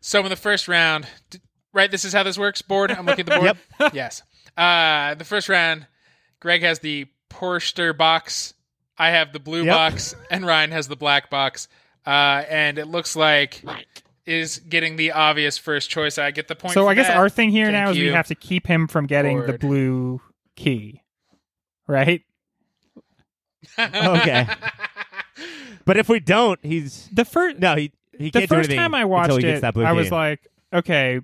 so 0.00 0.20
in 0.22 0.28
the 0.28 0.36
first 0.36 0.66
round, 0.68 1.06
d- 1.30 1.38
right? 1.72 1.90
This 1.90 2.04
is 2.04 2.12
how 2.12 2.22
this 2.22 2.38
works. 2.38 2.62
Board. 2.62 2.90
I'm 2.90 3.06
looking 3.06 3.28
at 3.28 3.40
the 3.40 3.54
board. 3.78 3.92
Yes. 3.94 4.22
Uh, 4.56 5.14
the 5.14 5.24
first 5.24 5.48
round, 5.48 5.86
Greg 6.40 6.62
has 6.62 6.80
the 6.80 7.06
Porster 7.30 7.96
box. 7.96 8.54
I 8.98 9.10
have 9.10 9.32
the 9.32 9.38
blue 9.40 9.64
Yep. 9.64 9.74
box, 9.74 10.14
and 10.30 10.44
Ryan 10.44 10.72
has 10.72 10.88
the 10.88 10.96
black 10.96 11.30
box. 11.30 11.68
Uh, 12.06 12.44
and 12.48 12.78
it 12.78 12.86
looks 12.86 13.14
like 13.16 13.62
is 14.26 14.58
getting 14.58 14.96
the 14.96 15.12
obvious 15.12 15.58
first 15.58 15.90
choice. 15.90 16.18
I 16.18 16.30
get 16.30 16.48
the 16.48 16.54
point. 16.54 16.74
So 16.74 16.84
for 16.84 16.90
I 16.90 16.94
guess 16.94 17.08
that. 17.08 17.16
our 17.16 17.28
thing 17.28 17.50
here 17.50 17.66
Thank 17.66 17.74
now 17.74 17.90
is 17.90 17.98
we 17.98 18.06
have 18.08 18.28
to 18.28 18.34
keep 18.34 18.66
him 18.66 18.86
from 18.86 19.06
getting 19.06 19.44
the 19.46 19.58
blue 19.58 20.20
key, 20.56 21.02
right? 21.86 22.22
Okay. 23.78 24.46
But 25.84 25.96
if 25.96 26.08
we 26.08 26.20
don't, 26.20 26.58
he's 26.62 27.08
The 27.12 27.24
first 27.24 27.58
no, 27.58 27.76
he 27.76 27.92
he 28.18 28.30
the 28.30 28.40
can't 28.40 28.50
do 28.50 28.56
first 28.56 28.68
anything 28.68 28.78
time 28.78 28.94
I 28.94 29.04
watched 29.04 29.42
it, 29.42 29.60
that 29.60 29.74
blue 29.74 29.84
I 29.84 29.92
key. 29.92 29.96
was 29.96 30.10
like, 30.12 30.40
okay, 30.72 31.20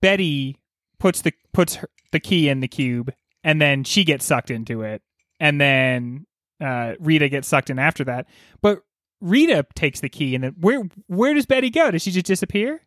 Betty 0.00 0.58
puts 0.98 1.22
the 1.22 1.32
puts 1.52 1.76
her, 1.76 1.88
the 2.10 2.20
key 2.20 2.48
in 2.48 2.60
the 2.60 2.68
cube, 2.68 3.12
and 3.44 3.60
then 3.60 3.84
she 3.84 4.04
gets 4.04 4.24
sucked 4.24 4.50
into 4.50 4.82
it, 4.82 5.02
and 5.38 5.60
then 5.60 6.26
uh, 6.60 6.94
Rita 6.98 7.28
gets 7.28 7.46
sucked 7.48 7.70
in 7.70 7.78
after 7.78 8.04
that. 8.04 8.26
But 8.60 8.82
Rita 9.22 9.64
takes 9.74 10.00
the 10.00 10.08
key, 10.08 10.34
and 10.34 10.44
then 10.44 10.54
where 10.60 10.82
where 11.06 11.32
does 11.32 11.46
Betty 11.46 11.70
go? 11.70 11.90
Does 11.90 12.02
she 12.02 12.10
just 12.10 12.26
disappear? 12.26 12.80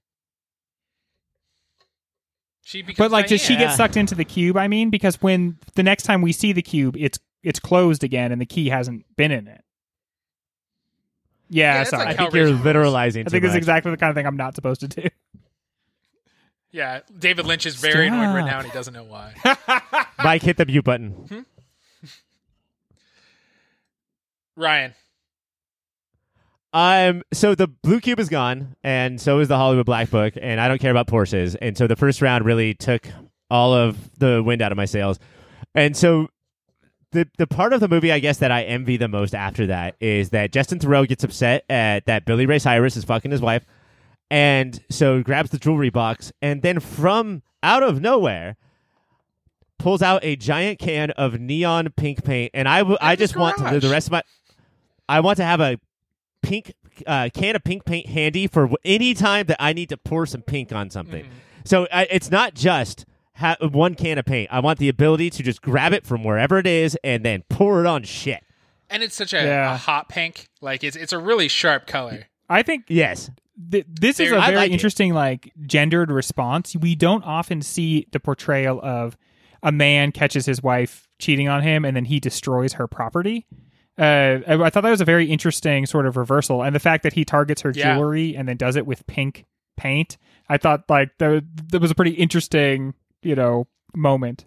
She 2.63 2.81
But 2.81 3.11
like, 3.11 3.27
does 3.27 3.41
she 3.41 3.55
Diane. 3.55 3.69
get 3.69 3.75
sucked 3.77 3.95
into 3.97 4.15
the 4.15 4.25
cube? 4.25 4.57
I 4.57 4.67
mean, 4.67 4.89
because 4.89 5.21
when 5.21 5.57
the 5.75 5.83
next 5.83 6.03
time 6.03 6.21
we 6.21 6.31
see 6.31 6.51
the 6.51 6.61
cube, 6.63 6.95
it's 6.97 7.19
it's 7.43 7.59
closed 7.59 8.03
again, 8.03 8.31
and 8.31 8.41
the 8.41 8.45
key 8.45 8.69
hasn't 8.69 9.05
been 9.15 9.31
in 9.31 9.47
it. 9.47 9.63
Yeah, 11.49 11.75
Yeah, 11.75 11.81
it's 11.81 11.89
sorry. 11.91 12.07
I 12.07 12.13
think 12.15 12.33
you're 12.33 12.45
rules. 12.47 12.59
literalizing. 12.61 13.19
I 13.19 13.23
too 13.23 13.29
think 13.29 13.43
this 13.43 13.51
is 13.51 13.55
exactly 13.57 13.91
the 13.91 13.97
kind 13.97 14.09
of 14.09 14.15
thing 14.15 14.25
I'm 14.25 14.35
not 14.37 14.55
supposed 14.55 14.81
to 14.81 14.87
do. 14.87 15.07
Yeah, 16.71 16.99
David 17.17 17.45
Lynch 17.45 17.65
is 17.65 17.75
very 17.75 18.07
annoyed 18.07 18.35
right 18.35 18.43
now, 18.45 18.57
and 18.57 18.67
he 18.67 18.73
doesn't 18.73 18.93
know 18.93 19.05
why. 19.05 19.33
Mike 20.23 20.41
hit 20.41 20.57
the 20.57 20.65
mute 20.65 20.83
button. 20.83 21.11
Hmm? 21.11 21.39
Ryan, 24.57 24.93
Um, 26.75 27.23
so 27.31 27.55
the 27.55 27.67
blue 27.67 28.01
cube 28.01 28.19
is 28.19 28.27
gone, 28.27 28.75
and 28.83 29.19
so 29.19 29.39
is 29.39 29.47
the 29.47 29.55
Hollywood 29.55 29.85
Black 29.85 30.09
Book, 30.09 30.33
and 30.35 30.59
I 30.59 30.67
don't 30.67 30.81
care 30.81 30.91
about 30.91 31.07
Porsches, 31.07 31.55
and 31.61 31.77
so 31.77 31.87
the 31.87 31.95
first 31.95 32.21
round 32.21 32.43
really 32.43 32.73
took 32.73 33.07
all 33.49 33.73
of 33.73 34.19
the 34.19 34.43
wind 34.43 34.61
out 34.61 34.73
of 34.73 34.75
my 34.75 34.83
sails, 34.83 35.17
and 35.73 35.95
so 35.95 36.27
the 37.11 37.29
the 37.37 37.47
part 37.47 37.71
of 37.71 37.79
the 37.79 37.87
movie 37.87 38.11
I 38.11 38.19
guess 38.19 38.39
that 38.39 38.51
I 38.51 38.63
envy 38.63 38.97
the 38.97 39.07
most 39.07 39.33
after 39.33 39.67
that 39.67 39.95
is 40.01 40.31
that 40.31 40.51
Justin 40.51 40.79
Theroux 40.79 41.07
gets 41.07 41.23
upset 41.23 41.63
at 41.69 42.07
that 42.07 42.25
Billy 42.25 42.45
Ray 42.45 42.59
Cyrus 42.59 42.97
is 42.97 43.05
fucking 43.05 43.31
his 43.31 43.39
wife, 43.39 43.65
and 44.29 44.77
so 44.89 45.23
grabs 45.23 45.51
the 45.51 45.57
jewelry 45.57 45.91
box, 45.91 46.33
and 46.41 46.61
then 46.61 46.81
from 46.81 47.41
out 47.63 47.83
of 47.83 48.01
nowhere. 48.01 48.57
Pulls 49.77 50.01
out 50.01 50.23
a 50.23 50.35
giant 50.35 50.79
can 50.79 51.11
of 51.11 51.39
neon 51.39 51.89
pink 51.95 52.23
paint, 52.23 52.51
and 52.53 52.67
I, 52.67 52.79
w- 52.79 52.97
I 53.01 53.11
his 53.11 53.19
just 53.19 53.35
want 53.35 53.57
to 53.57 53.79
the 53.79 53.89
rest 53.89 54.07
of 54.07 54.13
my. 54.13 54.23
I 55.07 55.19
want 55.19 55.37
to 55.37 55.43
have 55.43 55.59
a 55.59 55.77
pink 56.45 56.73
uh, 57.07 57.29
can 57.33 57.55
of 57.55 57.63
pink 57.63 57.83
paint 57.85 58.07
handy 58.07 58.47
for 58.47 58.69
any 58.85 59.13
time 59.13 59.47
that 59.47 59.57
I 59.61 59.73
need 59.73 59.89
to 59.89 59.97
pour 59.97 60.25
some 60.25 60.41
pink 60.41 60.71
on 60.71 60.89
something. 60.89 61.25
So 61.65 61.87
I, 61.91 62.03
it's 62.11 62.29
not 62.31 62.53
just 62.53 63.05
ha- 63.35 63.57
one 63.59 63.95
can 63.95 64.17
of 64.17 64.25
paint. 64.25 64.49
I 64.51 64.59
want 64.59 64.79
the 64.79 64.87
ability 64.89 65.29
to 65.31 65.43
just 65.43 65.61
grab 65.61 65.91
it 65.93 66.05
from 66.05 66.23
wherever 66.23 66.57
it 66.59 66.67
is 66.67 66.97
and 67.03 67.25
then 67.25 67.43
pour 67.49 67.81
it 67.81 67.87
on 67.87 68.03
shit. 68.03 68.43
and 68.89 69.01
it's 69.03 69.15
such 69.15 69.33
a, 69.33 69.37
Yeah. 69.43 69.73
a 69.73 69.77
hot 69.77 70.07
pink. 70.09 70.47
Like 70.61 70.83
it's 70.83 70.95
it's 70.95 71.11
a 71.13 71.17
really 71.19 71.47
sharp 71.47 71.87
color. 71.87 72.27
I 72.49 72.61
think 72.61 72.85
Yes. 72.87 73.29
th- 73.71 73.85
this 73.89 74.19
is 74.19 74.31
a 74.31 74.39
very 74.39 74.55
like 74.55 74.69
it. 74.69 74.73
interesting 74.73 75.13
like 75.13 75.51
gendered 75.65 76.11
response. 76.11 76.75
We 76.75 76.93
don't 76.95 77.23
often 77.23 77.61
see 77.63 78.05
the 78.11 78.19
portrayal 78.19 78.79
of 78.83 79.17
a 79.63 79.71
man 79.71 80.11
catches 80.11 80.45
his 80.45 80.61
wife 80.61 81.07
cheating 81.17 81.49
on 81.49 81.63
him 81.63 81.83
and 81.83 81.95
then 81.95 82.05
he 82.05 82.19
destroys 82.19 82.73
her 82.73 82.87
property. 82.87 83.47
Uh, 83.97 84.39
I, 84.47 84.53
I 84.65 84.69
thought 84.69 84.81
that 84.81 84.89
was 84.89 85.01
a 85.01 85.05
very 85.05 85.25
interesting 85.31 85.85
sort 85.85 86.05
of 86.05 86.17
reversal, 86.17 86.61
and 86.63 86.75
the 86.75 86.79
fact 86.79 87.03
that 87.03 87.13
he 87.13 87.23
targets 87.25 87.61
her 87.61 87.71
Yeah. 87.73 87.95
jewelry 87.95 88.35
and 88.35 88.47
then 88.47 88.57
does 88.57 88.75
it 88.75 88.85
with 88.85 89.05
pink 89.07 89.45
paint. 89.77 90.17
I 90.49 90.57
thought 90.57 90.83
like 90.89 91.11
that 91.19 91.43
that 91.71 91.81
was 91.81 91.91
a 91.91 91.95
pretty 91.95 92.11
interesting, 92.11 92.93
you 93.23 93.35
know, 93.35 93.67
moment. 93.95 94.45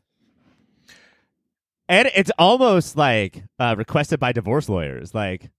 And 1.88 2.10
it's 2.14 2.30
almost 2.38 2.96
like 2.96 3.42
uh, 3.58 3.74
requested 3.78 4.20
by 4.20 4.32
divorce 4.32 4.68
lawyers. 4.68 5.14
Like, 5.14 5.50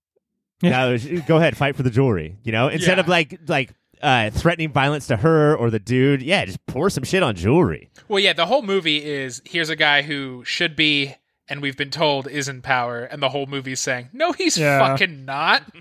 Yeah. 0.62 0.70
now, 0.96 1.20
go 1.26 1.38
ahead, 1.38 1.56
fight 1.56 1.74
for 1.76 1.82
the 1.82 1.90
jewelry. 1.90 2.36
You 2.44 2.52
know, 2.52 2.68
instead 2.68 2.98
Yeah. 2.98 3.00
of 3.00 3.08
like 3.08 3.38
like 3.48 3.72
uh, 4.02 4.30
threatening 4.30 4.72
violence 4.72 5.08
to 5.08 5.16
her 5.18 5.54
or 5.56 5.68
the 5.70 5.78
dude, 5.80 6.22
yeah, 6.22 6.44
just 6.44 6.64
pour 6.66 6.88
some 6.88 7.04
shit 7.04 7.22
on 7.22 7.34
jewelry. 7.34 7.90
Well, 8.08 8.20
yeah, 8.20 8.32
the 8.32 8.46
whole 8.46 8.62
movie 8.62 9.04
is 9.04 9.42
here's 9.44 9.68
a 9.70 9.76
guy 9.76 10.02
who 10.02 10.42
should 10.44 10.74
be, 10.76 11.16
and 11.50 11.60
we've 11.60 11.76
been 11.76 11.90
told 11.90 12.28
is 12.28 12.48
in 12.48 12.62
power, 12.62 13.02
and 13.02 13.20
the 13.20 13.28
whole 13.28 13.46
movie's 13.46 13.80
saying, 13.80 14.08
no, 14.12 14.32
he's 14.32 14.56
Yeah. 14.56 14.78
fucking 14.78 15.24
not. 15.26 15.62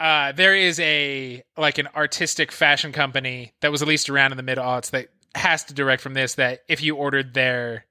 uh, 0.00 0.32
there 0.32 0.56
is 0.56 0.80
a 0.80 1.42
like 1.56 1.78
an 1.78 1.88
artistic 1.94 2.50
fashion 2.52 2.92
company 2.92 3.52
that 3.60 3.70
was 3.70 3.82
at 3.82 3.88
least 3.88 4.10
around 4.10 4.32
in 4.32 4.36
the 4.36 4.42
mid 4.42 4.58
aughts 4.58 4.90
that 4.90 5.08
has 5.34 5.64
to 5.64 5.74
direct 5.74 6.02
from 6.02 6.14
this. 6.14 6.34
That 6.34 6.62
if 6.68 6.82
you 6.82 6.96
ordered 6.96 7.34
their 7.34 7.86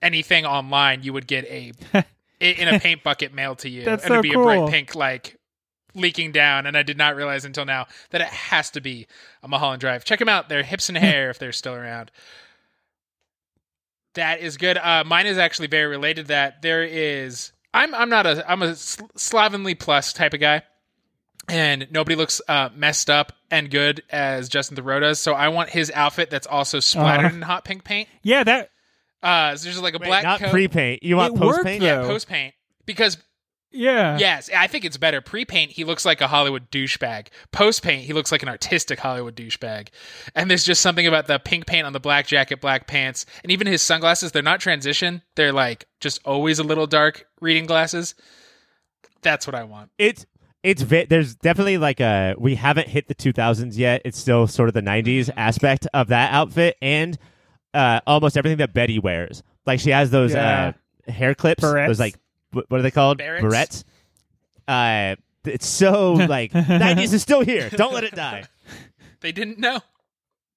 anything 0.00 0.46
online, 0.46 1.02
you 1.02 1.12
would 1.12 1.26
get 1.26 1.44
a 1.46 1.72
in 2.40 2.68
a 2.68 2.78
paint 2.78 3.02
bucket 3.02 3.34
mailed 3.34 3.58
to 3.60 3.68
you, 3.68 3.84
That's 3.84 4.04
and 4.04 4.14
it'd 4.14 4.24
so 4.24 4.30
be 4.30 4.32
a 4.32 4.42
bright 4.42 4.70
pink 4.70 4.94
like 4.94 5.38
leaking 5.94 6.30
down. 6.30 6.66
And 6.66 6.76
I 6.76 6.84
did 6.84 6.96
not 6.96 7.16
realize 7.16 7.44
until 7.44 7.64
now 7.64 7.86
that 8.10 8.20
it 8.20 8.28
has 8.28 8.70
to 8.70 8.80
be 8.80 9.08
a 9.42 9.48
Mulholland 9.48 9.80
Drive. 9.80 10.04
Check 10.04 10.20
them 10.20 10.28
out; 10.28 10.48
they're 10.48 10.62
hips 10.62 10.88
and 10.88 10.96
hair 10.96 11.30
if 11.30 11.38
they're 11.40 11.52
still 11.52 11.74
around. 11.74 12.12
That 14.14 14.40
is 14.40 14.56
good. 14.56 14.76
Uh, 14.76 15.04
mine 15.06 15.26
is 15.26 15.38
actually 15.38 15.68
very 15.68 15.86
related. 15.86 16.22
to 16.26 16.28
That 16.28 16.62
there 16.62 16.82
is. 16.84 17.52
I'm 17.72 17.94
I'm 17.94 18.08
not 18.08 18.26
a 18.26 18.50
I'm 18.50 18.62
a 18.62 18.74
slovenly 18.74 19.74
plus 19.76 20.12
type 20.12 20.34
of 20.34 20.40
guy, 20.40 20.62
and 21.48 21.86
nobody 21.90 22.16
looks 22.16 22.40
uh, 22.48 22.70
messed 22.74 23.08
up 23.08 23.32
and 23.50 23.70
good 23.70 24.02
as 24.10 24.48
Justin 24.48 24.76
Theroux 24.76 25.00
does. 25.00 25.20
So 25.20 25.34
I 25.34 25.48
want 25.48 25.70
his 25.70 25.90
outfit 25.94 26.30
that's 26.30 26.46
also 26.46 26.80
splattered 26.80 27.26
Uh-huh. 27.26 27.36
in 27.36 27.42
hot 27.42 27.64
pink 27.64 27.84
paint. 27.84 28.08
Yeah, 28.22 28.42
that 28.44 28.70
Uh, 29.22 29.54
so 29.56 29.64
there's 29.64 29.80
like 29.80 29.94
a 29.94 29.98
Wait, 29.98 30.06
black 30.08 30.24
not 30.24 30.40
coat. 30.40 30.50
pre 30.50 30.66
paint. 30.68 31.02
You 31.02 31.16
want 31.16 31.36
It 31.36 31.38
post 31.38 31.62
paint? 31.62 31.80
though. 31.80 31.86
yeah, 31.86 32.06
post 32.06 32.26
paint 32.28 32.54
because 32.86 33.16
yeah. 33.72 34.18
yes, 34.18 34.50
I 34.56 34.66
think 34.66 34.84
it's 34.84 34.96
better. 34.96 35.20
Pre 35.20 35.44
paint, 35.44 35.70
he 35.72 35.84
looks 35.84 36.04
like 36.04 36.20
a 36.20 36.26
Hollywood 36.28 36.70
douchebag. 36.70 37.28
Post 37.52 37.82
paint, 37.82 38.04
he 38.04 38.12
looks 38.12 38.32
like 38.32 38.42
an 38.42 38.48
artistic 38.48 38.98
Hollywood 38.98 39.36
douchebag. 39.36 39.88
And 40.34 40.50
there's 40.50 40.64
just 40.64 40.80
something 40.82 41.06
about 41.06 41.26
the 41.26 41.38
pink 41.38 41.66
paint 41.66 41.86
on 41.86 41.92
the 41.92 42.00
black 42.00 42.26
jacket, 42.26 42.60
black 42.60 42.86
pants, 42.86 43.26
and 43.42 43.52
even 43.52 43.66
his 43.66 43.82
sunglasses. 43.82 44.32
They're 44.32 44.42
not 44.42 44.60
transition. 44.60 45.22
They're 45.36 45.52
like 45.52 45.86
just 46.00 46.20
always 46.24 46.58
a 46.58 46.64
little 46.64 46.86
dark 46.86 47.26
reading 47.40 47.66
glasses. 47.66 48.14
That's 49.22 49.46
what 49.46 49.54
I 49.54 49.64
want. 49.64 49.90
It's 49.98 50.26
it's 50.62 50.82
there's 50.84 51.36
definitely 51.36 51.78
like 51.78 52.00
a 52.00 52.34
we 52.38 52.54
haven't 52.54 52.88
hit 52.88 53.08
the 53.08 53.14
2000s 53.14 53.76
yet. 53.76 54.02
It's 54.04 54.18
still 54.18 54.46
sort 54.46 54.68
of 54.68 54.74
the 54.74 54.82
90s 54.82 55.26
Mm-hmm. 55.26 55.38
aspect 55.38 55.86
of 55.94 56.08
that 56.08 56.32
outfit 56.32 56.76
and 56.82 57.18
uh, 57.72 58.00
almost 58.06 58.36
everything 58.36 58.58
that 58.58 58.74
Betty 58.74 58.98
wears. 58.98 59.42
Like 59.66 59.80
she 59.80 59.90
has 59.90 60.10
those 60.10 60.32
Yeah. 60.34 60.72
uh, 61.08 61.12
hair 61.12 61.34
clips, 61.34 61.62
Barrettes. 61.62 61.86
those 61.86 62.00
like 62.00 62.16
what 62.52 62.66
what 62.68 62.80
are 62.80 62.82
they 62.82 62.90
called? 62.90 63.18
Barrettes? 63.18 63.42
Barrettes. 63.42 63.84
Uh, 64.68 65.16
it's 65.44 65.66
so 65.66 66.12
like 66.28 66.52
90s 66.52 67.12
is 67.12 67.22
still 67.22 67.42
here. 67.42 67.70
Don't 67.70 67.94
let 67.94 68.04
it 68.04 68.14
die. 68.14 68.44
They 69.22 69.32
didn't 69.32 69.58
know. 69.58 69.80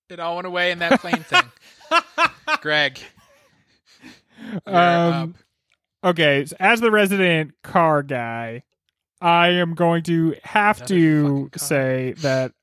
It 0.10 0.22
all 0.22 0.36
went 0.36 0.48
away 0.48 0.72
in 0.72 0.80
that 0.80 1.02
plane 1.02 1.24
thing. 1.24 1.44
Greg. 2.62 2.98
Um, 4.66 5.36
okay, 6.02 6.46
so 6.46 6.56
as 6.62 6.80
the 6.80 6.90
resident 6.90 7.56
car 7.62 8.04
guy, 8.04 8.64
I 9.20 9.50
am 9.50 9.74
going 9.74 10.04
to 10.04 10.36
have 10.44 10.78
Another 10.78 11.50
to 11.50 11.50
say 11.58 12.14
that 12.20 12.54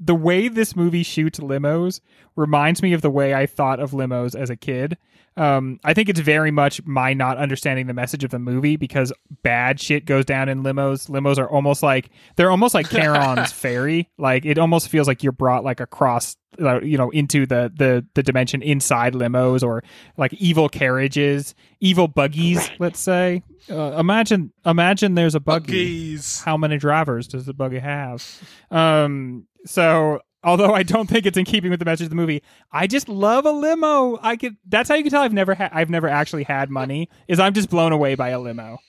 the 0.00 0.16
way 0.16 0.48
this 0.48 0.74
movie 0.74 1.02
shoots 1.02 1.38
limos 1.38 2.00
reminds 2.36 2.82
me 2.82 2.92
of 2.92 3.02
the 3.02 3.10
way 3.10 3.34
I 3.34 3.46
thought 3.46 3.80
of 3.80 3.90
limos 3.92 4.34
as 4.34 4.50
a 4.50 4.56
kid. 4.56 4.96
Um, 5.38 5.80
I 5.84 5.92
think 5.92 6.08
it's 6.08 6.20
very 6.20 6.50
much 6.50 6.82
my 6.86 7.12
not 7.12 7.36
understanding 7.36 7.86
the 7.88 7.92
message 7.92 8.24
of 8.24 8.30
the 8.30 8.38
movie 8.38 8.76
because 8.76 9.12
bad 9.42 9.78
shit 9.78 10.06
goes 10.06 10.24
down 10.24 10.48
in 10.48 10.62
limos. 10.62 11.10
Limos 11.10 11.36
are 11.38 11.48
almost 11.48 11.82
like 11.82 12.08
they're 12.36 12.50
almost 12.50 12.72
like 12.74 12.88
Charon's 12.88 13.52
ferry. 13.52 14.08
Like 14.16 14.46
it 14.46 14.56
almost 14.56 14.88
feels 14.88 15.06
like 15.06 15.22
you're 15.22 15.32
brought 15.32 15.62
like 15.62 15.80
across, 15.80 16.36
you 16.58 16.96
know, 16.96 17.10
into 17.10 17.44
the 17.44 17.70
the 17.76 18.06
the 18.14 18.22
dimension 18.22 18.62
inside 18.62 19.12
limos 19.12 19.62
or 19.62 19.84
like 20.16 20.32
evil 20.34 20.70
carriages, 20.70 21.54
evil 21.80 22.08
buggies. 22.08 22.70
Let's 22.78 22.98
say. 23.00 23.42
Uh, 23.68 23.96
imagine 23.98 24.52
imagine 24.64 25.16
there's 25.16 25.34
a 25.34 25.40
buggy 25.40 25.66
Buggies. 26.14 26.40
how 26.44 26.56
many 26.56 26.78
drivers 26.78 27.28
does 27.28 27.44
the 27.44 27.52
buggy 27.52 27.80
have? 27.80 28.24
Um, 28.70 29.46
so 29.66 30.20
although 30.46 30.72
I 30.72 30.82
don't 30.82 31.08
think 31.10 31.26
it's 31.26 31.36
in 31.36 31.44
keeping 31.44 31.70
with 31.70 31.78
the 31.80 31.84
message 31.84 32.04
of 32.04 32.10
the 32.10 32.16
movie, 32.16 32.42
I 32.72 32.86
just 32.86 33.08
love 33.08 33.44
a 33.44 33.50
limo. 33.52 34.18
I 34.22 34.36
could. 34.36 34.56
That's 34.66 34.88
how 34.88 34.94
you 34.94 35.02
can 35.02 35.10
tell 35.10 35.20
I've 35.22 35.32
never 35.34 35.54
had. 35.54 35.70
I've 35.74 35.90
never 35.90 36.08
actually 36.08 36.44
had 36.44 36.70
money. 36.70 37.10
Is 37.28 37.38
I'm 37.38 37.52
just 37.52 37.68
blown 37.68 37.92
away 37.92 38.14
by 38.14 38.30
a 38.30 38.40
limo. 38.40 38.78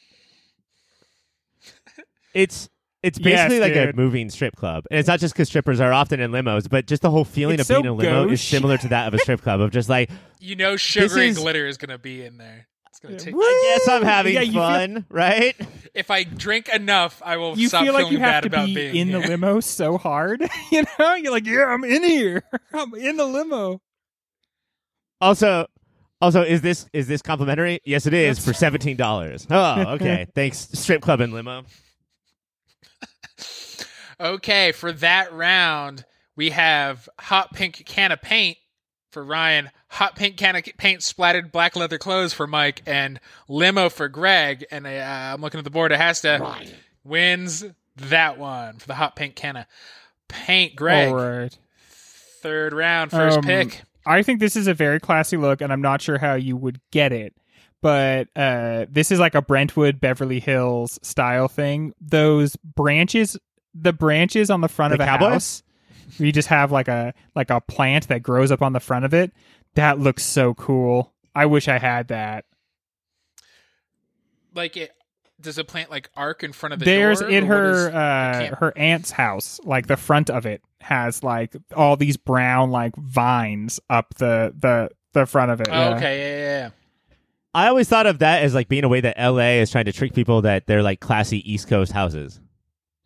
It's 2.34 2.69
it's 3.03 3.19
Yes, 3.19 3.49
basically 3.49 3.59
like 3.84 3.93
a 3.93 3.97
moving 3.97 4.29
strip 4.29 4.55
club, 4.55 4.84
and 4.91 4.99
it's 4.99 5.07
not 5.07 5.19
just 5.19 5.34
because 5.34 5.47
strippers 5.47 5.79
are 5.79 5.91
often 5.93 6.19
in 6.19 6.31
limos, 6.31 6.69
but 6.69 6.85
just 6.85 7.01
the 7.01 7.09
whole 7.09 7.25
feeling 7.25 7.59
It's 7.59 7.69
of 7.69 7.75
being 7.75 7.85
in 7.85 7.91
a 7.91 7.93
limo 7.93 8.29
is 8.29 8.41
similar 8.41 8.77
to 8.77 8.88
that 8.89 9.07
of 9.07 9.13
a 9.13 9.19
strip 9.19 9.41
club. 9.41 9.59
Of 9.61 9.71
just 9.71 9.89
like, 9.89 10.09
You 10.39 10.55
know, 10.55 10.75
sugar 10.75 11.13
and 11.15 11.23
is- 11.23 11.38
glitter 11.38 11.65
is 11.67 11.77
going 11.77 11.89
to 11.89 11.97
be 11.97 12.23
in 12.23 12.38
there. 12.38 12.67
It's 12.89 12.99
going 12.99 13.18
to 13.18 13.23
take. 13.26 13.35
I 13.35 13.77
guess 13.77 13.88
I'm 13.89 14.03
having 14.03 14.34
Yeah, 14.34 14.41
you 14.41 14.53
feel- 14.53 14.61
fun, 14.61 15.05
right? 15.09 15.55
If 15.93 16.11
I 16.11 16.23
drink 16.23 16.69
enough, 16.69 17.22
I 17.26 17.38
will 17.38 17.57
You 17.57 17.69
stop 17.69 17.84
feel 17.84 17.93
like 17.93 18.01
feeling 18.03 18.14
you 18.14 18.19
bad 18.19 18.34
have 18.34 18.43
to 18.43 18.47
about 18.49 18.65
be 18.68 18.76
being 18.76 18.95
in 18.95 19.11
the 19.11 19.19
here. 19.19 19.30
limo 19.30 19.59
so 19.61 19.97
hard. 19.97 20.41
you 20.72 20.84
know, 20.99 21.15
you're 21.15 21.31
like, 21.31 21.45
yeah, 21.47 21.65
I'm 21.65 21.84
in 21.84 22.03
here. 22.03 22.43
I'm 22.73 22.93
in 22.93 23.18
the 23.18 23.26
limo. 23.26 23.81
Also, 25.19 25.65
also, 26.22 26.43
is 26.43 26.61
this 26.61 26.88
is 26.93 27.07
this 27.07 27.22
complimentary? 27.23 27.80
Yes, 27.84 28.05
it 28.05 28.14
is 28.14 28.43
for 28.43 28.53
seventeen 28.53 28.95
dollars. 28.97 29.47
Oh, 29.49 29.81
okay. 29.93 30.27
Thanks, 30.35 30.69
strip 30.73 31.01
club 31.01 31.19
and 31.22 31.34
limo. 31.34 31.64
Okay, 34.19 34.72
for 34.72 34.91
that 34.93 35.31
round, 35.34 36.05
we 36.35 36.49
have 36.49 37.07
hot 37.19 37.53
pink 37.53 37.84
can 37.85 38.11
of 38.11 38.22
paint 38.22 38.57
for 39.11 39.23
Ryan, 39.23 39.69
hot 39.97 40.15
pink 40.15 40.37
can 40.37 40.55
of 40.55 40.63
paint 40.77 41.01
splattered 41.03 41.51
black 41.51 41.75
leather 41.75 41.97
clothes 41.97 42.33
for 42.33 42.47
Mike, 42.47 42.81
and 42.85 43.19
limo 43.47 43.89
for 43.89 44.07
Greg. 44.07 44.65
And 44.71 44.85
uh, 44.85 44.89
I'm 44.89 45.41
looking 45.41 45.57
at 45.57 45.63
the 45.63 45.69
board. 45.71 45.91
It 45.91 45.97
has 45.97 46.21
to 46.21 46.65
wins 47.03 47.65
that 47.95 48.37
one 48.37 48.77
for 48.77 48.87
the 48.87 48.93
hot 48.95 49.15
pink 49.15 49.35
can 49.35 49.57
of 49.57 49.65
paint. 50.27 50.75
Greg, 50.75 51.09
All 51.09 51.15
right. 51.15 51.57
third 51.89 52.73
round, 52.73 53.11
first 53.11 53.37
Um, 53.39 53.43
pick. 53.43 53.81
I 54.05 54.23
think 54.23 54.39
this 54.39 54.55
is 54.55 54.67
a 54.67 54.73
very 54.73 54.99
classy 54.99 55.35
look, 55.35 55.61
and 55.61 55.73
I'm 55.73 55.81
not 55.81 56.01
sure 56.01 56.17
how 56.17 56.35
you 56.35 56.55
would 56.55 56.79
get 56.91 57.11
it. 57.11 57.33
But 57.81 58.27
uh, 58.35 58.85
this 58.89 59.11
is 59.11 59.19
like 59.19 59.35
a 59.35 59.41
Brentwood 59.41 59.99
Beverly 59.99 60.39
Hills 60.39 60.97
style 61.03 61.47
thing. 61.47 61.93
Those 62.01 62.55
branches, 62.55 63.37
the 63.75 63.93
branches 63.93 64.49
on 64.49 64.61
the 64.61 64.67
front 64.67 64.91
The 64.91 64.95
of 64.95 65.01
a 65.01 65.05
cowboy? 65.05 65.29
house, 65.31 65.61
you 66.17 66.31
just 66.31 66.47
have 66.47 66.71
like 66.71 66.87
a 66.87 67.13
like 67.35 67.49
a 67.49 67.61
plant 67.61 68.07
that 68.07 68.23
grows 68.23 68.51
up 68.51 68.61
on 68.61 68.73
the 68.73 68.79
front 68.79 69.05
of 69.05 69.13
it. 69.13 69.31
That 69.77 69.99
looks 69.99 70.23
so 70.25 70.53
cool. 70.55 71.13
I 71.35 71.45
wish 71.45 71.67
I 71.67 71.77
had 71.77 72.07
that. 72.09 72.45
Like 74.53 74.75
it. 74.77 74.91
Does 75.39 75.59
a 75.59 75.63
plant 75.63 75.91
like 75.91 76.09
arc 76.15 76.43
in 76.43 76.51
front 76.51 76.73
of 76.73 76.79
the 76.79 76.85
There's 76.85 77.19
door? 77.19 77.29
in 77.29 77.45
her 77.45 77.89
is- 77.89 77.93
uh, 77.93 78.55
her 78.59 78.73
aunt's 78.75 79.11
house. 79.11 79.59
Like 79.63 79.85
the 79.85 79.95
front 79.97 80.31
of 80.31 80.47
it 80.47 80.63
has 80.81 81.21
like 81.23 81.55
all 81.75 81.95
these 81.95 82.17
brown 82.17 82.71
like 82.71 82.95
vines 82.95 83.79
up 83.87 84.15
the 84.15 84.51
the 84.59 84.89
the 85.13 85.27
front 85.27 85.51
of 85.51 85.61
it. 85.61 85.67
Oh, 85.69 85.73
yeah. 85.91 85.95
okay, 85.95 86.17
yeah, 86.19 86.37
yeah, 86.37 86.59
yeah. 86.63 86.69
I 87.53 87.67
always 87.67 87.87
thought 87.87 88.07
of 88.07 88.17
that 88.19 88.41
as 88.43 88.55
like 88.55 88.67
being 88.67 88.83
a 88.83 88.89
way 88.89 89.01
that 89.01 89.15
LA 89.19 89.59
is 89.61 89.69
trying 89.69 89.85
to 89.85 89.93
trick 89.93 90.13
people 90.15 90.41
that 90.41 90.65
they're 90.65 90.81
like 90.83 90.99
classy 91.01 91.51
East 91.51 91.67
Coast 91.67 91.91
houses. 91.91 92.39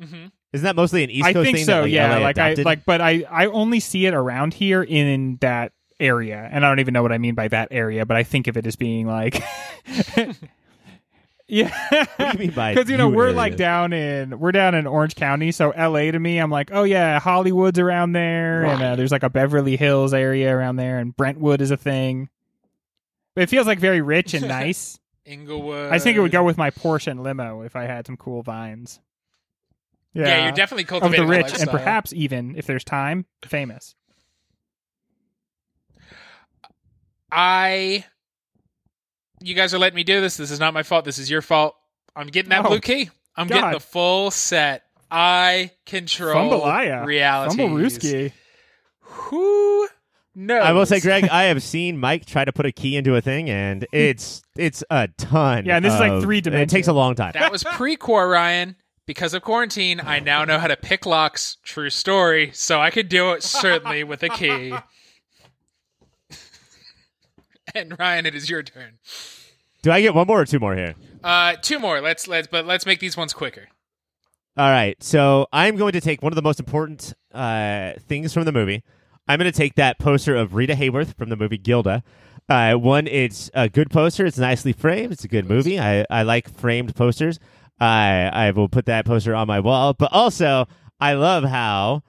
Mm-hmm. 0.01 0.27
Isn't 0.53 0.63
that 0.65 0.75
mostly 0.77 1.03
an 1.03 1.09
East 1.09 1.25
I 1.25 1.33
Coast 1.33 1.45
think 1.45 1.57
thing? 1.57 1.65
so. 1.65 1.73
that, 1.73 1.81
like, 1.83 1.91
yeah, 1.91 2.15
LA 2.15 2.21
like 2.21 2.37
adopted? 2.37 2.65
I 2.65 2.69
like, 2.69 2.85
but 2.85 3.01
I 3.01 3.25
I 3.29 3.45
only 3.47 3.81
see 3.81 4.05
it 4.05 4.13
around 4.13 4.53
here 4.53 4.81
in 4.83 5.37
that 5.41 5.73
area, 6.01 6.49
and 6.51 6.65
I 6.65 6.69
don't 6.69 6.79
even 6.79 6.93
know 6.93 7.03
what 7.03 7.11
I 7.11 7.17
mean 7.17 7.35
by 7.35 7.47
that 7.49 7.69
area, 7.71 8.05
but 8.05 8.17
I 8.17 8.23
think 8.23 8.47
of 8.47 8.57
it 8.57 8.65
as 8.65 8.75
being 8.75 9.07
like. 9.07 9.41
Yeah, 11.51 11.69
What 12.15 12.17
do 12.17 12.25
you 12.37 12.39
mean 12.47 12.51
by 12.51 12.73
because 12.73 12.89
you 12.89 12.95
know 12.95 13.09
we're 13.09 13.25
area? 13.25 13.35
like 13.35 13.57
down 13.57 13.91
in 13.91 14.39
we're 14.39 14.53
down 14.53 14.73
in 14.73 14.87
Orange 14.87 15.15
County, 15.15 15.51
so 15.51 15.71
L.A. 15.71 16.09
to 16.09 16.17
me, 16.17 16.37
I'm 16.37 16.49
like, 16.49 16.69
oh 16.71 16.83
yeah, 16.83 17.19
Hollywood's 17.19 17.77
around 17.77 18.13
there, 18.13 18.63
and 18.63 18.81
uh, 18.81 18.95
there's 18.95 19.11
like 19.11 19.23
a 19.23 19.29
Beverly 19.29 19.75
Hills 19.75 20.13
area 20.13 20.55
around 20.55 20.77
there, 20.77 20.97
and 20.99 21.13
Brentwood 21.13 21.59
is 21.59 21.69
a 21.69 21.75
thing. 21.75 22.29
But 23.35 23.41
it 23.41 23.49
feels 23.49 23.67
like 23.67 23.79
very 23.79 23.99
rich 23.99 24.33
and 24.33 24.47
nice. 24.47 24.97
Inglewood. 25.25 25.91
I 25.91 25.99
think 25.99 26.15
it 26.15 26.21
would 26.21 26.31
go 26.31 26.41
with 26.41 26.57
my 26.57 26.71
Porsche 26.71 27.07
and 27.07 27.21
limo 27.21 27.63
if 27.63 27.75
I 27.75 27.83
had 27.83 28.07
some 28.07 28.15
cool 28.15 28.43
vines. 28.43 29.01
Yeah, 30.13 30.27
yeah 30.27 30.43
you're 30.45 30.53
definitely 30.53 30.85
cultivating 30.85 31.21
of 31.21 31.27
the 31.27 31.35
rich, 31.35 31.59
and 31.59 31.69
perhaps 31.69 32.13
even 32.13 32.55
if 32.55 32.65
there's 32.65 32.85
time, 32.85 33.25
famous. 33.43 33.93
I. 37.31 38.05
You 39.43 39.55
guys 39.55 39.73
are 39.73 39.79
letting 39.79 39.95
me 39.95 40.03
do 40.03 40.21
this. 40.21 40.37
This 40.37 40.51
is 40.51 40.59
not 40.59 40.73
my 40.73 40.83
fault. 40.83 41.05
This 41.05 41.17
is 41.17 41.29
your 41.29 41.41
fault. 41.41 41.75
I'm 42.15 42.27
getting 42.27 42.49
that 42.49 42.65
Oh, 42.65 42.69
blue 42.69 42.79
key. 42.79 43.09
I'm 43.35 43.47
getting 43.47 43.71
the 43.71 43.79
full 43.79 44.29
set. 44.31 44.83
I 45.09 45.71
control 45.85 46.51
Fumbalaya. 46.61 47.01
Uh, 47.01 47.05
reality. 47.05 47.57
Fumblerooski. 47.57 48.31
Who 49.01 49.87
knows? 50.35 50.63
I 50.63 50.71
will 50.73 50.85
say, 50.85 50.99
Greg, 50.99 51.27
I 51.29 51.43
have 51.43 51.63
seen 51.63 51.99
Mike 51.99 52.25
try 52.25 52.45
to 52.45 52.53
put 52.53 52.65
a 52.65 52.71
key 52.71 52.95
into 52.95 53.15
a 53.15 53.21
thing, 53.21 53.49
and 53.49 53.85
it's 53.93 54.41
it's 54.55 54.83
a 54.89 55.07
ton. 55.17 55.65
Yeah, 55.65 55.77
and 55.77 55.85
this 55.85 55.93
is 55.93 55.99
like 55.99 56.11
of- 56.11 56.23
three 56.23 56.37
It 56.39 56.69
takes 56.69 56.87
a 56.87 56.93
long 56.93 57.15
time. 57.15 57.31
That 57.33 57.51
was 57.51 57.63
pre-core, 57.63 58.29
Ryan. 58.29 58.75
Because 59.07 59.33
of 59.33 59.41
quarantine, 59.41 59.99
I 59.99 60.19
now 60.19 60.45
know 60.45 60.59
how 60.59 60.67
to 60.67 60.77
pick 60.77 61.05
locks. 61.05 61.57
True 61.63 61.89
story. 61.89 62.51
So 62.53 62.79
I 62.79 62.91
could 62.91 63.09
do 63.09 63.31
it 63.31 63.43
certainly 63.43 64.03
with 64.03 64.21
a 64.23 64.29
key. 64.29 64.73
and 67.75 67.97
Ryan, 67.97 68.25
it 68.25 68.35
is 68.35 68.49
your 68.49 68.63
turn. 68.63 68.99
Do 69.81 69.91
I 69.91 70.01
get 70.01 70.13
one 70.13 70.27
more 70.27 70.41
or 70.41 70.45
two 70.45 70.59
more 70.59 70.75
here? 70.75 70.95
Uh, 71.23 71.55
two 71.61 71.79
more. 71.79 72.01
Let's 72.01 72.27
let's 72.27 72.47
but 72.47 72.65
let's 72.65 72.85
make 72.85 72.99
these 72.99 73.17
ones 73.17 73.33
quicker. 73.33 73.67
All 74.57 74.69
right. 74.69 75.01
So 75.01 75.47
I'm 75.51 75.75
going 75.77 75.93
to 75.93 76.01
take 76.01 76.21
one 76.21 76.31
of 76.31 76.35
the 76.35 76.41
most 76.41 76.59
important 76.59 77.13
uh, 77.33 77.93
things 78.07 78.33
from 78.33 78.43
the 78.45 78.51
movie. 78.51 78.83
I'm 79.27 79.39
going 79.39 79.51
to 79.51 79.57
take 79.57 79.75
that 79.75 79.97
poster 79.97 80.35
of 80.35 80.55
Rita 80.55 80.73
Hayworth 80.73 81.15
from 81.15 81.29
the 81.29 81.35
movie 81.35 81.57
Gilda. 81.57 82.03
Uh, 82.49 82.73
one, 82.73 83.07
it's 83.07 83.49
a 83.53 83.69
good 83.69 83.89
poster. 83.89 84.25
It's 84.25 84.37
nicely 84.37 84.73
framed. 84.73 85.13
It's 85.13 85.23
a 85.23 85.29
good 85.29 85.47
movie. 85.47 85.79
I, 85.79 86.05
I 86.09 86.23
like 86.23 86.49
framed 86.49 86.95
posters. 86.95 87.39
I 87.79 88.29
I 88.31 88.51
will 88.51 88.67
put 88.67 88.85
that 88.85 89.05
poster 89.05 89.33
on 89.33 89.47
my 89.47 89.59
wall. 89.59 89.93
But 89.93 90.11
also, 90.11 90.67
I 90.99 91.13
love 91.13 91.45
how 91.45 92.03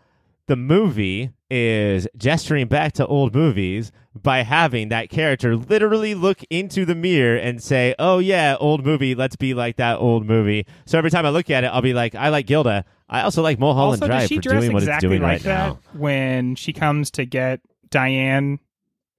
the 0.46 0.56
movie 0.56 1.30
is 1.52 2.08
gesturing 2.16 2.66
back 2.66 2.94
to 2.94 3.06
old 3.06 3.34
movies 3.34 3.92
by 4.14 4.42
having 4.42 4.88
that 4.88 5.10
character 5.10 5.54
literally 5.54 6.14
look 6.14 6.42
into 6.48 6.86
the 6.86 6.94
mirror 6.94 7.36
and 7.36 7.62
say, 7.62 7.94
"Oh 7.98 8.18
yeah, 8.18 8.56
old 8.58 8.86
movie, 8.86 9.14
let's 9.14 9.36
be 9.36 9.52
like 9.52 9.76
that 9.76 9.98
old 9.98 10.26
movie." 10.26 10.66
So 10.86 10.96
every 10.96 11.10
time 11.10 11.26
I 11.26 11.28
look 11.28 11.50
at 11.50 11.62
it, 11.62 11.66
I'll 11.66 11.82
be 11.82 11.92
like, 11.92 12.14
"I 12.14 12.30
like 12.30 12.46
Gilda. 12.46 12.86
I 13.08 13.20
also 13.20 13.42
like 13.42 13.58
Mulholland 13.58 14.02
also, 14.02 14.06
Drive 14.06 14.20
does 14.20 14.28
she 14.28 14.36
for 14.36 14.42
dress 14.42 14.62
doing 14.62 14.72
what 14.72 14.82
exactly 14.82 15.08
it's 15.08 15.10
doing 15.10 15.22
like 15.22 15.30
right 15.30 15.42
that 15.42 15.68
now." 15.68 15.78
when 15.92 16.54
she 16.54 16.72
comes 16.72 17.10
to 17.12 17.26
get 17.26 17.60
Diane 17.90 18.58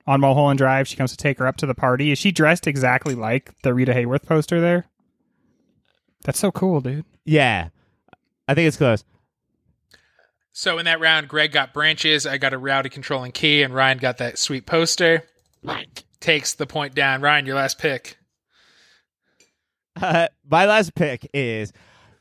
on 0.07 0.19
Mulholland 0.19 0.57
Drive? 0.57 0.87
She 0.87 0.95
comes 0.95 1.11
to 1.11 1.17
take 1.17 1.37
her 1.37 1.45
up 1.45 1.57
to 1.57 1.67
the 1.67 1.75
party. 1.75 2.11
Is 2.11 2.17
she 2.17 2.31
dressed 2.31 2.65
exactly 2.65 3.13
like 3.13 3.51
the 3.61 3.75
Rita 3.75 3.93
Hayworth 3.93 4.25
poster 4.25 4.59
there? 4.59 4.85
That's 6.23 6.39
so 6.39 6.51
cool, 6.51 6.81
dude. 6.81 7.05
Yeah, 7.25 7.69
I 8.47 8.53
think 8.53 8.67
it's 8.67 8.77
close. 8.77 9.03
So 10.53 10.77
in 10.77 10.85
that 10.85 10.99
round, 10.99 11.27
Greg 11.27 11.51
got 11.51 11.73
branches, 11.73 12.27
I 12.27 12.37
got 12.37 12.53
a 12.53 12.59
rowdy 12.59 12.89
controlling 12.89 13.31
key, 13.31 13.63
and 13.63 13.73
Ryan 13.73 13.97
got 13.97 14.19
that 14.19 14.37
sweet 14.37 14.67
poster. 14.67 15.23
Takes 16.19 16.53
the 16.53 16.67
point 16.67 16.93
down. 16.93 17.21
Ryan, 17.21 17.47
your 17.47 17.55
last 17.55 17.79
pick. 17.79 18.17
Uh, 19.99 20.27
my 20.49 20.65
last 20.65 20.93
pick 20.95 21.29
is 21.33 21.73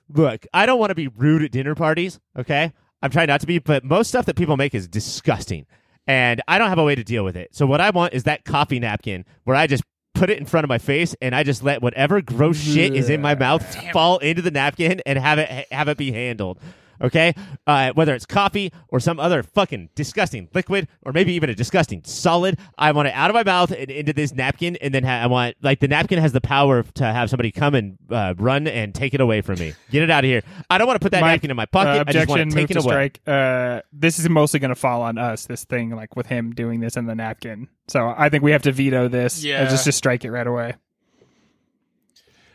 look, 0.08 0.46
I 0.52 0.66
don't 0.66 0.78
want 0.78 0.90
to 0.90 0.94
be 0.94 1.08
rude 1.08 1.42
at 1.42 1.52
dinner 1.52 1.74
parties, 1.74 2.20
okay? 2.36 2.72
I'm 3.02 3.10
trying 3.10 3.28
not 3.28 3.40
to 3.42 3.46
be, 3.46 3.58
but 3.58 3.84
most 3.84 4.08
stuff 4.08 4.26
that 4.26 4.36
people 4.36 4.56
make 4.56 4.74
is 4.74 4.88
disgusting. 4.88 5.66
And 6.06 6.42
I 6.48 6.58
don't 6.58 6.68
have 6.68 6.78
a 6.78 6.84
way 6.84 6.94
to 6.94 7.04
deal 7.04 7.24
with 7.24 7.36
it. 7.36 7.54
So 7.54 7.66
what 7.66 7.80
I 7.80 7.90
want 7.90 8.14
is 8.14 8.24
that 8.24 8.44
coffee 8.44 8.78
napkin 8.78 9.24
where 9.44 9.56
I 9.56 9.66
just 9.66 9.84
put 10.14 10.30
it 10.30 10.38
in 10.38 10.46
front 10.46 10.64
of 10.64 10.68
my 10.68 10.78
face 10.78 11.14
and 11.20 11.34
I 11.34 11.42
just 11.42 11.62
let 11.62 11.82
whatever 11.82 12.20
gross 12.20 12.58
shit 12.58 12.94
is 12.94 13.08
in 13.08 13.20
my 13.20 13.34
mouth 13.34 13.64
fall 13.92 14.18
into 14.18 14.42
the 14.42 14.50
napkin 14.50 15.00
and 15.06 15.18
have 15.18 15.38
it 15.38 15.72
have 15.72 15.88
it 15.88 15.96
be 15.96 16.12
handled. 16.12 16.58
Okay, 17.02 17.34
uh, 17.66 17.92
whether 17.94 18.14
it's 18.14 18.26
coffee 18.26 18.72
or 18.88 19.00
some 19.00 19.18
other 19.18 19.42
fucking 19.42 19.90
disgusting 19.94 20.48
liquid, 20.54 20.86
or 21.02 21.12
maybe 21.12 21.32
even 21.32 21.50
a 21.50 21.54
disgusting 21.54 22.02
solid, 22.04 22.58
I 22.78 22.92
want 22.92 23.08
it 23.08 23.14
out 23.14 23.28
of 23.28 23.34
my 23.34 23.42
mouth 23.42 23.72
and 23.72 23.90
into 23.90 24.12
this 24.12 24.32
napkin, 24.32 24.76
and 24.76 24.94
then 24.94 25.02
ha- 25.02 25.20
I 25.22 25.26
want 25.26 25.56
like 25.62 25.80
the 25.80 25.88
napkin 25.88 26.18
has 26.20 26.32
the 26.32 26.40
power 26.40 26.82
to 26.82 27.04
have 27.04 27.28
somebody 27.28 27.50
come 27.50 27.74
and 27.74 27.98
uh, 28.10 28.34
run 28.38 28.68
and 28.68 28.94
take 28.94 29.14
it 29.14 29.20
away 29.20 29.40
from 29.40 29.58
me. 29.58 29.74
Get 29.90 30.02
it 30.02 30.10
out 30.10 30.24
of 30.24 30.28
here. 30.28 30.42
I 30.70 30.78
don't 30.78 30.86
want 30.86 31.00
to 31.00 31.04
put 31.04 31.12
that 31.12 31.22
Mike, 31.22 31.32
napkin 31.32 31.50
in 31.50 31.56
my 31.56 31.66
pocket. 31.66 32.00
Uh, 32.00 32.04
I 32.06 32.12
just 32.12 32.28
want 32.28 32.40
objection, 32.40 32.58
it 32.58 32.68
taken 32.68 32.76
away. 32.78 32.92
strike. 32.92 33.20
Uh, 33.26 33.82
this 33.92 34.18
is 34.18 34.28
mostly 34.28 34.60
going 34.60 34.68
to 34.68 34.76
fall 34.76 35.02
on 35.02 35.18
us. 35.18 35.46
This 35.46 35.64
thing, 35.64 35.90
like 35.90 36.14
with 36.14 36.26
him 36.26 36.52
doing 36.52 36.80
this 36.80 36.96
in 36.96 37.06
the 37.06 37.14
napkin. 37.14 37.68
So 37.88 38.14
I 38.16 38.28
think 38.28 38.44
we 38.44 38.52
have 38.52 38.62
to 38.62 38.72
veto 38.72 39.08
this. 39.08 39.42
Yeah. 39.42 39.62
Uh, 39.62 39.70
just 39.70 39.84
just 39.84 39.98
strike 39.98 40.24
it 40.24 40.30
right 40.30 40.46
away. 40.46 40.74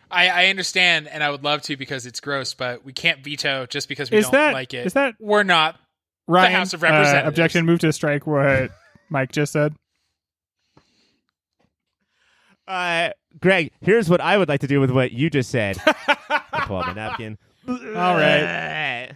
I, 0.10 0.28
I 0.30 0.46
understand, 0.48 1.08
and 1.08 1.24
I 1.24 1.30
would 1.30 1.44
love 1.44 1.62
to 1.64 1.76
because 1.78 2.06
it's 2.06 2.20
gross, 2.20 2.54
but 2.54 2.86
we 2.86 2.94
can't 2.94 3.24
veto 3.24 3.66
just 3.66 3.90
because 3.90 4.10
we 4.10 4.18
Is 4.18 4.26
don't 4.26 4.32
that- 4.34 4.54
like 4.54 4.74
it. 4.74 4.86
is 4.86 4.94
that- 4.94 5.16
we're 5.20 5.44
not? 5.44 5.80
Ryan, 6.30 6.52
House 6.54 6.74
of 6.74 6.84
uh, 6.84 6.88
Representatives. 6.88 7.28
objection, 7.30 7.66
move 7.66 7.80
to 7.80 7.94
strike 7.94 8.28
what 8.28 8.72
Mike 9.10 9.32
just 9.32 9.54
said. 9.54 9.74
Uh, 12.68 13.10
Greg, 13.40 13.72
here's 13.82 14.10
what 14.10 14.20
I 14.20 14.38
would 14.38 14.50
like 14.50 14.62
to 14.62 14.68
do 14.68 14.80
with 14.82 14.92
what 14.92 15.12
you 15.14 15.30
just 15.30 15.50
said. 15.50 15.78
I 15.86 16.64
pull 16.66 16.78
out 16.78 16.88
my 16.88 16.94
napkin. 16.94 17.38
All 17.68 17.76
right. 17.76 19.12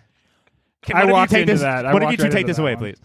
Can 0.84 0.96
I 0.96 1.00
one 1.00 1.08
you 1.08 1.14
walked 1.14 1.32
take 1.32 1.42
into 1.42 1.54
this? 1.54 1.62
that. 1.62 1.86
I 1.86 1.94
one 1.94 2.02
of 2.02 2.08
you 2.08 2.08
walked 2.08 2.18
two 2.20 2.24
right 2.24 2.32
take 2.32 2.48
this 2.48 2.58
away, 2.60 2.76
one. 2.76 2.80
please. 2.84 2.98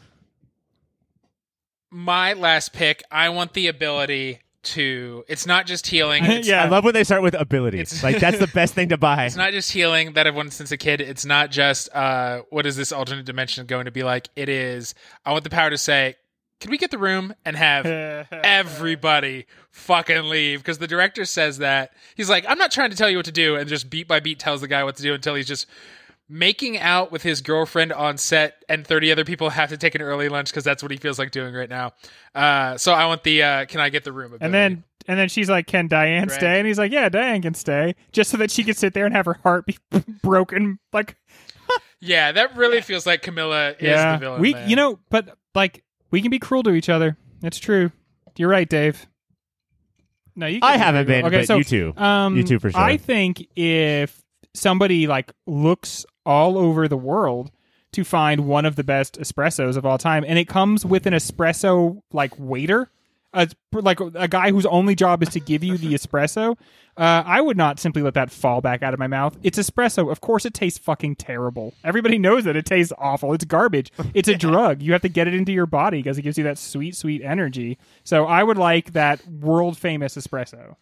My 1.91 2.33
last 2.35 2.73
pick. 2.73 3.03
I 3.11 3.29
want 3.31 3.55
the 3.55 3.67
ability 3.69 4.41
to. 4.67 5.25
It's 5.29 5.47
not 5.47 5.67
just 5.67 5.87
healing. 5.87 6.25
Yeah. 6.47 6.65
I 6.65 6.69
love 6.69 6.85
when 6.85 6.95
they 6.95 7.05
start 7.05 7.23
with 7.23 7.35
abilities. 7.35 8.03
Like 8.03 8.19
that's 8.19 8.39
the 8.39 8.47
best 8.47 8.75
thing 8.75 8.91
to 8.91 8.97
buy. 8.97 9.25
It's 9.27 9.37
not 9.37 9.53
just 9.53 9.73
healing 9.73 10.13
that 10.13 10.27
I've 10.27 10.35
wanted 10.35 10.53
since 10.53 10.71
a 10.71 10.77
kid. 10.77 11.01
It's 11.01 11.25
not 11.25 11.51
just 11.51 11.89
uh, 11.95 12.43
what 12.51 12.67
is 12.67 12.77
this 12.77 12.93
alternate 12.93 13.25
dimension 13.25 13.67
going 13.67 13.87
to 13.87 13.91
be 13.91 14.03
like. 14.03 14.29
It 14.37 14.49
is. 14.49 14.95
I 15.25 15.33
want 15.33 15.45
the 15.45 15.51
power 15.51 15.71
to 15.71 15.79
say, 15.79 16.17
"Can 16.61 16.71
we 16.71 16.79
get 16.79 16.91
the 16.91 16.99
room 16.99 17.35
and 17.45 17.57
have 17.57 17.87
everybody 18.33 19.47
fucking 19.71 20.25
leave?" 20.25 20.61
Because 20.61 20.79
the 20.79 20.87
director 20.87 21.25
says 21.25 21.59
that 21.59 21.93
he's 22.17 22.29
like, 22.31 22.45
"I'm 22.49 22.59
not 22.59 22.71
trying 22.71 22.91
to 22.91 22.97
tell 22.97 23.09
you 23.11 23.17
what 23.17 23.27
to 23.27 23.33
do," 23.33 23.57
and 23.57 23.69
just 23.69 23.89
beat 23.91 24.07
by 24.09 24.21
beat 24.21 24.39
tells 24.39 24.61
the 24.61 24.69
guy 24.69 24.85
what 24.85 24.97
to 24.97 25.03
do 25.03 25.15
until 25.15 25.35
he's 25.35 25.47
just 25.49 25.67
making 26.29 26.79
out 26.79 27.13
with 27.13 27.23
his 27.23 27.41
girlfriend 27.41 27.93
on 27.93 28.19
set, 28.19 28.65
and 28.69 28.87
30 28.87 29.13
other 29.13 29.25
people 29.25 29.51
have 29.51 29.69
to 29.71 29.77
take 29.77 29.95
an 29.95 30.03
early 30.03 30.29
lunch 30.29 30.51
because 30.51 30.65
that's 30.65 30.83
what 30.83 30.91
he 30.91 30.97
feels 30.97 31.19
like 31.19 31.31
doing 31.31 31.55
right 31.55 31.69
now. 31.71 31.93
Uh, 32.35 32.77
so 32.77 32.93
I 32.93 33.07
want 33.07 33.23
the 33.23 33.43
uh, 33.43 33.65
"Can 33.67 33.81
I 33.81 33.89
get 33.89 34.05
the 34.05 34.13
room?" 34.13 34.37
And 34.41 34.53
then 34.53 34.85
and 35.09 35.19
then 35.19 35.29
she's 35.29 35.49
like, 35.49 35.67
"Can 35.67 35.89
Diane 35.89 36.27
Greg. 36.27 36.39
stay?" 36.39 36.59
And 36.59 36.67
he's 36.67 36.79
like, 36.79 36.93
"Yeah, 36.93 37.09
Diane 37.09 37.43
can 37.43 37.55
stay," 37.55 37.95
just 38.13 38.31
so 38.31 38.37
that 38.39 38.51
she 38.51 38.65
can 38.65 38.75
sit 38.75 38.95
there 38.95 39.07
and 39.07 39.15
have 39.15 39.27
her 39.27 39.39
heart 39.43 39.67
be 39.67 39.79
broken. 40.23 40.79
Like, 40.93 41.17
yeah, 42.01 42.33
that 42.33 42.57
really 42.57 42.81
feels 42.81 43.07
like 43.07 43.23
Camilla 43.23 43.71
is 43.71 43.77
yeah, 43.83 44.13
the 44.13 44.19
villain. 44.19 44.41
we, 44.41 44.53
man. 44.55 44.69
you 44.69 44.77
know, 44.77 44.99
but 45.11 45.37
like, 45.55 45.85
we 46.11 46.21
can 46.21 46.31
be 46.31 46.39
cruel 46.39 46.63
to 46.65 46.73
each 46.73 46.89
other. 46.89 47.17
It's 47.43 47.59
true. 47.59 47.93
You're 48.37 48.51
right, 48.51 48.69
Dave. 48.69 49.07
No, 50.35 50.47
you. 50.47 50.61
can 50.61 50.69
I 50.71 50.77
haven't 50.77 51.07
been, 51.07 51.27
cruel. 51.27 51.45
but 51.47 51.57
you 51.59 51.65
two. 51.65 51.97
Um, 51.97 52.37
You 52.37 52.43
two 52.43 52.59
for 52.59 52.71
sure. 52.71 52.81
I 52.81 52.99
think 52.99 53.47
if 53.57 54.23
somebody 54.55 55.07
like 55.07 55.33
looks 55.47 56.05
all 56.27 56.59
over 56.59 56.89
the 56.89 56.97
world 56.97 57.51
to 57.93 58.05
find 58.05 58.47
one 58.47 58.67
of 58.67 58.77
the 58.77 58.85
best 58.85 59.19
espressos 59.19 59.77
of 59.77 59.87
all 59.87 59.97
time, 59.97 60.25
and 60.27 60.39
it 60.39 60.49
comes 60.49 60.85
with 60.85 61.07
an 61.07 61.15
espresso 61.15 62.03
like 62.13 62.39
waiter, 62.39 62.91
a, 63.33 63.49
like 63.73 64.01
a 64.01 64.29
guy 64.29 64.51
whose 64.51 64.67
only 64.67 64.95
job 64.95 65.23
is 65.23 65.31
to 65.31 65.41
give 65.41 65.65
you 65.65 65.79
the 65.79 65.95
espresso. 65.95 66.59
Uh, 66.97 67.23
I 67.27 67.41
would 67.43 67.57
not 67.59 67.79
simply 67.79 68.01
let 68.03 68.15
that 68.15 68.31
fall 68.31 68.63
back 68.63 68.83
out 68.83 68.95
of 68.95 68.99
my 68.99 69.07
mouth. 69.07 69.37
It's 69.43 69.59
espresso. 69.59 70.11
Of 70.11 70.23
course, 70.23 70.47
it 70.47 70.55
tastes 70.55 70.79
fucking 70.79 71.17
terrible. 71.17 71.75
Everybody 71.85 72.19
knows 72.19 72.45
that 72.45 72.57
it 72.57 72.65
tastes 72.65 72.93
awful. 72.97 73.35
It's 73.35 73.45
garbage. 73.45 73.93
It's 74.15 74.29
a 74.29 74.35
drug. 74.39 74.81
You 74.83 74.93
have 74.93 75.03
to 75.03 75.11
get 75.11 75.29
it 75.29 75.35
into 75.35 75.53
your 75.53 75.67
body 75.67 75.99
because 75.99 76.17
it 76.17 76.23
gives 76.23 76.39
you 76.39 76.45
that 76.45 76.57
sweet, 76.57 76.97
sweet 76.97 77.23
energy. 77.23 77.77
So 78.03 78.25
I 78.25 78.43
would 78.43 78.57
like 78.57 78.95
that 78.95 79.27
world 79.29 79.77
famous 79.77 80.17
espresso. 80.17 80.77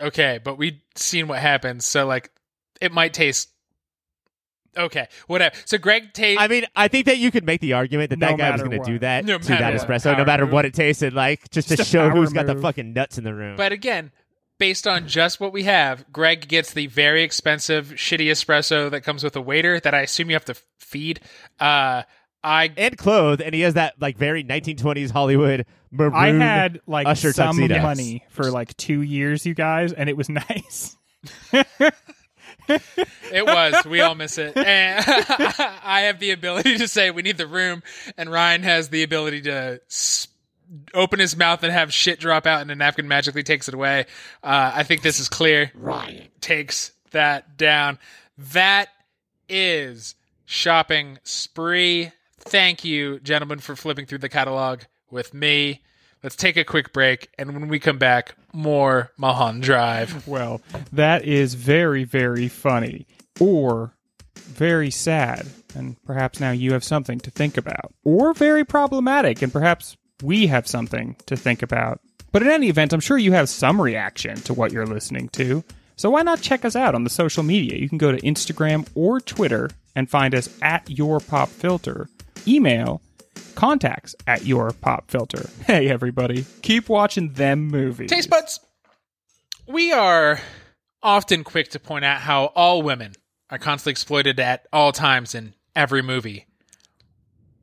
okay, 0.00 0.40
but 0.42 0.58
we've 0.58 0.80
seen 0.96 1.28
what 1.28 1.38
happens, 1.38 1.86
so 1.86 2.06
like 2.06 2.30
it 2.82 2.92
might 2.92 3.12
taste 3.14 3.48
okay, 4.76 5.06
whatever. 5.26 5.54
So 5.66 5.76
Greg 5.78 6.12
tastes. 6.14 6.42
I 6.42 6.48
mean, 6.48 6.64
I 6.74 6.88
think 6.88 7.04
that 7.06 7.18
you 7.18 7.30
could 7.30 7.44
make 7.44 7.60
the 7.60 7.74
argument 7.74 8.10
that 8.10 8.18
No 8.18 8.28
that 8.28 8.38
guy 8.38 8.50
was 8.52 8.62
going 8.62 8.82
to 8.82 8.90
do 8.90 8.98
that 9.00 9.24
No 9.24 9.36
to 9.38 9.48
that 9.48 9.74
what. 9.74 9.82
espresso, 9.86 10.16
no 10.16 10.24
matter 10.24 10.44
move. 10.44 10.52
what 10.54 10.64
it 10.64 10.72
tasted 10.74 11.12
like, 11.12 11.50
just, 11.50 11.68
Just 11.68 11.82
to 11.82 11.84
show 11.84 12.08
power 12.08 12.16
who's 12.18 12.32
got 12.32 12.46
the 12.46 12.54
fucking 12.56 12.92
nuts 12.94 13.18
in 13.18 13.24
the 13.24 13.34
room. 13.34 13.56
but 13.56 13.70
again, 13.72 14.12
based 14.58 14.86
on 14.86 15.06
just 15.08 15.40
what 15.40 15.52
we 15.52 15.64
have, 15.64 16.10
Greg 16.12 16.48
gets 16.48 16.72
the 16.72 16.86
very 16.86 17.22
expensive, 17.22 17.88
shitty 17.96 18.30
espresso 18.30 18.90
that 18.90 19.02
comes 19.02 19.22
with 19.22 19.36
a 19.36 19.40
waiter 19.42 19.78
that 19.80 19.92
I 19.94 20.00
assume 20.00 20.30
you 20.30 20.36
have 20.36 20.44
to 20.46 20.54
feed. 20.78 21.20
Uh, 21.60 22.02
I 22.44 22.72
and 22.76 22.96
clothed, 22.96 23.42
and 23.42 23.54
he 23.54 23.60
has 23.60 23.74
that 23.74 24.00
like 24.00 24.16
very 24.16 24.42
1920s 24.42 25.10
Hollywood 25.10 25.66
maroon. 25.90 26.14
I 26.14 26.28
had 26.32 26.80
like 26.86 27.06
Usher 27.06 27.32
some 27.32 27.56
tuxedo. 27.56 27.82
money 27.82 28.24
for 28.30 28.50
like 28.50 28.76
two 28.76 29.02
years, 29.02 29.44
you 29.46 29.52
guys, 29.54 29.92
and 29.92 30.08
it 30.08 30.16
was 30.16 30.28
nice. 30.30 30.96
It 33.32 33.46
was. 33.46 33.86
We 33.86 34.02
all 34.02 34.14
miss 34.14 34.36
it. 34.36 34.54
And 34.58 35.02
I 35.08 36.02
have 36.02 36.20
the 36.20 36.32
ability 36.32 36.76
to 36.78 36.86
say 36.86 37.10
we 37.10 37.22
need 37.22 37.38
the 37.38 37.46
room, 37.46 37.82
and 38.18 38.30
Ryan 38.30 38.62
has 38.62 38.90
the 38.90 39.02
ability 39.02 39.40
to 39.42 39.80
open 40.92 41.18
his 41.18 41.36
mouth 41.36 41.62
and 41.62 41.72
have 41.72 41.92
shit 41.94 42.20
drop 42.20 42.46
out, 42.46 42.60
and 42.60 42.70
a 42.70 42.74
napkin 42.74 43.08
magically 43.08 43.42
takes 43.42 43.68
it 43.68 43.74
away. 43.74 44.06
Uh, 44.42 44.72
I 44.74 44.82
think 44.82 45.00
this 45.00 45.18
is 45.18 45.30
clear. 45.30 45.70
Ryan 45.74 46.28
takes 46.42 46.92
that 47.12 47.56
down. 47.56 47.98
That 48.36 48.88
is 49.48 50.14
shopping 50.44 51.18
spree. 51.22 52.12
Thank 52.38 52.84
you, 52.84 53.18
gentlemen, 53.20 53.60
for 53.60 53.76
flipping 53.76 54.06
through 54.06 54.18
the 54.18 54.28
catalog 54.28 54.82
with 55.10 55.32
me. 55.32 55.82
Let's 56.22 56.36
take 56.36 56.56
a 56.56 56.64
quick 56.64 56.92
break, 56.92 57.30
and 57.36 57.52
when 57.52 57.66
we 57.66 57.80
come 57.80 57.98
back, 57.98 58.36
more 58.52 59.10
Mulholland 59.16 59.64
Drive. 59.64 60.28
Well, 60.28 60.60
that 60.92 61.24
is 61.24 61.54
very, 61.54 62.04
very 62.04 62.46
funny. 62.46 63.08
Or 63.40 63.96
very 64.36 64.90
sad, 64.92 65.48
and 65.74 66.00
perhaps 66.04 66.38
now 66.38 66.52
you 66.52 66.74
have 66.74 66.84
something 66.84 67.18
to 67.20 67.30
think 67.32 67.56
about. 67.56 67.92
Or 68.04 68.34
very 68.34 68.64
problematic, 68.64 69.42
and 69.42 69.52
perhaps 69.52 69.96
we 70.22 70.46
have 70.46 70.68
something 70.68 71.16
to 71.26 71.36
think 71.36 71.60
about. 71.60 72.00
But 72.30 72.42
in 72.42 72.48
any 72.48 72.68
event, 72.68 72.92
I'm 72.92 73.00
sure 73.00 73.18
you 73.18 73.32
have 73.32 73.48
some 73.48 73.82
reaction 73.82 74.36
to 74.42 74.54
what 74.54 74.70
you're 74.70 74.86
listening 74.86 75.28
to. 75.30 75.64
So 75.96 76.10
why 76.10 76.22
not 76.22 76.40
check 76.40 76.64
us 76.64 76.76
out 76.76 76.94
on 76.94 77.02
the 77.02 77.10
social 77.10 77.42
media? 77.42 77.78
You 77.78 77.88
can 77.88 77.98
go 77.98 78.12
to 78.12 78.20
Instagram 78.20 78.88
or 78.94 79.20
Twitter 79.20 79.70
and 79.96 80.08
find 80.08 80.36
us 80.36 80.48
at 80.62 80.88
Your 80.88 81.18
Pop 81.18 81.48
Filter. 81.48 82.08
Email 82.46 83.02
contacts 83.54 84.14
at 84.26 84.44
Your 84.44 84.72
Pop 84.72 85.10
Filter. 85.10 85.48
Hey, 85.66 85.88
everybody, 85.88 86.44
keep 86.62 86.88
watching 86.88 87.32
them 87.32 87.68
movies. 87.68 88.10
Taste 88.10 88.28
buds. 88.28 88.60
We 89.66 89.92
are 89.92 90.40
often 91.02 91.44
quick 91.44 91.68
to 91.70 91.78
point 91.78 92.04
out 92.04 92.20
how 92.20 92.46
all 92.46 92.82
women 92.82 93.12
are 93.50 93.58
constantly 93.58 93.92
exploited 93.92 94.40
at 94.40 94.66
all 94.72 94.92
times 94.92 95.34
in 95.34 95.54
every 95.76 96.02
movie. 96.02 96.46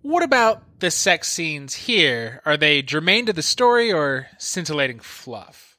What 0.02 0.24
about 0.24 0.80
the 0.80 0.92
sex 0.92 1.28
scenes 1.30 1.74
here? 1.74 2.42
Are 2.46 2.56
they 2.58 2.82
germane 2.82 3.26
to 3.26 3.34
the 3.34 3.42
story 3.42 3.92
or 3.92 4.28
scintillating 4.38 5.00
fluff? 5.00 5.78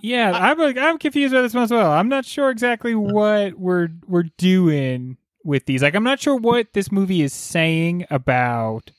Yeah, 0.00 0.32
uh, 0.32 0.38
I'm 0.38 0.60
I'm 0.60 0.98
confused 0.98 1.32
by 1.32 1.42
this 1.42 1.54
one 1.54 1.62
as 1.62 1.70
well. 1.70 1.90
I'm 1.90 2.08
not 2.08 2.26
sure 2.26 2.50
exactly 2.50 2.94
what 2.94 3.54
we're 3.54 3.88
we're 4.06 4.28
doing 4.36 5.16
with 5.44 5.66
these. 5.66 5.82
Like, 5.82 5.94
I'm 5.94 6.04
not 6.04 6.20
sure 6.20 6.36
what 6.36 6.72
this 6.72 6.90
movie 6.90 7.22
is 7.22 7.32
saying 7.32 8.06
about 8.10 8.90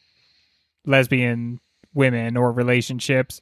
lesbian 0.86 1.60
women 1.94 2.38
or 2.38 2.52
relationships, 2.52 3.42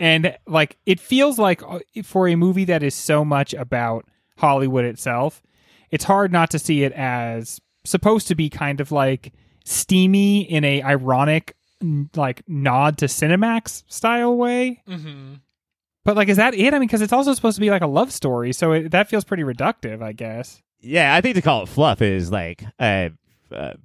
and 0.00 0.36
like, 0.46 0.78
it 0.86 0.98
feels 0.98 1.38
like 1.38 1.62
uh, 1.62 1.78
for 2.02 2.26
a 2.26 2.34
movie 2.34 2.64
that 2.64 2.82
is 2.82 2.94
so 2.94 3.24
much 3.24 3.54
about 3.54 4.06
Hollywood 4.38 4.84
itself, 4.84 5.42
it's 5.90 6.04
hard 6.04 6.32
not 6.32 6.50
to 6.50 6.58
see 6.58 6.82
it 6.82 6.92
as 6.92 7.60
supposed 7.84 8.28
to 8.28 8.34
be 8.34 8.48
kind 8.48 8.80
of 8.80 8.90
like 8.90 9.32
steamy 9.64 10.42
in 10.42 10.64
a 10.64 10.82
ironic 10.82 11.54
like 12.16 12.42
nod 12.48 12.98
to 12.98 13.06
Cinemax 13.06 13.84
style 13.88 14.36
way. 14.36 14.82
Mm-hmm. 14.88 15.34
But 16.04 16.16
like, 16.16 16.28
is 16.28 16.36
that 16.36 16.54
it? 16.54 16.74
I 16.74 16.78
mean, 16.78 16.88
because 16.88 17.02
it's 17.02 17.12
also 17.12 17.32
supposed 17.34 17.56
to 17.56 17.60
be 17.60 17.70
like 17.70 17.82
a 17.82 17.86
love 17.86 18.12
story, 18.12 18.52
so 18.52 18.72
it, 18.72 18.90
that 18.90 19.08
feels 19.08 19.24
pretty 19.24 19.44
reductive, 19.44 20.02
I 20.02 20.12
guess. 20.12 20.62
Yeah, 20.82 21.14
I 21.14 21.20
think 21.20 21.36
to 21.36 21.42
call 21.42 21.62
it 21.62 21.68
fluff 21.68 22.02
is 22.02 22.30
like 22.32 22.64
a, 22.80 23.12
a, 23.50 23.76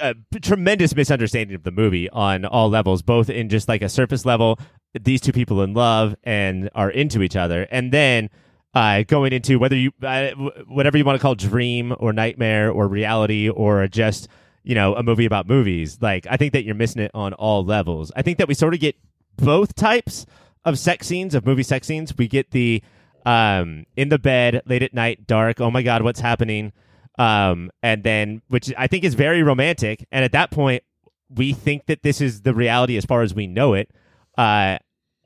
a 0.00 0.14
tremendous 0.40 0.94
misunderstanding 0.94 1.54
of 1.54 1.62
the 1.62 1.70
movie 1.70 2.08
on 2.08 2.44
all 2.44 2.70
levels, 2.70 3.02
both 3.02 3.28
in 3.28 3.48
just 3.48 3.68
like 3.68 3.82
a 3.82 3.88
surface 3.88 4.24
level, 4.24 4.58
these 4.98 5.20
two 5.20 5.32
people 5.32 5.62
in 5.62 5.74
love 5.74 6.16
and 6.24 6.70
are 6.74 6.90
into 6.90 7.22
each 7.22 7.36
other, 7.36 7.68
and 7.70 7.92
then 7.92 8.30
uh, 8.74 9.02
going 9.02 9.32
into 9.32 9.58
whether 9.58 9.76
you 9.76 9.92
uh, 10.02 10.30
whatever 10.66 10.96
you 10.96 11.04
want 11.04 11.18
to 11.18 11.22
call 11.22 11.34
dream 11.34 11.94
or 11.98 12.12
nightmare 12.12 12.70
or 12.70 12.88
reality 12.88 13.48
or 13.48 13.86
just 13.88 14.28
you 14.62 14.74
know 14.74 14.94
a 14.94 15.02
movie 15.02 15.26
about 15.26 15.46
movies. 15.46 15.98
Like 16.00 16.26
I 16.30 16.36
think 16.36 16.52
that 16.54 16.64
you're 16.64 16.74
missing 16.74 17.02
it 17.02 17.10
on 17.14 17.32
all 17.34 17.64
levels. 17.64 18.12
I 18.16 18.22
think 18.22 18.38
that 18.38 18.48
we 18.48 18.54
sort 18.54 18.74
of 18.74 18.80
get 18.80 18.96
both 19.36 19.74
types 19.74 20.26
of 20.64 20.78
sex 20.78 21.06
scenes 21.06 21.34
of 21.34 21.46
movie 21.46 21.62
sex 21.62 21.86
scenes. 21.86 22.16
We 22.16 22.28
get 22.28 22.50
the 22.50 22.82
um 23.28 23.84
in 23.94 24.08
the 24.08 24.18
bed 24.18 24.62
late 24.64 24.82
at 24.82 24.94
night 24.94 25.26
dark 25.26 25.60
oh 25.60 25.70
my 25.70 25.82
god 25.82 26.02
what's 26.02 26.20
happening? 26.20 26.72
Um 27.18 27.70
and 27.82 28.02
then 28.02 28.42
which 28.48 28.72
i 28.78 28.86
think 28.86 29.04
is 29.04 29.14
very 29.14 29.42
romantic. 29.42 30.06
And 30.10 30.24
at 30.24 30.32
that 30.32 30.50
point 30.50 30.82
we 31.28 31.52
think 31.52 31.86
that 31.86 32.02
this 32.02 32.20
is 32.22 32.42
the 32.42 32.54
reality 32.54 32.96
as 32.96 33.04
far 33.04 33.22
as 33.22 33.34
we 33.34 33.46
know 33.46 33.74
it. 33.74 33.90
Uh 34.36 34.78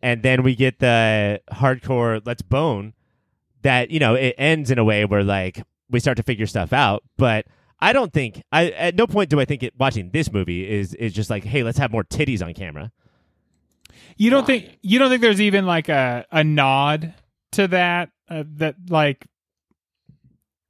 and 0.03 0.23
then 0.24 0.43
we 0.43 0.57
get 0.57 0.81
the 0.81 1.41
hardcore 1.53 2.20
let's 2.24 2.43
bone 2.43 2.93
that 3.62 3.91
you 3.91 4.01
know 4.01 4.15
it 4.15 4.35
ends 4.37 4.70
in 4.73 4.79
a 4.79 4.85
way 4.85 5.05
where 5.05 5.23
like 5.23 5.62
we 5.89 6.01
start 6.01 6.16
to 6.16 6.23
figure 6.24 6.47
stuff 6.47 6.73
out. 6.73 7.05
But 7.16 7.47
i 7.81 7.93
don't 7.93 8.12
think 8.12 8.43
i 8.53 8.70
at 8.70 8.95
no 8.95 9.07
point 9.09 9.29
do 9.29 9.41
i 9.41 9.45
think 9.45 9.62
it 9.62 9.74
watching 9.77 10.11
this 10.11 10.33
movie 10.33 10.69
is 10.70 10.95
is 10.95 11.12
just 11.12 11.29
like 11.31 11.43
hey 11.43 11.65
let's 11.65 11.79
have 11.79 11.93
more 11.93 12.05
titties 12.05 12.45
on 12.45 12.53
camera. 12.55 12.91
You 14.16 14.31
don't 14.31 14.47
think 14.47 14.79
you 14.83 14.99
don't 14.99 15.09
think 15.11 15.23
there's 15.23 15.41
even 15.41 15.66
like 15.66 15.89
a 15.89 16.27
a 16.33 16.43
nod 16.43 17.15
to 17.53 17.69
that 17.69 18.11
uh, 18.29 18.45
that 18.57 18.77
like 18.89 19.27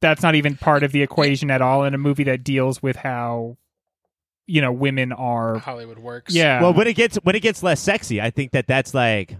that's 0.00 0.22
not 0.22 0.34
even 0.34 0.56
part 0.56 0.82
of 0.82 0.92
the 0.92 1.02
equation 1.02 1.50
at 1.50 1.62
all 1.62 1.84
in 1.84 1.94
a 1.94 1.98
movie 1.98 2.24
that 2.24 2.42
deals 2.44 2.82
with 2.82 2.96
how 2.96 3.56
you 4.46 4.60
know 4.60 4.72
women 4.72 5.12
are. 5.12 5.58
Hollywood 5.58 5.98
works. 5.98 6.34
Yeah. 6.34 6.60
Well, 6.60 6.74
when 6.74 6.86
it 6.86 6.94
gets 6.94 7.16
when 7.22 7.34
it 7.36 7.40
gets 7.40 7.62
less 7.62 7.80
sexy, 7.80 8.20
I 8.20 8.30
think 8.30 8.52
that 8.52 8.66
that's 8.66 8.94
like, 8.94 9.36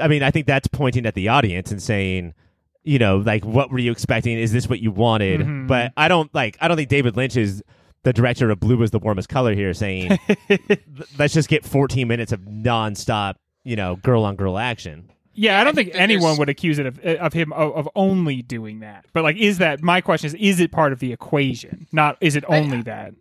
I 0.00 0.08
mean, 0.08 0.22
I 0.22 0.30
think 0.30 0.46
that's 0.46 0.66
pointing 0.68 1.06
at 1.06 1.14
the 1.14 1.28
audience 1.28 1.70
and 1.70 1.80
saying, 1.82 2.34
you 2.82 2.98
know, 2.98 3.18
like, 3.18 3.44
what 3.44 3.70
were 3.70 3.78
you 3.78 3.92
expecting? 3.92 4.36
Is 4.38 4.52
this 4.52 4.68
what 4.68 4.80
you 4.80 4.90
wanted? 4.90 5.40
Mhm. 5.40 5.68
But 5.68 5.92
I 5.96 6.08
don't 6.08 6.34
like. 6.34 6.58
I 6.60 6.68
don't 6.68 6.76
think 6.76 6.88
David 6.88 7.16
Lynch 7.16 7.36
is 7.36 7.62
the 8.02 8.12
director 8.12 8.50
of 8.50 8.58
Blue 8.58 8.76
was 8.76 8.90
the 8.90 8.98
warmest 8.98 9.28
color 9.28 9.54
here, 9.54 9.72
saying, 9.72 10.18
let's 11.18 11.32
just 11.32 11.48
get 11.48 11.64
14 11.64 12.08
minutes 12.08 12.32
of 12.32 12.40
nonstop, 12.40 13.36
you 13.62 13.76
know, 13.76 13.94
girl 13.94 14.24
on 14.24 14.34
girl 14.34 14.58
action. 14.58 15.08
Yeah, 15.34 15.60
I 15.60 15.64
don't 15.64 15.72
I 15.72 15.76
think 15.76 15.92
think 15.92 16.00
anyone 16.02 16.22
there's- 16.22 16.38
would 16.38 16.48
accuse 16.48 16.78
it 16.78 16.86
of 16.86 16.98
of 17.00 17.32
him 17.32 17.52
of, 17.52 17.72
of 17.74 17.88
only 17.94 18.42
doing 18.42 18.80
that. 18.80 19.06
But 19.12 19.22
like, 19.22 19.36
is 19.36 19.58
that 19.58 19.82
my 19.82 20.00
question 20.00 20.26
is? 20.28 20.34
Is 20.34 20.60
it 20.60 20.72
part 20.72 20.92
of 20.92 20.98
the 20.98 21.12
equation? 21.12 21.86
Not 21.92 22.16
is 22.20 22.36
it 22.36 22.44
only 22.48 22.82
that? 22.82 23.14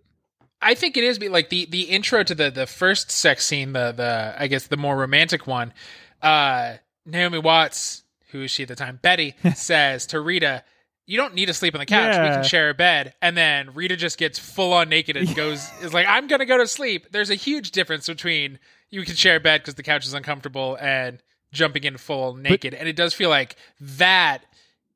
I 0.62 0.76
think 0.76 0.98
it 0.98 1.04
is 1.04 1.20
like 1.22 1.50
the 1.50 1.66
the 1.66 1.84
intro 1.84 2.24
to 2.24 2.36
the 2.36 2.52
the 2.52 2.68
first 2.68 3.10
sex 3.12 3.46
scene, 3.46 3.74
the 3.74 3.92
the 3.92 4.36
I 4.38 4.48
guess 4.48 4.68
the 4.68 4.78
more 4.78 4.96
romantic 4.98 5.48
one. 5.48 5.74
Uh, 6.22 6.76
Naomi 7.06 7.40
Watts, 7.40 8.04
who 8.32 8.44
is 8.44 8.52
she 8.52 8.64
at 8.64 8.70
the 8.70 8.76
time? 8.76 9.00
Betty 9.02 9.34
says 9.56 10.06
to 10.08 10.20
Rita, 10.20 10.64
"You 11.08 11.18
don't 11.18 11.34
need 11.34 11.48
to 11.48 11.54
sleep 11.54 11.74
on 11.74 11.80
the 11.80 11.86
couch. 11.86 12.14
We 12.14 12.28
can 12.36 12.44
share 12.44 12.70
a 12.70 12.74
bed." 12.76 13.16
And 13.22 13.36
then 13.36 13.74
Rita 13.74 13.96
just 13.96 14.18
gets 14.20 14.38
full 14.38 14.74
on 14.74 14.90
naked 14.90 15.18
and 15.18 15.34
goes 15.36 15.68
is 15.82 15.94
like, 15.94 16.06
"I'm 16.08 16.28
gonna 16.28 16.46
go 16.46 16.58
to 16.58 16.68
sleep." 16.68 17.08
There's 17.12 17.30
a 17.32 17.36
huge 17.36 17.72
difference 17.72 18.06
between 18.08 18.60
you 18.92 19.04
can 19.04 19.16
share 19.16 19.38
a 19.38 19.40
bed 19.40 19.62
because 19.62 19.76
the 19.76 19.84
couch 19.84 20.06
is 20.06 20.14
uncomfortable 20.14 20.78
and 20.80 21.24
jumping 21.52 21.84
in 21.84 21.98
full 21.98 22.36
naked, 22.36 22.74
and 22.74 22.88
it 22.88 22.96
does 22.96 23.14
feel 23.14 23.30
like 23.30 23.56
that 23.80 24.40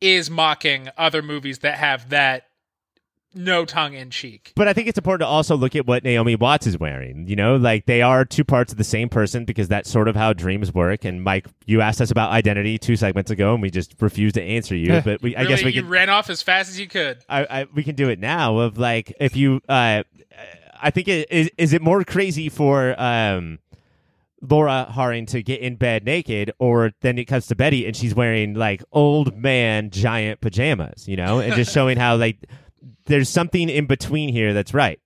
is 0.02 0.30
mocking 0.30 0.90
other 0.98 1.22
movies 1.22 1.60
that 1.60 1.78
have 1.78 2.10
that 2.10 2.48
no 3.36 3.66
tongue 3.66 3.94
in 3.94 4.10
cheek. 4.10 4.54
But 4.56 4.68
I 4.68 4.74
think 4.74 4.88
it's 4.88 4.98
important 4.98 5.22
to 5.22 5.28
also 5.28 5.56
look 5.58 5.76
at 5.76 5.86
what 5.86 6.04
Naomi 6.04 6.36
Watts 6.36 6.66
is 6.66 6.78
wearing. 6.80 7.28
You 7.28 7.36
know, 7.36 7.58
like 7.58 7.86
they 7.86 8.02
are 8.02 8.24
two 8.24 8.44
parts 8.44 8.72
of 8.72 8.78
the 8.78 8.84
same 8.84 9.10
person 9.10 9.46
because 9.46 9.68
that's 9.68 9.90
sort 9.90 10.08
of 10.08 10.16
how 10.16 10.34
dreams 10.34 10.74
work. 10.74 11.04
And 11.06 11.24
Mike, 11.24 11.48
you 11.66 11.82
asked 11.82 12.02
us 12.02 12.12
about 12.12 12.32
identity 12.32 12.78
two 12.78 12.96
segments 12.96 13.32
ago, 13.32 13.54
and 13.54 13.62
we 13.62 13.70
just 13.70 13.94
refused 14.02 14.36
to 14.36 14.42
answer 14.42 14.76
you. 14.76 15.02
but 15.06 15.22
we, 15.22 15.36
I 15.36 15.46
guess 15.46 15.64
we 15.64 15.74
you 15.74 15.82
can. 15.82 15.90
ran 15.90 16.10
off 16.10 16.30
as 16.30 16.42
fast 16.42 16.70
as 16.70 16.80
you 16.80 16.88
could. 16.88 17.20
I, 17.28 17.46
I, 17.62 17.68
we 17.74 17.84
can 17.84 17.96
do 17.96 18.10
it 18.10 18.20
now. 18.20 18.60
Of 18.60 18.78
like, 18.78 19.14
if 19.20 19.36
you, 19.36 19.62
uh, 19.68 20.04
I 20.82 20.92
think 20.92 21.08
it 21.08 21.30
is. 21.30 21.50
Is 21.58 21.74
it 21.74 21.82
more 21.82 22.04
crazy 22.04 22.50
for 22.50 23.00
um, 23.00 23.60
Laura 24.50 24.92
Harring 24.92 25.26
to 25.28 25.42
get 25.44 25.62
in 25.62 25.76
bed 25.76 26.06
naked, 26.06 26.52
or 26.60 26.92
then 27.02 27.18
it 27.18 27.26
comes 27.26 27.48
to 27.48 27.56
Betty 27.56 27.86
and 27.86 27.96
she's 27.96 28.16
wearing 28.16 28.54
like 28.54 28.84
old 28.92 29.36
man 29.38 29.90
giant 29.90 30.42
pajamas, 30.42 31.08
you 31.08 31.16
know, 31.16 31.40
and 31.40 31.54
just 31.56 31.74
showing 31.74 31.98
how 31.98 32.16
like 32.16 32.46
there's 33.06 33.30
something 33.30 33.70
in 33.70 33.86
between 33.86 34.30
here 34.30 34.54
that's 34.54 34.74
right. 34.74 35.00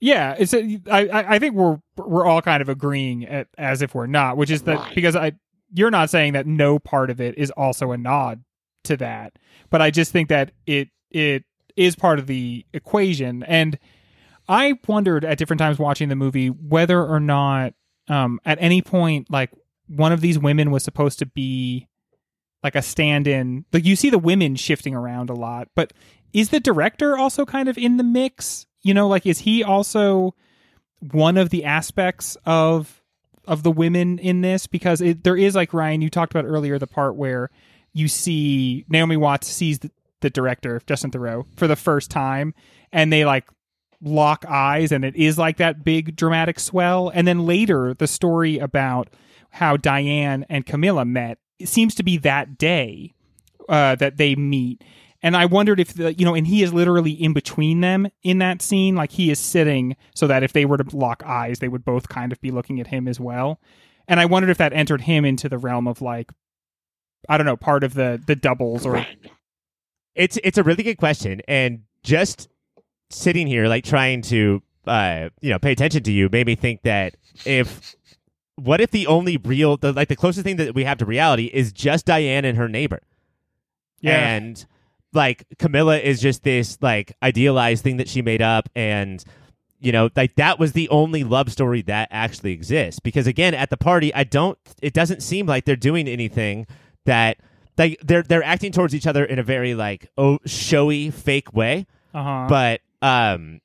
Yeah, 0.00 0.34
it's. 0.36 0.52
A, 0.52 0.80
I 0.90 1.06
I 1.06 1.34
I 1.34 1.38
think 1.38 1.54
we're 1.54 1.78
we're 1.96 2.26
all 2.26 2.42
kind 2.42 2.60
of 2.60 2.68
agreeing 2.68 3.24
at, 3.24 3.46
as 3.56 3.82
if 3.82 3.94
we're 3.94 4.08
not, 4.08 4.36
which 4.36 4.50
is 4.50 4.62
that 4.62 4.94
because 4.96 5.14
I 5.14 5.32
you're 5.72 5.92
not 5.92 6.10
saying 6.10 6.32
that 6.32 6.46
no 6.46 6.80
part 6.80 7.08
of 7.08 7.20
it 7.20 7.38
is 7.38 7.52
also 7.52 7.92
a 7.92 7.96
nod 7.96 8.42
to 8.84 8.96
that, 8.96 9.34
but 9.70 9.80
I 9.80 9.92
just 9.92 10.10
think 10.10 10.28
that 10.28 10.50
it 10.66 10.88
it 11.10 11.44
is 11.76 11.94
part 11.94 12.18
of 12.18 12.26
the 12.26 12.66
equation, 12.72 13.44
and 13.44 13.78
I 14.48 14.74
wondered 14.88 15.24
at 15.24 15.38
different 15.38 15.60
times 15.60 15.78
watching 15.78 16.08
the 16.08 16.16
movie 16.16 16.48
whether 16.48 17.00
or 17.04 17.20
not 17.20 17.74
um 18.08 18.40
at 18.44 18.58
any 18.60 18.82
point 18.82 19.30
like 19.30 19.50
one 19.88 20.12
of 20.12 20.20
these 20.20 20.38
women 20.38 20.70
was 20.70 20.82
supposed 20.82 21.18
to 21.18 21.26
be 21.26 21.88
like 22.62 22.74
a 22.76 22.82
stand-in. 22.82 23.64
Like 23.72 23.84
you 23.84 23.96
see 23.96 24.08
the 24.08 24.18
women 24.18 24.54
shifting 24.56 24.94
around 24.94 25.30
a 25.30 25.34
lot 25.34 25.68
but 25.74 25.92
is 26.32 26.48
the 26.48 26.60
director 26.60 27.18
also 27.18 27.44
kind 27.44 27.68
of 27.68 27.76
in 27.76 27.96
the 27.98 28.04
mix? 28.04 28.66
You 28.82 28.94
know 28.94 29.08
like 29.08 29.26
is 29.26 29.40
he 29.40 29.62
also 29.62 30.34
one 31.00 31.36
of 31.36 31.50
the 31.50 31.64
aspects 31.64 32.36
of 32.46 33.02
of 33.46 33.64
the 33.64 33.72
women 33.72 34.18
in 34.18 34.40
this? 34.40 34.66
Because 34.66 35.00
it, 35.00 35.24
there 35.24 35.36
is 35.36 35.54
like 35.54 35.74
ryan 35.74 36.02
you 36.02 36.10
talked 36.10 36.32
about 36.32 36.48
earlier 36.48 36.78
the 36.78 36.86
part 36.86 37.16
where 37.16 37.50
you 37.92 38.08
see 38.08 38.84
naomi 38.88 39.16
watts 39.16 39.48
sees 39.48 39.80
the, 39.80 39.90
the 40.20 40.30
director 40.30 40.80
justin 40.86 41.10
theroux 41.10 41.44
for 41.56 41.66
the 41.66 41.76
first 41.76 42.10
time 42.10 42.54
and 42.92 43.12
they 43.12 43.24
like 43.24 43.44
lock 44.02 44.44
eyes 44.48 44.90
and 44.90 45.04
it 45.04 45.14
is 45.16 45.38
like 45.38 45.56
that 45.58 45.84
big 45.84 46.16
dramatic 46.16 46.58
swell 46.58 47.10
and 47.14 47.26
then 47.26 47.46
later 47.46 47.94
the 47.94 48.06
story 48.06 48.58
about 48.58 49.08
how 49.50 49.76
diane 49.76 50.44
and 50.48 50.66
camilla 50.66 51.04
met 51.04 51.38
seems 51.64 51.94
to 51.94 52.02
be 52.02 52.16
that 52.18 52.58
day 52.58 53.14
uh, 53.68 53.94
that 53.96 54.16
they 54.16 54.34
meet. 54.34 54.82
And 55.22 55.36
I 55.36 55.46
wondered 55.46 55.78
if 55.78 55.94
the 55.94 56.12
you 56.14 56.24
know, 56.24 56.34
and 56.34 56.46
he 56.46 56.62
is 56.62 56.72
literally 56.72 57.12
in 57.12 57.32
between 57.32 57.80
them 57.80 58.08
in 58.22 58.38
that 58.38 58.60
scene, 58.60 58.96
like 58.96 59.12
he 59.12 59.30
is 59.30 59.38
sitting 59.38 59.96
so 60.14 60.26
that 60.26 60.42
if 60.42 60.52
they 60.52 60.64
were 60.64 60.78
to 60.78 60.96
lock 60.96 61.22
eyes, 61.24 61.60
they 61.60 61.68
would 61.68 61.84
both 61.84 62.08
kind 62.08 62.32
of 62.32 62.40
be 62.40 62.50
looking 62.50 62.80
at 62.80 62.88
him 62.88 63.06
as 63.06 63.20
well. 63.20 63.60
And 64.08 64.18
I 64.18 64.26
wondered 64.26 64.50
if 64.50 64.58
that 64.58 64.72
entered 64.72 65.02
him 65.02 65.24
into 65.24 65.48
the 65.48 65.58
realm 65.58 65.86
of 65.86 66.02
like, 66.02 66.32
I 67.28 67.36
don't 67.36 67.46
know, 67.46 67.56
part 67.56 67.84
of 67.84 67.94
the 67.94 68.20
the 68.26 68.34
doubles 68.34 68.84
or 68.84 69.06
It's 70.14 70.38
it's 70.42 70.58
a 70.58 70.62
really 70.62 70.82
good 70.82 70.98
question, 70.98 71.40
and 71.46 71.82
just 72.02 72.48
sitting 73.12 73.46
here, 73.46 73.66
like 73.68 73.84
trying 73.84 74.22
to, 74.22 74.62
uh, 74.86 75.28
you 75.40 75.50
know, 75.50 75.58
pay 75.58 75.72
attention 75.72 76.02
to 76.04 76.12
you, 76.12 76.28
made 76.30 76.46
me 76.46 76.54
think 76.54 76.82
that 76.82 77.16
if, 77.44 77.94
what 78.56 78.80
if 78.80 78.90
the 78.90 79.06
only 79.06 79.36
real, 79.36 79.76
the, 79.76 79.92
like 79.92 80.08
the 80.08 80.16
closest 80.16 80.44
thing 80.44 80.56
that 80.56 80.74
we 80.74 80.84
have 80.84 80.98
to 80.98 81.04
reality 81.04 81.46
is 81.52 81.72
just 81.72 82.06
Diane 82.06 82.44
and 82.44 82.58
her 82.58 82.68
neighbor, 82.68 83.00
Yeah. 84.00 84.16
and 84.16 84.64
like 85.12 85.44
Camilla 85.58 85.98
is 85.98 86.20
just 86.20 86.42
this 86.42 86.78
like 86.80 87.16
idealized 87.22 87.84
thing 87.84 87.98
that 87.98 88.08
she 88.08 88.22
made 88.22 88.42
up, 88.42 88.68
and 88.74 89.24
you 89.80 89.92
know, 89.92 90.10
like 90.16 90.34
that 90.36 90.58
was 90.58 90.72
the 90.72 90.88
only 90.88 91.24
love 91.24 91.50
story 91.50 91.82
that 91.82 92.08
actually 92.10 92.52
exists. 92.52 93.00
Because 93.00 93.26
again, 93.26 93.52
at 93.54 93.68
the 93.70 93.76
party, 93.76 94.14
I 94.14 94.24
don't, 94.24 94.58
it 94.80 94.92
doesn't 94.94 95.22
seem 95.22 95.46
like 95.46 95.64
they're 95.64 95.76
doing 95.76 96.08
anything 96.08 96.66
that. 97.04 97.38
Like 97.78 97.98
they're 98.04 98.22
they're 98.22 98.42
acting 98.44 98.70
towards 98.70 98.94
each 98.94 99.06
other 99.06 99.24
in 99.24 99.38
a 99.38 99.42
very 99.42 99.74
like 99.74 100.10
oh 100.18 100.38
showy 100.44 101.10
fake 101.10 101.54
way, 101.54 101.86
uh-huh. 102.12 102.46
but 102.46 102.82
um 103.02 103.60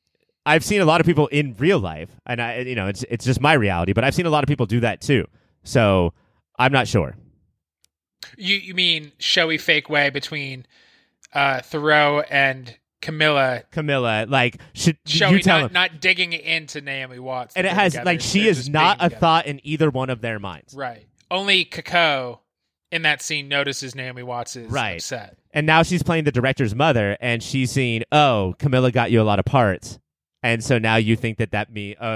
I've 0.46 0.64
seen 0.64 0.80
a 0.82 0.86
lot 0.86 1.02
of 1.02 1.06
people 1.06 1.28
in 1.28 1.56
real 1.60 1.80
life 1.80 2.10
and 2.26 2.42
I 2.42 2.60
you 2.60 2.76
know 2.76 2.88
it's 2.88 3.04
it's 3.10 3.24
just 3.26 3.40
my 3.42 3.54
reality 3.54 3.94
but 3.94 4.04
I've 4.04 4.16
seen 4.16 4.26
a 4.26 4.30
lot 4.30 4.44
of 4.44 4.48
people 4.48 4.66
do 4.66 4.80
that 4.82 5.00
too 5.02 5.26
so 5.64 6.14
I'm 6.60 6.72
not 6.72 6.88
sure 6.88 7.16
You 8.38 8.56
you 8.56 8.74
mean 8.74 9.12
showy 9.20 9.58
fake 9.58 9.90
way 9.90 10.10
between 10.10 10.66
uh, 11.34 11.58
Theroux 11.60 12.24
and 12.30 12.78
Camilla? 13.02 13.64
Camilla 13.72 14.26
like 14.28 14.60
should 14.74 14.98
Showy, 15.06 15.34
you 15.34 15.40
tell 15.40 15.60
not, 15.62 15.68
him 15.70 15.74
not 15.74 16.02
digging 16.02 16.34
into 16.34 16.82
Naomi 16.82 17.20
Watts. 17.20 17.56
and 17.56 17.68
it 17.68 17.74
has 17.74 17.94
together. 17.94 18.06
like 18.06 18.22
she 18.22 18.42
They're 18.42 18.50
is 18.52 18.70
not 18.70 18.98
a 19.00 19.04
together. 19.06 19.20
thought 19.20 19.46
in 19.46 19.60
either 19.64 19.90
one 19.90 20.10
of 20.10 20.22
their 20.22 20.40
minds 20.40 20.74
Right. 20.74 21.06
Only 21.30 21.66
Coco 21.66 22.42
in 22.92 23.02
that 23.04 23.22
scene 23.22 23.48
notices 23.48 23.96
Naomi 23.96 24.24
Watts 24.24 24.56
is 24.56 24.72
Right. 24.72 24.96
upset. 24.96 25.38
and 25.54 25.66
now 25.68 25.84
she's 25.84 26.04
playing 26.04 26.24
the 26.24 26.32
director's 26.32 26.74
mother 26.76 27.18
and 27.20 27.42
she's 27.44 27.72
seeing 27.72 28.04
oh 28.12 28.56
Camilla 28.60 28.92
got 28.92 29.12
you 29.12 29.22
a 29.22 29.24
lot 29.24 29.40
of 29.40 29.46
parts 29.46 30.00
and 30.44 30.64
so 30.64 30.78
now 30.78 30.96
you 30.96 31.16
think 31.16 31.38
that 31.40 31.52
that 31.52 31.72
me 31.74 31.96
oh 32.00 32.08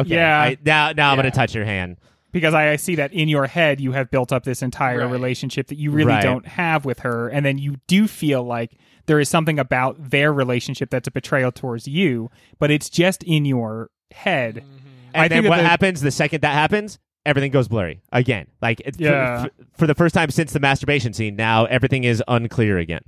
okay 0.00 0.14
Yeah. 0.16 0.40
I, 0.40 0.56
now 0.64 0.92
now 0.92 1.10
I'm 1.12 1.16
Yeah. 1.18 1.22
gonna 1.22 1.30
touch 1.34 1.54
your 1.54 1.64
hand 1.64 1.96
because 2.32 2.54
I, 2.54 2.70
I 2.70 2.76
see 2.76 2.94
that 2.96 3.12
in 3.12 3.28
your 3.28 3.46
head 3.46 3.80
you 3.80 3.92
have 3.92 4.10
built 4.10 4.32
up 4.32 4.44
this 4.44 4.62
entire 4.62 4.98
Right. 5.00 5.10
relationship 5.12 5.68
that 5.68 5.78
you 5.78 5.90
really 5.90 6.08
Right. 6.12 6.22
don't 6.22 6.46
have 6.46 6.84
with 6.84 7.00
her 7.00 7.28
and 7.28 7.44
then 7.46 7.58
you 7.58 7.76
do 7.86 8.06
feel 8.08 8.42
like 8.42 8.72
there 9.06 9.20
is 9.20 9.28
something 9.28 9.58
about 9.58 10.10
their 10.10 10.32
relationship 10.32 10.90
that's 10.90 11.08
a 11.08 11.10
betrayal 11.12 11.52
towards 11.52 11.86
you 11.86 12.30
but 12.58 12.70
it's 12.70 12.88
just 12.90 13.22
in 13.24 13.44
your 13.44 13.90
head 14.12 14.56
Mm-hmm. 14.56 14.76
And 15.12 15.22
I 15.22 15.26
then 15.28 15.42
think 15.42 15.50
what 15.50 15.56
the- 15.56 15.64
happens 15.68 16.00
the 16.02 16.12
second 16.12 16.42
that 16.42 16.52
happens? 16.54 16.98
Everything 17.26 17.50
goes 17.50 17.68
blurry 17.68 18.00
again. 18.12 18.46
Like 18.62 18.80
it, 18.80 18.96
for- 18.96 19.02
Yeah. 19.02 19.42
for, 19.44 19.50
for 19.78 19.86
the 19.86 19.94
first 19.94 20.14
time 20.14 20.30
since 20.30 20.52
the 20.52 20.60
masturbation 20.60 21.12
scene, 21.12 21.36
now 21.36 21.66
everything 21.66 22.04
is 22.04 22.22
unclear 22.26 22.78
again. 22.78 23.02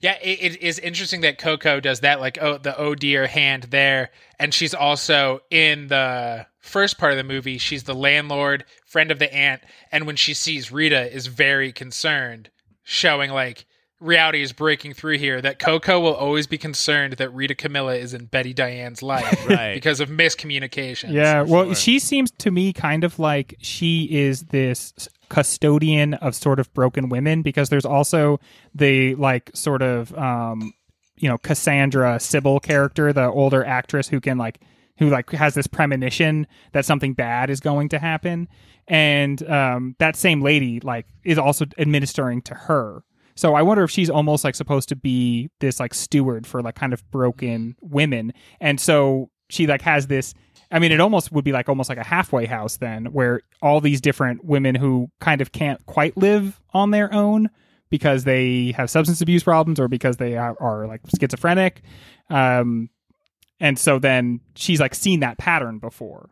Yeah, 0.00 0.16
it, 0.22 0.54
it 0.54 0.62
is 0.62 0.78
interesting 0.78 1.20
that 1.22 1.38
Coco 1.38 1.80
does 1.80 2.00
that, 2.00 2.20
like 2.20 2.38
oh 2.40 2.58
the 2.58 2.76
oh 2.76 2.94
dear 2.94 3.26
hand 3.26 3.64
there, 3.64 4.10
and 4.38 4.52
she's 4.52 4.74
also 4.74 5.40
in 5.50 5.88
the 5.88 6.46
first 6.58 6.98
part 6.98 7.12
of 7.12 7.18
the 7.18 7.24
movie. 7.24 7.58
She's 7.58 7.84
the 7.84 7.94
landlord, 7.94 8.64
friend 8.86 9.10
of 9.10 9.18
the 9.18 9.32
aunt, 9.32 9.62
and 9.92 10.06
when 10.06 10.16
she 10.16 10.34
sees 10.34 10.72
Rita, 10.72 11.10
is 11.14 11.26
very 11.26 11.72
concerned, 11.72 12.50
showing 12.82 13.30
like 13.30 13.66
reality 14.00 14.42
is 14.42 14.52
breaking 14.52 14.94
through 14.94 15.18
here. 15.18 15.40
That 15.40 15.58
Coco 15.58 16.00
will 16.00 16.14
always 16.14 16.46
be 16.46 16.58
concerned 16.58 17.14
that 17.14 17.32
Rita 17.34 17.54
Camilla 17.54 17.94
is 17.94 18.14
in 18.14 18.24
Betty 18.24 18.52
Diane's 18.54 19.02
life 19.02 19.46
Right. 19.48 19.74
because 19.74 20.00
of 20.00 20.08
miscommunication. 20.08 21.12
yeah 21.12 21.42
well 21.42 21.74
she 21.74 21.98
seems 21.98 22.30
to 22.32 22.50
me 22.50 22.72
kind 22.72 23.04
of 23.04 23.18
like 23.18 23.54
she 23.60 24.04
is 24.10 24.44
this 24.44 24.92
custodian 25.28 26.14
of 26.14 26.34
sort 26.34 26.58
of 26.58 26.72
broken 26.74 27.08
women 27.08 27.42
because 27.42 27.68
there's 27.68 27.84
also 27.84 28.40
the 28.74 29.14
like 29.14 29.50
sort 29.54 29.80
of 29.82 30.12
um 30.18 30.72
you 31.18 31.28
know 31.28 31.38
cassandra 31.38 32.18
sybil 32.18 32.58
character 32.58 33.12
the 33.12 33.28
older 33.30 33.64
actress 33.64 34.08
who 34.08 34.20
can 34.20 34.36
like 34.38 34.60
who 34.98 35.08
like 35.08 35.30
has 35.30 35.54
this 35.54 35.66
premonition 35.66 36.46
that 36.72 36.84
something 36.84 37.12
bad 37.14 37.48
is 37.48 37.60
going 37.60 37.88
to 37.88 37.98
happen 37.98 38.48
and 38.88 39.48
um 39.48 39.94
that 39.98 40.16
same 40.16 40.40
lady 40.40 40.80
like 40.80 41.06
is 41.24 41.38
also 41.38 41.64
administering 41.78 42.42
to 42.42 42.54
her 42.54 43.02
so 43.40 43.54
i 43.54 43.62
wonder 43.62 43.82
if 43.82 43.90
she's 43.90 44.10
almost 44.10 44.44
like 44.44 44.54
supposed 44.54 44.88
to 44.88 44.96
be 44.96 45.50
this 45.60 45.80
like 45.80 45.94
steward 45.94 46.46
for 46.46 46.62
like 46.62 46.74
kind 46.74 46.92
of 46.92 47.08
broken 47.10 47.74
women 47.80 48.32
and 48.60 48.80
so 48.80 49.30
she 49.48 49.66
like 49.66 49.82
has 49.82 50.06
this 50.06 50.34
I 50.72 50.78
mean, 50.78 50.92
it 50.92 51.00
almost 51.00 51.32
would 51.32 51.44
be 51.44 51.50
like 51.52 51.68
almost 51.68 51.88
like 51.88 51.98
a 51.98 52.04
halfway 52.04 52.46
house 52.46 52.76
then, 52.76 53.06
where 53.06 53.42
all 53.60 53.80
these 53.80 54.00
different 54.00 54.44
women 54.44 54.76
who 54.76 55.10
kind 55.20 55.40
of 55.40 55.50
can't 55.50 55.84
quite 55.86 56.16
live 56.16 56.60
on 56.72 56.92
their 56.92 57.12
own 57.12 57.50
because 57.90 58.22
they 58.22 58.72
have 58.76 58.88
substance 58.88 59.20
abuse 59.20 59.42
problems 59.42 59.80
or 59.80 59.88
because 59.88 60.18
they 60.18 60.36
are, 60.36 60.56
are 60.60 60.86
like 60.86 61.00
schizophrenic. 61.18 61.82
Um, 62.28 62.88
and 63.58 63.78
so 63.78 63.98
then 63.98 64.40
she's 64.54 64.80
like 64.80 64.94
seen 64.94 65.20
that 65.20 65.38
pattern 65.38 65.78
before. 65.78 66.30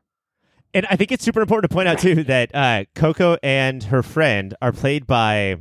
And 0.73 0.87
I 0.89 0.97
think 0.97 1.11
it's 1.11 1.25
super 1.25 1.41
important 1.41 1.71
to 1.71 1.75
point 1.75 1.89
out 1.89 1.99
too 1.99 2.23
that 2.25 2.55
uh, 2.55 2.85
Coco 2.95 3.39
and 3.43 3.83
her 3.85 4.05
friend 4.05 4.55
are 4.63 4.73
played 4.73 5.07
by 5.07 5.57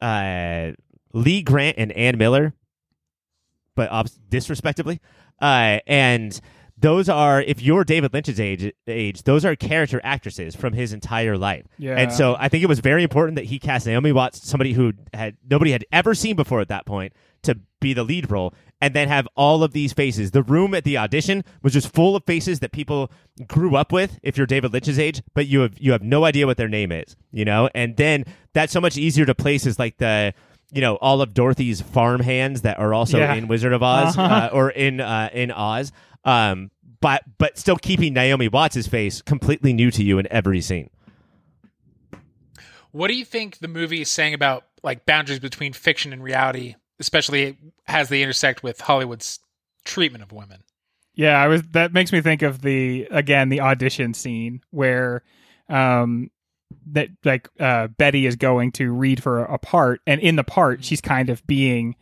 uh, 0.00 0.72
Lee 1.12 1.42
Grant 1.42 1.76
and 1.78 1.92
Ann 1.92 2.18
Miller, 2.18 2.54
but 3.74 3.90
ob- 3.90 4.08
disrespectably. 4.30 5.00
Uh, 5.40 5.78
and 5.86 6.40
those 6.78 7.08
are, 7.08 7.40
if 7.40 7.62
you're 7.62 7.84
David 7.84 8.12
Lynch's 8.12 8.38
age, 8.38 8.72
age, 8.86 9.22
those 9.22 9.44
are 9.44 9.56
character 9.56 10.00
actresses 10.04 10.54
from 10.54 10.74
his 10.74 10.92
entire 10.92 11.38
life. 11.38 11.64
Yeah. 11.78 11.96
And 11.96 12.12
so 12.12 12.36
I 12.38 12.48
think 12.48 12.62
it 12.62 12.68
was 12.68 12.80
very 12.80 13.02
important 13.02 13.36
that 13.36 13.46
he 13.46 13.58
cast 13.58 13.86
Naomi 13.86 14.12
Watts, 14.12 14.46
somebody 14.46 14.72
who 14.72 14.92
had 15.14 15.36
nobody 15.48 15.72
had 15.72 15.84
ever 15.90 16.14
seen 16.14 16.36
before 16.36 16.60
at 16.60 16.68
that 16.68 16.84
point, 16.84 17.12
to 17.42 17.58
be 17.80 17.94
the 17.94 18.04
lead 18.04 18.30
role, 18.30 18.52
and 18.80 18.92
then 18.94 19.08
have 19.08 19.26
all 19.36 19.62
of 19.62 19.72
these 19.72 19.92
faces. 19.92 20.32
The 20.32 20.42
room 20.42 20.74
at 20.74 20.84
the 20.84 20.98
audition 20.98 21.44
was 21.62 21.72
just 21.72 21.92
full 21.94 22.14
of 22.16 22.24
faces 22.24 22.60
that 22.60 22.72
people 22.72 23.10
grew 23.46 23.74
up 23.76 23.90
with. 23.92 24.18
If 24.22 24.36
you're 24.36 24.46
David 24.46 24.72
Lynch's 24.72 24.98
age, 24.98 25.22
but 25.34 25.46
you 25.46 25.60
have 25.60 25.78
you 25.78 25.92
have 25.92 26.02
no 26.02 26.24
idea 26.24 26.46
what 26.46 26.56
their 26.56 26.68
name 26.68 26.92
is, 26.92 27.16
you 27.32 27.44
know. 27.44 27.68
And 27.74 27.96
then 27.96 28.24
that's 28.52 28.72
so 28.72 28.80
much 28.80 28.96
easier 28.96 29.24
to 29.26 29.34
place 29.34 29.66
as 29.66 29.78
like 29.78 29.96
the 29.98 30.34
you 30.72 30.80
know 30.80 30.96
all 30.96 31.22
of 31.22 31.32
Dorothy's 31.32 31.80
farm 31.80 32.20
hands 32.20 32.62
that 32.62 32.78
are 32.78 32.92
also 32.92 33.18
Yeah. 33.18 33.34
in 33.34 33.48
Wizard 33.48 33.72
of 33.72 33.82
Oz 33.82 34.16
Uh-huh. 34.18 34.34
uh, 34.34 34.50
or 34.52 34.70
in 34.70 35.00
uh, 35.00 35.30
in 35.32 35.50
Oz. 35.50 35.92
Um, 36.24 36.70
but 37.00 37.22
but 37.38 37.56
still 37.56 37.76
keeping 37.76 38.12
Naomi 38.14 38.48
Watts' 38.48 38.86
face 38.86 39.22
completely 39.22 39.72
new 39.72 39.90
to 39.92 40.02
you 40.02 40.18
in 40.18 40.26
every 40.30 40.60
scene. 40.60 40.90
What 42.92 43.08
do 43.08 43.14
you 43.14 43.24
think 43.24 43.58
the 43.58 43.68
movie 43.68 44.00
is 44.00 44.10
saying 44.10 44.34
about 44.34 44.64
like 44.82 45.04
boundaries 45.06 45.38
between 45.38 45.72
fiction 45.72 46.12
and 46.12 46.22
reality, 46.22 46.76
especially 46.98 47.56
as 47.86 48.08
they 48.08 48.22
intersect 48.22 48.62
with 48.62 48.80
Hollywood's 48.80 49.40
treatment 49.84 50.22
of 50.22 50.32
women? 50.32 50.62
Yeah, 51.14 51.40
I 51.40 51.48
was. 51.48 51.62
That 51.72 51.94
makes 51.94 52.12
me 52.12 52.20
think 52.20 52.42
of 52.42 52.60
the 52.60 53.08
again 53.10 53.48
the 53.48 53.62
audition 53.62 54.12
scene 54.12 54.60
where, 54.70 55.22
um, 55.68 56.30
that 56.92 57.08
like 57.24 57.48
uh, 57.58 57.88
Betty 57.88 58.26
is 58.26 58.36
going 58.36 58.72
to 58.72 58.92
read 58.92 59.22
for 59.22 59.42
a 59.44 59.58
part, 59.58 60.00
and 60.06 60.20
in 60.20 60.36
the 60.36 60.44
part 60.44 60.84
she's 60.84 61.00
kind 61.00 61.30
of 61.30 61.46
being 61.46 61.96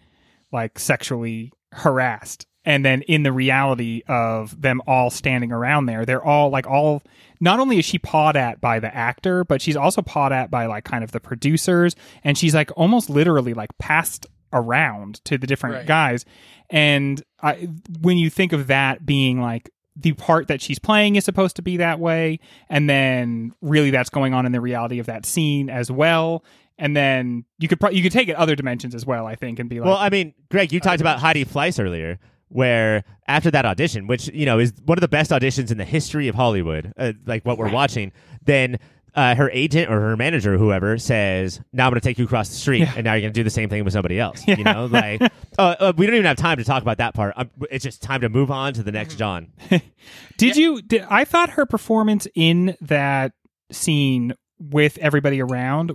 like 0.50 0.80
sexually 0.80 1.52
harassed, 1.72 2.46
and 2.64 2.84
then 2.84 3.02
in 3.02 3.22
the 3.22 3.32
reality 3.32 4.02
of 4.08 4.60
them 4.60 4.82
all 4.84 5.10
standing 5.10 5.52
around 5.52 5.86
there, 5.86 6.04
they're 6.04 6.24
all 6.24 6.50
like 6.50 6.66
all. 6.66 7.02
Not 7.40 7.60
only 7.60 7.78
is 7.78 7.84
she 7.84 7.98
pawed 7.98 8.36
at 8.36 8.60
by 8.60 8.80
the 8.80 8.94
actor, 8.94 9.44
but 9.44 9.62
she's 9.62 9.76
also 9.76 10.02
pawed 10.02 10.32
at 10.32 10.50
by 10.50 10.66
like 10.66 10.84
kind 10.84 11.04
of 11.04 11.12
the 11.12 11.20
producers, 11.20 11.94
and 12.24 12.36
she's 12.36 12.54
like 12.54 12.72
almost 12.76 13.08
literally 13.08 13.54
like 13.54 13.70
passed 13.78 14.26
around 14.54 15.22
to 15.24 15.36
the 15.36 15.46
different 15.46 15.74
Right. 15.76 15.86
guys. 15.86 16.24
And 16.70 17.22
I, 17.42 17.68
when 18.00 18.16
you 18.16 18.30
think 18.30 18.52
of 18.52 18.68
that 18.68 19.04
being 19.04 19.40
like 19.40 19.70
the 19.96 20.12
part 20.14 20.48
that 20.48 20.60
she's 20.62 20.78
playing 20.78 21.16
is 21.16 21.24
supposed 21.24 21.56
to 21.56 21.62
be 21.62 21.76
that 21.76 22.00
way, 22.00 22.40
and 22.68 22.88
then 22.88 23.52
really 23.60 23.90
that's 23.90 24.10
going 24.10 24.32
on 24.34 24.46
in 24.46 24.52
the 24.52 24.60
reality 24.60 24.98
of 24.98 25.06
that 25.06 25.24
scene 25.26 25.68
as 25.70 25.90
well. 25.90 26.42
And 26.78 26.96
then 26.96 27.44
you 27.58 27.68
could 27.68 27.78
pro- 27.78 27.90
you 27.90 28.02
could 28.02 28.10
take 28.10 28.28
it 28.28 28.34
other 28.34 28.56
dimensions 28.56 28.94
as 28.94 29.06
well, 29.06 29.26
I 29.26 29.36
think, 29.36 29.60
and 29.60 29.68
be 29.70 29.78
like, 29.78 29.86
Well, 29.86 29.96
I 29.98 30.08
mean, 30.08 30.34
Greg, 30.50 30.72
you 30.72 30.80
talked 30.80 31.00
about 31.00 31.20
Heidi 31.20 31.44
Fleiss 31.44 31.78
earlier, 31.82 32.18
where 32.48 33.04
after 33.28 33.50
that 33.52 33.64
audition, 33.64 34.08
which 34.08 34.26
you 34.34 34.44
know 34.46 34.58
is 34.58 34.72
one 34.84 34.98
of 34.98 35.00
the 35.02 35.06
best 35.08 35.30
auditions 35.30 35.70
in 35.70 35.78
the 35.78 35.84
history 35.84 36.26
of 36.26 36.34
Hollywood, 36.34 36.92
uh, 36.96 37.12
like 37.26 37.44
what 37.44 37.58
we're 37.58 37.70
watching, 37.70 38.10
then 38.44 38.78
uh, 39.14 39.34
her 39.34 39.50
agent 39.50 39.90
or 39.90 40.00
her 40.00 40.16
manager, 40.16 40.54
or 40.54 40.58
whoever, 40.58 40.98
says, 40.98 41.60
"Now 41.72 41.86
I'm 41.86 41.90
going 41.90 42.00
to 42.00 42.06
take 42.06 42.18
you 42.18 42.24
across 42.24 42.48
the 42.48 42.56
street, 42.56 42.88
and 42.96 43.04
now 43.04 43.14
you're 43.14 43.22
going 43.22 43.32
to 43.32 43.38
do 43.38 43.44
the 43.44 43.50
same 43.50 43.68
thing 43.68 43.84
with 43.84 43.92
somebody 43.92 44.18
else." 44.18 44.46
You 44.46 44.64
know, 44.64 44.86
like 44.86 45.22
uh, 45.58 45.76
uh, 45.78 45.92
we 45.96 46.06
don't 46.06 46.16
even 46.16 46.26
have 46.26 46.36
time 46.36 46.58
to 46.58 46.64
talk 46.64 46.82
about 46.82 46.98
that 46.98 47.14
part. 47.14 47.34
Um 47.36 47.50
it's 47.70 47.84
just 47.84 48.02
time 48.02 48.20
to 48.22 48.28
move 48.28 48.50
on 48.50 48.72
to 48.74 48.82
the 48.82 48.92
next 48.92 49.16
John. 49.16 49.52
Did 50.36 50.56
you? 50.56 50.82
Did, 50.82 51.06
I 51.08 51.24
thought 51.24 51.50
her 51.50 51.66
performance 51.66 52.26
in 52.34 52.76
that 52.80 53.32
scene 53.70 54.34
with 54.58 54.98
everybody 54.98 55.40
around 55.40 55.92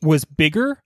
was 0.00 0.24
bigger, 0.24 0.82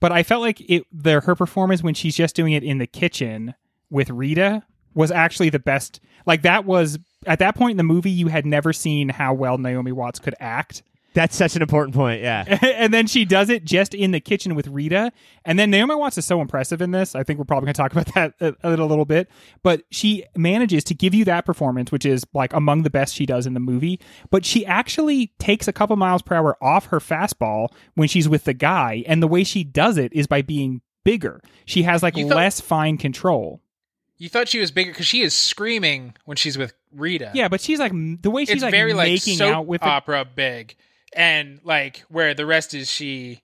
but 0.00 0.12
I 0.12 0.22
felt 0.22 0.42
like 0.42 0.60
it 0.60 0.84
the 0.92 1.20
her 1.20 1.34
performance 1.34 1.82
when 1.82 1.94
she's 1.94 2.16
just 2.16 2.34
doing 2.36 2.52
it 2.52 2.62
in 2.64 2.78
the 2.78 2.86
kitchen 2.86 3.54
with 3.90 4.10
Rita 4.10 4.64
was 4.94 5.10
actually 5.10 5.50
the 5.50 5.58
best. 5.58 6.00
Like 6.26 6.42
that 6.42 6.64
was 6.64 6.98
at 7.26 7.38
that 7.38 7.54
point 7.54 7.72
in 7.72 7.76
the 7.76 7.84
movie, 7.84 8.10
you 8.10 8.28
had 8.28 8.46
never 8.46 8.72
seen 8.72 9.08
how 9.08 9.34
well 9.34 9.58
Naomi 9.58 9.92
Watts 9.92 10.18
could 10.18 10.34
act. 10.40 10.82
That's 11.18 11.34
such 11.34 11.56
an 11.56 11.62
important 11.62 11.96
point. 11.96 12.22
Yeah. 12.22 12.44
and 12.62 12.94
then 12.94 13.08
she 13.08 13.24
does 13.24 13.50
it 13.50 13.64
just 13.64 13.92
in 13.92 14.12
the 14.12 14.20
kitchen 14.20 14.54
with 14.54 14.68
Rita. 14.68 15.10
And 15.44 15.58
then 15.58 15.68
Naomi 15.68 15.96
Watts 15.96 16.16
is 16.16 16.24
so 16.24 16.40
impressive 16.40 16.80
in 16.80 16.92
this. 16.92 17.16
I 17.16 17.24
think 17.24 17.40
we're 17.40 17.44
probably 17.44 17.66
going 17.66 17.74
to 17.74 17.82
talk 17.82 17.92
about 18.12 18.14
that 18.14 18.34
a, 18.40 18.54
a 18.62 18.86
little 18.86 19.04
bit. 19.04 19.28
But 19.64 19.82
she 19.90 20.24
manages 20.36 20.84
to 20.84 20.94
give 20.94 21.14
you 21.14 21.24
that 21.24 21.44
performance, 21.44 21.90
which 21.90 22.06
is 22.06 22.24
like 22.34 22.52
among 22.52 22.84
the 22.84 22.90
best 22.90 23.16
she 23.16 23.26
does 23.26 23.48
in 23.48 23.54
the 23.54 23.60
movie. 23.60 23.98
But 24.30 24.44
she 24.44 24.64
actually 24.64 25.32
takes 25.40 25.66
a 25.66 25.72
couple 25.72 25.96
miles 25.96 26.22
per 26.22 26.36
hour 26.36 26.56
off 26.62 26.86
her 26.86 27.00
fastball 27.00 27.70
when 27.96 28.06
she's 28.06 28.28
with 28.28 28.44
the 28.44 28.54
guy. 28.54 29.02
And 29.08 29.20
the 29.20 29.26
way 29.26 29.42
she 29.42 29.64
does 29.64 29.98
it 29.98 30.12
is 30.12 30.28
by 30.28 30.42
being 30.42 30.82
bigger. 31.02 31.40
She 31.64 31.82
has 31.82 32.00
like 32.00 32.14
thought- 32.14 32.26
less 32.26 32.60
fine 32.60 32.96
control. 32.96 33.60
You 34.18 34.28
thought 34.28 34.48
she 34.48 34.58
was 34.58 34.72
bigger 34.72 34.90
because 34.90 35.06
she 35.06 35.22
is 35.22 35.34
screaming 35.34 36.14
when 36.24 36.36
she's 36.36 36.58
with 36.58 36.74
Rita. 36.92 37.30
Yeah, 37.34 37.48
but 37.48 37.60
she's 37.60 37.78
like 37.78 37.92
the 37.92 38.30
way 38.30 38.44
she's 38.44 38.56
it's 38.56 38.62
like 38.62 38.72
very 38.72 38.92
like 38.92 39.08
making 39.08 39.36
soap 39.36 39.54
out 39.54 39.66
with 39.66 39.80
the, 39.80 39.86
opera 39.86 40.24
big, 40.24 40.74
and 41.14 41.60
like 41.64 42.00
where 42.08 42.34
the 42.34 42.46
rest 42.46 42.74
is 42.74 42.90
she. 42.90 43.40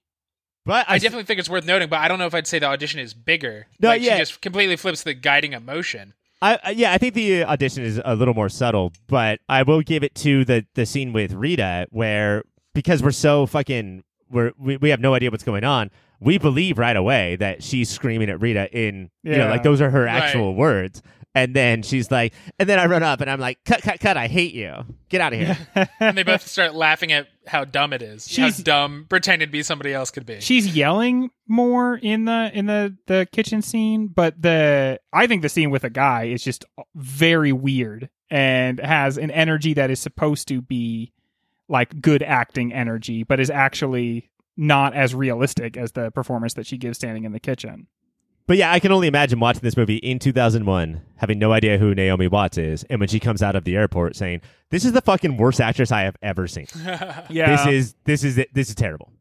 But 0.67 0.87
I 0.89 0.97
definitely 0.99 1.25
think 1.25 1.41
it's 1.41 1.49
worth 1.51 1.67
noting, 1.67 1.89
but 1.91 1.99
I 1.99 2.09
don't 2.09 2.19
know 2.19 2.27
if 2.27 2.35
I'd 2.35 2.47
say 2.47 2.59
the 2.59 2.67
audition 2.67 2.99
is 3.01 3.13
bigger. 3.13 3.67
No, 3.81 3.89
like, 3.89 4.01
yeah. 4.03 4.15
she 4.15 4.19
just 4.21 4.41
completely 4.41 4.77
flips 4.77 5.03
the 5.03 5.13
guiding 5.13 5.53
emotion. 5.53 6.15
I, 6.41 6.59
I- 6.65 6.71
yeah, 6.71 6.93
I 6.93 6.99
think 6.99 7.13
the 7.15 7.43
uh, 7.43 7.53
audition 7.53 7.85
is 7.85 8.01
a 8.05 8.15
little 8.17 8.33
more 8.35 8.49
subtle, 8.49 8.93
but 9.07 9.41
I 9.49 9.63
will 9.63 9.83
give 9.83 10.03
it 10.03 10.15
to 10.17 10.45
the 10.45 10.65
the 10.75 10.87
scene 10.87 11.13
with 11.13 11.33
Rita 11.33 11.87
where 11.91 12.45
because 12.75 13.03
we're 13.03 13.11
so 13.13 13.45
fucking 13.47 14.05
we're 14.31 14.53
we, 14.59 14.79
we 14.79 14.89
have 14.91 15.01
no 15.01 15.15
idea 15.15 15.31
what's 15.31 15.45
going 15.45 15.65
on. 15.65 15.91
We 16.21 16.39
believe 16.39 16.79
right 16.79 16.97
away 16.97 17.37
that 17.37 17.63
she's 17.63 17.91
screaming 17.91 18.31
at 18.31 18.41
Rita 18.41 18.71
in 18.73 19.11
you 19.23 19.33
know 19.33 19.45
Yeah. 19.45 19.51
like 19.51 19.63
those 19.65 19.81
are 19.83 19.91
her 19.91 20.05
Right. 20.05 20.23
actual 20.23 20.55
words. 20.55 21.03
And 21.37 21.55
then 21.55 21.83
she's 21.83 22.11
like, 22.13 22.33
and 22.61 22.69
then 22.69 22.79
I 22.79 22.87
run 22.87 23.03
up 23.03 23.21
and 23.21 23.29
I'm 23.29 23.41
like, 23.41 23.59
cut, 23.65 23.83
cut, 23.83 23.99
cut! 23.99 24.17
I 24.17 24.29
hate 24.29 24.55
you. 24.55 24.73
Get 25.09 25.21
out 25.21 25.33
of 25.33 25.41
here. 25.41 25.59
And 26.01 26.17
they 26.17 26.23
both 26.23 26.47
start 26.47 26.75
laughing 26.75 27.11
at 27.13 27.27
how 27.47 27.65
dumb 27.65 27.93
it 27.93 28.03
is. 28.03 28.29
She's- 28.29 28.59
how 28.59 28.63
dumb 28.63 29.07
pretending 29.09 29.49
to 29.49 29.53
be 29.53 29.63
somebody 29.65 29.93
else 29.93 30.11
could 30.11 30.27
be. 30.27 30.41
she's 30.41 30.77
yelling 30.77 31.31
more 31.49 31.97
in 31.97 32.25
the 32.25 32.51
in 32.55 32.67
the 32.67 32.97
the 33.07 33.27
kitchen 33.33 33.61
scene 33.63 34.07
but 34.07 34.41
the 34.41 34.99
i 35.13 35.27
think 35.27 35.43
the 35.43 35.49
scene 35.51 35.71
with 35.71 35.85
a 35.85 35.91
guy 35.91 36.25
is 36.25 36.43
just 36.43 36.65
very 36.95 37.53
weird 37.53 38.09
and 38.31 38.79
has 38.81 39.19
an 39.19 39.31
energy 39.31 39.75
that 39.75 39.91
is 39.91 40.01
supposed 40.01 40.49
to 40.49 40.63
be 40.63 41.13
like 41.69 42.01
good 42.01 42.23
acting 42.23 42.73
energy 42.73 43.25
but 43.25 43.41
is 43.41 43.51
actually 43.51 44.31
not 44.57 44.95
as 44.95 45.15
realistic 45.15 45.77
as 45.77 45.93
the 45.93 46.11
performance 46.13 46.55
that 46.55 46.67
she 46.67 46.79
gives 46.79 46.97
standing 46.97 47.25
in 47.25 47.33
the 47.33 47.41
kitchen 47.41 47.87
But 48.47 48.59
yeah, 48.59 48.71
I 48.73 48.79
can 48.79 48.93
only 48.93 49.09
imagine 49.09 49.41
watching 49.41 49.63
this 49.63 49.77
movie 49.77 49.97
in 49.97 50.19
2001, 50.19 51.01
having 51.17 51.39
no 51.39 51.53
idea 51.53 51.79
who 51.79 51.95
Naomi 51.95 52.29
Watts 52.29 52.59
is, 52.59 52.85
and 52.91 53.01
when 53.01 53.09
she 53.09 53.19
comes 53.19 53.43
out 53.43 53.57
of 53.57 53.65
the 53.65 53.75
airport 53.77 54.17
saying, 54.17 54.43
"This 54.71 54.85
is 54.85 54.93
the 54.93 55.01
fucking 55.01 55.39
worst 55.39 55.61
actress 55.61 55.91
I 55.91 56.03
have 56.03 56.17
ever 56.23 56.47
seen. 56.47 56.67
yeah 57.31 57.57
This 57.57 57.67
is 57.67 57.95
this 58.05 58.25
is 58.25 58.37
this 58.53 58.69
is 58.69 58.75
terrible." 58.75 59.13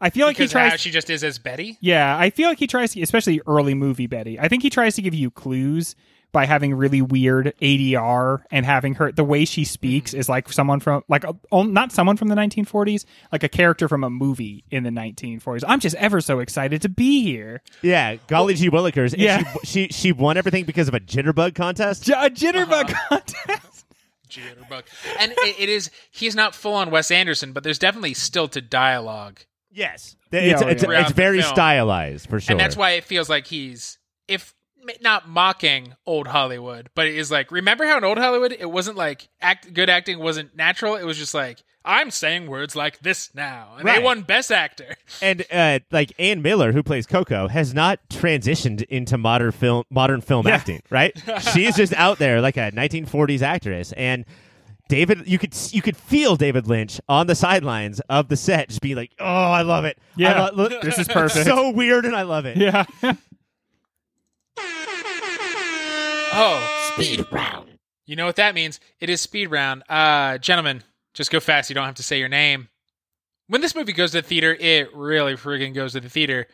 i 0.00 0.10
feel 0.10 0.28
like 0.28 0.36
he 0.36 0.44
of 0.44 0.52
how 0.52 0.68
tries 0.68 0.80
she 0.80 0.90
just 0.92 1.10
is 1.10 1.24
as 1.24 1.38
Betty. 1.38 1.76
Yeah, 1.80 2.16
I 2.16 2.30
feel 2.30 2.48
like 2.48 2.58
he 2.58 2.66
tries 2.68 2.92
to, 2.92 3.02
especially 3.02 3.40
early 3.46 3.74
movie 3.74 4.06
Betty. 4.06 4.38
I 4.38 4.46
think 4.46 4.62
he 4.62 4.70
tries 4.70 4.94
to 4.94 5.02
give 5.02 5.14
you 5.14 5.30
clues 5.30 5.96
by 6.30 6.44
having 6.46 6.74
really 6.74 7.00
weird 7.00 7.54
ADR 7.62 8.42
and 8.50 8.66
having 8.66 8.94
her 8.96 9.10
the 9.12 9.24
way 9.24 9.44
she 9.44 9.64
speaks 9.64 10.12
is 10.12 10.28
like 10.28 10.52
someone 10.52 10.78
from 10.80 11.02
like 11.08 11.24
a, 11.24 11.34
oh, 11.50 11.62
not 11.62 11.90
someone 11.90 12.16
from 12.16 12.28
the 12.28 12.34
1940s, 12.34 13.04
like 13.32 13.42
a 13.42 13.48
character 13.48 13.88
from 13.88 14.04
a 14.04 14.10
movie 14.10 14.64
in 14.70 14.82
the 14.84 14.90
1940s. 14.90 15.64
I'm 15.66 15.80
just 15.80 15.96
ever 15.96 16.20
so 16.20 16.40
excited 16.40 16.82
to 16.82 16.88
be 16.88 17.22
here. 17.22 17.62
Yeah, 17.82 18.16
golly 18.26 18.54
gee 18.54 18.70
willikers. 18.70 19.14
Yeah. 19.16 19.42
she, 19.64 19.86
she 19.86 19.88
she 19.88 20.12
won 20.12 20.36
everything 20.36 20.64
because 20.64 20.86
of 20.88 20.94
a 20.94 21.00
jitterbug 21.00 21.54
contest. 21.54 22.04
J- 22.04 22.12
a 22.12 22.28
jitterbug 22.30 22.90
Uh-huh. 22.90 23.20
contest. 23.20 23.84
Jitterbug. 24.28 24.82
And 25.18 25.32
it, 25.32 25.58
it 25.58 25.68
is 25.70 25.90
he's 26.10 26.34
not 26.36 26.54
full 26.54 26.74
on 26.74 26.90
Wes 26.90 27.10
Anderson, 27.10 27.52
but 27.52 27.64
there's 27.64 27.78
definitely 27.78 28.12
stilted 28.12 28.68
dialogue. 28.68 29.40
Yes, 29.70 30.16
it's 30.32 30.62
oh, 30.62 30.66
it's, 30.66 30.82
yeah. 30.82 30.86
Throughout 30.86 31.02
it's 31.02 31.12
very 31.12 31.40
film. 31.40 31.54
stylized 31.54 32.28
for 32.28 32.38
sure. 32.40 32.52
And 32.52 32.60
that's 32.60 32.76
why 32.76 32.90
it 32.92 33.04
feels 33.04 33.28
like 33.30 33.46
he's 33.46 33.98
if 34.26 34.54
not 35.02 35.28
mocking 35.28 35.94
old 36.06 36.28
Hollywood, 36.28 36.90
but 36.94 37.06
it 37.06 37.14
is 37.16 37.30
like 37.30 37.50
remember 37.50 37.86
how 37.86 37.98
in 37.98 38.04
old 38.04 38.18
Hollywood 38.18 38.52
it 38.58 38.70
wasn't 38.70 38.96
like 38.96 39.28
act 39.40 39.72
good 39.72 39.88
acting 39.90 40.18
wasn't 40.18 40.56
natural. 40.56 40.96
It 40.96 41.04
was 41.04 41.16
just 41.18 41.34
like 41.34 41.62
I'm 41.84 42.10
saying 42.10 42.48
words 42.48 42.76
like 42.76 42.98
this 43.00 43.34
now, 43.34 43.76
and 43.78 43.88
they 43.88 43.98
won 43.98 44.20
Best 44.22 44.50
Actor. 44.52 44.96
and 45.22 45.44
uh, 45.50 45.78
like 45.90 46.12
Ann 46.18 46.42
Miller, 46.42 46.72
who 46.72 46.82
plays 46.82 47.06
Coco, 47.06 47.48
has 47.48 47.72
not 47.72 48.00
transitioned 48.10 48.82
into 48.84 49.16
modern 49.16 49.52
film 49.52 49.84
modern 49.88 50.20
film 50.20 50.46
acting. 50.46 50.82
Right, 50.90 51.16
she 51.54 51.64
is 51.64 51.76
just 51.76 51.94
out 51.94 52.18
there 52.18 52.40
like 52.42 52.56
a 52.56 52.70
1940s 52.72 53.42
actress, 53.42 53.92
and. 53.92 54.24
David, 54.90 55.28
you 55.28 55.38
could 55.38 55.54
you 55.70 55.82
could 55.82 55.98
feel 55.98 56.34
David 56.36 56.66
Lynch 56.66 56.98
on 57.10 57.26
the 57.26 57.34
sidelines 57.34 58.00
of 58.08 58.28
the 58.28 58.38
set, 58.38 58.70
just 58.70 58.80
be 58.80 58.94
like, 58.94 59.10
"Oh, 59.20 59.26
I 59.26 59.60
love 59.60 59.84
it. 59.84 59.98
I 59.98 60.10
Yeah. 60.16 60.46
lo- 60.46 60.50
look, 60.54 60.80
This 60.80 60.98
is 60.98 61.06
perfect. 61.06 61.44
so 61.46 61.68
weird, 61.68 62.06
and 62.06 62.16
I 62.16 62.22
love 62.22 62.46
it." 62.46 62.56
Yeah. 62.56 62.86
Oh, 66.32 66.90
Speed 66.94 67.26
round. 67.30 67.78
you 68.06 68.16
know 68.16 68.26
what 68.26 68.36
that 68.36 68.54
means? 68.54 68.80
It 69.00 69.10
is 69.10 69.20
speed 69.20 69.46
round. 69.50 69.82
Uh, 69.88 70.38
gentlemen, 70.38 70.82
just 71.14 71.30
go 71.30 71.40
fast. 71.40 71.68
You 71.70 71.74
don't 71.74 71.84
have 71.86 71.94
to 71.96 72.02
say 72.02 72.18
your 72.18 72.28
name. 72.28 72.68
When 73.48 73.60
this 73.60 73.74
movie 73.74 73.92
goes 73.92 74.12
to 74.12 74.20
the 74.20 74.26
theater, 74.26 74.54
it 74.58 74.94
really 74.94 75.34
friggin' 75.34 75.74
goes 75.74 75.92
to 75.92 76.00
the 76.00 76.08
theater. 76.08 76.46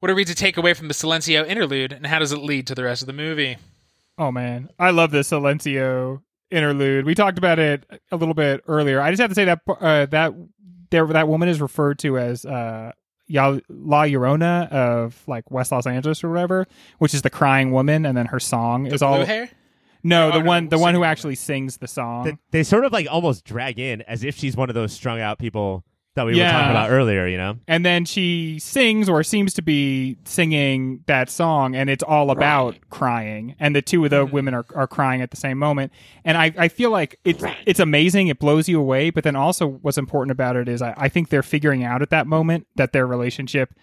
What 0.00 0.10
are 0.10 0.14
we 0.14 0.24
to 0.24 0.34
take 0.34 0.56
away 0.56 0.74
from 0.74 0.88
the 0.88 0.94
Silencio 0.94 1.46
interlude, 1.46 1.92
and 1.92 2.06
how 2.06 2.18
does 2.18 2.32
it 2.32 2.38
lead 2.38 2.66
to 2.68 2.74
the 2.74 2.84
rest 2.84 3.02
of 3.02 3.06
the 3.06 3.12
movie? 3.12 3.56
Oh 4.18 4.30
man, 4.30 4.68
I 4.78 4.90
love 4.90 5.10
the 5.10 5.20
Silencio 5.20 6.22
interlude. 6.50 7.04
We 7.04 7.14
talked 7.14 7.38
about 7.38 7.58
it 7.58 7.84
a 8.12 8.16
little 8.16 8.34
bit 8.34 8.62
earlier. 8.68 9.00
I 9.00 9.10
just 9.10 9.20
have 9.20 9.30
to 9.30 9.34
say 9.34 9.46
that 9.46 9.60
uh, 9.68 10.06
that 10.06 10.34
there 10.90 11.06
that 11.06 11.28
woman 11.28 11.48
is 11.48 11.60
referred 11.60 11.98
to 12.00 12.18
as 12.18 12.44
uh, 12.44 12.92
Ya- 12.92 12.92
La 13.30 14.04
Llorona 14.04 14.68
of 14.70 15.22
like 15.26 15.50
West 15.50 15.72
Los 15.72 15.86
Angeles 15.86 16.22
or 16.24 16.30
whatever, 16.30 16.66
which 16.98 17.14
is 17.14 17.22
the 17.22 17.30
crying 17.30 17.70
woman, 17.72 18.06
and 18.06 18.16
then 18.16 18.26
her 18.26 18.40
song 18.40 18.84
The 18.84 18.94
is 18.94 19.00
blue 19.00 19.08
all 19.08 19.24
hair? 19.24 19.50
no, 20.02 20.30
Oh, 20.32 20.38
the 20.38 20.44
one 20.44 20.68
the 20.68 20.78
one 20.78 20.94
who 20.94 21.04
actually 21.04 21.34
sings 21.34 21.76
the 21.78 21.88
song. 21.88 22.24
They, 22.24 22.36
they 22.50 22.62
sort 22.62 22.84
of 22.84 22.92
like 22.92 23.06
almost 23.10 23.44
drag 23.44 23.78
in 23.78 24.02
as 24.02 24.24
if 24.24 24.36
she's 24.36 24.56
one 24.56 24.68
of 24.68 24.74
those 24.74 24.92
strung 24.92 25.20
out 25.20 25.38
people 25.38 25.84
that 26.18 26.26
we 26.26 26.36
were 26.36 26.44
talking 26.44 26.70
about 26.70 26.90
earlier. 26.90 27.26
You 27.26 27.38
know, 27.38 27.58
and 27.66 27.86
then 27.86 28.04
she 28.04 28.58
sings 28.58 29.08
or 29.08 29.22
seems 29.22 29.54
to 29.54 29.62
be 29.62 30.18
singing 30.24 31.02
that 31.06 31.30
song 31.30 31.74
and 31.74 31.88
it's 31.88 32.02
all 32.02 32.30
about 32.30 32.76
crying. 32.90 33.54
And 33.58 33.74
the 33.74 33.82
two 33.82 34.04
of 34.04 34.10
the 34.10 34.24
mm-hmm. 34.24 34.34
women 34.34 34.54
are, 34.54 34.66
are 34.74 34.86
crying 34.86 35.22
at 35.22 35.30
the 35.30 35.36
same 35.36 35.58
moment. 35.58 35.92
And 36.24 36.36
I, 36.36 36.52
I 36.58 36.68
feel 36.68 36.90
like 36.90 37.18
it's 37.24 37.42
it's 37.64 37.80
amazing. 37.80 38.28
It 38.28 38.38
blows 38.38 38.68
you 38.68 38.78
away. 38.80 39.10
But 39.10 39.24
then 39.24 39.36
also 39.36 39.66
what's 39.66 39.98
important 39.98 40.32
about 40.32 40.56
it 40.56 40.68
is 40.68 40.82
I, 40.82 40.94
I 40.96 41.08
think 41.08 41.28
they're 41.30 41.42
figuring 41.42 41.84
out 41.84 42.02
at 42.02 42.10
that 42.10 42.26
moment 42.26 42.66
that 42.76 42.92
their 42.92 43.06
relationship 43.06 43.74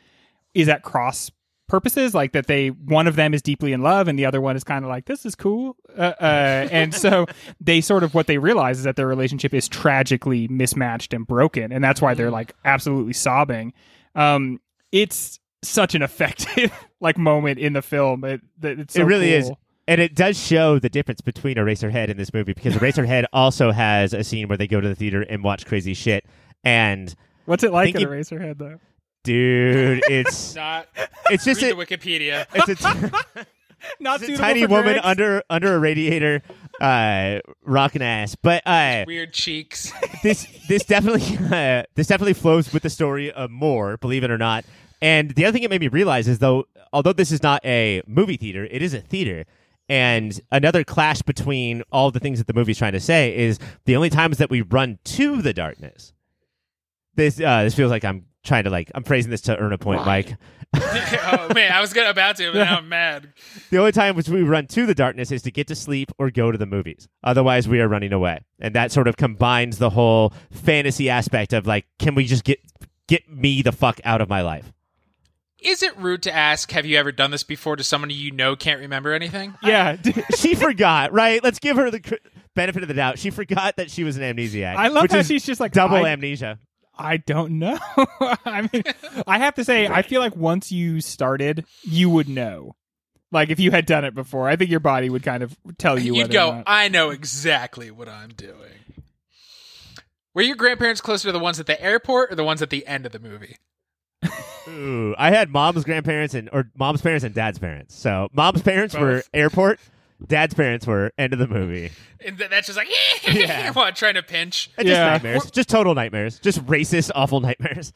is 0.53 0.69
at 0.69 0.83
cross 0.83 1.31
purposes 1.67 2.13
like 2.13 2.31
that 2.33 2.47
they 2.47 2.69
one 2.69 3.07
of 3.07 3.15
them 3.15 3.33
is 3.33 3.41
deeply 3.41 3.73
in 3.73 3.81
love 3.81 4.07
and 4.07 4.19
the 4.19 4.25
other 4.25 4.39
one 4.39 4.55
is 4.55 4.63
kind 4.63 4.85
of 4.85 4.89
like 4.89 5.05
this 5.05 5.25
is 5.25 5.35
cool. 5.35 5.75
Uh, 5.97 6.13
uh, 6.19 6.67
and 6.71 6.93
so 6.93 7.25
they 7.59 7.81
sort 7.81 8.03
of 8.03 8.13
what 8.13 8.27
they 8.27 8.37
realize 8.37 8.77
is 8.77 8.83
that 8.83 8.95
their 8.95 9.07
relationship 9.07 9.53
is 9.53 9.67
tragically 9.67 10.47
mismatched 10.47 11.13
and 11.13 11.25
broken 11.25 11.71
and 11.71 11.83
that's 11.83 12.01
why 12.01 12.13
they're 12.13 12.31
like 12.31 12.53
absolutely 12.65 13.13
sobbing. 13.13 13.73
Um 14.13 14.59
it's 14.91 15.39
such 15.63 15.95
an 15.95 16.01
effective 16.01 16.71
like 17.01 17.17
moment 17.17 17.59
in 17.59 17.73
the 17.73 17.81
film. 17.81 18.23
It, 18.23 18.41
that 18.59 18.79
it's 18.79 18.93
so 18.93 19.01
it 19.01 19.05
really 19.05 19.33
is. 19.33 19.51
And 19.87 20.01
it 20.01 20.15
does 20.15 20.39
show 20.39 20.79
the 20.79 20.89
difference 20.89 21.21
between 21.21 21.57
Eraserhead 21.57 22.09
in 22.09 22.17
this 22.17 22.33
movie 22.33 22.53
because 22.53 22.73
Eraserhead 22.73 23.25
also 23.33 23.71
has 23.71 24.13
a 24.13 24.23
scene 24.23 24.47
where 24.47 24.57
they 24.57 24.67
go 24.67 24.81
to 24.81 24.87
the 24.87 24.95
theater 24.95 25.21
and 25.21 25.43
watch 25.43 25.65
crazy 25.65 25.93
shit. 25.93 26.25
And 26.63 27.13
what's 27.45 27.63
it 27.63 27.71
like 27.71 27.93
Thinking- 27.93 28.07
Eraserhead 28.07 28.57
though 28.57 28.79
dude, 29.25 30.03
it's 30.09 30.55
Not. 30.55 30.87
it's 31.29 31.43
just 31.43 31.61
read 31.61 31.73
a, 31.73 31.75
the 31.75 31.85
Wikipedia. 31.85 32.45
it's 32.53 32.69
a, 32.69 32.75
t- 32.75 33.43
not 33.99 34.21
it's 34.21 34.31
a 34.31 34.37
tiny 34.37 34.65
woman 34.65 34.95
Gregs? 34.95 35.01
under 35.03 35.43
under 35.49 35.75
a 35.75 35.79
radiator, 35.79 36.41
uh, 36.79 37.39
rocking 37.63 38.01
ass. 38.01 38.35
But 38.35 38.63
uh, 38.65 39.03
Weird 39.05 39.33
cheeks. 39.33 39.91
this 40.23 40.47
this 40.69 40.85
definitely 40.85 41.37
uh, 41.51 41.83
this 41.95 42.07
definitely 42.07 42.33
flows 42.33 42.71
with 42.71 42.83
the 42.83 42.89
story 42.89 43.31
of 43.31 43.49
more, 43.51 43.97
believe 43.97 44.23
it 44.23 44.31
or 44.31 44.37
not. 44.37 44.63
And 45.01 45.31
the 45.31 45.45
other 45.45 45.53
thing 45.53 45.63
it 45.63 45.69
made 45.69 45.81
me 45.81 45.89
realize 45.89 46.27
is 46.27 46.39
though, 46.39 46.65
although 46.93 47.13
this 47.13 47.31
is 47.31 47.43
not 47.43 47.63
a 47.65 48.01
movie 48.07 48.37
theater, 48.37 48.65
it 48.71 48.81
is 48.81 48.93
a 48.93 49.01
theater. 49.01 49.45
And 49.87 50.39
another 50.51 50.83
clash 50.83 51.21
between 51.21 51.83
all 51.91 52.09
the 52.09 52.19
things 52.19 52.39
that 52.39 52.47
the 52.47 52.53
movie's 52.53 52.77
trying 52.79 52.93
to 52.93 52.99
say 52.99 53.35
is 53.37 53.59
the 53.85 53.95
only 53.95 54.09
times 54.09 54.39
that 54.39 54.49
we 54.49 54.61
run 54.61 54.97
to 55.03 55.43
the 55.43 55.53
darkness. 55.53 56.11
This 57.15 57.39
uh, 57.39 57.63
this 57.63 57.75
feels 57.75 57.91
like 57.91 58.03
I'm 58.03 58.25
trying 58.45 58.63
to 58.65 58.69
like 58.69 58.91
I'm 58.95 59.03
phrasing 59.03 59.31
this 59.31 59.41
to 59.41 59.57
earn 59.57 59.73
a 59.73 59.77
point, 59.77 60.05
Mike. 60.05 60.35
oh 60.75 61.51
man, 61.53 61.71
I 61.71 61.81
was 61.81 61.93
gonna 61.93 62.09
about 62.09 62.37
to, 62.37 62.51
but 62.51 62.59
now 62.59 62.77
I'm 62.77 62.89
mad. 62.89 63.33
The 63.71 63.79
only 63.79 63.91
time 63.91 64.15
which 64.15 64.29
we 64.29 64.43
run 64.43 64.67
to 64.67 64.85
the 64.85 64.95
darkness 64.95 65.31
is 65.31 65.41
to 65.41 65.51
get 65.51 65.67
to 65.67 65.75
sleep 65.75 66.11
or 66.17 66.29
go 66.29 66.51
to 66.51 66.57
the 66.57 66.65
movies. 66.65 67.07
Otherwise, 67.23 67.67
we 67.67 67.81
are 67.81 67.87
running 67.87 68.13
away, 68.13 68.41
and 68.59 68.75
that 68.75 68.91
sort 68.91 69.07
of 69.07 69.17
combines 69.17 69.79
the 69.79 69.89
whole 69.89 70.33
fantasy 70.51 71.09
aspect 71.09 71.51
of 71.51 71.65
like, 71.67 71.85
can 71.99 72.15
we 72.15 72.25
just 72.25 72.43
get 72.43 72.59
get 73.07 73.29
me 73.29 73.61
the 73.61 73.71
fuck 73.71 73.99
out 74.05 74.21
of 74.21 74.29
my 74.29 74.41
life? 74.41 74.71
Is 75.59 75.81
it 75.81 75.97
rude 75.97 76.21
to 76.23 76.33
ask, 76.33 76.69
have 76.71 76.85
you 76.85 76.97
ever 76.97 77.11
done 77.11 77.31
this 77.31 77.43
before 77.43 77.75
to 77.75 77.83
someone 77.83 78.11
you 78.11 78.29
know 78.31 78.55
can't 78.55 78.79
remember 78.79 79.13
anything? 79.13 79.55
Yeah, 79.63 79.97
she 80.37 80.53
forgot, 80.53 81.11
right? 81.11 81.43
Let's 81.43 81.57
give 81.57 81.77
her 81.77 81.89
the 81.89 81.99
cr- 81.99 82.15
benefit 82.53 82.83
of 82.83 82.87
the 82.87 82.93
doubt. 82.93 83.17
She 83.17 83.31
forgot 83.31 83.77
that 83.77 83.89
she 83.89 84.03
was 84.03 84.15
an 84.15 84.21
amnesiac. 84.21 84.75
I 84.75 84.89
love 84.89 85.03
which 85.03 85.11
how 85.11 85.19
is 85.19 85.27
she's 85.27 85.43
just 85.43 85.59
like 85.59 85.71
double 85.71 85.97
I, 85.97 86.09
amnesia. 86.09 86.59
I 86.97 87.17
don't 87.17 87.59
know. 87.59 87.77
I 88.45 88.69
mean, 88.71 88.83
I 89.27 89.39
have 89.39 89.55
to 89.55 89.63
say, 89.63 89.87
I 89.87 90.01
feel 90.01 90.21
like 90.21 90.35
once 90.35 90.71
you 90.71 91.01
started, 91.01 91.65
you 91.83 92.09
would 92.09 92.29
know. 92.29 92.75
Like 93.31 93.49
if 93.49 93.59
you 93.59 93.71
had 93.71 93.85
done 93.85 94.05
it 94.05 94.15
before, 94.15 94.47
I 94.47 94.55
think 94.55 94.71
your 94.71 94.79
body 94.79 95.09
would 95.09 95.23
kind 95.23 95.43
of 95.43 95.55
tell 95.77 95.99
you. 95.99 96.15
You'd 96.15 96.31
go, 96.31 96.49
or 96.49 96.55
not. 96.55 96.63
I 96.67 96.87
know 96.87 97.09
exactly 97.09 97.91
what 97.91 98.07
I'm 98.07 98.29
doing. 98.29 98.71
Were 100.33 100.41
your 100.41 100.55
grandparents 100.55 101.01
closer 101.01 101.29
to 101.29 101.31
the 101.31 101.39
ones 101.39 101.59
at 101.59 101.65
the 101.65 101.81
airport 101.81 102.31
or 102.31 102.35
the 102.35 102.43
ones 102.43 102.61
at 102.61 102.69
the 102.69 102.85
end 102.85 103.05
of 103.05 103.11
the 103.11 103.19
movie? 103.19 103.57
Ooh, 104.67 105.15
I 105.17 105.29
had 105.31 105.49
mom's 105.49 105.83
grandparents 105.83 106.33
and 106.33 106.49
or 106.51 106.69
mom's 106.77 107.01
parents 107.01 107.23
and 107.23 107.33
dad's 107.33 107.59
parents. 107.59 107.95
So 107.95 108.29
mom's 108.33 108.61
parents 108.61 108.95
were 108.95 109.23
airport, 109.33 109.79
dad's 110.25 110.53
parents 110.53 110.85
were 110.87 111.11
end 111.17 111.33
of 111.33 111.39
the 111.39 111.47
movie. 111.47 111.91
And 112.25 112.37
th- 112.37 112.49
that's 112.49 112.67
just 112.67 112.77
like, 112.77 112.87
Yeah. 113.31 113.71
while 113.71 113.91
trying 113.91 114.15
to 114.15 114.23
pinch. 114.23 114.69
And 114.77 114.87
just 114.87 114.97
Yeah. 114.97 115.07
nightmares, 115.09 115.51
just 115.51 115.69
total 115.69 115.95
nightmares, 115.95 116.39
just 116.39 116.63
racist, 116.65 117.11
awful 117.15 117.39
nightmares. 117.41 117.93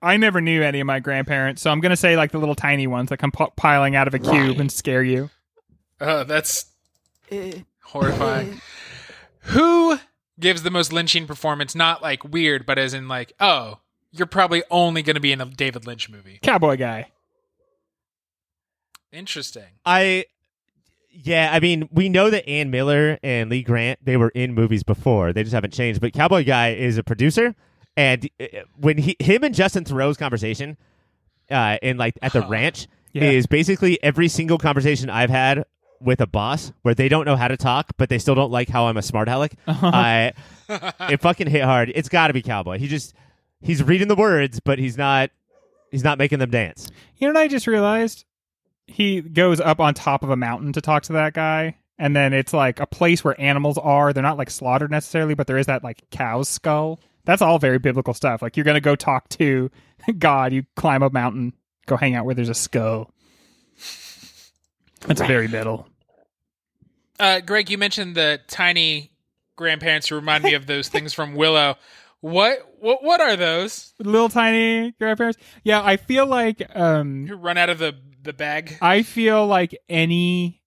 I 0.00 0.16
never 0.16 0.40
knew 0.40 0.62
any 0.62 0.80
of 0.80 0.86
my 0.86 0.98
grandparents, 1.00 1.62
so 1.62 1.70
I'm 1.70 1.80
gonna 1.80 1.96
say 1.96 2.16
like 2.16 2.32
the 2.32 2.38
little 2.38 2.54
tiny 2.56 2.86
ones 2.86 3.08
that 3.10 3.18
come 3.18 3.30
p- 3.32 3.46
piling 3.56 3.94
out 3.96 4.08
of 4.08 4.14
a 4.14 4.18
cube 4.18 4.58
and 4.58 4.70
scare 4.70 5.02
you. 5.02 5.30
Oh, 6.00 6.24
that's 6.24 6.66
eh. 7.30 7.60
horrifying. 7.84 8.54
Eh. 8.54 8.56
Who 9.50 9.98
gives 10.40 10.62
the 10.64 10.70
most 10.70 10.92
lynching 10.92 11.26
performance? 11.26 11.74
Not 11.76 12.02
like 12.02 12.24
weird, 12.24 12.66
but 12.66 12.78
as 12.78 12.94
in 12.94 13.06
like, 13.06 13.32
oh, 13.38 13.78
you're 14.10 14.26
probably 14.26 14.62
only 14.70 15.02
going 15.02 15.14
to 15.14 15.20
be 15.20 15.30
in 15.32 15.40
a 15.40 15.44
David 15.46 15.86
Lynch 15.86 16.10
movie. 16.10 16.38
Cowboy 16.42 16.76
guy. 16.76 17.06
Interesting. 19.12 19.64
I, 19.84 20.26
yeah, 21.12 21.50
I 21.52 21.60
mean, 21.60 21.88
we 21.92 22.08
know 22.08 22.30
that 22.30 22.48
Ann 22.48 22.70
Miller 22.70 23.18
and 23.22 23.50
Lee 23.50 23.62
Grant 23.62 23.98
they 24.04 24.16
were 24.16 24.30
in 24.30 24.54
movies 24.54 24.82
before. 24.82 25.32
They 25.32 25.42
just 25.42 25.54
haven't 25.54 25.72
changed. 25.72 26.00
But 26.00 26.12
Cowboy 26.12 26.44
Guy 26.44 26.70
is 26.74 26.96
a 26.98 27.02
producer, 27.04 27.54
and 27.96 28.28
uh, 28.40 28.46
when 28.76 28.98
he, 28.98 29.16
him 29.20 29.44
and 29.44 29.54
Justin 29.54 29.84
Theroux's 29.84 30.16
conversation, 30.16 30.76
uh, 31.50 31.76
in 31.82 31.96
like 31.98 32.18
at 32.22 32.32
the 32.32 32.42
ranch, 32.46 32.86
Yeah. 33.12 33.24
is 33.24 33.46
basically 33.46 34.02
every 34.02 34.28
single 34.28 34.58
conversation 34.58 35.10
I've 35.10 35.30
had 35.30 35.64
with 36.00 36.20
a 36.20 36.26
boss 36.26 36.72
where 36.82 36.94
they 36.94 37.08
don't 37.08 37.24
know 37.26 37.36
how 37.36 37.46
to 37.46 37.56
talk, 37.56 37.92
but 37.96 38.08
they 38.08 38.18
still 38.18 38.34
don't 38.34 38.50
like 38.50 38.68
how 38.68 38.86
I'm 38.88 38.96
a 38.96 39.02
smart 39.02 39.28
aleck. 39.28 39.54
I, 39.68 40.32
it 40.68 41.20
fucking 41.20 41.46
hit 41.48 41.62
hard. 41.62 41.92
It's 41.94 42.08
got 42.08 42.28
to 42.28 42.32
be 42.32 42.42
Cowboy. 42.42 42.78
He 42.78 42.88
just 42.88 43.14
he's 43.60 43.82
reading 43.82 44.08
the 44.08 44.16
words, 44.16 44.58
but 44.60 44.78
he's 44.78 44.96
not 44.98 45.30
he's 45.90 46.02
not 46.02 46.18
making 46.18 46.38
them 46.40 46.50
dance. 46.50 46.88
You 47.18 47.28
know 47.28 47.34
what 47.34 47.42
I 47.42 47.48
just 47.48 47.66
realized? 47.66 48.24
He 48.86 49.20
goes 49.20 49.60
up 49.60 49.80
on 49.80 49.94
top 49.94 50.22
of 50.22 50.30
a 50.30 50.36
mountain 50.36 50.72
to 50.72 50.80
talk 50.80 51.04
to 51.04 51.12
that 51.14 51.34
guy, 51.34 51.76
and 51.98 52.14
then 52.16 52.32
it's 52.32 52.52
like 52.52 52.80
a 52.80 52.86
place 52.86 53.22
where 53.24 53.40
animals 53.40 53.78
are. 53.78 54.12
They're 54.12 54.22
not 54.22 54.38
like 54.38 54.50
slaughtered 54.50 54.90
necessarily, 54.90 55.34
but 55.34 55.46
there 55.46 55.58
is 55.58 55.66
that 55.66 55.84
like 55.84 56.02
cow's 56.10 56.48
skull. 56.48 57.00
That's 57.24 57.42
all 57.42 57.58
very 57.58 57.78
biblical 57.78 58.14
stuff. 58.14 58.42
Like 58.42 58.56
you're 58.56 58.64
gonna 58.64 58.80
go 58.80 58.96
talk 58.96 59.28
to 59.30 59.70
God, 60.18 60.52
you 60.52 60.64
climb 60.76 61.02
a 61.02 61.10
mountain, 61.10 61.52
go 61.86 61.96
hang 61.96 62.14
out 62.14 62.24
where 62.24 62.34
there's 62.34 62.48
a 62.48 62.54
skull. 62.54 63.10
That's 65.06 65.20
very 65.20 65.48
middle. 65.48 65.88
Uh, 67.18 67.40
Greg, 67.40 67.70
you 67.70 67.78
mentioned 67.78 68.14
the 68.14 68.40
tiny 68.48 69.12
grandparents 69.56 70.08
who 70.08 70.16
remind 70.16 70.44
me 70.44 70.54
of 70.54 70.66
those 70.66 70.88
things 70.90 71.12
from 71.12 71.34
Willow. 71.34 71.76
What 72.20 72.58
what 72.78 73.02
what 73.02 73.20
are 73.20 73.36
those? 73.36 73.94
Little 73.98 74.28
tiny 74.28 74.92
grandparents. 74.92 75.38
Yeah, 75.64 75.82
I 75.84 75.96
feel 75.96 76.26
like 76.26 76.62
um 76.74 77.26
Who 77.26 77.34
run 77.34 77.58
out 77.58 77.68
of 77.68 77.78
the 77.78 77.96
the 78.22 78.32
bag? 78.32 78.78
I 78.80 79.02
feel 79.02 79.46
like 79.46 79.76
any 79.88 80.62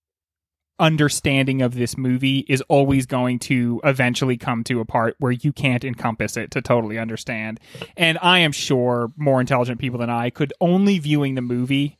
understanding 0.77 1.61
of 1.61 1.73
this 1.73 1.97
movie 1.97 2.39
is 2.49 2.61
always 2.67 3.05
going 3.05 3.39
to 3.39 3.79
eventually 3.83 4.37
come 4.37 4.63
to 4.65 4.81
a 4.81 4.85
part 4.85 5.15
where 5.19 5.31
you 5.31 5.53
can't 5.53 5.85
encompass 5.85 6.35
it 6.35 6.51
to 6.51 6.61
totally 6.61 6.97
understand. 6.97 7.59
And 7.95 8.17
I 8.21 8.39
am 8.39 8.51
sure 8.51 9.11
more 9.15 9.39
intelligent 9.39 9.79
people 9.79 9.99
than 9.99 10.09
I 10.09 10.29
could 10.29 10.53
only 10.59 10.99
viewing 10.99 11.35
the 11.35 11.41
movie 11.41 11.97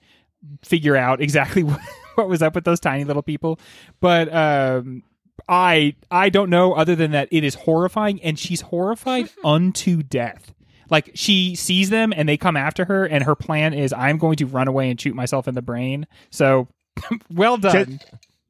figure 0.61 0.95
out 0.95 1.22
exactly 1.22 1.64
what, 1.64 1.80
what 2.15 2.27
was 2.27 2.41
up 2.41 2.56
with 2.56 2.65
those 2.65 2.80
tiny 2.80 3.03
little 3.03 3.23
people. 3.23 3.60
But 4.02 4.34
um 4.34 5.03
I 5.48 5.95
I 6.10 6.30
don't 6.30 6.49
know 6.49 6.73
other 6.73 6.95
than 6.95 7.11
that 7.11 7.27
it 7.32 7.44
is 7.44 7.56
horrifying 7.56 8.22
and 8.23 8.38
she's 8.38 8.61
horrified 8.61 9.30
unto 9.44 10.02
death. 10.02 10.53
Like 10.90 11.12
she 11.16 11.56
sees 11.56 11.90
them 11.90 12.14
and 12.16 12.28
they 12.28 12.38
come 12.38 12.57
after 12.57 12.86
her 12.86 13.06
and 13.06 13.24
her 13.24 13.36
plan 13.36 13.74
is 13.74 13.94
I'm 13.94 14.18
going 14.18 14.38
to 14.38 14.45
run 14.45 14.68
away 14.68 14.90
and 14.90 14.99
shoot 14.99 15.16
myself 15.16 15.48
in 15.48 15.56
the 15.56 15.62
brain. 15.62 16.07
So 16.30 16.68
well 17.34 17.57
done. 17.57 17.99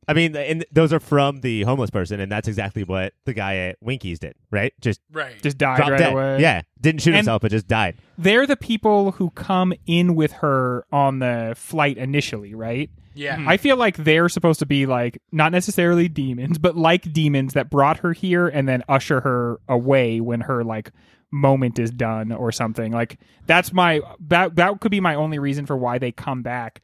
I 0.08 0.14
mean, 0.14 0.36
and 0.36 0.66
those 0.72 0.94
are 0.94 1.00
from 1.00 1.42
the 1.42 1.64
homeless 1.64 1.90
person, 1.90 2.20
and 2.20 2.32
that's 2.32 2.48
exactly 2.48 2.84
what 2.84 3.14
the 3.26 3.34
guy 3.34 3.56
at 3.56 3.78
Winkies 3.82 4.20
did, 4.20 4.36
right? 4.52 4.72
Just 4.80 5.02
Right. 5.12 5.42
Just 5.42 5.58
died 5.58 5.80
right 5.80 5.98
dead. 5.98 6.14
away. 6.14 6.40
Yeah, 6.40 6.62
didn't 6.80 7.02
shoot 7.02 7.12
And- 7.12 7.18
himself, 7.18 7.42
but 7.42 7.50
just 7.50 7.68
died. 7.68 7.96
They're 8.18 8.46
the 8.46 8.56
people 8.56 9.14
who 9.14 9.32
come 9.32 9.74
in 9.88 10.14
with 10.14 10.32
her 10.34 10.86
on 10.92 11.20
the 11.20 11.54
flight 11.58 11.98
initially, 11.98 12.54
right? 12.54 12.90
yeah. 13.16 13.36
I 13.36 13.38
mm-hmm. 13.38 13.64
feel 13.64 13.78
like 13.78 13.98
they're 13.98 14.30
supposed 14.30 14.60
to 14.60 14.66
be 14.66 14.86
like 14.86 15.20
not 15.32 15.52
necessarily 15.52 16.08
demons, 16.08 16.58
but 16.58 16.76
like 16.76 17.12
demons 17.12 17.54
that 17.54 17.70
brought 17.70 17.98
her 17.98 18.14
here 18.14 18.48
and 18.48 18.68
then 18.70 18.84
usher 18.88 19.22
her 19.22 19.60
away 19.68 20.20
when 20.20 20.42
her 20.42 20.64
like 20.64 20.92
moment 21.36 21.78
is 21.78 21.92
done 21.92 22.32
or 22.32 22.52
something. 22.52 22.92
Like 22.92 23.20
that's 23.46 23.74
my 23.74 24.02
that 24.28 24.56
that 24.56 24.80
could 24.80 24.92
be 24.92 25.02
my 25.02 25.16
only 25.16 25.38
reason 25.40 25.66
for 25.66 25.76
why 25.78 25.98
they 26.00 26.12
come 26.12 26.42
back. 26.42 26.82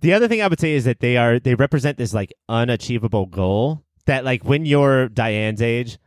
The 0.00 0.12
other 0.12 0.28
thing 0.28 0.42
I 0.42 0.46
would 0.46 0.60
say 0.60 0.72
is 0.72 0.84
that 0.84 1.00
they 1.00 1.16
are 1.16 1.40
they 1.40 1.54
represent 1.54 1.98
this 1.98 2.14
like 2.14 2.32
unachievable 2.48 3.26
goal 3.26 3.82
that 4.04 4.24
like 4.24 4.44
when 4.44 4.66
you're 4.66 5.08
Diane's 5.08 5.62
age, 5.62 5.98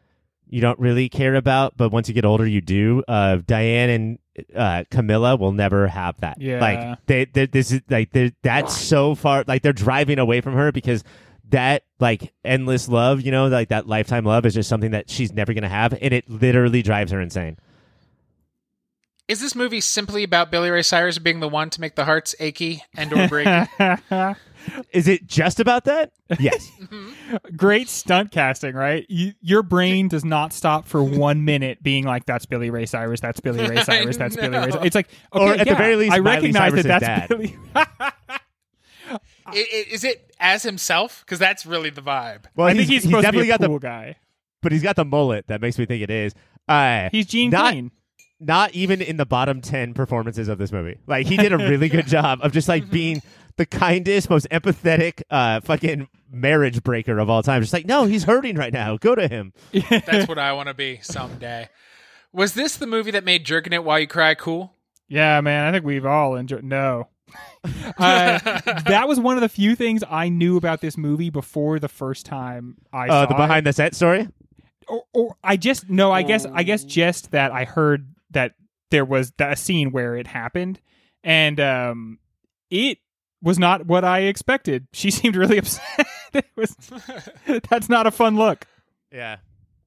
you 0.48 0.62
don't 0.62 0.80
really 0.80 1.10
care 1.10 1.36
about, 1.36 1.76
but 1.78 1.92
once 1.92 2.08
you 2.08 2.14
get 2.14 2.26
older, 2.26 2.46
you 2.46 2.62
do. 2.62 3.04
Uh, 3.08 3.38
Diane 3.46 3.90
and 3.90 4.20
uh, 4.56 4.84
Camilla 4.90 5.36
will 5.36 5.52
never 5.52 5.88
have 5.88 6.20
that. 6.22 6.40
Yeah. 6.40 6.62
like 6.62 7.06
they, 7.08 7.26
they 7.26 7.46
this 7.48 7.72
is 7.72 7.82
like 7.90 8.12
they 8.12 8.32
that's 8.42 8.78
so 8.78 9.16
far 9.16 9.44
like 9.48 9.62
they're 9.64 9.74
driving 9.74 10.20
away 10.20 10.42
from 10.42 10.54
her 10.54 10.72
because 10.72 11.04
that 11.50 11.84
like 12.00 12.34
endless 12.44 12.88
love, 12.88 13.22
you 13.22 13.32
know, 13.32 13.48
like 13.48 13.70
that 13.70 13.88
lifetime 13.88 14.26
love 14.26 14.46
is 14.46 14.54
just 14.54 14.70
something 14.70 14.92
that 14.92 15.10
she's 15.10 15.32
never 15.34 15.54
gonna 15.54 15.70
have, 15.70 15.94
and 15.94 16.14
it 16.14 16.30
literally 16.30 16.82
drives 16.82 17.12
her 17.12 17.22
insane. 17.22 17.58
Is 19.28 19.40
this 19.42 19.54
movie 19.54 19.80
simply 19.82 20.24
about 20.24 20.50
Billy 20.50 20.72
Ray 20.72 20.82
Cyrus 20.82 21.20
being 21.20 21.40
the 21.40 21.48
one 21.48 21.70
to 21.70 21.82
make 21.82 21.96
the 21.96 22.04
hearts 22.06 22.34
achy 22.40 22.84
and 22.98 23.14
or 23.14 23.28
break? 23.28 23.48
Is 24.92 25.08
it 25.08 25.26
just 25.28 25.60
about 25.60 25.86
that? 25.86 26.12
Yes. 26.40 26.70
Mm-hmm. 26.80 27.56
Great 27.56 27.90
stunt 27.90 28.32
casting, 28.32 28.76
right? 28.76 29.04
You, 29.10 29.34
your 29.42 29.64
brain 29.64 30.10
does 30.10 30.24
not 30.24 30.54
stop 30.54 30.86
for 30.88 31.04
one 31.20 31.44
minute 31.44 31.82
being 31.82 32.06
like, 32.06 32.26
"That's 32.28 32.46
Billy 32.46 32.70
Ray 32.70 32.86
Cyrus. 32.86 33.20
That's 33.20 33.40
Billy 33.40 33.68
Ray 33.68 33.78
I 33.78 33.84
Cyrus. 33.84 34.18
That's 34.18 34.36
Billy 34.36 34.50
Ray." 34.50 34.66
know. 34.66 34.70
Cyrus. 34.70 34.86
It's 34.86 34.96
like, 34.96 35.10
okay, 35.34 35.44
Or 35.44 35.54
at 35.54 35.68
the 35.68 35.76
very 35.76 35.96
least, 35.96 36.14
I 36.14 36.20
Miley 36.20 36.52
recognize 36.52 36.74
that 36.74 36.84
Cyrus's 36.84 36.86
that's 36.86 37.06
dad. 37.06 37.30
Billy. 37.30 37.58
I- 39.54 39.58
I- 39.58 39.86
Is 39.92 40.04
it 40.04 40.34
as 40.40 40.64
himself? 40.64 41.24
Because 41.26 41.40
that's 41.40 41.66
really 41.66 41.90
the 41.90 42.02
vibe. 42.02 42.46
Well, 42.56 42.68
I 42.68 42.74
think 42.74 42.88
he's, 42.90 43.04
supposed 43.04 43.26
to 43.26 43.32
be 43.32 43.38
definitely 43.40 43.50
a 43.50 43.58
got 43.58 43.66
cool 43.66 43.80
the, 43.80 43.88
guy. 43.88 44.16
but 44.62 44.72
he's 44.72 44.84
got 44.84 44.96
the 44.96 45.06
mullet 45.06 45.48
that 45.48 45.62
makes 45.62 45.78
me 45.78 45.86
think 45.86 46.02
it 46.04 46.10
is. 46.10 46.34
Uh, 46.68 47.10
He's 47.12 47.26
Gene 47.26 47.50
not, 47.50 47.72
Clean. 47.72 47.92
not 48.40 48.72
even 48.74 49.02
in 49.02 49.18
the 49.18 49.26
bottom 49.26 49.60
10 49.62 49.94
performances 49.94 50.48
of 50.48 50.58
this 50.60 50.72
movie. 50.72 50.98
Like, 51.08 51.26
he 51.28 51.36
did 51.38 51.52
a 51.52 51.58
really 51.58 51.90
good 51.90 52.08
job 52.08 52.40
of 52.44 52.52
just, 52.52 52.70
like, 52.70 52.90
being 52.90 53.22
the 53.58 53.66
kindest, 53.66 54.30
most 54.30 54.48
empathetic, 54.52 55.24
uh, 55.32 55.60
fucking 55.62 56.08
marriage 56.32 56.84
breaker 56.84 57.18
of 57.20 57.30
all 57.30 57.42
time. 57.44 57.62
Just 57.62 57.74
like, 57.74 57.86
no, 57.88 58.06
he's 58.06 58.24
hurting 58.24 58.56
right 58.56 58.72
now. 58.72 58.98
Go 58.98 59.16
to 59.16 59.28
him. 59.28 59.52
That's 59.90 60.28
what 60.28 60.38
I 60.40 60.54
want 60.54 60.68
to 60.68 60.74
be 60.76 61.00
someday. 61.02 61.68
Was 62.32 62.54
this 62.54 62.78
the 62.78 62.86
movie 62.88 63.12
that 63.12 63.24
made 63.26 63.44
jerking 63.46 63.74
it 63.74 63.84
while 63.84 64.00
you 64.00 64.08
cry 64.08 64.36
cool? 64.36 64.74
Yeah, 65.08 65.42
man. 65.42 65.66
I 65.68 65.72
think 65.72 65.84
we've 65.84 66.06
all 66.06 66.36
enjoyed. 66.36 66.64
No. 66.64 67.08
uh, 67.98 68.40
that 68.88 69.08
was 69.08 69.20
one 69.20 69.36
of 69.36 69.42
the 69.42 69.50
few 69.50 69.76
things 69.76 70.04
I 70.10 70.30
knew 70.30 70.58
about 70.58 70.82
this 70.82 70.98
movie 70.98 71.30
before 71.30 71.80
the 71.80 71.88
first 71.90 72.26
time 72.26 72.78
I 72.94 73.08
Uh, 73.08 73.12
saw 73.12 73.26
the 73.28 73.34
it. 73.36 73.38
behind 73.38 73.66
the 73.66 73.74
set 73.74 73.96
story. 73.96 74.28
or, 74.88 75.04
or 75.14 75.36
I 75.44 75.58
just 75.58 75.90
no, 75.90 76.12
I 76.12 76.22
guess 76.24 76.46
I 76.46 76.64
guess 76.64 76.84
just 76.84 77.32
that 77.32 77.52
I 77.52 77.66
heard 77.66 78.14
that 78.32 78.54
there 78.92 79.06
was 79.06 79.32
that 79.38 79.54
a 79.54 79.56
scene 79.56 79.92
where 79.92 80.16
it 80.16 80.28
happened, 80.28 80.80
and 81.24 81.60
um, 81.60 82.20
it 82.70 82.98
was 83.42 83.60
not 83.60 83.86
what 83.86 84.04
I 84.04 84.22
expected. 84.22 84.88
She 84.94 85.12
seemed 85.18 85.36
really 85.36 85.58
upset. 85.58 85.84
it 86.34 86.46
was 86.56 86.76
that's 87.70 87.90
not 87.90 88.08
a 88.08 88.12
fun 88.12 88.36
look. 88.38 88.66
Yeah. 89.12 89.38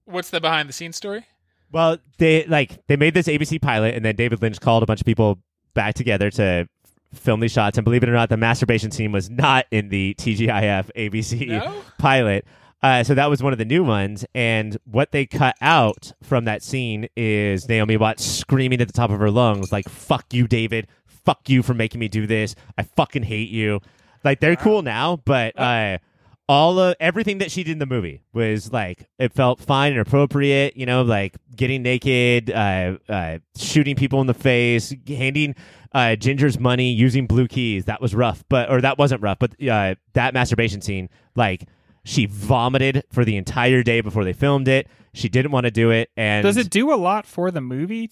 What's 0.04 0.30
the 0.30 0.40
behind 0.40 0.68
the 0.68 0.72
scenes 0.72 0.96
story? 0.96 1.26
Well, 1.70 1.98
they 2.18 2.44
like 2.46 2.86
they 2.86 2.96
made 2.96 3.14
this 3.14 3.28
ABC 3.28 3.60
pilot, 3.62 3.94
and 3.94 4.04
then 4.04 4.14
David 4.16 4.42
Lynch 4.42 4.60
called 4.60 4.82
a 4.82 4.86
bunch 4.86 5.00
of 5.00 5.06
people 5.06 5.38
back 5.74 5.94
together 5.94 6.30
to 6.32 6.68
film 7.14 7.40
these 7.40 7.52
shots. 7.52 7.78
And 7.78 7.84
believe 7.84 8.02
it 8.02 8.08
or 8.08 8.12
not, 8.12 8.28
the 8.28 8.36
masturbation 8.36 8.90
scene 8.90 9.12
was 9.12 9.30
not 9.30 9.66
in 9.70 9.88
the 9.88 10.14
TGIF 10.18 10.90
ABC 10.96 11.48
No? 11.48 11.82
pilot. 11.98 12.44
Uh, 12.82 13.04
so 13.04 13.14
that 13.14 13.30
was 13.30 13.42
one 13.42 13.52
of 13.52 13.58
the 13.60 13.64
new 13.64 13.84
ones. 13.84 14.24
And 14.34 14.76
what 14.84 15.12
they 15.12 15.24
cut 15.26 15.54
out 15.60 16.12
from 16.22 16.46
that 16.46 16.62
scene 16.62 17.08
is 17.16 17.68
Naomi 17.68 17.96
Watts 17.96 18.24
screaming 18.24 18.80
at 18.80 18.88
the 18.88 18.92
top 18.92 19.10
of 19.10 19.20
her 19.20 19.30
lungs, 19.30 19.70
like 19.70 19.88
"Fuck 19.88 20.34
you, 20.34 20.48
David! 20.48 20.88
fuck 21.24 21.48
you 21.48 21.62
for 21.62 21.72
making 21.74 22.00
me 22.00 22.08
do 22.08 22.26
this. 22.26 22.54
I 22.76 22.82
fucking 22.82 23.22
hate 23.22 23.48
you. 23.48 23.80
Like 24.24 24.40
they're 24.40 24.56
cool 24.56 24.82
now, 24.82 25.20
but 25.24 25.56
uh, 25.58 25.98
all 26.48 26.78
of 26.78 26.96
everything 27.00 27.38
that 27.38 27.50
she 27.50 27.62
did 27.62 27.72
in 27.72 27.78
the 27.78 27.86
movie 27.86 28.22
was 28.32 28.72
like 28.72 29.08
it 29.18 29.32
felt 29.32 29.60
fine 29.60 29.92
and 29.92 30.00
appropriate. 30.00 30.76
You 30.76 30.86
know, 30.86 31.02
like 31.02 31.36
getting 31.54 31.82
naked, 31.82 32.50
uh, 32.50 32.98
uh, 33.08 33.38
shooting 33.56 33.96
people 33.96 34.20
in 34.20 34.26
the 34.26 34.34
face, 34.34 34.92
handing 35.06 35.54
uh, 35.92 36.16
Ginger's 36.16 36.58
money, 36.58 36.92
using 36.92 37.26
blue 37.26 37.48
keys. 37.48 37.84
That 37.86 38.00
was 38.00 38.14
rough, 38.14 38.44
but 38.48 38.70
or 38.70 38.80
that 38.80 38.98
wasn't 38.98 39.22
rough, 39.22 39.38
but 39.38 39.52
uh, 39.66 39.94
that 40.14 40.34
masturbation 40.34 40.80
scene, 40.80 41.08
like 41.36 41.68
she 42.04 42.26
vomited 42.26 43.04
for 43.12 43.24
the 43.24 43.36
entire 43.36 43.82
day 43.82 44.00
before 44.00 44.24
they 44.24 44.32
filmed 44.32 44.68
it. 44.68 44.88
She 45.14 45.28
didn't 45.28 45.52
want 45.52 45.64
to 45.64 45.70
do 45.70 45.90
it, 45.90 46.10
and 46.16 46.42
Does 46.42 46.56
it 46.56 46.70
do 46.70 46.92
a 46.92 46.96
lot 46.96 47.26
for 47.26 47.50
the 47.50 47.60
movie? 47.60 48.10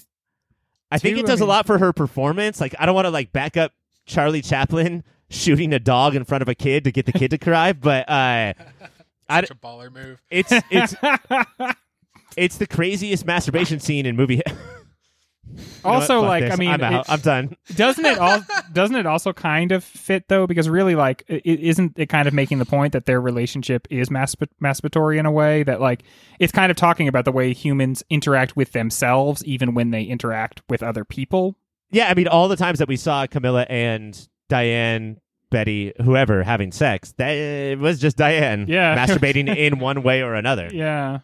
I 0.91 0.99
think 0.99 1.17
too? 1.17 1.21
it 1.21 1.27
I 1.27 1.33
does 1.33 1.41
a 1.41 1.47
lot 1.47 1.67
for 1.67 1.79
her 1.79 1.93
performance. 1.93 2.61
Like 2.61 2.75
I 2.79 2.87
don't 2.87 2.95
want 2.95 3.07
to 3.07 3.11
like 3.11 3.33
back 3.33 3.57
up 3.57 3.73
Charlie 4.07 4.43
Chaplin 4.43 5.03
shooting 5.31 5.73
a 5.73 5.79
dog 5.79 6.15
in 6.15 6.25
front 6.25 6.43
of 6.43 6.49
a 6.49 6.55
kid 6.55 6.85
to 6.85 6.93
get 6.93 7.07
the 7.07 7.13
kid 7.13 7.31
to 7.31 7.39
cry, 7.39 7.73
but 7.73 8.09
uh, 8.09 8.53
I, 9.29 9.41
Such 9.41 9.51
a 9.51 9.55
baller 9.55 9.91
move. 9.93 10.21
it's 10.31 10.53
it's 10.71 10.95
it's 12.37 12.59
the 12.59 12.67
craziest 12.67 13.25
masturbation 13.25 13.81
scene 13.81 14.07
in 14.07 14.17
movie. 14.17 14.43
You 15.53 15.57
know 15.85 15.91
also, 15.97 16.21
like 16.21 16.45
this. 16.45 16.53
I 16.53 16.57
mean, 16.57 16.71
I'm, 16.71 16.81
out. 16.81 17.07
it- 17.07 17.11
I'm 17.13 17.19
done. 17.21 17.57
doesn't 17.75 18.05
it 18.07 18.19
all 18.19 18.41
doesn't 18.73 18.95
it 18.95 19.05
also 19.05 19.33
kind 19.33 19.73
of 19.73 19.83
fit 19.83 20.29
though 20.29 20.47
because 20.47 20.69
really 20.69 20.95
like 20.95 21.25
it, 21.27 21.43
it 21.45 21.59
isn't 21.61 21.99
it 21.99 22.07
kind 22.09 22.29
of 22.29 22.35
making 22.35 22.59
the 22.61 22.65
point 22.65 22.93
that 22.93 23.07
their 23.07 23.21
relationship 23.21 23.89
is 23.91 24.11
masp- 24.11 24.47
masturbatory 24.63 25.19
in 25.19 25.27
a 25.27 25.33
way 25.33 25.65
that 25.65 25.81
like 25.81 26.05
it's 26.39 26.53
kind 26.53 26.71
of 26.71 26.77
talking 26.77 27.09
about 27.09 27.25
the 27.25 27.33
way 27.33 27.53
humans 27.53 28.05
interact 28.11 28.55
with 28.55 28.71
themselves 28.73 29.45
even 29.45 29.75
when 29.75 29.91
they 29.91 30.05
interact 30.05 30.63
with 30.69 30.85
other 30.85 31.05
people 31.05 31.57
Yeah, 31.91 32.09
I 32.09 32.15
mean, 32.15 32.29
all 32.29 32.47
the 32.47 32.57
times 32.57 32.79
that 32.79 32.87
we 32.87 32.97
saw 32.97 33.27
Camilla 33.27 33.67
and 33.69 34.29
Diane, 34.51 35.19
Betty, 35.51 35.93
whoever 36.05 36.43
having 36.43 36.71
sex, 36.73 37.13
that 37.17 37.31
it 37.31 37.79
was 37.79 37.99
just 37.99 38.19
Diane 38.19 38.67
Yeah. 38.69 38.95
masturbating 39.07 39.49
in 39.57 39.79
one 39.79 40.03
way 40.03 40.21
or 40.23 40.35
another. 40.35 40.69
yeah 40.73 41.21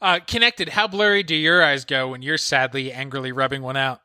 Uh, 0.00 0.20
connected. 0.26 0.70
How 0.70 0.86
blurry 0.88 1.22
do 1.22 1.34
your 1.34 1.62
eyes 1.62 1.84
go 1.84 2.08
when 2.08 2.22
you're 2.22 2.38
sadly, 2.38 2.90
angrily 2.92 3.32
rubbing 3.32 3.60
one 3.62 3.76
out? 3.76 4.00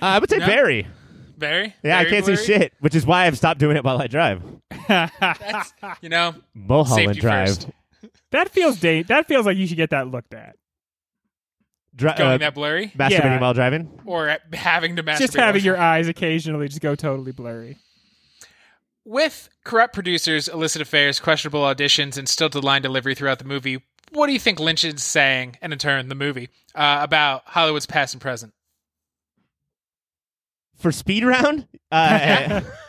Uh, 0.00 0.04
I 0.06 0.18
would 0.18 0.30
say 0.30 0.38
No? 0.38 0.46
very. 0.46 0.86
Very. 1.36 1.74
Yeah, 1.82 1.98
I 1.98 2.04
can't 2.04 2.24
blurry? 2.24 2.36
see 2.36 2.44
shit, 2.52 2.72
which 2.80 2.94
is 2.94 3.04
why 3.06 3.26
I've 3.26 3.36
stopped 3.36 3.58
doing 3.60 3.76
it 3.76 3.84
while 3.84 4.00
I 4.00 4.06
drive. 4.06 4.42
That's, 4.88 5.72
you 6.00 6.08
know, 6.08 6.34
Mulholland 6.54 7.08
safety 7.08 7.20
Drive. 7.20 7.48
first. 7.48 7.68
that 8.30 8.48
feels 8.50 8.78
da- 8.80 9.02
that 9.04 9.26
feels 9.26 9.44
like 9.46 9.56
you 9.56 9.66
should 9.66 9.76
get 9.76 9.90
that 9.90 10.08
looked 10.08 10.34
at 10.34 10.56
Dri- 11.98 12.12
Going 12.16 12.30
uh, 12.34 12.38
that 12.38 12.54
blurry, 12.54 12.88
masturbating 12.96 13.10
Yeah. 13.10 13.40
while 13.40 13.52
driving. 13.54 14.00
or 14.06 14.28
at- 14.28 14.54
having 14.54 14.96
to 14.96 15.02
masturbate. 15.02 15.18
just 15.18 15.34
having 15.34 15.60
while- 15.60 15.64
your 15.66 15.76
eyes 15.78 16.08
occasionally 16.08 16.68
just 16.68 16.80
go 16.80 16.94
totally 16.94 17.32
blurry 17.32 17.76
With 19.04 19.48
corrupt 19.64 19.94
producers, 19.94 20.48
illicit 20.48 20.80
affairs, 20.80 21.18
questionable 21.20 21.60
auditions, 21.62 22.16
and 22.16 22.28
stilted 22.28 22.62
line 22.64 22.82
delivery 22.82 23.14
throughout 23.14 23.38
the 23.40 23.44
movie, 23.44 23.82
what 24.12 24.26
do 24.28 24.32
you 24.32 24.38
think 24.38 24.60
Lynch 24.60 24.84
is 24.84 25.02
saying, 25.02 25.56
and 25.60 25.72
in 25.72 25.78
turn, 25.78 26.08
the 26.08 26.14
movie, 26.14 26.48
uh, 26.74 27.00
about 27.02 27.42
Hollywood's 27.46 27.86
past 27.86 28.14
and 28.14 28.20
present? 28.20 28.52
For 30.76 30.92
speed 30.92 31.24
round, 31.24 31.66
uh, 31.90 32.60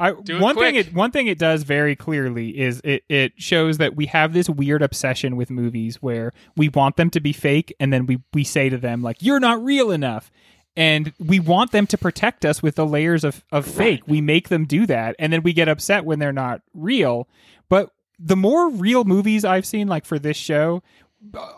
I, 0.00 0.10
one 0.10 0.56
thing 0.56 0.74
it 0.76 0.94
one 0.94 1.10
thing 1.10 1.26
it 1.26 1.38
does 1.38 1.62
very 1.62 1.96
clearly 1.96 2.58
is 2.58 2.80
it 2.84 3.04
it 3.08 3.32
shows 3.36 3.78
that 3.78 3.94
we 3.94 4.06
have 4.06 4.32
this 4.32 4.48
weird 4.48 4.82
obsession 4.82 5.36
with 5.36 5.50
movies 5.50 5.96
where 6.02 6.32
we 6.56 6.68
want 6.68 6.96
them 6.96 7.10
to 7.10 7.20
be 7.20 7.32
fake 7.32 7.74
and 7.78 7.92
then 7.92 8.06
we 8.06 8.20
we 8.32 8.44
say 8.44 8.68
to 8.68 8.78
them 8.78 9.02
like 9.02 9.18
you're 9.20 9.40
not 9.40 9.62
real 9.62 9.90
enough. 9.90 10.30
And 10.76 11.12
we 11.20 11.38
want 11.38 11.70
them 11.70 11.86
to 11.86 11.96
protect 11.96 12.44
us 12.44 12.60
with 12.60 12.74
the 12.74 12.86
layers 12.86 13.22
of 13.22 13.44
of 13.52 13.64
fake. 13.66 14.02
We 14.06 14.20
make 14.20 14.48
them 14.48 14.64
do 14.64 14.86
that 14.86 15.14
and 15.18 15.32
then 15.32 15.42
we 15.42 15.52
get 15.52 15.68
upset 15.68 16.04
when 16.04 16.18
they're 16.18 16.32
not 16.32 16.62
real. 16.74 17.28
But 17.68 17.90
the 18.18 18.36
more 18.36 18.70
real 18.70 19.04
movies 19.04 19.44
I've 19.44 19.66
seen 19.66 19.86
like 19.86 20.04
for 20.04 20.18
this 20.18 20.36
show 20.36 20.82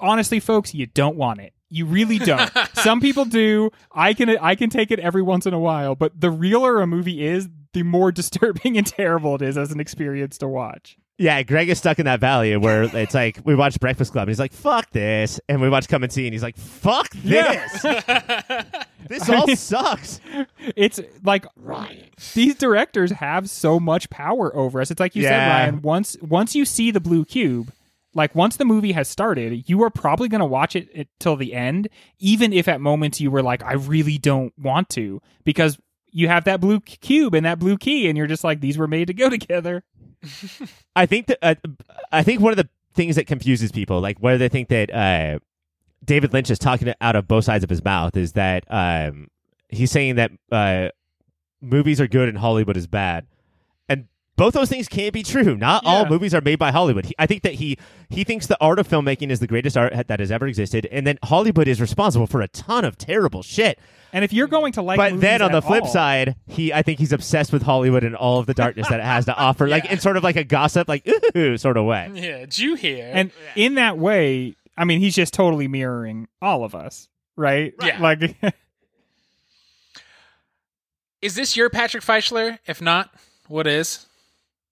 honestly 0.01 0.41
folks 0.41 0.75
you 0.75 0.87
don't 0.87 1.17
want 1.17 1.41
it. 1.41 1.53
You 1.69 1.87
really 1.87 2.19
don't. 2.19 2.51
Some 2.75 3.01
people 3.01 3.25
do. 3.25 3.71
I 3.91 4.15
can 4.15 4.37
i 4.39 4.55
can 4.55 4.71
take 4.71 4.91
it 4.91 5.01
every 5.01 5.23
once 5.23 5.47
in 5.47 5.55
a 5.55 5.59
while. 5.59 5.95
But 5.95 6.21
the 6.21 6.31
realer 6.31 6.81
a 6.81 6.87
movie 6.87 7.25
is 7.27 7.49
the 7.77 7.83
more 7.83 8.11
disturbing 8.21 8.79
and 8.79 8.87
terrible 8.87 9.35
it 9.37 9.43
is 9.43 9.59
as 9.59 9.71
an 9.71 9.79
experience 9.79 10.39
to 10.39 10.49
watch. 10.49 10.97
Yeah, 11.19 11.43
Greg 11.43 11.69
is 11.69 11.79
stuck 11.79 11.99
in 11.99 12.05
that 12.07 12.21
valley 12.21 12.57
where 12.57 12.83
it's 12.85 13.15
like 13.15 13.39
we 13.45 13.55
watch 13.55 13.79
Breakfast 13.81 14.13
Club 14.13 14.23
and 14.23 14.31
he's 14.31 14.39
like, 14.39 14.53
"Fuck 14.53 14.91
this," 14.91 15.41
and 15.49 15.63
we 15.63 15.69
watch 15.71 15.89
Come 15.89 16.03
and 16.03 16.13
See 16.13 16.27
and 16.27 16.35
he's 16.35 16.43
like, 16.43 16.57
"Fuck 16.57 17.11
this, 17.15 17.83
this 19.09 19.31
all 19.31 19.49
sucks." 19.57 20.21
it's 20.75 21.01
like 21.25 21.47
Ryan. 21.57 22.11
these 22.35 22.55
directors 22.55 23.13
have 23.13 23.49
so 23.49 23.81
much 23.81 24.11
power 24.11 24.55
over 24.55 24.81
us. 24.81 24.91
It's 24.91 25.01
like 25.01 25.17
you 25.17 25.23
said 25.23 25.49
ryan 25.49 25.83
once 25.83 26.17
once 26.21 26.55
you 26.55 26.65
see 26.67 26.91
the 26.91 27.01
blue 27.01 27.25
cube 27.25 27.73
like 28.15 28.35
once 28.35 28.57
the 28.57 28.65
movie 28.65 28.93
has 28.93 29.09
started 29.09 29.69
you 29.69 29.83
are 29.83 29.91
probably 29.91 30.29
going 30.29 30.41
to 30.41 30.47
watch 30.47 30.75
it, 30.75 30.89
it 30.93 31.09
till 31.21 31.37
the 31.37 31.55
end 31.55 31.89
even 32.19 32.53
if 32.53 32.67
at 32.67 32.81
moments 32.81 33.21
you 33.21 33.31
were 33.31 33.43
like 33.43 33.63
i 33.63 33.75
really 33.75 34.19
don't 34.19 34.53
want 34.59 34.89
to 34.89 35.21
because 35.45 35.79
you 36.17 36.29
have 36.29 36.45
that 36.45 36.63
blue 36.63 36.81
cube 36.81 37.35
and 37.35 37.45
that 37.45 37.59
blue 37.59 37.77
key 37.77 38.09
and 38.09 38.17
you're 38.17 38.27
just 38.27 38.43
like 38.43 38.63
these 38.63 38.79
were 38.79 38.87
made 38.87 39.07
to 39.07 39.13
go 39.13 39.29
together. 39.39 39.85
I 40.97 41.05
think 41.05 41.27
that 41.27 41.39
uh, 41.43 41.55
I 42.11 42.23
think 42.23 42.41
one 42.41 42.53
of 42.53 42.57
the 42.57 42.71
things 42.95 43.17
that 43.17 43.27
confuses 43.27 43.71
people, 43.71 44.01
like 44.01 44.17
where 44.19 44.39
they 44.39 44.49
think 44.49 44.69
that 44.69 44.93
uh, 44.95 45.41
David 46.03 46.33
Lynch 46.33 46.51
is 46.51 46.59
talking 46.59 46.91
out 47.03 47.17
of 47.17 47.29
both 47.29 47.45
sides 47.45 47.63
of 47.65 47.69
his 47.69 47.85
mouth, 47.85 48.17
is 48.17 48.33
that 48.33 48.65
um, 48.71 49.29
he's 49.69 49.91
saying 49.91 50.15
that 50.15 50.31
uh, 50.51 50.89
movies 51.61 52.01
are 52.01 52.09
good 52.09 52.31
and 52.31 52.39
Hollywood 52.39 52.79
is 52.79 52.87
bad, 52.87 53.27
both 54.37 54.55
those 54.55 54.69
things 54.69 54.87
can't 54.89 55.13
be 55.13 55.23
true. 55.23 55.57
Not 55.57 55.85
all 55.87 56.07
movies 56.07 56.35
are 56.35 56.41
made 56.41 56.59
by 56.59 56.71
Hollywood. 56.71 57.07
He, 57.07 57.15
I 57.19 57.27
think 57.27 57.43
that 57.43 57.55
he 57.55 57.79
he 58.11 58.23
thinks 58.25 58.47
the 58.47 58.57
art 58.61 58.79
of 58.79 58.87
filmmaking 58.89 59.31
is 59.31 59.41
the 59.41 59.47
greatest 59.47 59.77
art 59.77 59.93
that 60.09 60.21
has 60.21 60.31
ever 60.31 60.47
existed, 60.47 60.87
and 60.93 61.07
then 61.07 61.19
Hollywood 61.25 61.69
is 61.69 61.81
responsible 61.81 62.27
for 62.27 62.41
a 62.43 62.49
ton 62.49 62.85
of 62.85 62.97
terrible 62.99 63.43
shit. 63.43 63.79
and 64.13 64.25
if 64.25 64.33
you're 64.33 64.47
going 64.47 64.73
to 64.73 64.83
like 64.83 64.99
but 64.99 65.21
then 65.21 65.43
on 65.43 65.53
the 65.53 65.61
flip 65.63 65.83
all- 65.85 65.89
side, 65.89 66.37
he 66.47 66.73
I 66.73 66.83
think 66.83 66.99
he's 66.99 67.13
obsessed 67.13 67.53
with 67.53 67.63
Hollywood 67.63 68.05
and 68.05 68.15
all 68.15 68.39
of 68.39 68.47
the 68.47 68.55
darkness 68.55 68.89
that 68.89 69.01
it 69.01 69.07
has 69.07 69.25
to 69.25 69.35
offer, 69.37 69.67
like 69.69 69.85
Yeah. 69.85 69.93
in 69.93 69.99
sort 70.01 70.17
of 70.17 70.23
like 70.25 70.37
a 70.37 70.45
gossip, 70.45 70.89
like 70.89 71.07
ooh 71.37 71.57
sort 71.59 71.77
of 71.77 71.85
way. 71.87 72.11
Yeah, 72.15 72.39
did 72.41 72.59
you 72.59 72.75
hear? 72.77 73.11
and 73.13 73.31
in 73.57 73.75
that 73.77 73.99
way 73.99 74.55
i 74.79 74.85
mean 74.85 75.01
he's 75.01 75.15
just 75.15 75.33
totally 75.33 75.67
mirroring 75.69 76.29
all 76.43 76.63
of 76.63 76.75
us 76.75 77.09
right 77.37 77.73
Yeah. 77.83 77.99
like 78.03 78.37
is 81.23 81.35
this 81.35 81.57
your 81.57 81.71
Patrick 81.71 82.05
Fischler? 82.05 82.59
If 82.67 82.81
not, 82.81 83.11
what 83.49 83.67
is? 83.67 84.06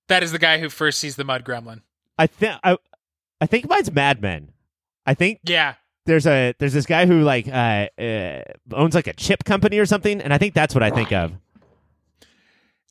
That 0.08 0.22
is 0.22 0.32
the 0.32 0.38
guy 0.38 0.58
who 0.58 0.68
first 0.68 0.98
sees 0.98 1.16
the 1.16 1.24
mud 1.24 1.44
gremlin. 1.44 1.80
I 2.18 2.26
think 2.26 2.56
I, 2.62 2.76
I 3.40 3.46
think 3.46 3.68
mine's 3.68 3.90
Mad 3.92 4.20
Men. 4.22 4.52
I 5.06 5.14
think 5.14 5.40
Yeah. 5.44 5.74
there's 6.06 6.26
a 6.26 6.54
there's 6.58 6.72
this 6.74 6.86
guy 6.86 7.06
who 7.06 7.22
like 7.22 7.48
uh, 7.48 7.88
uh, 7.98 8.42
owns 8.72 8.94
like 8.94 9.06
a 9.06 9.12
chip 9.14 9.44
company 9.44 9.78
or 9.78 9.86
something, 9.86 10.20
and 10.20 10.32
I 10.32 10.38
think 10.38 10.54
that's 10.54 10.74
what 10.74 10.82
I 10.82 10.90
think 10.90 11.12
of. 11.12 11.32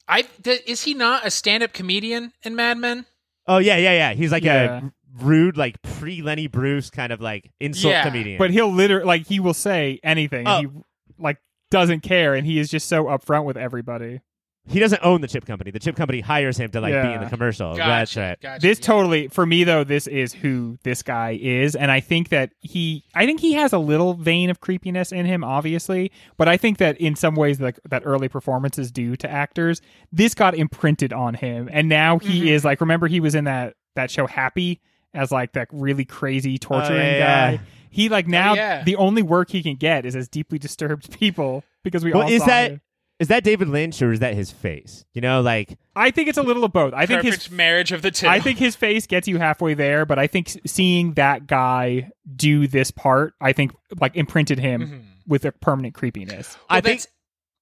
I 0.07 0.23
th- 0.44 0.64
is 0.68 0.84
he 0.84 0.94
not 0.94 1.26
a 1.26 1.31
stand-up 1.31 1.73
comedian 1.73 2.34
in 2.44 2.56
Mad 2.56 2.77
Men? 2.77 3.06
Oh 3.48 3.57
yeah, 3.57 3.77
yeah, 3.77 3.94
yeah. 3.94 4.14
He's 4.14 4.31
like 4.31 4.44
Yeah. 4.44 4.81
a 4.88 5.23
rude, 5.23 5.57
like 5.57 5.81
pre 5.81 6.22
Lenny 6.22 6.48
Bruce 6.48 6.90
kind 6.90 7.14
of 7.14 7.22
like 7.22 7.52
insult 7.60 7.91
Yeah. 7.94 8.03
comedian. 8.03 8.38
but 8.38 8.52
he'll 8.52 8.72
literally 8.72 9.06
like 9.06 9.27
he 9.27 9.40
will 9.40 9.53
say 9.53 9.99
anything 10.03 10.48
Oh. 10.48 10.57
and 10.60 10.68
he 10.72 10.81
like 11.18 11.38
doesn't 11.72 12.02
care 12.02 12.35
and 12.35 12.45
he 12.45 12.60
is 12.60 12.69
just 12.69 12.88
so 12.88 13.06
upfront 13.06 13.45
with 13.45 13.57
everybody 13.57 14.22
he 14.65 14.80
doesn't 14.80 15.02
own 15.03 15.19
the 15.22 15.27
chip 15.27 15.45
company. 15.45 15.72
The 15.72 15.80
chip 15.80 15.95
company 15.98 16.22
hires 16.22 16.57
him 16.57 16.72
to 16.72 16.80
like 16.80 16.94
be 16.94 17.14
in 17.14 17.19
the 17.22 17.27
commercial. 17.30 17.76
Gotcha, 17.76 17.85
That's 17.88 18.15
right. 18.18 18.41
Gotcha. 18.41 18.61
this 18.61 18.80
yeah. 18.80 18.85
totally 18.85 19.27
for 19.27 19.45
me 19.45 19.64
though 19.65 19.84
this 19.84 20.07
is 20.07 20.34
who 20.34 20.77
this 20.84 21.03
guy 21.03 21.38
is 21.41 21.76
and 21.76 21.91
i 21.91 21.99
think 21.99 22.30
that 22.30 22.52
he 22.60 23.03
i 23.14 23.26
think 23.26 23.40
he 23.41 23.53
has 23.53 23.73
a 23.73 23.77
little 23.77 24.14
vein 24.14 24.49
of 24.49 24.61
creepiness 24.61 25.11
in 25.11 25.26
him 25.26 25.44
obviously 25.44 26.11
but 26.38 26.48
i 26.48 26.56
think 26.57 26.77
that 26.77 26.98
in 26.98 27.15
some 27.15 27.35
ways 27.35 27.60
like 27.60 27.77
that 27.90 28.03
early 28.06 28.30
performances 28.30 28.91
do 28.91 29.15
to 29.18 29.30
actors 29.30 29.81
this 30.11 30.34
got 30.34 30.56
imprinted 30.56 31.11
on 31.11 31.34
him 31.34 31.69
and 31.72 31.90
now 31.90 32.18
he 32.19 32.44
Mhm. 32.44 32.48
is 32.48 32.64
like 32.65 32.80
remember 32.81 33.07
he 33.07 33.19
was 33.19 33.35
in 33.35 33.44
that 33.45 33.76
that 33.95 34.10
show 34.10 34.27
happy 34.27 34.80
as 35.14 35.31
like 35.31 35.52
that 35.53 35.68
really 35.72 36.06
crazy 36.06 36.57
torturing 36.57 36.99
Oh, 36.99 37.03
yeah, 37.03 37.18
yeah. 37.52 37.57
guy 37.57 37.64
he 37.90 38.10
like 38.10 38.27
now 38.27 38.53
yeah. 38.56 38.84
the 38.84 38.95
only 38.95 39.22
work 39.22 39.49
he 39.52 39.61
can 39.61 39.76
get 39.76 40.06
is 40.06 40.15
as 40.15 40.27
deeply 40.30 40.57
disturbed 40.57 41.11
people 41.19 41.64
because 41.84 42.03
we 42.03 42.11
Well, 42.14 42.23
all 42.23 42.30
is 42.30 42.40
saw 42.41 42.48
that 42.48 42.72
him. 42.72 42.81
Is 43.19 43.27
that 43.30 43.44
David 43.44 43.69
Lynch 43.69 44.02
or 44.02 44.11
is 44.11 44.19
that 44.19 44.34
his 44.34 44.52
face? 44.52 45.06
You 45.14 45.22
know, 45.22 45.41
like 45.41 45.77
i 45.95 46.10
think 46.11 46.27
it's 46.27 46.38
a 46.40 46.44
little 46.44 46.64
of 46.64 46.73
both 46.73 46.91
i 46.95 47.06
think 47.06 47.22
his 47.22 47.52
marriage 47.52 47.91
of 47.91 48.02
the 48.02 48.10
two. 48.11 48.27
I 48.27 48.40
think 48.40 48.57
his 48.57 48.76
face 48.76 49.06
gets 49.07 49.27
you 49.27 49.38
halfway 49.38 49.76
there, 49.76 50.06
but 50.06 50.18
I 50.19 50.27
think 50.27 50.60
seeing 50.65 51.14
that 51.14 51.45
guy 51.48 52.10
do 52.35 52.68
this 52.68 52.90
part, 52.91 53.34
I 53.40 53.53
think 53.53 53.72
like 54.02 54.15
imprinted 54.15 54.60
him 54.60 54.81
Mhm. 54.81 55.02
with 55.27 55.45
a 55.45 55.52
permanent 55.52 55.94
creepiness. 55.94 56.56
Well, 56.69 56.77
I 56.77 56.81
think- 56.81 57.02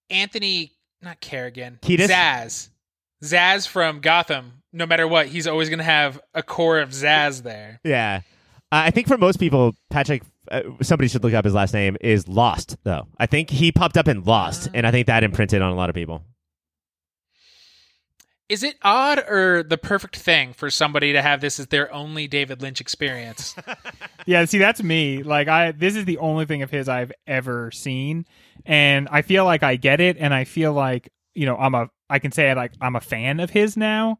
Anthony, 0.09 0.71
not 1.01 1.19
Carrigan, 1.21 1.79
Kiedis? 1.81 2.07
Zsasz, 2.09 2.69
Zsasz 3.23 3.67
from 3.67 3.99
Gotham. 4.01 4.63
No 4.73 4.85
matter 4.85 5.07
what, 5.07 5.27
he's 5.27 5.47
always 5.47 5.69
going 5.69 5.79
to 5.79 5.83
have 5.85 6.19
a 6.33 6.41
core 6.43 6.79
of 6.79 6.89
Zsasz 6.91 7.43
there. 7.43 7.79
Yeah. 7.83 8.21
Uh, 8.71 8.87
I 8.87 8.91
think 8.91 9.07
for 9.07 9.17
most 9.17 9.37
people, 9.39 9.75
Patrick 9.89 10.23
uh, 10.49 10.61
somebody 10.81 11.07
should 11.07 11.23
look 11.23 11.33
up 11.33 11.45
his 11.45 11.53
last 11.53 11.73
name 11.73 11.97
is 12.01 12.27
Lost 12.27 12.77
though. 12.83 13.07
I 13.17 13.25
think 13.25 13.49
he 13.49 13.71
popped 13.71 13.97
up 13.97 14.07
in 14.07 14.23
Lost, 14.23 14.69
and 14.73 14.87
I 14.87 14.91
think 14.91 15.07
that 15.07 15.23
imprinted 15.23 15.61
on 15.61 15.71
a 15.71 15.75
lot 15.75 15.89
of 15.89 15.95
people. 15.95 16.23
Is 18.49 18.63
it 18.63 18.75
odd 18.81 19.19
or 19.29 19.63
the 19.63 19.77
perfect 19.77 20.17
thing 20.17 20.51
for 20.51 20.69
somebody 20.69 21.13
to 21.13 21.21
have 21.21 21.39
this 21.39 21.57
as 21.57 21.67
their 21.67 21.93
only 21.93 22.27
David 22.27 22.61
Lynch 22.61 22.81
experience? 22.81 23.55
Yeah, 24.27 24.45
see, 24.45 24.59
that's 24.59 24.83
me. 24.83 25.23
Like, 25.23 25.47
I 25.47 25.71
this 25.71 25.95
is 25.95 26.05
the 26.05 26.19
only 26.19 26.45
thing 26.45 26.61
of 26.61 26.69
his 26.69 26.87
I've 26.87 27.11
ever 27.25 27.71
seen, 27.71 28.25
and 28.67 29.07
I 29.09 29.23
feel 29.23 29.45
like 29.45 29.63
I 29.63 29.77
get 29.77 29.99
it, 29.99 30.17
and 30.19 30.31
I 30.31 30.43
feel 30.43 30.73
like 30.73 31.11
you 31.33 31.47
know 31.47 31.57
I'm 31.57 31.73
a 31.73 31.89
I 32.07 32.19
can 32.19 32.31
say 32.31 32.53
like 32.53 32.73
I'm 32.79 32.95
a 32.95 33.01
fan 33.01 33.39
of 33.39 33.49
his 33.49 33.75
now. 33.75 34.19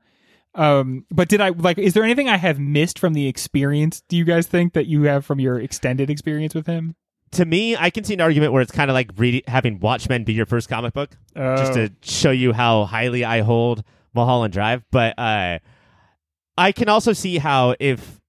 Um, 0.53 1.05
but 1.09 1.29
did 1.29 1.39
I 1.41 1.49
like? 1.49 1.77
Is 1.77 1.93
there 1.93 2.03
anything 2.03 2.27
I 2.27 2.37
have 2.37 2.59
missed 2.59 2.99
from 2.99 3.13
the 3.13 3.27
experience? 3.27 4.01
Do 4.09 4.17
you 4.17 4.25
guys 4.25 4.47
think 4.47 4.73
that 4.73 4.85
you 4.87 5.03
have 5.03 5.25
from 5.25 5.39
your 5.39 5.59
extended 5.59 6.09
experience 6.09 6.53
with 6.53 6.67
him? 6.67 6.95
To 7.31 7.45
me, 7.45 7.77
I 7.77 7.89
can 7.89 8.03
see 8.03 8.13
an 8.13 8.19
argument 8.21 8.51
where 8.51 8.61
it's 8.61 8.73
kind 8.73 8.91
of 8.91 8.93
like 8.93 9.11
reading, 9.15 9.43
having 9.47 9.79
Watchmen 9.79 10.25
be 10.25 10.33
your 10.33 10.45
first 10.45 10.67
comic 10.67 10.93
book, 10.93 11.11
just 11.35 11.71
Oh. 11.71 11.75
to 11.87 11.91
show 12.01 12.31
you 12.31 12.51
how 12.51 12.83
highly 12.83 13.23
I 13.23 13.39
hold 13.39 13.85
Mulholland 14.13 14.51
Drive. 14.51 14.83
But 14.91 15.17
uh, 15.17 15.59
I 16.57 16.71
can 16.73 16.89
also 16.89 17.13
see 17.13 17.37
how 17.37 17.75
if 17.79 18.19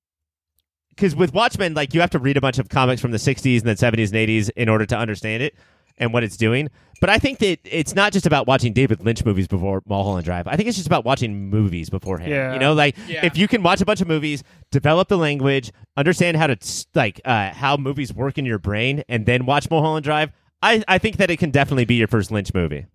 because 0.90 1.16
with 1.16 1.34
Watchmen, 1.34 1.74
like 1.74 1.94
you 1.94 2.00
have 2.00 2.10
to 2.10 2.20
read 2.20 2.36
a 2.36 2.40
bunch 2.40 2.58
of 2.60 2.68
comics 2.68 3.02
from 3.02 3.10
the 3.10 3.16
'60s 3.18 3.58
and 3.58 3.66
then 3.66 3.74
'70s 3.76 4.08
and 4.10 4.14
'80s 4.14 4.50
in 4.56 4.68
order 4.68 4.86
to 4.86 4.96
understand 4.96 5.42
it 5.42 5.56
and 5.98 6.12
what 6.12 6.22
it's 6.24 6.36
doing. 6.36 6.68
But 7.00 7.10
I 7.10 7.18
think 7.18 7.38
that 7.40 7.58
it's 7.64 7.94
not 7.96 8.12
just 8.12 8.26
about 8.26 8.46
watching 8.46 8.72
David 8.72 9.04
Lynch 9.04 9.24
movies 9.24 9.48
before 9.48 9.82
Mulholland 9.86 10.24
Drive. 10.24 10.46
I 10.46 10.54
think 10.56 10.68
it's 10.68 10.76
just 10.76 10.86
about 10.86 11.04
watching 11.04 11.50
movies 11.50 11.90
beforehand. 11.90 12.30
Yeah. 12.30 12.52
You 12.52 12.60
know, 12.60 12.74
like 12.74 12.96
Yeah. 13.08 13.26
if 13.26 13.36
you 13.36 13.48
can 13.48 13.62
watch 13.64 13.80
a 13.80 13.84
bunch 13.84 14.00
of 14.00 14.06
movies, 14.06 14.44
develop 14.70 15.08
the 15.08 15.18
language, 15.18 15.72
understand 15.96 16.36
how 16.36 16.46
to 16.46 16.56
like 16.94 17.20
uh, 17.24 17.50
how 17.52 17.76
movies 17.76 18.12
work 18.14 18.38
in 18.38 18.46
your 18.46 18.58
brain, 18.58 19.02
and 19.08 19.26
then 19.26 19.46
watch 19.46 19.68
Mulholland 19.68 20.04
Drive. 20.04 20.30
I, 20.62 20.84
I 20.86 20.98
think 20.98 21.16
that 21.16 21.28
it 21.28 21.38
can 21.38 21.50
definitely 21.50 21.86
be 21.86 21.96
your 21.96 22.06
first 22.06 22.30
Lynch 22.30 22.54
movie. 22.54 22.86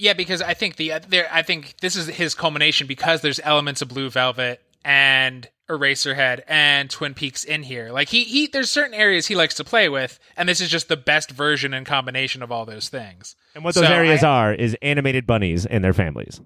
Yeah, 0.00 0.14
because 0.14 0.42
I 0.42 0.54
think 0.54 0.74
the 0.74 0.94
there 1.08 1.28
I 1.32 1.42
think 1.42 1.76
this 1.80 1.94
is 1.94 2.08
his 2.08 2.34
culmination 2.34 2.88
because 2.88 3.20
there's 3.20 3.38
elements 3.44 3.80
of 3.82 3.88
Blue 3.88 4.10
Velvet 4.10 4.60
and 4.84 5.48
Eraserhead 5.68 6.42
and 6.46 6.90
Twin 6.90 7.14
Peaks 7.14 7.42
in 7.44 7.62
here. 7.62 7.90
Like 7.90 8.08
he 8.10 8.24
he 8.24 8.46
there's 8.46 8.70
certain 8.70 8.94
areas 8.94 9.26
he 9.26 9.34
likes 9.34 9.54
to 9.54 9.64
play 9.64 9.88
with, 9.88 10.18
and 10.36 10.48
this 10.48 10.60
is 10.60 10.68
just 10.70 10.88
the 10.88 10.96
best 10.96 11.30
version 11.30 11.72
and 11.72 11.86
combination 11.86 12.42
of 12.42 12.52
all 12.52 12.66
those 12.66 12.88
things. 12.88 13.34
And 13.54 13.64
what 13.64 13.74
those 13.74 13.86
So 13.86 13.92
areas 13.92 14.22
I- 14.22 14.28
are 14.28 14.54
is 14.54 14.76
animated 14.82 15.26
bunnies 15.26 15.64
and 15.66 15.82
their 15.82 15.94
families. 15.94 16.40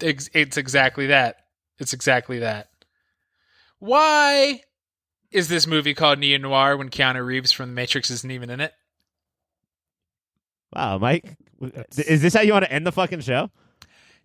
Ex- 0.00 0.28
It's 0.34 0.56
exactly 0.56 1.06
that. 1.06 1.36
It's 1.78 1.92
exactly 1.92 2.38
that. 2.40 2.68
Why 3.78 4.62
is 5.30 5.48
this 5.48 5.66
movie 5.66 5.94
called 5.94 6.18
Neo 6.18 6.38
Noir 6.38 6.76
when 6.76 6.88
Keanu 6.88 7.24
Reeves 7.24 7.52
from 7.52 7.68
The 7.68 7.74
Matrix 7.74 8.10
isn't 8.10 8.30
even 8.30 8.48
in 8.50 8.60
it? 8.60 8.72
Wow, 10.74 10.98
Mike, 10.98 11.36
That's- 11.60 11.98
is 11.98 12.22
this 12.22 12.34
how 12.34 12.40
you 12.42 12.52
want 12.52 12.64
to 12.64 12.72
end 12.72 12.86
the 12.86 12.92
fucking 12.92 13.20
show? 13.20 13.50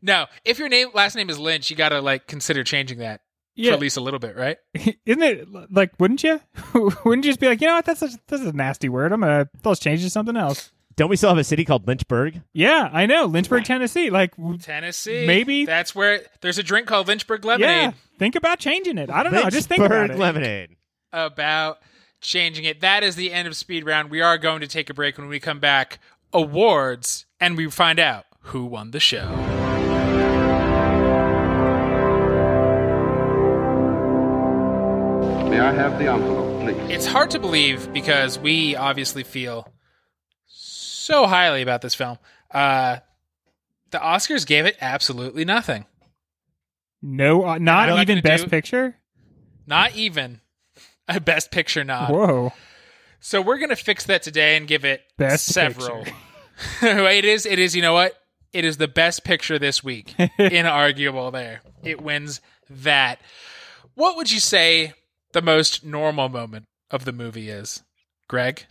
No, 0.02 0.26
if 0.44 0.58
your 0.58 0.68
name 0.70 0.90
last 0.94 1.16
name 1.16 1.30
is 1.30 1.38
Lynch, 1.38 1.70
you 1.70 1.76
gotta 1.76 2.02
like 2.02 2.28
consider 2.28 2.64
changing 2.64 2.98
that 3.00 3.22
for 3.56 3.62
Yeah, 3.62 3.74
at 3.74 3.80
least 3.80 3.98
a 3.98 4.02
little 4.02 4.20
bit, 4.20 4.36
right? 4.36 4.58
isn't 5.06 5.24
it 5.24 5.48
like? 5.72 5.92
Wouldn't 6.00 6.24
you? 6.24 6.40
wouldn't 6.74 7.26
you 7.26 7.32
just 7.32 7.40
be 7.40 7.48
like, 7.48 7.62
you 7.62 7.68
know 7.68 7.76
what? 7.76 7.86
That's 7.86 8.02
a, 8.02 8.10
that's 8.28 8.44
a 8.44 8.52
nasty 8.54 8.90
word. 8.90 9.12
I'm 9.12 9.22
gonna 9.22 9.50
let's 9.64 9.80
change 9.80 10.02
it 10.02 10.04
to 10.04 10.10
something 10.10 10.38
else. 10.38 10.72
Don't 10.98 11.10
we 11.10 11.16
still 11.16 11.30
have 11.30 11.38
a 11.38 11.44
city 11.44 11.64
called 11.64 11.88
Lynchburg? 11.88 12.42
Yeah, 12.54 12.90
I 12.92 13.06
know 13.06 13.26
Lynchburg, 13.26 13.64
Tennessee. 13.64 14.10
Like, 14.10 14.34
Tennessee. 14.62 15.26
Maybe- 15.26 15.66
that's 15.66 15.96
where 15.96 16.22
there's 16.42 16.58
a 16.58 16.64
drink 16.64 16.86
called 16.86 17.08
Lynchburg 17.08 17.46
Lemonade. 17.46 17.70
yeah, 17.70 17.92
think 18.20 18.36
about 18.36 18.60
changing 18.60 18.98
it. 18.98 19.10
I 19.10 19.24
don't 19.24 19.32
know. 19.32 19.50
Just 19.50 19.70
think 19.70 19.80
about 19.82 20.10
Lynchburg 20.10 20.18
it. 20.18 20.20
lemonade. 20.20 20.70
about 21.14 21.80
changing 22.20 22.66
it. 22.66 22.82
That 22.82 23.04
is 23.04 23.16
the 23.16 23.32
end 23.32 23.48
of 23.48 23.56
speed 23.56 23.86
round. 23.86 24.12
We 24.12 24.22
are 24.22 24.38
going 24.38 24.62
to 24.62 24.68
take 24.68 24.90
a 24.90 24.94
break 24.94 25.18
when 25.18 25.28
we 25.28 25.40
come 25.40 25.60
back. 25.60 26.00
Awards, 26.34 27.26
and 27.40 27.58
we 27.58 27.70
find 27.70 28.00
out 28.00 28.26
who 28.42 28.66
won 28.66 28.92
the 28.92 29.00
show. 29.00 29.51
I 35.62 35.72
have 35.74 36.00
the 36.00 36.08
envelope, 36.08 36.62
please? 36.64 36.90
It's 36.92 37.06
hard 37.06 37.32
to 37.32 37.40
believe 37.40 37.92
because 37.94 38.40
we 38.40 38.76
obviously 38.76 39.24
feel 39.24 39.68
so 40.48 41.28
highly 41.28 41.62
about 41.62 41.82
this 41.82 41.94
film. 41.96 42.18
Uh, 42.50 42.98
the 43.92 44.00
Oscars 44.00 44.46
gave 44.46 44.66
it 44.66 44.76
absolutely 44.82 45.46
nothing. 45.46 45.86
No, 47.02 47.46
uh, 47.46 47.58
not 47.58 47.90
even 47.90 48.06
gonna 48.08 48.22
Best 48.22 48.46
do- 48.46 48.50
Picture. 48.50 48.98
Not 49.68 49.96
even 49.96 50.42
a 51.08 51.20
Best 51.20 51.52
Picture 51.52 51.84
nod. 51.84 52.12
Whoa, 52.12 52.54
So 53.20 53.42
we're 53.42 53.58
gonna 53.60 53.76
fix 53.76 54.06
that 54.06 54.24
today 54.24 54.58
and 54.58 54.68
give 54.68 54.86
it 54.86 55.02
Best 55.18 55.46
several. 55.48 56.04
Picture. 56.04 56.16
it 57.08 57.26
is. 57.26 57.46
It 57.46 57.60
is. 57.60 57.76
You 57.76 57.82
know 57.82 57.94
what? 57.94 58.16
It 58.54 58.66
is 58.66 58.78
the 58.78 58.88
best 58.88 59.24
picture 59.24 59.58
this 59.58 59.82
week. 59.84 60.14
Inarguable. 60.40 61.32
There, 61.32 61.62
it 61.84 62.02
wins 62.02 62.42
that. 62.70 63.20
What 63.96 64.18
would 64.18 64.30
you 64.32 64.40
say 64.40 64.94
the 65.34 65.42
most 65.42 65.84
normal 65.84 66.30
moment 66.30 66.66
of 66.90 67.06
the 67.06 67.14
movie 67.14 67.50
is, 67.50 67.84
Greg? 68.28 68.66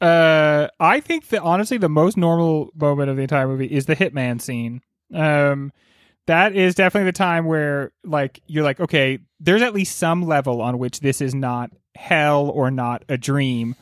Uh, 0.00 0.68
I 0.80 1.00
think 1.00 1.28
that 1.28 1.42
honestly, 1.42 1.78
the 1.78 1.88
most 1.88 2.16
normal 2.16 2.70
moment 2.74 3.10
of 3.10 3.16
the 3.16 3.22
entire 3.22 3.46
movie 3.48 3.66
is 3.66 3.86
the 3.86 3.96
hitman 3.96 4.40
scene. 4.40 4.82
Um, 5.14 5.72
that 6.26 6.54
is 6.54 6.74
definitely 6.74 7.10
the 7.10 7.16
time 7.16 7.44
where 7.44 7.92
like 8.02 8.40
you're 8.46 8.64
like, 8.64 8.80
okay, 8.80 9.18
there's 9.40 9.62
at 9.62 9.74
least 9.74 9.96
some 9.96 10.22
level 10.22 10.60
on 10.60 10.78
which 10.78 11.00
this 11.00 11.20
is 11.20 11.34
not 11.34 11.70
hell 11.94 12.48
or 12.50 12.70
not 12.70 13.04
a 13.08 13.16
dream. 13.16 13.76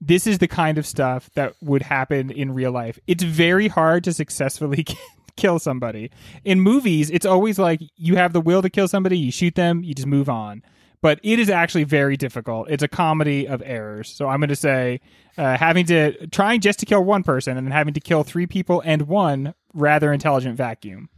This 0.00 0.26
is 0.26 0.38
the 0.38 0.48
kind 0.48 0.78
of 0.78 0.86
stuff 0.86 1.28
that 1.34 1.54
would 1.60 1.82
happen 1.82 2.30
in 2.30 2.54
real 2.54 2.70
life. 2.70 2.98
It's 3.06 3.24
very 3.24 3.68
hard 3.68 4.04
to 4.04 4.12
successfully 4.12 4.86
kill 5.36 5.58
somebody. 5.58 6.10
In 6.44 6.60
movies, 6.60 7.10
it's 7.10 7.26
always 7.26 7.58
like 7.58 7.80
you 7.96 8.16
have 8.16 8.32
the 8.32 8.40
will 8.40 8.62
to 8.62 8.70
kill 8.70 8.86
somebody, 8.86 9.18
you 9.18 9.32
shoot 9.32 9.56
them, 9.56 9.82
you 9.82 9.94
just 9.94 10.06
move 10.06 10.28
on. 10.28 10.62
But 11.00 11.20
it 11.22 11.38
is 11.38 11.48
actually 11.48 11.84
very 11.84 12.16
difficult. 12.16 12.68
It's 12.70 12.82
a 12.82 12.88
comedy 12.88 13.46
of 13.46 13.62
errors. 13.64 14.08
So 14.10 14.28
I'm 14.28 14.40
going 14.40 14.48
to 14.48 14.56
say 14.56 15.00
uh, 15.36 15.56
having 15.56 15.86
to 15.86 16.26
trying 16.28 16.60
just 16.60 16.80
to 16.80 16.86
kill 16.86 17.04
one 17.04 17.22
person 17.22 17.56
and 17.56 17.66
then 17.66 17.72
having 17.72 17.94
to 17.94 18.00
kill 18.00 18.24
three 18.24 18.46
people 18.46 18.82
and 18.84 19.02
one 19.02 19.54
rather 19.74 20.12
intelligent 20.12 20.56
vacuum. 20.56 21.08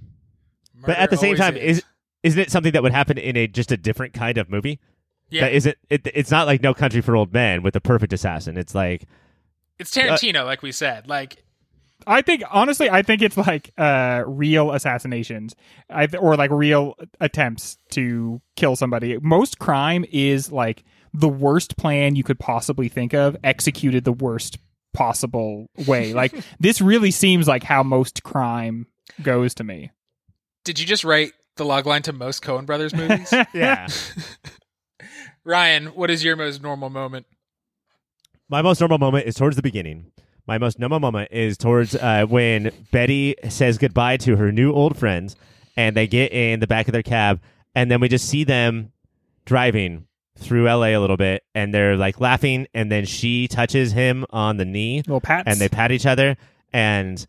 But 0.84 0.98
at 0.98 1.10
the 1.10 1.16
same 1.16 1.36
time, 1.36 1.56
is 1.56 1.82
isn't 2.22 2.40
it 2.40 2.50
something 2.50 2.72
that 2.72 2.82
would 2.82 2.92
happen 2.92 3.16
in 3.18 3.36
a 3.36 3.46
just 3.46 3.72
a 3.72 3.76
different 3.76 4.12
kind 4.12 4.38
of 4.38 4.50
movie? 4.50 4.80
yeah, 5.30 5.42
That 5.42 5.52
isn't. 5.52 5.78
It, 5.88 6.06
it's 6.12 6.30
not 6.30 6.46
like 6.46 6.62
No 6.62 6.74
Country 6.74 7.00
for 7.00 7.16
Old 7.16 7.32
Men 7.32 7.62
with 7.62 7.74
the 7.74 7.80
perfect 7.80 8.12
assassin. 8.12 8.56
It's 8.56 8.74
like 8.74 9.04
it's 9.78 9.90
Tarantino, 9.90 10.44
like 10.44 10.62
we 10.62 10.72
said. 10.72 11.08
Like 11.08 11.42
I 12.06 12.22
think 12.22 12.42
honestly, 12.50 12.88
I 12.90 13.02
think 13.02 13.22
it's 13.22 13.36
like 13.36 13.70
uh, 13.78 14.24
real 14.26 14.72
assassinations, 14.72 15.54
I, 15.88 16.06
or 16.18 16.36
like 16.36 16.50
real 16.50 16.94
attempts 17.20 17.78
to 17.90 18.40
kill 18.56 18.76
somebody. 18.76 19.18
Most 19.18 19.58
crime 19.58 20.04
is 20.10 20.50
like 20.52 20.84
the 21.12 21.28
worst 21.28 21.76
plan 21.76 22.16
you 22.16 22.22
could 22.22 22.38
possibly 22.38 22.88
think 22.88 23.14
of, 23.14 23.36
executed 23.42 24.04
the 24.04 24.12
worst 24.12 24.58
possible 24.92 25.66
way. 25.86 26.12
like 26.14 26.34
this 26.58 26.80
really 26.80 27.10
seems 27.10 27.48
like 27.48 27.62
how 27.62 27.82
most 27.82 28.22
crime 28.22 28.86
goes 29.22 29.54
to 29.54 29.64
me. 29.64 29.90
Did 30.64 30.78
you 30.78 30.86
just 30.86 31.04
write 31.04 31.32
the 31.56 31.64
logline 31.64 32.02
to 32.02 32.12
most 32.12 32.42
Coen 32.42 32.66
Brothers 32.66 32.94
movies? 32.94 33.32
yeah. 33.54 33.86
Ryan, 35.44 35.86
what 35.86 36.10
is 36.10 36.22
your 36.22 36.36
most 36.36 36.62
normal 36.62 36.90
moment? 36.90 37.26
My 38.48 38.62
most 38.62 38.80
normal 38.80 38.98
moment 38.98 39.26
is 39.26 39.36
towards 39.36 39.56
the 39.56 39.62
beginning. 39.62 40.12
My 40.50 40.58
most 40.58 40.80
normal 40.80 40.98
moment 40.98 41.28
is 41.30 41.56
towards 41.56 41.94
uh, 41.94 42.26
when 42.28 42.72
Betty 42.90 43.36
says 43.48 43.78
goodbye 43.78 44.16
to 44.16 44.34
her 44.34 44.50
new 44.50 44.72
old 44.72 44.96
friends, 44.96 45.36
and 45.76 45.96
they 45.96 46.08
get 46.08 46.32
in 46.32 46.58
the 46.58 46.66
back 46.66 46.88
of 46.88 46.92
their 46.92 47.04
cab, 47.04 47.40
and 47.76 47.88
then 47.88 48.00
we 48.00 48.08
just 48.08 48.28
see 48.28 48.42
them 48.42 48.90
driving 49.44 50.08
through 50.36 50.64
LA 50.64 50.86
a 50.86 50.98
little 50.98 51.16
bit, 51.16 51.44
and 51.54 51.72
they're 51.72 51.96
like 51.96 52.18
laughing, 52.18 52.66
and 52.74 52.90
then 52.90 53.04
she 53.06 53.46
touches 53.46 53.92
him 53.92 54.26
on 54.30 54.56
the 54.56 54.64
knee, 54.64 55.02
Little 55.06 55.20
pats. 55.20 55.44
and 55.46 55.60
they 55.60 55.68
pat 55.68 55.92
each 55.92 56.04
other, 56.04 56.36
and 56.72 57.24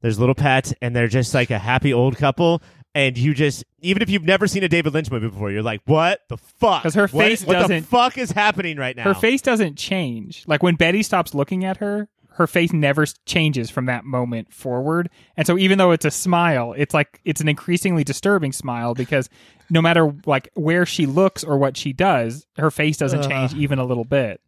there's 0.00 0.18
little 0.18 0.34
pats, 0.34 0.72
and 0.80 0.96
they're 0.96 1.08
just 1.08 1.34
like 1.34 1.50
a 1.50 1.58
happy 1.58 1.92
old 1.92 2.16
couple. 2.16 2.62
And 2.94 3.18
you 3.18 3.34
just, 3.34 3.64
even 3.82 4.00
if 4.00 4.08
you've 4.08 4.24
never 4.24 4.46
seen 4.46 4.64
a 4.64 4.68
David 4.68 4.94
Lynch 4.94 5.10
movie 5.10 5.28
before, 5.28 5.50
you're 5.50 5.62
like, 5.62 5.82
"What 5.84 6.20
the 6.30 6.38
fuck?" 6.38 6.84
'Cause 6.84 6.94
her 6.94 7.06
What- 7.08 7.26
face 7.26 7.44
what 7.44 7.52
the 7.52 7.60
doesn't- 7.60 7.82
fuck 7.82 8.16
is 8.16 8.30
happening 8.32 8.78
right 8.78 8.96
now? 8.96 9.02
her 9.04 9.12
face 9.14 9.42
doesn't 9.42 9.76
change. 9.76 10.44
Like 10.46 10.62
when 10.62 10.76
Betty 10.76 11.02
stops 11.02 11.34
looking 11.34 11.66
at 11.66 11.76
her, 11.76 12.08
her 12.34 12.46
face 12.46 12.72
never 12.72 13.04
changes 13.26 13.70
from 13.70 13.86
that 13.86 14.04
moment 14.04 14.52
forward. 14.52 15.08
And 15.36 15.46
so 15.46 15.56
even 15.58 15.78
though 15.78 15.90
it's 15.92 16.04
a 16.04 16.10
smile, 16.10 16.74
it's 16.76 16.94
like 16.94 17.20
it's 17.24 17.40
an 17.40 17.48
increasingly 17.48 18.04
disturbing 18.04 18.52
smile 18.52 18.94
because 18.94 19.28
no 19.70 19.80
matter 19.82 20.12
like 20.26 20.48
where 20.54 20.84
she 20.86 21.06
looks 21.06 21.44
or 21.44 21.58
what 21.58 21.76
she 21.76 21.92
does, 21.92 22.46
her 22.56 22.70
face 22.70 22.96
doesn't 22.96 23.22
change 23.28 23.54
even 23.54 23.78
a 23.78 23.84
little 23.84 24.04
bit. 24.04 24.40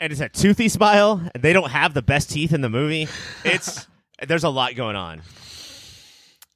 and 0.00 0.10
it's 0.12 0.20
a 0.20 0.28
toothy 0.28 0.68
smile. 0.68 1.22
and 1.34 1.42
They 1.42 1.52
don't 1.52 1.70
have 1.70 1.94
the 1.94 2.02
best 2.02 2.30
teeth 2.30 2.52
in 2.52 2.60
the 2.60 2.70
movie. 2.70 3.08
It's 3.44 3.86
there's 4.26 4.44
a 4.44 4.48
lot 4.48 4.74
going 4.74 4.96
on. 4.96 5.22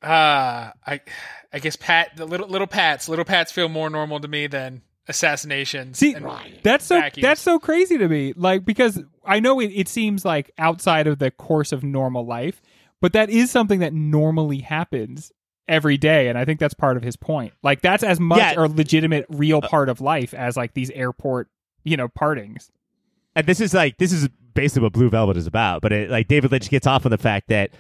Uh 0.02 0.70
I 0.86 1.00
I 1.52 1.58
guess 1.60 1.74
Pat 1.76 2.16
the 2.16 2.24
little 2.24 2.46
little 2.48 2.66
Pats 2.68 3.08
little 3.08 3.24
Pats 3.24 3.50
feel 3.50 3.68
more 3.68 3.90
normal 3.90 4.20
to 4.20 4.28
me 4.28 4.46
than 4.46 4.82
assassinations. 5.08 5.98
See, 5.98 6.14
and 6.14 6.26
that's 6.62 6.84
so 6.86 7.00
vacuums. 7.00 7.22
that's 7.22 7.40
so 7.40 7.58
crazy 7.58 7.98
to 7.98 8.08
me. 8.08 8.32
Like 8.36 8.64
because 8.64 9.02
I 9.24 9.40
know 9.40 9.60
it, 9.60 9.66
it 9.68 9.88
seems 9.88 10.24
like 10.24 10.50
outside 10.58 11.06
of 11.06 11.18
the 11.18 11.30
course 11.30 11.72
of 11.72 11.82
normal 11.82 12.24
life, 12.26 12.60
but 13.00 13.12
that 13.14 13.30
is 13.30 13.50
something 13.50 13.80
that 13.80 13.92
normally 13.92 14.58
happens 14.60 15.32
every 15.66 15.98
day, 15.98 16.28
and 16.28 16.38
I 16.38 16.44
think 16.44 16.60
that's 16.60 16.74
part 16.74 16.96
of 16.96 17.02
his 17.02 17.16
point. 17.16 17.52
Like 17.62 17.82
that's 17.82 18.02
as 18.02 18.18
much 18.20 18.38
Yeah. 18.38 18.54
a 18.56 18.66
legitimate, 18.66 19.26
real 19.28 19.60
uh, 19.62 19.68
part 19.68 19.88
of 19.88 20.00
life 20.00 20.32
as 20.34 20.56
like 20.56 20.74
these 20.74 20.90
airport, 20.90 21.48
you 21.84 21.96
know, 21.96 22.08
partings. 22.08 22.70
and 23.36 23.46
this 23.46 23.60
is 23.60 23.74
like 23.74 23.98
this 23.98 24.12
is 24.12 24.28
basically 24.54 24.82
what 24.82 24.92
Blue 24.92 25.10
Velvet 25.10 25.36
is 25.36 25.46
about. 25.46 25.82
But 25.82 25.92
it, 25.92 26.10
like 26.10 26.26
David 26.28 26.50
Lynch 26.52 26.68
gets 26.70 26.86
off 26.86 27.04
on 27.04 27.10
the 27.10 27.18
fact 27.18 27.48
that 27.48 27.70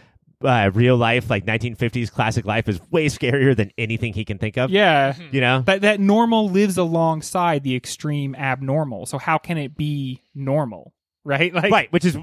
uh, 0.44 0.70
real 0.74 0.96
life, 0.96 1.28
like 1.30 1.44
1950s 1.46 2.10
classic 2.12 2.44
life, 2.44 2.68
is 2.68 2.80
way 2.90 3.06
scarier 3.06 3.56
than 3.56 3.70
anything 3.78 4.12
he 4.12 4.24
can 4.24 4.38
think 4.38 4.56
of. 4.56 4.70
Yeah. 4.70 5.14
you 5.32 5.40
know. 5.40 5.62
That 5.62 5.80
that 5.82 6.00
normal 6.00 6.48
lives 6.48 6.76
alongside 6.78 7.64
the 7.64 7.74
extreme 7.74 8.34
abnormal. 8.34 9.06
So 9.06 9.18
how 9.18 9.38
can 9.38 9.58
it 9.58 9.76
be 9.76 10.22
normal? 10.34 10.92
Right? 11.24 11.52
Like 11.52 11.70
right, 11.70 11.92
which 11.92 12.06
is 12.06 12.16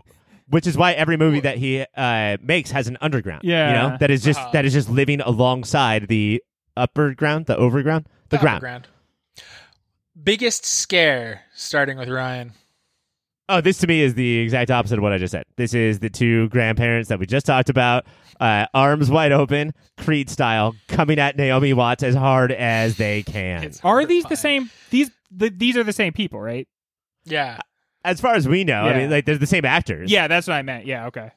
which 0.50 0.66
is 0.66 0.76
why 0.76 0.94
every 0.94 1.16
movie 1.16 1.42
that 1.42 1.58
he 1.60 1.86
uh, 1.96 2.38
makes 2.42 2.72
has 2.72 2.88
an 2.88 2.98
underground. 3.02 3.44
Yeah. 3.44 3.68
you 3.68 3.74
know 3.92 3.98
that 4.00 4.10
is 4.10 4.24
just 4.24 4.40
Uh-huh. 4.40 4.50
that 4.54 4.66
is 4.66 4.74
just 4.74 4.90
living 4.90 5.22
alongside 5.22 6.08
the 6.08 6.42
upper 6.76 7.14
ground, 7.14 7.46
the 7.46 7.56
overground, 7.56 8.08
the, 8.30 8.40
ground. 8.40 8.62
ground. 8.62 8.88
Biggest 10.22 10.66
scare, 10.66 11.42
starting 11.54 11.98
with 11.98 12.10
Ryan. 12.10 12.54
Oh, 13.48 13.62
this 13.62 13.78
to 13.80 13.88
me 13.88 14.02
is 14.02 14.16
the 14.16 14.40
exact 14.40 14.72
opposite 14.72 14.98
of 14.98 15.04
what 15.04 15.12
I 15.14 15.20
just 15.20 15.32
said. 15.32 15.46
This 15.56 15.74
is 15.76 16.00
the 16.00 16.10
two 16.10 16.50
grandparents 16.50 17.10
that 17.10 17.20
we 17.20 17.28
just 17.28 17.46
talked 17.46 17.70
about, 17.70 18.06
uh, 18.40 18.66
arms 18.74 19.12
wide 19.12 19.32
open, 19.32 19.72
Creed 19.98 20.30
style, 20.32 20.76
coming 20.88 21.20
at 21.20 21.38
Naomi 21.38 21.72
Watts 21.74 22.02
as 22.02 22.16
hard 22.16 22.52
as 22.52 22.98
they 22.98 23.22
can. 23.22 23.64
It's 23.64 23.80
are 23.86 24.04
these 24.06 24.24
the 24.26 24.36
same 24.36 24.72
these 24.90 25.12
the, 25.30 25.50
these 25.50 25.78
are 25.78 25.84
the 25.84 25.94
same 25.94 26.12
people, 26.14 26.40
right? 26.42 26.68
Yeah. 27.26 27.60
as 28.04 28.22
far 28.22 28.36
as 28.36 28.48
we 28.48 28.64
know, 28.64 28.84
I 28.84 28.92
Yeah. 28.92 28.98
mean, 28.98 29.10
like 29.12 29.26
they're 29.26 29.38
the 29.38 29.48
same 29.48 29.66
actors. 29.66 30.12
Yeah, 30.12 30.28
that's 30.28 30.48
what 30.48 30.54
I 30.56 30.62
meant. 30.62 30.86
Yeah, 30.86 31.08
okay. 31.08 31.32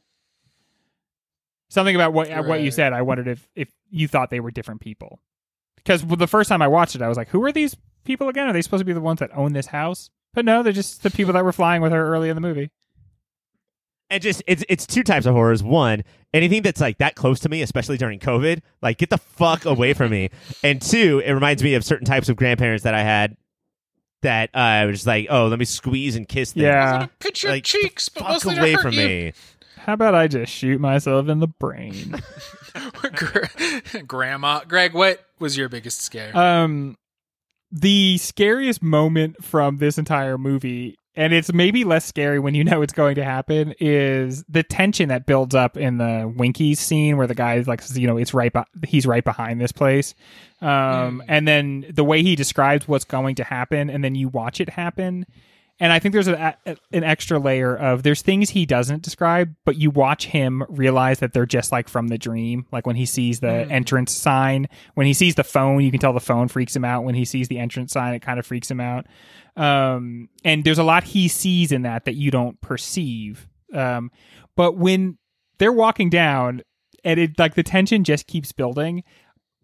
Something 1.70 1.94
about 1.94 2.12
what 2.14 2.30
uh, 2.30 2.43
what 2.43 2.60
you 2.60 2.66
Right. 2.66 2.74
said. 2.74 2.93
I 2.94 3.02
wondered 3.02 3.28
if 3.28 3.48
if 3.55 3.68
you 3.90 4.09
thought 4.09 4.30
they 4.30 4.40
were 4.40 4.51
different 4.51 4.80
people. 4.80 5.20
Because 5.76 6.02
the 6.06 6.26
first 6.26 6.48
time 6.48 6.60
I 6.62 6.68
watched 6.68 6.94
it, 6.94 7.02
I 7.02 7.09
was 7.09 7.16
like, 7.18 7.28
"Who 7.28 7.43
are 7.44 7.52
these 7.52 7.76
people 8.05 8.28
again? 8.28 8.47
Are 8.48 8.52
they 8.52 8.62
supposed 8.62 8.80
to 8.80 8.85
be 8.86 8.93
the 8.94 9.01
ones 9.01 9.20
that 9.20 9.30
own 9.35 9.52
this 9.52 9.66
house?" 9.66 10.10
But 10.34 10.44
no, 10.44 10.62
they're 10.62 10.72
just 10.72 11.02
the 11.02 11.10
people 11.10 11.32
that 11.34 11.44
were 11.44 11.52
flying 11.52 11.82
with 11.82 11.92
her 11.92 12.14
early 12.14 12.28
in 12.28 12.34
the 12.36 12.40
movie. 12.40 12.70
and 14.10 14.22
just 14.22 14.42
it's 14.46 14.64
it's 14.68 14.86
two 14.86 15.02
types 15.02 15.26
of 15.26 15.34
horrors. 15.34 15.62
One, 15.62 16.05
anything 16.32 16.62
that's 16.62 16.80
like 16.80 16.98
that 16.98 17.14
close 17.14 17.40
to 17.40 17.48
me, 17.48 17.62
especially 17.62 17.96
during 17.98 18.18
COVID, 18.20 18.60
like 18.82 18.98
get 18.98 19.10
the 19.10 19.18
fuck 19.18 19.64
away 19.64 19.94
from 19.94 20.10
me. 20.10 20.30
And 20.62 20.80
two, 20.80 21.20
it 21.24 21.32
reminds 21.32 21.62
me 21.62 21.74
of 21.74 21.84
certain 21.84 22.06
types 22.06 22.28
of 22.28 22.36
grandparents 22.36 22.84
that 22.84 22.94
I 22.94 23.02
had 23.02 23.36
that 24.22 24.50
uh 24.55 24.84
was 24.86 24.96
just 24.96 25.06
like, 25.06 25.26
oh, 25.30 25.46
let 25.48 25.59
me 25.59 25.64
squeeze 25.64 26.14
and 26.16 26.28
kiss 26.28 26.52
them. 26.52 26.64
Yeah. 26.64 27.06
Pitch 27.20 27.42
your 27.42 27.52
like 27.52 27.64
cheeks, 27.64 28.09
but 28.09 28.22
fuck 28.24 28.44
away 28.56 28.76
from 28.76 28.92
you. 28.94 29.06
me. 29.06 29.32
How 29.76 29.94
about 29.94 30.14
I 30.14 30.28
just 30.28 30.52
shoot 30.52 30.80
myself 30.80 31.28
in 31.28 31.40
the 31.40 31.46
brain? 31.48 32.20
Grandma, 34.06 34.60
Greg, 34.68 34.92
what 34.92 35.24
was 35.38 35.56
your 35.56 35.68
biggest 35.68 36.02
scare? 36.02 36.36
um, 36.36 36.96
the 37.70 38.19
scariest 38.19 38.82
moment 38.82 39.45
from 39.45 39.78
this 39.78 39.99
entire 39.99 40.39
movie, 40.39 40.99
and 41.15 41.32
it's 41.32 41.53
maybe 41.53 41.85
less 41.85 42.05
scary 42.05 42.39
when 42.39 42.55
you 42.55 42.65
know 42.65 42.82
it's 42.82 42.93
going 42.93 43.16
to 43.16 43.24
happen, 43.24 43.74
is 43.81 44.45
the 44.49 44.62
tension 44.62 45.09
that 45.09 45.27
builds 45.27 45.55
up 45.55 45.77
in 45.77 45.99
the 45.99 46.32
Winkies 46.36 46.81
scene 46.81 47.16
where 47.16 47.27
the 47.27 47.35
guy's 47.35 47.66
like, 47.69 47.82
you 47.95 48.07
know, 48.07 48.16
it's 48.16 48.32
right, 48.32 48.55
he's 48.86 49.07
right 49.07 49.24
behind 49.24 49.61
this 49.61 49.73
place, 49.73 50.15
um, 50.61 51.23
and 51.28 51.47
then 51.47 51.85
the 51.90 52.05
way 52.05 52.23
he 52.23 52.36
describes 52.36 52.89
what's 52.89 53.05
going 53.05 53.35
to 53.36 53.45
happen, 53.45 53.90
and 53.90 54.03
then 54.03 54.15
you 54.15 54.28
watch 54.28 54.61
it 54.61 54.69
happen. 54.69 55.27
And 55.80 55.92
I 55.92 56.00
think 56.00 56.12
there's 56.12 56.28
a, 56.28 56.56
a, 56.66 56.76
an 56.92 57.05
extra 57.05 57.38
layer 57.38 57.76
of 57.76 58.02
there's 58.02 58.22
things 58.22 58.50
he 58.50 58.66
doesn't 58.66 59.02
describe, 59.02 59.55
but 59.64 59.76
you 59.76 59.90
watch 59.90 60.26
him 60.26 60.64
realize 60.68 61.20
that 61.20 61.32
they're 61.32 61.46
just 61.46 61.70
like 61.70 61.88
from 61.88 62.09
the 62.09 62.18
dream. 62.18 62.66
Like 62.72 62.86
when 62.86 62.96
he 62.96 63.06
sees 63.06 63.40
the 63.40 63.48
entrance 63.48 64.12
sign, 64.12 64.66
when 64.94 65.06
he 65.06 65.14
sees 65.14 65.36
the 65.36 65.44
phone, 65.44 65.82
you 65.82 65.90
can 65.90 66.00
tell 66.00 66.12
the 66.12 66.20
phone 66.20 66.48
freaks 66.48 66.74
him 66.74 66.84
out. 66.84 67.05
When 67.05 67.14
he 67.14 67.24
sees 67.24 67.46
the 67.48 67.59
entrance 67.59 67.92
sign, 67.92 68.14
it 68.14 68.22
kind 68.22 68.40
of 68.40 68.46
freaks 68.46 68.70
him 68.70 68.80
out. 68.80 69.06
Um, 69.56 70.28
and 70.44 70.64
there's 70.64 70.78
a 70.78 70.84
lot 70.84 71.05
he 71.05 71.28
sees 71.28 71.70
in 71.70 71.82
that 71.82 72.06
that 72.06 72.14
you 72.14 72.30
don't 72.30 72.60
perceive. 72.60 73.48
Um, 73.72 74.10
but 74.56 74.76
when 74.76 75.18
they're 75.59 75.72
walking 75.72 76.10
down 76.10 76.62
and 77.05 77.20
it 77.20 77.38
like 77.38 77.55
the 77.55 77.62
tension 77.62 78.02
just 78.02 78.26
keeps 78.26 78.50
building, 78.50 79.05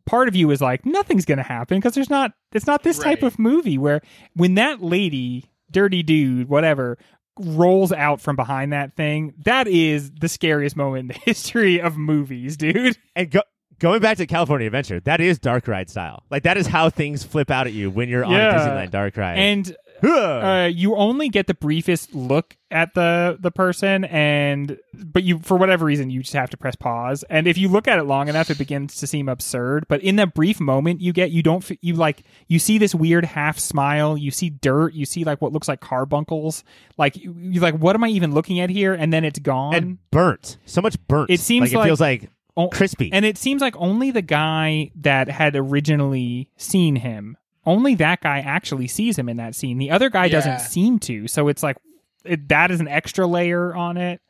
part 0.06 0.28
of 0.28 0.36
you 0.36 0.50
is 0.50 0.60
like 0.60 0.86
nothing's 0.86 1.24
going 1.24 1.38
to 1.38 1.44
happen 1.44 1.78
because 1.78 1.94
there's 1.94 2.10
not 2.10 2.32
it's 2.52 2.66
not 2.66 2.82
this 2.82 2.98
type 2.98 3.22
of 3.22 3.38
movie 3.38 3.78
where 3.78 4.00
when 4.34 4.54
that 4.54 4.82
lady 4.82 5.50
dirty 5.74 6.02
dude 6.02 6.48
whatever 6.48 6.96
rolls 7.38 7.92
out 7.92 8.20
from 8.20 8.36
behind 8.36 8.72
that 8.72 8.94
thing 8.94 9.34
that 9.44 9.66
is 9.68 10.10
the 10.20 10.28
scariest 10.28 10.76
moment 10.76 11.00
in 11.00 11.08
the 11.08 11.14
history 11.24 11.80
of 11.80 11.96
movies 11.98 12.56
dude 12.56 12.96
And 13.16 13.30
go, 13.30 13.40
going 13.80 14.00
back 14.00 14.16
to 14.18 14.26
California 14.26 14.66
Adventure, 14.68 15.00
that 15.00 15.20
is 15.20 15.38
dark 15.40 15.66
ride 15.66 15.90
style. 15.90 16.22
Like 16.30 16.44
that 16.44 16.56
is 16.56 16.66
how 16.68 16.90
things 16.90 17.24
flip 17.24 17.50
out 17.50 17.66
at 17.66 17.72
you 17.72 17.90
when 17.90 18.08
you're 18.08 18.24
on 18.24 18.30
Yeah. 18.32 18.54
a 18.54 18.58
Disneyland 18.86 18.90
dark 18.92 19.16
ride. 19.16 19.36
and. 19.38 19.76
Uh, 20.12 20.66
you 20.66 20.96
only 20.96 21.28
get 21.28 21.46
the 21.46 21.54
briefest 21.54 22.14
look 22.14 22.56
at 22.70 22.94
the 22.94 23.36
the 23.38 23.50
person 23.50 24.04
and 24.06 24.78
but 24.92 25.22
you 25.22 25.38
for 25.38 25.56
whatever 25.56 25.84
reason 25.84 26.10
you 26.10 26.22
just 26.22 26.32
have 26.32 26.50
to 26.50 26.56
press 26.56 26.74
pause 26.74 27.22
and 27.30 27.46
if 27.46 27.56
you 27.56 27.68
look 27.68 27.86
at 27.86 27.98
it 27.98 28.02
long 28.02 28.28
enough 28.28 28.50
it 28.50 28.58
begins 28.58 28.96
to 28.96 29.06
seem 29.06 29.28
absurd 29.28 29.86
but 29.88 30.00
in 30.02 30.16
that 30.16 30.34
brief 30.34 30.58
moment 30.58 31.00
you 31.00 31.12
get 31.12 31.30
you 31.30 31.42
don't 31.42 31.70
you 31.82 31.94
like 31.94 32.24
you 32.48 32.58
see 32.58 32.78
this 32.78 32.94
weird 32.94 33.24
half 33.24 33.58
smile 33.58 34.18
you 34.18 34.32
see 34.32 34.50
dirt 34.50 34.92
you 34.92 35.06
see 35.06 35.22
like 35.22 35.40
what 35.40 35.52
looks 35.52 35.68
like 35.68 35.80
carbuncles 35.80 36.64
like 36.98 37.16
you, 37.16 37.34
you're 37.38 37.62
like 37.62 37.76
what 37.76 37.94
am 37.94 38.02
i 38.02 38.08
even 38.08 38.34
looking 38.34 38.58
at 38.58 38.70
here 38.70 38.92
and 38.92 39.12
then 39.12 39.24
it's 39.24 39.38
gone 39.38 39.74
and 39.74 39.98
burnt. 40.10 40.58
So 40.64 40.80
much 40.80 40.96
burnt. 41.06 41.30
It 41.30 41.40
seems 41.40 41.72
like 41.72 41.84
it 41.84 41.86
feels 41.86 42.00
like 42.00 42.30
crispy. 42.70 43.12
And 43.12 43.24
it 43.24 43.38
seems 43.38 43.60
like 43.60 43.76
only 43.76 44.10
the 44.10 44.22
guy 44.22 44.90
that 44.96 45.28
had 45.28 45.56
originally 45.56 46.50
seen 46.56 46.96
him, 46.96 47.36
only 47.66 47.94
that 47.96 48.20
guy 48.20 48.40
actually 48.40 48.86
sees 48.88 49.18
him 49.18 49.28
in 49.28 49.36
that 49.38 49.54
scene. 49.54 49.78
The 49.78 49.90
other 49.90 50.10
guy 50.10 50.26
Yeah. 50.26 50.32
doesn't 50.32 50.60
seem 50.60 50.98
to. 51.00 51.28
So 51.28 51.48
it's 51.48 51.62
like 51.62 51.76
it, 52.24 52.48
that 52.48 52.70
is 52.70 52.80
an 52.80 52.88
extra 52.88 53.26
layer 53.26 53.74
on 53.74 53.96
it. 53.96 54.20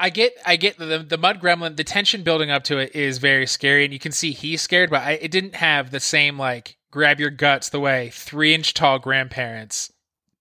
I 0.00 0.10
get, 0.10 0.32
I 0.46 0.56
get 0.56 0.78
the 0.78 0.98
the 0.98 1.18
mud 1.18 1.40
gremlin. 1.40 1.76
The 1.76 1.82
tension 1.84 2.22
building 2.22 2.50
up 2.50 2.62
to 2.64 2.78
it 2.78 2.94
is 2.94 3.18
very 3.18 3.46
scary, 3.46 3.84
and 3.84 3.92
you 3.92 3.98
can 3.98 4.12
see 4.12 4.30
he's 4.30 4.62
scared, 4.62 4.90
but 4.90 5.02
I, 5.02 5.12
it 5.12 5.30
didn't 5.32 5.56
have 5.56 5.90
the 5.90 5.98
same 6.00 6.38
like 6.38 6.76
grab 6.92 7.18
your 7.18 7.30
guts 7.30 7.68
the 7.70 7.80
way 7.80 8.10
three 8.12 8.54
inch 8.54 8.74
tall 8.74 9.00
grandparents 9.00 9.92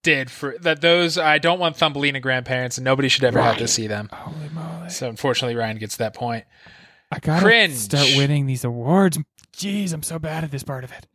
did 0.04 0.30
for 0.30 0.56
that. 0.62 0.82
Those 0.82 1.18
I 1.18 1.40
don't 1.40 1.58
want 1.60 1.76
Thumbelina 1.76 2.20
grandparents, 2.20 2.78
and 2.78 2.86
nobody 2.86 3.08
should 3.10 3.24
ever 3.24 3.42
have 3.42 3.58
to 3.58 3.68
see 3.68 3.88
them. 3.88 4.10
Holy 4.14 4.50
moly! 4.50 4.90
So 4.90 5.10
unfortunately, 5.10 5.56
Ryan 5.56 5.78
gets 5.80 5.98
that 5.98 6.14
point. 6.14 6.46
I 7.12 7.18
gotta 7.18 7.44
Cringe. 7.44 7.74
start 7.74 8.10
winning 8.16 8.46
these 8.46 8.64
awards. 8.64 9.18
Jeez, 9.58 9.92
I'm 9.94 10.04
so 10.04 10.20
bad 10.20 10.44
at 10.44 10.52
this 10.52 10.64
part 10.64 10.84
of 10.84 10.92
it. 10.92 11.08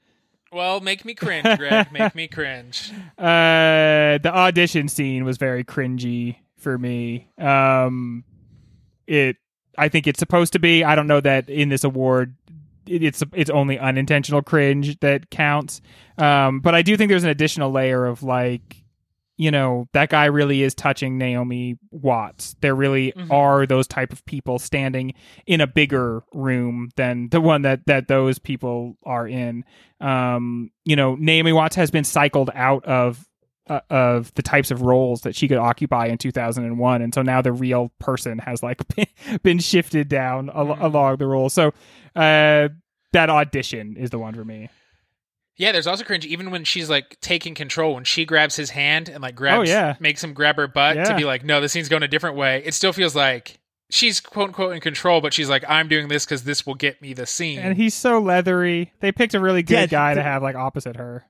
Well, 0.53 0.81
make 0.81 1.05
me 1.05 1.15
cringe, 1.15 1.47
Greg. 1.57 1.91
make 1.93 2.15
me 2.15 2.29
cringe. 2.29 2.93
Uh, 3.19 4.19
the 4.19 4.31
audition 4.35 4.89
scene 4.89 5.25
was 5.25 5.39
very 5.39 5.63
cringy 5.65 6.37
for 6.57 6.77
me. 6.77 7.29
Um, 7.39 8.25
it, 9.07 9.37
I 9.79 9.89
think 9.89 10.07
it's 10.07 10.19
supposed 10.19 10.53
to 10.55 10.59
be. 10.59 10.83
I 10.83 10.95
don't 10.97 11.07
know 11.07 11.21
that 11.21 11.49
in 11.49 11.69
this 11.69 11.85
award, 11.85 12.35
it, 12.87 13.03
it's 13.03 13.23
it's 13.33 13.49
only 13.49 13.79
unintentional 13.79 14.43
cringe 14.43 14.99
that 15.01 15.31
counts. 15.31 15.81
Um, 16.19 16.61
but 16.61 16.75
I 16.75 16.83
do 16.83 16.97
think 16.97 17.11
there's 17.11 17.25
an 17.25 17.31
additional 17.31 17.71
layer 17.71 18.05
of 18.05 18.23
like, 18.25 18.82
you 19.39 19.51
know, 19.51 19.87
that 19.93 20.11
guy 20.11 20.27
really 20.27 20.63
is 20.63 20.75
touching 20.75 21.19
Naomi 21.19 21.79
Watts. 21.91 22.55
There 22.61 22.75
really 22.75 23.13
Mhm. 23.17 23.31
are 23.33 23.67
those 23.67 23.87
type 23.87 24.13
of 24.13 24.25
people 24.27 24.59
standing 24.59 25.15
in 25.47 25.61
a 25.61 25.67
bigger 25.67 26.23
room 26.35 26.91
than 26.97 27.29
the 27.31 27.41
one 27.41 27.63
that 27.63 27.87
that 27.87 28.09
those 28.09 28.39
people 28.39 28.97
are 29.05 29.27
in. 29.27 29.65
Um, 30.01 30.71
you 30.85 30.97
know, 30.97 31.15
Naomi 31.15 31.53
Watts 31.53 31.77
has 31.77 31.91
been 31.91 32.05
cycled 32.05 32.51
out 32.55 32.85
of 32.85 33.27
uh, 33.69 33.81
of 33.91 34.35
the 34.35 34.43
types 34.43 34.73
of 34.73 34.83
roles 34.83 35.21
that 35.23 35.37
she 35.37 35.47
could 35.47 35.57
occupy 35.57 36.07
in 36.07 36.19
2001 36.19 37.01
and 37.01 37.15
so 37.15 37.23
now 37.23 37.41
the 37.41 37.53
real 37.53 37.93
person 38.01 38.39
has 38.41 38.61
like 38.61 38.81
been, 38.97 39.07
been 39.45 39.59
shifted 39.61 40.09
down 40.09 40.51
al- 40.51 40.67
Mhm. 40.67 40.81
along 40.83 41.17
the 41.19 41.27
role 41.29 41.49
so 41.49 41.69
uh 42.17 42.69
that 43.13 43.31
audition 43.31 43.97
is 43.97 44.11
the 44.11 44.19
one 44.19 44.35
for 44.35 44.45
me 44.45 44.69
Yeah, 45.63 45.73
there's 45.73 45.87
also 45.87 46.03
cringe 46.05 46.27
even 46.27 46.51
when 46.51 46.65
she's 46.65 46.91
like 46.91 47.19
taking 47.21 47.55
control 47.55 47.95
when 47.95 48.05
she 48.05 48.25
grabs 48.25 48.57
his 48.57 48.71
hand 48.71 49.09
and 49.09 49.23
like 49.23 49.35
grabs 49.37 49.71
Oh, 49.71 49.73
yeah. 49.73 49.95
makes 50.01 50.23
him 50.25 50.33
grab 50.35 50.57
her 50.57 50.67
butt 50.67 50.95
to 51.07 51.17
be 51.17 51.25
like, 51.25 51.45
no, 51.45 51.61
this 51.61 51.71
scene's 51.73 51.89
going 51.89 52.03
a 52.03 52.09
different 52.09 52.37
way. 52.37 52.63
It 52.65 52.75
still 52.75 52.93
feels 52.93 53.15
like 53.15 53.59
she's 53.91 54.21
quote 54.21 54.49
unquote 54.49 54.75
in 54.75 54.81
control, 54.81 55.21
but 55.21 55.33
she's 55.33 55.49
like, 55.49 55.65
I'm 55.69 55.87
doing 55.89 56.09
this 56.09 56.25
because 56.25 56.45
this 56.45 56.67
will 56.67 56.75
get 56.75 57.01
me 57.01 57.15
the 57.15 57.27
scene. 57.27 57.61
and 57.61 57.77
he's 57.77 57.95
so 57.95 58.19
leathery 58.19 58.93
they 59.01 59.13
picked 59.13 59.35
a 59.35 59.41
really 59.41 59.63
good 59.63 59.75
Yeah, 59.75 59.87
guy 59.87 60.15
to 60.15 60.23
have 60.23 60.43
like 60.43 60.57
opposite 60.57 60.97
her 60.97 61.25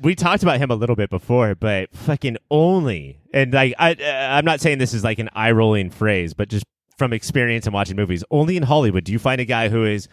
we 0.00 0.14
talked 0.14 0.42
about 0.44 0.58
him 0.58 0.70
a 0.70 0.76
little 0.76 0.94
bit 0.94 1.10
before, 1.10 1.54
but 1.56 1.92
fucking 1.92 2.36
only, 2.52 3.18
and 3.34 3.52
like 3.52 3.74
I, 3.78 3.94
uh, 3.94 4.36
I'm 4.36 4.44
not 4.44 4.60
saying 4.60 4.78
this 4.78 4.94
is 4.94 5.02
like 5.02 5.18
an 5.18 5.28
eye 5.34 5.50
rolling 5.50 5.90
phrase, 5.90 6.34
but 6.34 6.48
just 6.48 6.64
from 6.98 7.12
experience 7.12 7.66
and 7.66 7.74
watching 7.74 7.96
movies, 7.96 8.22
only 8.30 8.56
in 8.56 8.62
Hollywood 8.62 9.02
do 9.04 9.10
you 9.12 9.18
find 9.18 9.40
a 9.40 9.44
guy 9.44 9.68
who 9.68 9.84
is 9.84 10.08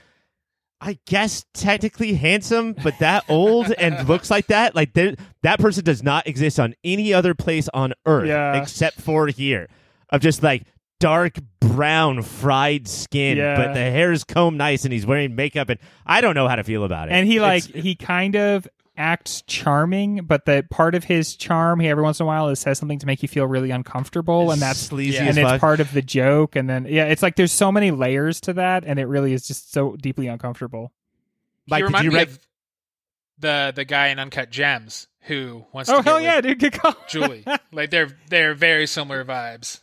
I 0.88 1.00
guess 1.08 1.44
technically 1.56 2.14
handsome, 2.14 2.74
but 2.84 3.00
that 3.00 3.24
old 3.28 3.72
and 3.72 4.08
looks 4.08 4.30
like 4.30 4.48
that, 4.48 4.76
like 4.76 4.94
that 4.94 5.60
person 5.60 5.84
does 5.84 6.04
not 6.04 6.28
exist 6.28 6.60
on 6.60 6.76
any 6.84 7.12
other 7.14 7.34
place 7.34 7.68
on 7.74 7.94
earth 8.06 8.28
Yeah. 8.28 8.62
except 8.62 9.02
for 9.02 9.28
here. 9.28 9.68
Of 10.12 10.22
just 10.22 10.44
like 10.44 10.64
dark 11.00 11.40
brown 11.60 12.22
fried 12.22 12.88
skin, 12.88 13.38
Yeah. 13.38 13.56
but 13.58 13.74
the 13.74 13.80
hair 13.82 14.12
is 14.12 14.24
combed 14.24 14.58
nice 14.60 14.86
and 14.86 14.94
he's 14.94 15.06
wearing 15.06 15.36
makeup 15.36 15.70
and 15.70 15.80
I 16.06 16.22
don't 16.22 16.36
know 16.36 16.48
how 16.48 16.56
to 16.56 16.64
feel 16.64 16.84
about 16.84 17.08
it. 17.10 17.14
and 17.14 17.28
he 17.28 17.40
like 17.40 17.68
It's- 17.70 17.84
he 17.84 17.96
kind 17.96 18.36
of 18.36 18.68
acts 18.98 19.42
charming, 19.48 20.26
but 20.26 20.46
that 20.46 20.70
part 20.70 20.96
of 20.96 21.04
his 21.04 21.36
charm, 21.36 21.80
he 21.80 21.88
every 21.88 22.04
once 22.04 22.20
in 22.20 22.24
a 22.24 22.28
while 22.28 22.50
is 22.50 22.60
says 22.60 22.78
something 22.80 23.00
to 23.00 23.06
make 23.06 23.22
you 23.22 23.28
feel 23.30 23.46
really 23.48 23.72
uncomfortable, 23.72 24.52
and 24.52 24.62
that's 24.62 24.80
sleazy 24.80 25.16
Yeah. 25.18 25.30
and 25.30 25.38
it's 25.38 25.50
fuck. 25.50 25.62
part 25.62 25.80
of 25.80 25.92
the 25.94 26.02
joke. 26.02 26.56
And 26.56 26.70
then 26.70 26.86
yeah, 26.90 27.06
it's 27.06 27.22
like 27.24 27.36
there's 27.36 27.52
so 27.52 27.72
many 27.72 27.92
layers 27.92 28.40
to 28.42 28.54
that, 28.54 28.84
and 28.86 29.00
it 29.00 29.06
really 29.06 29.34
is 29.34 29.48
just 29.48 29.72
so 29.72 29.96
deeply 29.96 30.28
uncomfortable. 30.28 30.92
Like, 31.68 31.86
he 31.86 31.92
did 31.92 32.04
you 32.04 32.12
me 32.12 32.16
rec- 32.18 32.28
of 32.30 32.40
the 33.40 33.74
the 33.76 33.86
guy 33.86 34.08
in 34.08 34.20
Uncut 34.20 34.50
Gems 34.50 35.08
who 35.22 35.66
wants 35.74 35.90
Oh 35.90 35.98
to 35.98 36.04
hell 36.04 36.22
yeah, 36.22 36.40
dude! 36.42 36.60
Good 36.60 36.74
call. 36.74 36.96
Julie. 37.10 37.44
like 37.72 37.90
they're 37.90 38.10
they're 38.30 38.54
very 38.54 38.88
similar 38.88 39.26
vibes. 39.26 39.82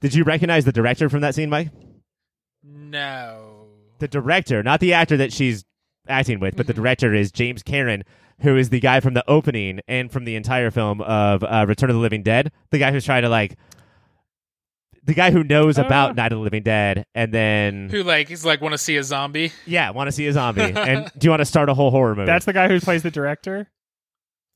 Did 0.00 0.14
you 0.14 0.24
recognize 0.24 0.64
the 0.64 0.72
director 0.72 1.08
from 1.08 1.20
that 1.22 1.34
scene, 1.34 1.48
Mike? 1.50 1.70
No. 2.62 3.66
The 3.98 4.08
director, 4.08 4.62
not 4.62 4.80
the 4.80 4.94
actor 4.94 5.16
that 5.18 5.32
she's 5.32 5.64
acting 6.08 6.40
with, 6.40 6.56
but 6.56 6.66
the 6.66 6.72
Mm-hmm. 6.72 6.82
director 6.82 7.14
is 7.14 7.30
James 7.32 7.62
Karen, 7.62 8.04
who 8.42 8.56
is 8.56 8.70
the 8.70 8.80
guy 8.80 9.00
from 9.00 9.14
the 9.14 9.24
opening 9.28 9.80
and 9.88 10.10
from 10.10 10.24
the 10.24 10.36
entire 10.36 10.70
film 10.70 11.00
of 11.00 11.42
uh, 11.44 11.64
Return 11.68 11.90
of 11.90 11.96
the 11.96 12.00
Living 12.02 12.22
Dead. 12.22 12.52
The 12.70 12.78
guy 12.78 12.92
who's 12.92 13.04
trying 13.04 13.22
to 13.22 13.28
like, 13.28 13.56
the 15.04 15.14
guy 15.14 15.30
who 15.30 15.42
knows 15.42 15.78
Ah. 15.78 15.82
about 15.86 16.14
Night 16.16 16.32
of 16.32 16.38
the 16.38 16.42
Living 16.42 16.62
Dead, 16.62 17.04
and 17.14 17.32
then 17.32 17.88
Who 17.90 18.02
like 18.02 18.28
he's 18.28 18.44
like 18.44 18.60
want 18.60 18.72
to 18.72 18.78
see 18.78 18.96
a 18.96 19.02
zombie? 19.02 19.52
yeah, 19.66 19.90
want 19.90 20.08
to 20.08 20.12
see 20.12 20.26
a 20.26 20.32
zombie, 20.32 20.62
and 20.76 21.10
do 21.18 21.24
you 21.26 21.30
want 21.30 21.40
to 21.40 21.44
start 21.46 21.68
a 21.68 21.74
whole 21.74 21.90
horror 21.90 22.14
movie? 22.14 22.26
That's 22.26 22.44
the 22.46 22.52
guy 22.52 22.68
who 22.68 22.78
plays 22.80 23.02
the 23.02 23.10
director. 23.10 23.68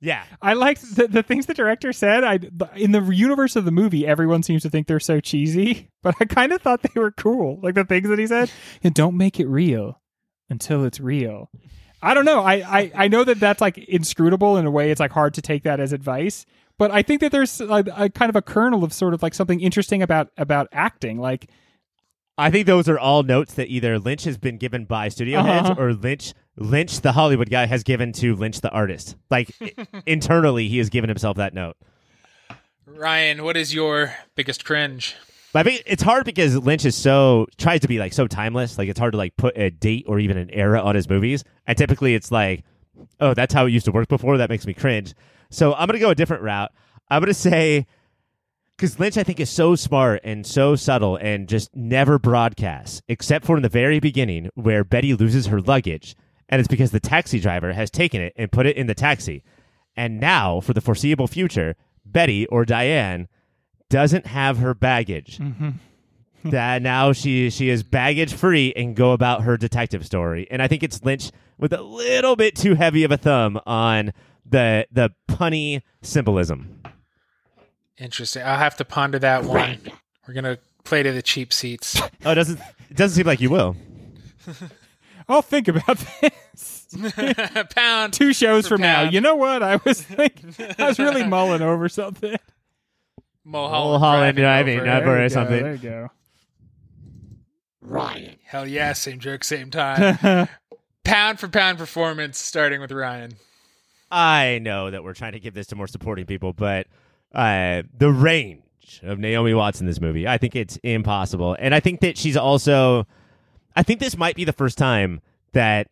yeah. 0.00 0.24
I 0.42 0.52
liked 0.52 0.94
the, 0.94 1.08
the 1.08 1.22
things 1.22 1.46
the 1.46 1.54
director 1.54 1.92
said. 1.92 2.22
I 2.22 2.38
in 2.76 2.92
the 2.92 3.02
universe 3.10 3.56
of 3.56 3.64
the 3.64 3.72
movie, 3.72 4.06
everyone 4.06 4.42
seems 4.44 4.62
to 4.62 4.70
think 4.70 4.86
they're 4.86 5.00
so 5.00 5.18
cheesy, 5.20 5.88
but 6.02 6.14
I 6.20 6.26
kind 6.26 6.52
of 6.52 6.62
thought 6.62 6.82
they 6.82 7.00
were 7.00 7.10
cool. 7.12 7.58
Like 7.62 7.74
the 7.74 7.84
things 7.84 8.08
that 8.08 8.18
he 8.18 8.26
said, 8.26 8.50
and 8.84 8.94
don't 8.94 9.16
make 9.16 9.40
it 9.40 9.46
real 9.48 10.00
until 10.48 10.84
it's 10.84 11.00
real. 11.00 11.50
I 12.06 12.14
don't 12.14 12.24
know. 12.24 12.42
I, 12.42 12.54
I 12.80 12.92
I 12.94 13.08
know 13.08 13.24
that 13.24 13.40
that's 13.40 13.60
like 13.60 13.78
inscrutable 13.78 14.56
in 14.56 14.64
a 14.66 14.70
way. 14.70 14.90
It's 14.90 15.00
like 15.00 15.10
hard 15.10 15.34
to 15.34 15.42
take 15.42 15.64
that 15.64 15.80
as 15.80 15.92
advice, 15.92 16.46
but 16.78 16.90
I 16.90 17.02
think 17.02 17.20
that 17.20 17.32
there's 17.32 17.60
a, 17.60 17.84
a 17.96 18.08
kind 18.10 18.28
of 18.30 18.36
a 18.36 18.42
kernel 18.42 18.84
of 18.84 18.92
sort 18.92 19.12
of 19.14 19.22
like 19.22 19.34
something 19.34 19.60
interesting 19.60 20.02
about 20.02 20.28
about 20.36 20.68
acting. 20.72 21.18
Like 21.18 21.50
I 22.38 22.50
think 22.50 22.66
those 22.66 22.88
are 22.88 22.98
all 22.98 23.22
notes 23.22 23.54
that 23.54 23.68
either 23.68 23.98
Lynch 23.98 24.24
has 24.24 24.38
been 24.38 24.56
given 24.58 24.84
by 24.84 25.08
studio 25.08 25.42
heads 25.42 25.70
Uh-huh. 25.70 25.82
or 25.82 25.94
Lynch 25.94 26.32
Lynch 26.56 27.00
the 27.00 27.12
Hollywood 27.12 27.50
guy 27.50 27.66
has 27.66 27.82
given 27.82 28.12
to 28.12 28.34
Lynch 28.36 28.60
the 28.60 28.70
artist. 28.70 29.16
Like 29.30 29.50
internally 30.06 30.68
he 30.68 30.78
has 30.78 30.88
given 30.90 31.08
himself 31.08 31.36
that 31.38 31.54
note. 31.54 31.76
Ryan, 32.86 33.42
what 33.42 33.56
is 33.56 33.74
your 33.74 34.14
biggest 34.36 34.64
cringe? 34.64 35.16
But 35.56 35.66
I 35.66 35.70
think 35.70 35.84
it's 35.86 36.02
hard 36.02 36.26
because 36.26 36.54
Lynch 36.54 36.84
is 36.84 36.94
so 36.94 37.46
tries 37.56 37.80
to 37.80 37.88
be 37.88 37.98
like 37.98 38.12
so 38.12 38.26
timeless. 38.26 38.76
Like 38.76 38.90
it's 38.90 38.98
hard 38.98 39.12
to 39.12 39.16
like 39.16 39.38
put 39.38 39.56
a 39.56 39.70
date 39.70 40.04
or 40.06 40.18
even 40.18 40.36
an 40.36 40.50
era 40.50 40.82
on 40.82 40.94
his 40.94 41.08
movies. 41.08 41.44
And 41.66 41.78
typically 41.78 42.14
it's 42.14 42.30
like, 42.30 42.62
oh, 43.20 43.32
that's 43.32 43.54
how 43.54 43.64
it 43.64 43.70
used 43.70 43.86
to 43.86 43.90
work 43.90 44.06
before. 44.06 44.36
That 44.36 44.50
makes 44.50 44.66
me 44.66 44.74
cringe. 44.74 45.14
So 45.48 45.72
I'm 45.72 45.86
gonna 45.86 45.98
go 45.98 46.10
a 46.10 46.14
different 46.14 46.42
route. 46.42 46.72
I'm 47.08 47.22
gonna 47.22 47.32
say 47.32 47.86
because 48.76 49.00
Lynch 49.00 49.16
I 49.16 49.22
think 49.22 49.40
is 49.40 49.48
so 49.48 49.74
smart 49.76 50.20
and 50.24 50.46
so 50.46 50.76
subtle 50.76 51.16
and 51.16 51.48
just 51.48 51.74
never 51.74 52.18
broadcasts, 52.18 53.00
except 53.08 53.46
for 53.46 53.56
in 53.56 53.62
the 53.62 53.70
very 53.70 53.98
beginning 53.98 54.50
where 54.56 54.84
Betty 54.84 55.14
loses 55.14 55.46
her 55.46 55.62
luggage, 55.62 56.16
and 56.50 56.60
it's 56.60 56.68
because 56.68 56.90
the 56.90 57.00
taxi 57.00 57.40
driver 57.40 57.72
has 57.72 57.90
taken 57.90 58.20
it 58.20 58.34
and 58.36 58.52
put 58.52 58.66
it 58.66 58.76
in 58.76 58.88
the 58.88 58.94
taxi. 58.94 59.42
And 59.96 60.20
now, 60.20 60.60
for 60.60 60.74
the 60.74 60.82
foreseeable 60.82 61.28
future, 61.28 61.76
Betty 62.04 62.44
or 62.48 62.66
Diane 62.66 63.26
doesn't 63.88 64.26
have 64.26 64.58
her 64.58 64.74
baggage. 64.74 65.38
Mm-hmm. 65.38 65.70
that 66.50 66.82
now 66.82 67.12
she 67.12 67.50
she 67.50 67.68
is 67.68 67.82
baggage 67.82 68.32
free 68.32 68.72
and 68.76 68.94
go 68.94 69.12
about 69.12 69.42
her 69.42 69.56
detective 69.56 70.06
story. 70.06 70.46
And 70.50 70.62
I 70.62 70.68
think 70.68 70.82
it's 70.82 71.02
Lynch 71.04 71.32
with 71.58 71.72
a 71.72 71.82
little 71.82 72.36
bit 72.36 72.54
too 72.54 72.74
heavy 72.74 73.04
of 73.04 73.10
a 73.10 73.16
thumb 73.16 73.60
on 73.66 74.12
the 74.44 74.86
the 74.92 75.12
punny 75.28 75.82
symbolism. 76.02 76.80
Interesting. 77.98 78.42
I'll 78.44 78.58
have 78.58 78.76
to 78.76 78.84
ponder 78.84 79.18
that 79.18 79.44
one. 79.44 79.78
We're 80.26 80.34
gonna 80.34 80.58
play 80.84 81.02
to 81.02 81.12
the 81.12 81.22
cheap 81.22 81.52
seats. 81.52 82.00
Oh, 82.24 82.32
it 82.32 82.34
doesn't 82.34 82.60
it 82.90 82.96
doesn't 82.96 83.16
seem 83.16 83.26
like 83.26 83.40
you 83.40 83.50
will. 83.50 83.76
I'll 85.28 85.42
think 85.42 85.66
about 85.66 85.98
this. 86.20 86.86
Pound. 87.74 88.12
Two 88.12 88.32
shows 88.32 88.66
For 88.66 88.76
from 88.76 88.82
now. 88.82 89.02
You 89.02 89.20
know 89.20 89.34
what? 89.34 89.62
I 89.62 89.80
was 89.84 90.00
thinking, 90.00 90.54
I 90.78 90.86
was 90.86 91.00
really 91.00 91.26
mulling 91.26 91.60
over 91.60 91.88
something. 91.88 92.36
Mulholland, 93.46 94.00
Mulholland 94.02 94.36
driving 94.36 94.78
driving, 94.80 95.02
over. 95.04 95.18
or 95.18 95.22
you 95.22 95.28
go, 95.28 95.34
something. 95.34 95.62
There 95.62 95.74
you 95.74 95.78
go. 95.78 96.10
Ryan. 97.80 98.36
Hell 98.44 98.66
yeah, 98.66 98.92
same 98.92 99.20
joke, 99.20 99.44
same 99.44 99.70
time. 99.70 100.48
pound 101.04 101.38
for 101.38 101.46
pound 101.46 101.78
performance, 101.78 102.38
starting 102.38 102.80
with 102.80 102.90
Ryan. 102.90 103.36
I 104.10 104.58
know 104.62 104.90
that 104.90 105.04
we're 105.04 105.14
trying 105.14 105.32
to 105.32 105.40
give 105.40 105.54
this 105.54 105.68
to 105.68 105.76
more 105.76 105.86
supporting 105.86 106.26
people, 106.26 106.52
but 106.52 106.88
uh, 107.32 107.82
the 107.96 108.10
range 108.10 109.00
of 109.04 109.20
Naomi 109.20 109.54
Watts 109.54 109.80
in 109.80 109.86
this 109.86 110.00
movie, 110.00 110.26
I 110.26 110.38
think 110.38 110.56
it's 110.56 110.76
impossible. 110.78 111.56
And 111.60 111.72
I 111.72 111.78
think 111.78 112.00
that 112.00 112.18
she's 112.18 112.36
also, 112.36 113.06
I 113.76 113.84
think 113.84 114.00
this 114.00 114.16
might 114.16 114.34
be 114.34 114.44
the 114.44 114.52
first 114.52 114.76
time 114.76 115.20
that 115.52 115.88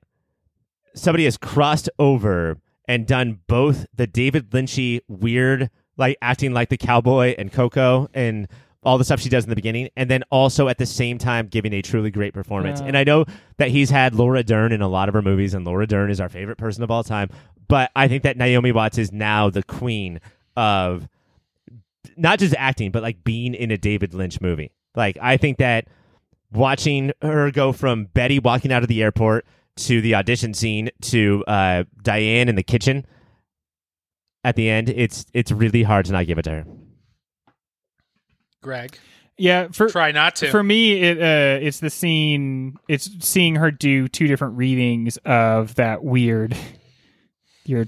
somebody 0.95 1.25
has 1.25 1.37
crossed 1.37 1.89
over 2.01 2.59
and 2.89 3.07
done 3.07 3.41
both 3.47 3.87
the 3.95 4.09
David 4.09 4.51
Lynchy 4.51 5.01
weird, 5.07 5.71
like 5.97 6.17
acting 6.23 6.53
like 6.53 6.69
the 6.69 6.77
cowboy 6.77 7.35
and 7.39 7.53
Coco 7.53 8.09
and 8.15 8.49
all 8.83 8.99
the 8.99 9.05
stuff 9.05 9.21
she 9.21 9.31
does 9.31 9.45
in 9.45 9.51
the 9.51 9.57
beginning, 9.57 9.89
and 9.97 10.11
then 10.11 10.23
also 10.31 10.69
at 10.69 10.79
the 10.79 10.87
same 10.87 11.17
time 11.17 11.47
giving 11.47 11.73
a 11.73 11.81
truly 11.81 12.11
great 12.11 12.35
performance. 12.35 12.81
Yeah. 12.81 12.89
And 12.89 12.99
I 12.99 13.05
know 13.05 13.25
that 13.57 13.71
he's 13.71 13.89
had 13.91 14.15
Laura 14.15 14.43
Dern 14.43 14.73
in 14.73 14.83
a 14.83 14.89
lot 14.89 15.09
of 15.09 15.15
her 15.15 15.23
movies, 15.23 15.55
and 15.55 15.65
Laura 15.65 15.87
Dern 15.87 16.11
is 16.11 16.21
our 16.21 16.29
favorite 16.29 16.59
person 16.59 16.83
of 16.83 16.91
all 16.91 17.03
time. 17.03 17.31
But 17.67 17.91
I 17.97 18.09
think 18.09 18.25
that 18.25 18.37
Naomi 18.37 18.73
Watts 18.73 18.99
is 18.99 19.11
now 19.11 19.49
the 19.49 19.63
queen 19.63 20.21
of 20.57 21.09
not 22.17 22.39
just 22.39 22.55
acting, 22.59 22.91
but 22.91 23.03
like 23.03 23.25
being 23.25 23.55
in 23.55 23.71
a 23.71 23.79
David 23.79 24.13
Lynch 24.13 24.41
movie. 24.41 24.73
Like 24.95 25.17
I 25.21 25.39
think 25.39 25.59
that 25.59 25.89
watching 26.53 27.13
her 27.23 27.51
go 27.51 27.73
from 27.73 28.05
Betty 28.07 28.39
walking 28.39 28.71
out 28.71 28.83
of 28.83 28.89
the 28.89 29.03
airport 29.03 29.47
to 29.77 30.01
the 30.01 30.15
audition 30.15 30.55
scene 30.55 30.91
to 31.01 31.43
uh, 31.47 31.85
Diane 32.03 32.49
in 32.49 32.55
the 32.55 32.63
kitchen 32.63 33.07
at 34.45 34.57
the 34.57 34.69
end, 34.69 34.91
it's 34.91 35.27
it's 35.33 35.51
really 35.51 35.83
hard 35.83 36.05
to 36.07 36.13
not 36.13 36.27
give 36.27 36.39
it 36.39 36.43
to 36.43 36.51
her. 36.51 36.65
Greg. 38.63 38.99
Yeah, 39.37 39.69
for 39.73 39.89
Try 39.89 40.13
not 40.13 40.37
to. 40.37 40.51
for 40.51 40.63
me, 40.63 41.03
it 41.03 41.19
uh, 41.19 41.59
it's 41.61 41.81
the 41.81 41.91
scene. 41.91 42.77
It's 42.89 43.11
seeing 43.27 43.57
her 43.57 43.73
do 43.73 44.07
two 44.07 44.29
different 44.29 44.57
readings 44.57 45.17
of 45.25 45.75
that 45.75 46.05
weird. 46.05 46.57
You're, 47.65 47.87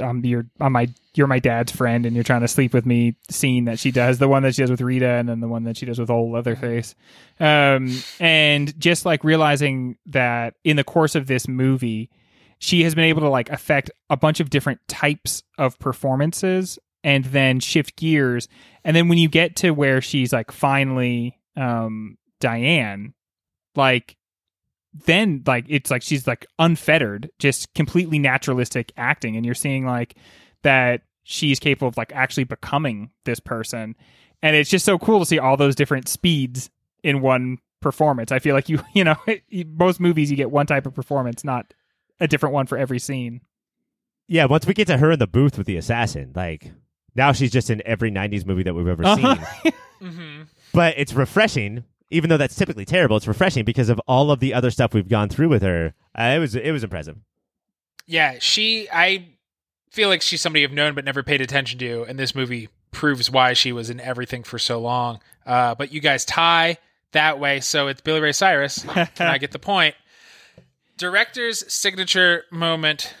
um, 0.00 0.24
you're 0.24 0.46
on 0.60 0.72
my. 0.72 0.88
You're 1.16 1.26
my 1.28 1.38
dad's 1.38 1.72
friend, 1.72 2.06
and 2.06 2.14
you're 2.14 2.24
trying 2.24 2.40
to 2.42 2.48
sleep 2.48 2.74
with 2.74 2.84
me. 2.84 3.16
Scene 3.30 3.64
that 3.64 3.78
she 3.78 3.90
does, 3.90 4.18
the 4.18 4.28
one 4.28 4.42
that 4.42 4.54
she 4.54 4.62
does 4.62 4.70
with 4.70 4.80
Rita, 4.80 5.08
and 5.08 5.28
then 5.28 5.40
the 5.40 5.48
one 5.48 5.64
that 5.64 5.76
she 5.76 5.86
does 5.86 5.98
with 5.98 6.10
old 6.10 6.32
Leatherface. 6.32 6.94
Um, 7.40 7.96
and 8.20 8.78
just 8.78 9.04
like 9.06 9.24
realizing 9.24 9.96
that 10.06 10.54
in 10.62 10.76
the 10.76 10.84
course 10.84 11.14
of 11.14 11.26
this 11.26 11.48
movie, 11.48 12.10
she 12.58 12.82
has 12.84 12.94
been 12.94 13.04
able 13.04 13.22
to 13.22 13.28
like 13.28 13.50
affect 13.50 13.90
a 14.10 14.16
bunch 14.16 14.40
of 14.40 14.50
different 14.50 14.80
types 14.88 15.42
of 15.58 15.78
performances 15.78 16.78
and 17.02 17.24
then 17.26 17.60
shift 17.60 17.96
gears. 17.96 18.48
And 18.84 18.96
then 18.96 19.08
when 19.08 19.18
you 19.18 19.28
get 19.28 19.56
to 19.56 19.70
where 19.70 20.00
she's 20.00 20.32
like 20.32 20.50
finally 20.50 21.38
um 21.56 22.16
Diane 22.40 23.14
like 23.76 24.16
then 24.92 25.42
like 25.46 25.66
it's 25.68 25.90
like 25.90 26.02
she's 26.02 26.26
like 26.26 26.46
unfettered 26.58 27.30
just 27.38 27.72
completely 27.74 28.18
naturalistic 28.18 28.92
acting. 28.96 29.36
And 29.36 29.44
you're 29.44 29.54
seeing 29.54 29.84
like 29.84 30.16
that 30.62 31.02
she's 31.24 31.58
capable 31.58 31.88
of 31.88 31.96
like 31.96 32.12
actually 32.14 32.44
becoming 32.44 33.10
this 33.24 33.40
person. 33.40 33.96
And 34.42 34.54
it's 34.54 34.70
just 34.70 34.84
so 34.84 34.98
cool 34.98 35.20
to 35.20 35.26
see 35.26 35.38
all 35.38 35.56
those 35.56 35.74
different 35.74 36.08
speeds 36.08 36.70
in 37.02 37.20
one 37.20 37.58
performance. 37.80 38.30
I 38.32 38.38
feel 38.38 38.54
like 38.54 38.68
you 38.68 38.80
you 38.94 39.04
know 39.04 39.16
most 39.66 40.00
movies 40.00 40.30
you 40.30 40.36
get 40.36 40.50
one 40.50 40.66
type 40.66 40.86
of 40.86 40.94
performance 40.94 41.44
not 41.44 41.74
a 42.20 42.26
different 42.28 42.52
one 42.54 42.66
for 42.66 42.78
every 42.78 42.98
scene 42.98 43.40
Yeah, 44.28 44.44
once 44.46 44.66
we 44.66 44.74
get 44.74 44.86
to 44.88 44.98
her 44.98 45.10
in 45.12 45.18
the 45.18 45.26
booth 45.26 45.58
with 45.58 45.66
the 45.66 45.76
assassin, 45.76 46.32
like 46.34 46.70
now 47.14 47.32
she's 47.32 47.50
just 47.52 47.70
in 47.70 47.82
every 47.86 48.10
'90s 48.10 48.44
movie 48.46 48.62
that 48.64 48.74
we've 48.74 48.88
ever 48.88 49.04
Uh-huh. 49.04 49.36
seen. 49.62 49.72
hmm 50.00 50.42
but 50.72 50.94
it's 50.96 51.12
refreshing, 51.12 51.84
even 52.10 52.28
though 52.30 52.36
that's 52.36 52.56
typically 52.56 52.84
terrible. 52.84 53.16
It's 53.16 53.28
refreshing 53.28 53.64
because 53.64 53.88
of 53.90 54.00
all 54.08 54.30
of 54.32 54.40
the 54.40 54.52
other 54.54 54.70
stuff 54.72 54.92
we've 54.92 55.08
gone 55.08 55.28
through 55.28 55.48
with 55.48 55.62
her. 55.62 55.94
Uh, 56.18 56.32
it 56.36 56.38
was 56.40 56.56
it 56.56 56.72
was 56.72 56.82
impressive. 56.82 57.16
Yeah, 58.06 58.36
she. 58.40 58.88
I 58.92 59.28
feel 59.92 60.08
like 60.08 60.20
she's 60.22 60.40
somebody 60.40 60.64
I've 60.64 60.72
known 60.72 60.94
but 60.94 61.04
never 61.04 61.22
paid 61.22 61.40
attention 61.40 61.78
to, 61.78 62.02
and 62.08 62.18
this 62.18 62.34
movie 62.34 62.68
proves 62.90 63.30
why 63.30 63.52
she 63.52 63.72
was 63.72 63.88
in 63.90 64.00
everything 64.00 64.42
for 64.42 64.58
so 64.58 64.80
long. 64.80 65.20
Uh, 65.46 65.74
but 65.76 65.92
you 65.92 66.00
guys 66.00 66.24
tie 66.24 66.78
that 67.12 67.38
way, 67.38 67.60
so 67.60 67.86
it's 67.86 68.00
Billy 68.00 68.20
Ray 68.20 68.32
Cyrus. 68.32 68.82
Can 69.14 69.28
I 69.28 69.38
get 69.38 69.52
the 69.52 69.58
point? 69.60 69.94
Director's 70.96 71.72
signature 71.72 72.44
moment. 72.50 73.14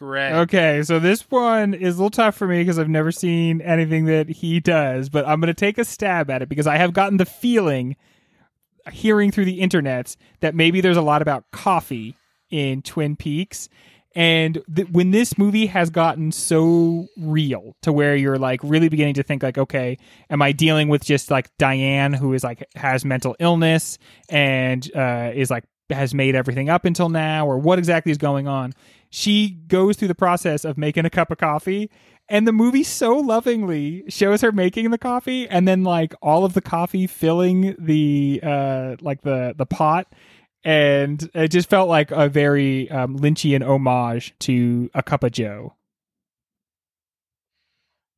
Greg. 0.00 0.32
Okay, 0.32 0.82
so 0.82 0.98
this 0.98 1.30
one 1.30 1.74
is 1.74 1.96
a 1.96 1.98
little 1.98 2.08
tough 2.08 2.34
for 2.34 2.46
me 2.46 2.62
because 2.62 2.78
I've 2.78 2.88
never 2.88 3.12
seen 3.12 3.60
anything 3.60 4.06
that 4.06 4.30
he 4.30 4.58
does, 4.58 5.10
but 5.10 5.28
I'm 5.28 5.40
going 5.40 5.48
to 5.48 5.54
take 5.54 5.76
a 5.76 5.84
stab 5.84 6.30
at 6.30 6.40
it 6.40 6.48
because 6.48 6.66
I 6.66 6.78
have 6.78 6.94
gotten 6.94 7.18
the 7.18 7.26
feeling, 7.26 7.96
hearing 8.90 9.30
through 9.30 9.44
the 9.44 9.60
internet, 9.60 10.16
that 10.40 10.54
maybe 10.54 10.80
there's 10.80 10.96
a 10.96 11.02
lot 11.02 11.20
about 11.20 11.44
coffee 11.50 12.16
in 12.48 12.80
Twin 12.80 13.14
Peaks. 13.14 13.68
And 14.14 14.62
th- 14.74 14.88
when 14.88 15.10
this 15.10 15.36
movie 15.36 15.66
has 15.66 15.90
gotten 15.90 16.32
so 16.32 17.06
real 17.18 17.76
to 17.82 17.92
where 17.92 18.16
you're 18.16 18.38
like 18.38 18.60
really 18.62 18.88
beginning 18.88 19.14
to 19.14 19.22
think 19.22 19.42
like, 19.42 19.58
okay, 19.58 19.98
am 20.30 20.40
I 20.40 20.52
dealing 20.52 20.88
with 20.88 21.04
just 21.04 21.30
like 21.30 21.50
Diane 21.58 22.14
who 22.14 22.32
is 22.32 22.42
like 22.42 22.66
has 22.74 23.04
mental 23.04 23.36
illness 23.38 23.98
and 24.30 24.90
uh, 24.96 25.30
is 25.34 25.50
like 25.50 25.64
has 25.96 26.14
made 26.14 26.34
everything 26.34 26.68
up 26.68 26.84
until 26.84 27.08
now, 27.08 27.46
or 27.46 27.58
what 27.58 27.78
exactly 27.78 28.12
is 28.12 28.18
going 28.18 28.48
on? 28.48 28.72
She 29.10 29.50
goes 29.68 29.96
through 29.96 30.08
the 30.08 30.14
process 30.14 30.64
of 30.64 30.78
making 30.78 31.04
a 31.04 31.10
cup 31.10 31.30
of 31.30 31.38
coffee, 31.38 31.90
and 32.28 32.46
the 32.46 32.52
movie 32.52 32.84
so 32.84 33.16
lovingly 33.16 34.04
shows 34.08 34.40
her 34.42 34.52
making 34.52 34.90
the 34.90 34.98
coffee, 34.98 35.48
and 35.48 35.66
then 35.66 35.82
like 35.82 36.14
all 36.22 36.44
of 36.44 36.54
the 36.54 36.60
coffee 36.60 37.06
filling 37.06 37.74
the 37.78 38.40
uh 38.42 38.96
like 39.00 39.22
the 39.22 39.54
the 39.56 39.66
pot 39.66 40.06
and 40.64 41.30
it 41.34 41.48
just 41.48 41.70
felt 41.70 41.88
like 41.88 42.10
a 42.10 42.28
very 42.28 42.90
um, 42.90 43.18
Lynchian 43.18 43.66
homage 43.66 44.34
to 44.40 44.90
a 44.94 45.02
cup 45.02 45.24
of 45.24 45.32
Joe. 45.32 45.74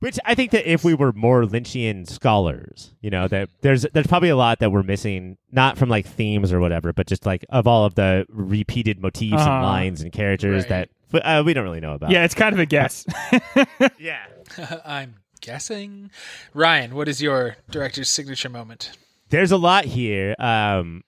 Which 0.02 0.18
I 0.24 0.34
think 0.34 0.50
that 0.50 0.68
if 0.68 0.82
we 0.82 0.94
were 0.94 1.12
more 1.12 1.44
Lynchian 1.44 2.08
scholars, 2.10 2.92
you 3.00 3.08
know, 3.10 3.28
that 3.28 3.48
there's 3.60 3.86
there's 3.92 4.08
probably 4.08 4.30
a 4.30 4.36
lot 4.36 4.58
that 4.58 4.72
we're 4.72 4.82
missing, 4.82 5.38
not 5.52 5.78
from 5.78 5.88
like 5.88 6.06
themes 6.06 6.52
or 6.52 6.58
whatever, 6.58 6.92
but 6.92 7.06
just 7.06 7.24
like 7.24 7.44
of 7.50 7.68
all 7.68 7.84
of 7.84 7.94
the 7.94 8.26
repeated 8.28 9.00
motifs 9.00 9.34
Uh-huh. 9.34 9.48
and 9.50 9.62
lines 9.62 10.00
and 10.02 10.10
characters 10.12 10.64
Right. 10.68 10.88
that 11.12 11.24
uh, 11.24 11.42
we 11.44 11.54
don't 11.54 11.62
really 11.64 11.78
know 11.80 11.92
about. 11.94 12.10
Yeah, 12.10 12.24
it's 12.24 12.34
kind 12.34 12.52
of 12.52 12.58
a 12.58 12.66
guess. 12.66 13.06
yeah. 13.98 14.24
I'm 14.84 15.14
guessing. 15.40 16.10
Ryan, 16.52 16.94
what 16.96 17.08
is 17.08 17.22
your 17.22 17.56
director's 17.70 18.08
signature 18.08 18.48
moment? 18.48 18.90
There's 19.30 19.52
a 19.52 19.56
lot 19.56 19.84
here. 19.84 20.34
Um, 20.38 21.04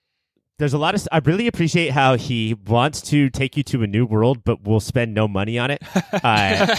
there's 0.57 0.73
a 0.73 0.77
lot 0.77 0.95
of. 0.95 1.05
I 1.11 1.17
really 1.17 1.47
appreciate 1.47 1.91
how 1.91 2.15
he 2.15 2.53
wants 2.53 3.01
to 3.09 3.29
take 3.29 3.57
you 3.57 3.63
to 3.63 3.83
a 3.83 3.87
new 3.87 4.05
world, 4.05 4.43
but 4.45 4.63
will 4.63 4.79
spend 4.79 5.13
no 5.13 5.27
money 5.27 5.59
on 5.59 5.69
it. 5.69 5.83
Uh, 6.23 6.75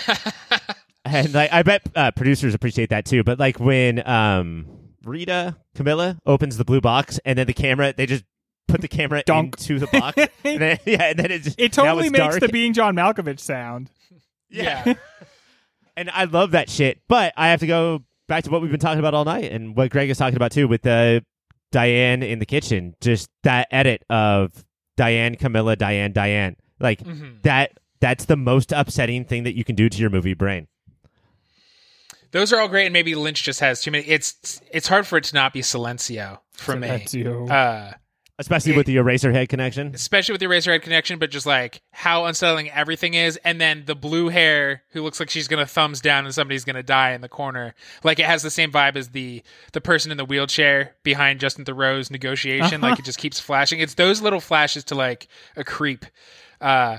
and 1.25 1.35
like, 1.35 1.53
I 1.53 1.63
bet 1.63 1.83
uh, 1.95 2.11
producers 2.13 2.55
appreciate 2.55 2.91
that 2.91 3.05
too. 3.05 3.23
But 3.25 3.39
like 3.39 3.59
when 3.61 4.07
um, 4.09 4.67
Rita 5.05 5.57
Camilla 5.75 6.19
opens 6.27 6.57
the 6.57 6.65
blue 6.65 6.81
box, 6.81 7.19
and 7.25 7.39
then 7.39 7.47
the 7.47 7.55
camera, 7.55 7.93
they 7.97 8.07
just 8.07 8.25
put 8.69 8.81
the 8.81 8.89
camera 8.89 9.23
Dunk. 9.25 9.57
into 9.61 9.79
the 9.79 9.87
box. 9.87 10.17
and 10.45 10.61
then, 10.61 10.79
yeah, 10.85 11.05
and 11.11 11.19
then 11.19 11.31
it 11.31 11.43
just 11.43 11.61
It 11.61 11.73
totally 11.73 12.11
makes 12.11 12.19
dark. 12.25 12.41
the 12.41 12.49
being 12.49 12.73
John 12.73 12.95
Malkovich 12.97 13.41
sound. 13.41 13.91
Yeah. 14.49 14.95
and 15.97 16.09
I 16.11 16.25
love 16.25 16.53
that 16.53 16.71
shit. 16.71 17.01
But 17.09 17.33
I 17.37 17.49
have 17.49 17.61
to 17.61 17.67
go 17.67 18.05
back 18.29 18.45
to 18.45 18.51
what 18.51 18.63
we've 18.63 18.71
been 18.71 18.79
talking 18.81 19.01
about 19.01 19.13
all 19.13 19.25
night, 19.25 19.51
and 19.51 19.77
what 19.77 19.91
Greg 19.91 20.09
is 20.09 20.19
talking 20.19 20.37
about 20.37 20.53
too, 20.53 20.69
with 20.69 20.83
the 20.83 21.25
Diane 21.73 22.23
in 22.23 22.39
the 22.39 22.47
kitchen. 22.47 22.95
Just 23.01 23.29
that 23.43 23.67
edit 23.73 24.05
of 24.09 24.65
Diane, 24.97 25.35
Camilla, 25.35 25.75
Diane, 25.77 26.13
Diane. 26.13 26.57
Like 26.79 27.01
Mhm. 27.03 27.43
that. 27.43 27.73
That's 28.01 28.27
the 28.27 28.37
most 28.37 28.73
upsetting 28.73 29.25
thing 29.25 29.45
that 29.45 29.57
you 29.57 29.65
can 29.65 29.75
do 29.75 29.89
to 29.89 29.99
your 29.99 30.11
movie 30.11 30.35
brain. 30.35 30.69
Those 32.37 32.53
are 32.53 32.61
all 32.61 32.69
great, 32.69 32.85
and 32.85 32.93
maybe 32.93 33.15
Lynch 33.15 33.43
just 33.43 33.61
has 33.61 33.81
too 33.81 33.91
many. 33.91 34.05
It's 34.07 34.61
it's 34.71 34.87
hard 34.89 35.07
for 35.07 35.17
it 35.17 35.25
to 35.25 35.35
not 35.35 35.55
be 35.55 35.61
Silencio 35.63 36.41
for 36.53 36.77
me, 36.77 36.87
That's 36.87 37.15
uh, 37.15 37.95
Especially 38.39 38.73
It- 38.75 38.77
with 38.77 38.87
the 38.87 38.97
Eraserhead 38.97 39.49
connection. 39.49 39.93
especially 39.95 40.35
with 40.35 40.41
the 40.41 40.47
Eraserhead 40.47 40.83
connection. 40.83 41.19
But 41.19 41.31
just 41.31 41.47
like 41.47 41.81
how 41.93 42.27
unsettling 42.27 42.69
everything 42.71 43.15
is, 43.15 43.39
and 43.39 43.59
then 43.59 43.85
the 43.87 43.95
blue 43.95 44.29
hair 44.29 44.83
who 44.91 45.03
looks 45.03 45.19
like 45.19 45.31
she's 45.31 45.49
gonna 45.49 45.65
thumbs 45.65 46.03
down 46.03 46.27
and 46.27 46.35
somebody's 46.35 46.67
gonna 46.67 46.83
die 46.83 47.13
in 47.13 47.23
the 47.23 47.29
corner. 47.31 47.75
Like 48.05 48.19
it 48.19 48.27
has 48.27 48.43
the 48.43 48.51
same 48.51 48.71
vibe 48.71 48.97
as 48.97 49.09
the 49.09 49.43
the 49.73 49.81
person 49.81 50.11
in 50.11 50.19
the 50.19 50.27
wheelchair 50.27 50.95
behind 51.05 51.41
Justin 51.41 51.65
Theroux's 51.65 52.11
negotiation. 52.11 52.83
Like 52.83 52.99
it 52.99 53.07
just 53.07 53.19
keeps 53.19 53.41
flashing. 53.41 53.81
It's 53.81 53.95
those 53.95 54.21
little 54.21 54.41
flashes 54.41 54.85
to 54.85 54.95
like 54.95 55.29
a 55.57 55.65
creep. 55.65 56.05
Uh, 56.61 56.99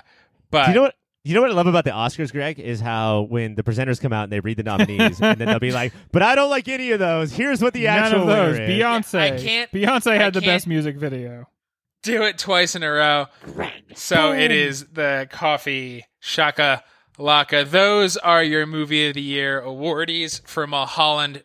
but 0.50 0.70
you 0.70 0.74
know 0.74 0.82
what? 0.82 0.96
You 1.28 1.34
know 1.36 1.42
what 1.42 1.52
I 1.52 1.54
love 1.56 1.68
about 1.68 1.84
the 1.84 1.92
Oscars, 1.92 2.32
Greg, 2.32 2.58
is 2.58 2.80
how 2.80 3.24
when 3.24 3.56
the 3.56 3.64
presenters 3.64 4.00
come 4.00 4.14
out 4.14 4.24
and 4.24 4.32
they 4.32 4.40
read 4.40 4.56
the 4.56 4.64
nominees, 4.64 5.20
and 5.22 5.38
then 5.40 5.48
they'll 5.50 5.60
be 5.60 5.74
like, 5.74 5.92
"But 6.14 6.22
I 6.24 6.36
don't 6.36 6.50
like 6.50 6.70
any 6.70 6.92
of 6.92 7.00
those. 7.00 7.34
Here's 7.34 7.62
what 7.62 7.74
the 7.74 7.84
None 7.84 7.98
actual 8.00 8.22
of 8.22 8.28
those. 8.28 8.60
is." 8.60 8.70
Beyonce. 8.70 9.20
I 9.20 9.38
can't- 9.38 9.72
Beyonce 9.74 10.12
I 10.12 10.16
had 10.18 10.34
the 10.34 10.40
can't- 10.40 10.46
best 10.52 10.68
music 10.68 10.96
video. 10.96 11.50
do 12.04 12.24
it 12.24 12.38
twice 12.38 12.76
in 12.76 12.84
a 12.84 12.90
row. 12.90 13.26
So 13.94 14.32
it 14.32 14.52
is 14.52 14.86
the 14.94 15.28
coffee 15.30 16.06
shaka 16.22 16.82
laka. 17.20 17.70
Those 17.70 18.16
are 18.16 18.42
your 18.42 18.66
movie 18.66 19.10
of 19.10 19.16
the 19.16 19.22
year 19.22 19.62
awardees 19.62 20.48
for 20.48 20.66
Mulholland 20.66 21.44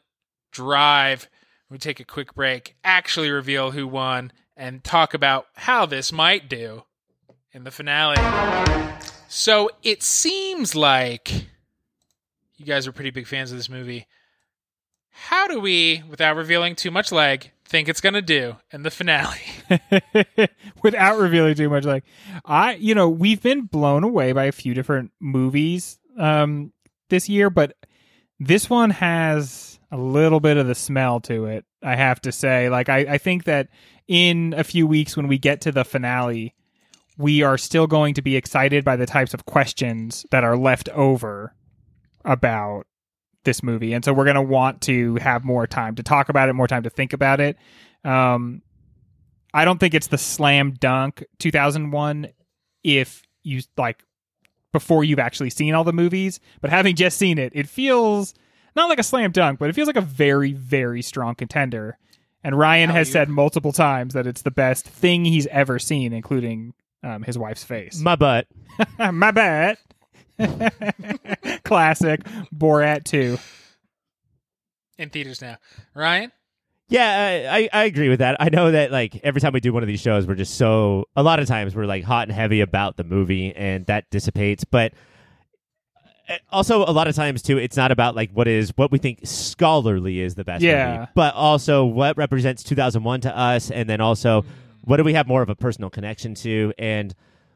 Drive. 0.53 1.29
We 1.69 1.79
take 1.79 1.99
a 1.99 2.05
quick 2.05 2.35
break, 2.35 2.77
actually 2.85 3.31
reveal 3.33 3.73
who 3.73 3.89
won, 3.89 4.31
and 4.57 4.85
talk 4.85 5.13
about 5.15 5.47
how 5.57 5.87
this 5.87 6.13
might 6.13 6.49
do 6.49 6.85
in 7.53 7.65
the 7.65 7.73
finale. 7.73 8.17
So 9.35 9.71
it 9.83 10.03
seems 10.03 10.75
like 10.75 11.33
you 12.59 12.67
guys 12.67 12.87
are 12.87 12.93
pretty 12.93 13.09
big 13.09 13.27
fans 13.27 13.51
of 13.51 13.57
this 13.57 13.71
movie. 13.71 14.07
How 15.09 15.49
do 15.49 15.59
we, 15.59 16.03
without 16.07 16.37
revealing 16.37 16.77
too 16.77 16.91
much 16.91 17.11
leg, 17.11 17.51
think 17.65 17.89
it's 17.89 18.03
going 18.03 18.13
to 18.13 18.21
do 18.21 18.57
in 18.75 18.83
the 18.83 18.91
finale? 18.91 19.41
Without 20.83 21.19
revealing 21.19 21.55
too 21.55 21.71
much, 21.71 21.87
like 21.87 22.05
I, 22.45 22.75
you 22.75 22.95
know, 22.95 23.09
we've 23.09 23.41
been 23.41 23.63
blown 23.63 24.05
away 24.05 24.33
by 24.33 24.45
a 24.45 24.53
few 24.53 24.75
different 24.75 25.13
movies 25.19 25.99
um 26.19 26.71
this 27.09 27.27
year, 27.27 27.49
but 27.49 27.75
this 28.39 28.69
one 28.69 28.91
has 28.91 29.81
a 29.91 29.97
little 29.97 30.41
bit 30.41 30.59
of 30.59 30.67
the 30.67 30.75
smell 30.75 31.21
to 31.21 31.47
it. 31.47 31.65
I 31.83 31.97
have 31.97 32.21
to 32.21 32.33
say, 32.33 32.69
like 32.69 32.91
I, 32.91 32.99
I 32.99 33.17
think 33.17 33.45
that 33.45 33.69
in 34.07 34.53
a 34.55 34.63
few 34.63 34.87
weeks 34.87 35.17
when 35.17 35.27
we 35.27 35.39
get 35.39 35.63
to 35.63 35.73
the 35.73 35.87
finale, 35.87 36.55
we 37.19 37.43
are 37.43 37.59
still 37.59 37.87
going 37.87 38.15
to 38.15 38.23
be 38.23 38.37
excited 38.37 38.85
by 38.85 38.97
the 38.97 39.07
types 39.07 39.35
of 39.35 39.45
questions 39.45 40.25
that 40.31 40.45
are 40.45 40.57
left 40.57 40.89
over 40.91 41.55
about 42.25 42.87
this 43.45 43.63
movie. 43.63 43.93
And 43.93 44.05
so 44.05 44.13
we're 44.13 44.25
going 44.25 44.37
to 44.37 44.43
want 44.43 44.81
to 44.83 45.17
have 45.17 45.45
more 45.45 45.67
time 45.67 45.97
to 45.97 46.03
talk 46.03 46.29
about 46.29 46.49
it, 46.49 46.53
more 46.55 46.69
time 46.69 46.85
to 46.85 46.91
think 46.91 47.13
about 47.13 47.41
it. 47.41 47.57
Um, 48.05 48.63
I 49.53 49.65
don't 49.65 49.79
think 49.79 49.95
it's 49.95 50.07
the 50.07 50.19
slam 50.19 50.73
dunk 50.73 51.25
2001 51.39 52.29
if 52.83 53.23
you 53.43 53.61
like 53.77 54.05
before 54.73 55.05
you've 55.05 55.19
actually 55.19 55.51
seen 55.51 55.75
all 55.75 55.85
the 55.85 55.93
movies, 55.93 56.41
but 56.61 56.71
having 56.71 56.97
just 56.97 57.19
seen 57.19 57.39
it, 57.39 57.53
it 57.55 57.69
feels 57.69 58.33
not 58.75 58.89
like 58.89 58.99
a 58.99 59.03
slam 59.03 59.31
dunk, 59.33 59.59
but 59.59 59.69
it 59.69 59.75
feels 59.75 59.87
like 59.87 59.97
a 59.97 60.01
very, 60.01 60.53
very 60.53 61.03
strong 61.03 61.35
contender. 61.35 61.99
And 62.43 62.59
Ryan 62.59 62.91
has 62.91 63.09
you- 63.09 63.13
said 63.13 63.29
multiple 63.29 63.73
times 63.73 64.15
that 64.15 64.27
it's 64.27 64.43
the 64.43 64.51
best 64.51 64.87
thing 64.87 65.25
he's 65.25 65.47
ever 65.49 65.79
seen, 65.79 66.13
including 66.13 66.73
um, 67.03 67.23
his 67.23 67.37
wife's 67.39 67.65
face. 67.65 68.01
My 68.01 68.17
butt. 68.17 68.47
My 68.99 69.31
butt. 69.31 69.79
Classic 71.65 72.21
Borat 72.55 73.05
2. 73.05 73.39
in 74.99 75.11
theaters 75.11 75.41
now. 75.43 75.57
Ryan? 75.95 76.33
Yeah, 76.89 77.49
I, 77.51 77.59
I, 77.59 77.69
I 77.73 77.85
agree 77.85 78.09
with 78.09 78.19
that. 78.19 78.37
I 78.41 78.51
know 78.51 78.71
that 78.71 78.93
like 78.93 79.19
every 79.25 79.41
time 79.41 79.53
we 79.53 79.61
do 79.61 79.73
one 79.73 79.83
of 79.83 79.87
these 79.87 80.01
shows, 80.01 80.27
we're 80.27 80.35
just 80.35 80.57
so 80.57 81.07
a 81.17 81.23
lot 81.23 81.39
of 81.41 81.47
times 81.49 81.75
we're 81.75 81.87
like 81.87 82.05
hot 82.05 82.29
and 82.29 82.33
heavy 82.37 82.61
about 82.61 82.97
the 82.97 83.05
movie, 83.05 83.55
and 83.55 83.87
that 83.87 84.11
dissipates. 84.11 84.65
But 84.65 84.93
uh, 86.29 86.37
also 86.51 86.83
a 86.85 86.93
lot 86.93 87.09
of 87.09 87.15
times 87.15 87.41
too, 87.41 87.57
it's 87.57 87.77
not 87.79 87.93
about 87.93 88.15
like 88.15 88.31
what 88.33 88.47
is 88.47 88.73
what 88.77 88.93
we 88.93 88.99
think 88.99 89.21
scholarly 89.25 90.21
is 90.21 90.35
the 90.35 90.45
best 90.45 90.63
Yeah. 90.63 90.97
movie, 90.99 91.11
but 91.15 91.35
also 91.35 91.85
what 91.87 92.19
represents 92.19 92.63
2001 92.63 93.23
to 93.23 93.37
us, 93.39 93.71
and 93.71 93.89
then 93.89 94.03
also 94.03 94.45
what 94.83 94.99
do 94.99 95.05
we 95.05 95.15
have 95.15 95.27
more 95.27 95.43
of 95.43 95.49
a 95.49 95.55
personal 95.57 95.91
connection 95.91 96.35
to, 96.37 96.73
and. 96.79 97.15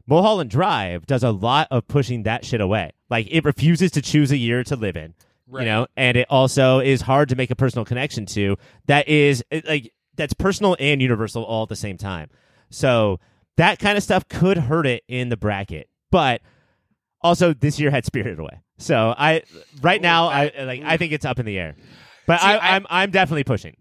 Mulholland 0.08 0.50
Drive 0.50 1.04
does 1.04 1.24
a 1.24 1.32
lot 1.32 1.66
of 1.72 1.88
pushing 1.88 2.22
that 2.22 2.44
shit 2.44 2.60
away. 2.60 2.92
Like 3.10 3.26
it 3.28 3.44
refuses 3.44 3.90
to 3.90 4.00
choose 4.00 4.30
a 4.30 4.36
year 4.36 4.62
to 4.62 4.76
live 4.76 4.96
in 4.96 5.14
Right. 5.48 5.62
you 5.62 5.66
know 5.66 5.88
and 5.96 6.16
it 6.16 6.28
also 6.30 6.78
is 6.78 7.00
hard 7.00 7.28
to 7.30 7.34
make 7.34 7.50
a 7.50 7.56
personal 7.56 7.84
connection 7.84 8.24
to 8.26 8.56
that 8.86 9.08
is 9.08 9.42
like 9.68 9.92
that's 10.14 10.32
personal 10.32 10.76
and 10.78 11.02
universal 11.02 11.42
all 11.42 11.64
at 11.64 11.68
the 11.70 11.74
same 11.74 11.96
time 11.96 12.30
so 12.70 13.18
that 13.56 13.80
kind 13.80 13.96
of 13.98 14.04
stuff 14.04 14.28
could 14.28 14.58
hurt 14.58 14.86
it 14.86 15.02
in 15.08 15.28
the 15.28 15.36
bracket 15.36 15.88
but 16.12 16.40
also 17.20 17.52
this 17.52 17.78
year 17.80 17.90
had 17.90 18.04
spirited 18.04 18.38
away 18.38 18.60
so 18.78 19.14
i 19.18 19.42
right 19.82 20.02
now 20.02 20.26
i 20.28 20.52
like 20.64 20.82
i 20.84 20.96
think 20.96 21.12
it's 21.12 21.24
up 21.24 21.38
in 21.40 21.46
the 21.46 21.58
air 21.58 21.74
but 22.26 22.40
See, 22.40 22.46
I, 22.46 22.56
I- 22.56 22.76
I'm 22.76 22.86
I'm 22.90 23.10
definitely 23.10 23.44
pushing. 23.44 23.76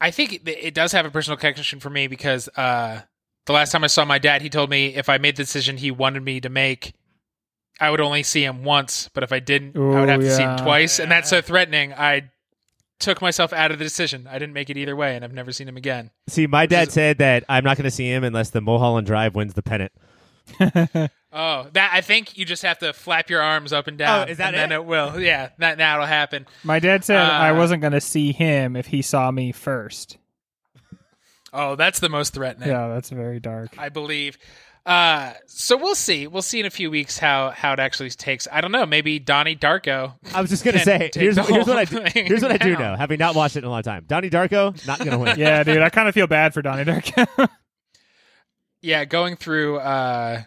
I 0.00 0.10
think 0.10 0.32
it, 0.32 0.48
it 0.48 0.74
does 0.74 0.92
have 0.92 1.06
a 1.06 1.10
personal 1.10 1.36
connection 1.36 1.80
for 1.80 1.90
me 1.90 2.06
because 2.06 2.48
uh, 2.56 3.02
the 3.46 3.52
last 3.52 3.72
time 3.72 3.84
I 3.84 3.88
saw 3.88 4.04
my 4.04 4.18
dad, 4.18 4.42
he 4.42 4.50
told 4.50 4.70
me 4.70 4.94
if 4.94 5.08
I 5.08 5.18
made 5.18 5.36
the 5.36 5.42
decision 5.42 5.76
he 5.76 5.90
wanted 5.90 6.22
me 6.22 6.40
to 6.40 6.48
make, 6.48 6.92
I 7.80 7.90
would 7.90 8.00
only 8.00 8.22
see 8.22 8.44
him 8.44 8.64
once. 8.64 9.08
But 9.12 9.22
if 9.22 9.32
I 9.32 9.38
didn't, 9.38 9.76
I 9.76 9.80
would 9.80 9.94
Ooh, 9.94 10.06
have 10.06 10.20
to 10.20 10.34
see 10.34 10.42
him 10.42 10.56
yeah. 10.58 10.64
twice. 10.64 10.98
And 10.98 11.10
that's 11.10 11.30
so 11.30 11.40
threatening. 11.40 11.92
I 11.92 12.30
took 12.98 13.20
myself 13.20 13.52
out 13.52 13.70
of 13.70 13.78
the 13.78 13.84
decision. 13.84 14.26
I 14.28 14.38
didn't 14.38 14.54
make 14.54 14.70
it 14.70 14.76
either 14.76 14.96
way, 14.96 15.16
and 15.16 15.24
I've 15.24 15.32
never 15.32 15.52
seen 15.52 15.68
him 15.68 15.76
again. 15.76 16.10
See, 16.28 16.46
my 16.46 16.66
dad 16.66 16.88
is- 16.88 16.94
said 16.94 17.18
that 17.18 17.44
I'm 17.48 17.64
not 17.64 17.76
going 17.76 17.84
to 17.84 17.90
see 17.90 18.10
him 18.10 18.24
unless 18.24 18.50
the 18.50 18.60
Mulholland 18.60 19.06
Drive 19.06 19.34
wins 19.34 19.54
the 19.54 19.62
pennant. 19.62 19.92
Oh, 21.38 21.66
that 21.74 21.90
I 21.92 22.00
think 22.00 22.38
you 22.38 22.46
just 22.46 22.62
have 22.62 22.78
to 22.78 22.94
flap 22.94 23.28
your 23.28 23.42
arms 23.42 23.70
up 23.74 23.88
and 23.88 23.98
down. 23.98 24.26
Oh, 24.26 24.30
is 24.30 24.38
that 24.38 24.54
and 24.54 24.56
then 24.56 24.72
it? 24.72 24.76
it 24.76 24.84
will. 24.86 25.20
Yeah, 25.20 25.50
that 25.58 25.76
that'll 25.76 26.06
happen. 26.06 26.46
My 26.64 26.78
dad 26.80 27.04
said 27.04 27.18
I 27.18 27.50
Uh, 27.50 27.56
wasn't 27.56 27.82
going 27.82 27.92
to 27.92 28.00
see 28.00 28.32
him 28.32 28.74
if 28.74 28.86
he 28.86 29.02
saw 29.02 29.30
me 29.30 29.52
first. 29.52 30.16
Oh, 31.52 31.76
that's 31.76 32.00
the 32.00 32.08
most 32.08 32.32
threatening. 32.32 32.68
Yeah, 32.70 32.88
that's 32.88 33.10
very 33.10 33.38
dark. 33.38 33.74
I 33.78 33.90
believe. 33.90 34.38
Uh, 34.86 35.32
so 35.46 35.76
we'll 35.76 35.94
see. 35.94 36.26
We'll 36.26 36.42
see 36.42 36.60
in 36.60 36.64
a 36.66 36.70
few 36.70 36.90
weeks 36.90 37.18
how 37.18 37.50
how 37.50 37.72
it 37.72 37.80
actually 37.80 38.10
takes. 38.10 38.46
I 38.50 38.60
don't 38.60 38.72
know. 38.72 38.86
Maybe 38.86 39.18
Donnie 39.18 39.56
Darko. 39.56 40.14
I 40.32 40.40
was 40.40 40.48
just 40.48 40.64
gonna 40.64 40.78
say 40.78 41.10
here's, 41.14 41.36
here's 41.36 41.66
what 41.66 41.76
I 41.76 41.84
do, 41.84 42.02
here's 42.14 42.40
what 42.40 42.52
I 42.52 42.56
do 42.56 42.76
know, 42.78 42.94
having 42.96 43.18
not 43.18 43.34
watched 43.34 43.56
it 43.56 43.60
in 43.60 43.64
a 43.64 43.70
long 43.70 43.82
time. 43.82 44.04
Donnie 44.06 44.30
Darko 44.30 44.86
not 44.86 45.00
gonna 45.00 45.18
win. 45.18 45.36
Yeah, 45.38 45.64
dude, 45.64 45.82
I 45.82 45.90
kind 45.90 46.08
of 46.08 46.14
feel 46.14 46.28
bad 46.28 46.54
for 46.54 46.62
Donnie 46.62 46.84
Darko. 46.84 47.48
Yeah, 48.82 49.04
going 49.04 49.34
through 49.36 49.78
uh, 49.78 50.42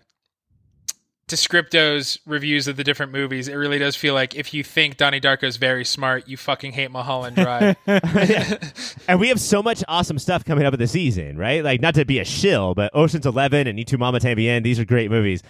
Descripto's 1.30 2.20
reviews 2.26 2.68
of 2.68 2.76
the 2.76 2.84
different 2.84 3.12
movies, 3.12 3.48
it 3.48 3.54
really 3.54 3.78
does 3.78 3.96
feel 3.96 4.14
like 4.14 4.36
if 4.36 4.54
you 4.54 4.64
think 4.64 4.98
Donnie 4.98 5.22
Darko 5.22 5.44
is 5.44 5.58
very 5.58 5.86
smart, 5.86 6.28
you 6.28 6.36
fucking 6.36 6.74
hate 6.74 6.92
Mulholland 6.92 7.36
Drive. 7.38 7.78
and 9.08 9.20
we 9.20 9.30
have 9.30 9.40
so 9.40 9.64
much 9.64 9.84
awesome 9.88 10.20
stuff 10.20 10.44
coming 10.44 10.66
up 10.66 10.74
in 10.74 10.80
the 10.80 10.88
season, 10.88 11.38
right? 11.38 11.64
Like 11.64 11.82
not 11.82 11.96
to 11.96 12.06
be 12.06 12.20
a 12.20 12.26
shill, 12.26 12.74
but 12.76 12.92
Ocean's 12.94 13.26
Eleven 13.26 13.68
and 13.68 13.78
Y 13.78 13.84
Tu 13.84 13.98
Mama 13.98 14.20
Tambien, 14.20 14.64
these 14.64 14.80
are 14.80 14.86
great 14.86 15.10
movies. 15.10 15.42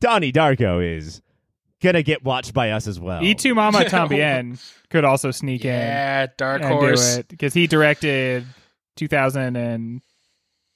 Donnie 0.00 0.32
Darko 0.32 0.96
is 0.96 1.20
gonna 1.82 2.02
get 2.02 2.24
watched 2.24 2.54
by 2.54 2.70
us 2.70 2.86
as 2.86 2.98
well. 2.98 3.20
Y 3.20 3.32
Tu 3.34 3.54
Mama 3.54 3.80
Tambien 3.84 4.58
could 4.88 5.04
also 5.04 5.30
sneak 5.30 5.64
in. 5.64 5.72
yeah, 5.72 6.26
Dark 6.36 6.62
Horse. 6.62 7.18
because 7.28 7.52
he 7.52 7.66
directed 7.66 8.46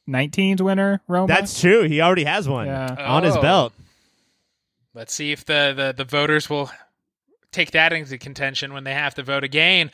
2019's 0.09 0.62
winner, 0.62 1.01
Roma. 1.09 1.27
That's 1.28 1.60
true. 1.60 1.82
He 1.82 2.01
already 2.01 2.24
has 2.24 2.48
one 2.48 2.66
Yeah. 2.66 2.94
on 2.98 3.22
his 3.22 3.36
Oh. 3.36 3.43
belt. 3.43 3.72
Let's 4.94 5.14
see 5.14 5.32
if 5.32 5.44
the, 5.44 5.72
the, 5.77 5.94
the 5.97 6.05
voters 6.05 6.51
will 6.51 6.70
take 7.52 7.70
that 7.72 7.93
into 7.93 8.16
contention 8.18 8.72
when 8.72 8.85
they 8.85 8.94
have 8.94 9.14
to 9.16 9.22
vote 9.22 9.44
again. 9.44 9.90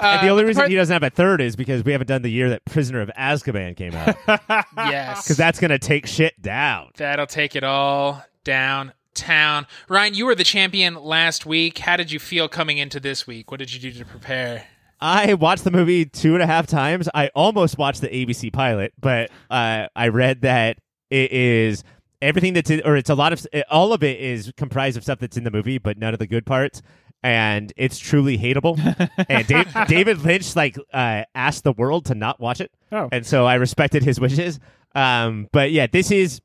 Uh, 0.00 0.18
and 0.18 0.26
the 0.26 0.30
only 0.30 0.42
but 0.42 0.48
reason 0.48 0.60
part- 0.62 0.70
he 0.70 0.76
doesn't 0.76 0.92
have 0.92 1.02
a 1.02 1.10
third 1.10 1.40
is 1.40 1.56
because 1.56 1.84
we 1.84 1.92
haven't 1.92 2.06
done 2.06 2.22
the 2.22 2.30
year 2.30 2.50
that 2.50 2.64
Prisoner 2.66 3.00
of 3.00 3.10
Azkaban 3.18 3.76
came 3.76 3.94
out. 3.94 4.16
yes, 4.76 5.22
Because 5.24 5.36
that's 5.36 5.58
gonna 5.58 5.78
take 5.78 6.06
shit 6.06 6.40
down. 6.40 6.90
That'll 6.96 7.26
take 7.26 7.56
it 7.56 7.64
all 7.64 8.22
downtown. 8.44 9.66
Ryan, 9.88 10.14
you 10.14 10.26
were 10.26 10.34
the 10.34 10.44
champion 10.44 10.94
last 10.94 11.46
week. 11.46 11.78
How 11.78 11.96
did 11.96 12.12
you 12.12 12.18
feel 12.18 12.48
coming 12.48 12.76
into 12.78 13.00
this 13.00 13.26
week? 13.26 13.50
What 13.50 13.58
did 13.60 13.72
you 13.72 13.80
do 13.80 13.98
to 13.98 14.04
prepare? 14.04 14.64
I 15.00 15.34
watched 15.34 15.64
the 15.64 15.70
movie 15.70 16.06
two 16.06 16.34
and 16.34 16.42
a 16.42 16.46
half 16.46 16.66
times. 16.66 17.08
I 17.14 17.28
almost 17.34 17.78
watched 17.78 18.00
the 18.00 18.08
ABC 18.08 18.52
pilot, 18.52 18.92
but 19.00 19.30
uh, 19.50 19.88
I 19.94 20.08
read 20.08 20.42
that 20.42 20.78
it 21.10 21.32
is 21.32 21.84
everything 22.22 22.54
that's 22.54 22.70
in, 22.70 22.82
or 22.84 22.96
it's 22.96 23.10
a 23.10 23.14
lot 23.14 23.32
of 23.32 23.46
all 23.70 23.92
of 23.92 24.02
it 24.02 24.20
is 24.20 24.52
comprised 24.56 24.96
of 24.96 25.02
stuff 25.02 25.18
that's 25.18 25.36
in 25.36 25.44
the 25.44 25.50
movie, 25.50 25.78
but 25.78 25.98
none 25.98 26.12
of 26.14 26.18
the 26.18 26.26
good 26.26 26.46
parts. 26.46 26.82
And 27.22 27.72
it's 27.76 27.98
truly 27.98 28.38
hateable. 28.38 28.78
and 29.28 29.46
Dave, 29.46 29.74
David 29.88 30.22
Lynch 30.22 30.54
like 30.54 30.76
uh, 30.92 31.24
asked 31.34 31.64
the 31.64 31.72
world 31.72 32.06
to 32.06 32.14
not 32.14 32.40
watch 32.40 32.60
it, 32.60 32.70
oh, 32.92 33.08
and 33.10 33.26
so 33.26 33.46
I 33.46 33.54
respected 33.54 34.02
his 34.02 34.20
wishes. 34.20 34.60
Um, 34.94 35.48
but 35.52 35.72
yeah, 35.72 35.86
this 35.86 36.10
is 36.10 36.40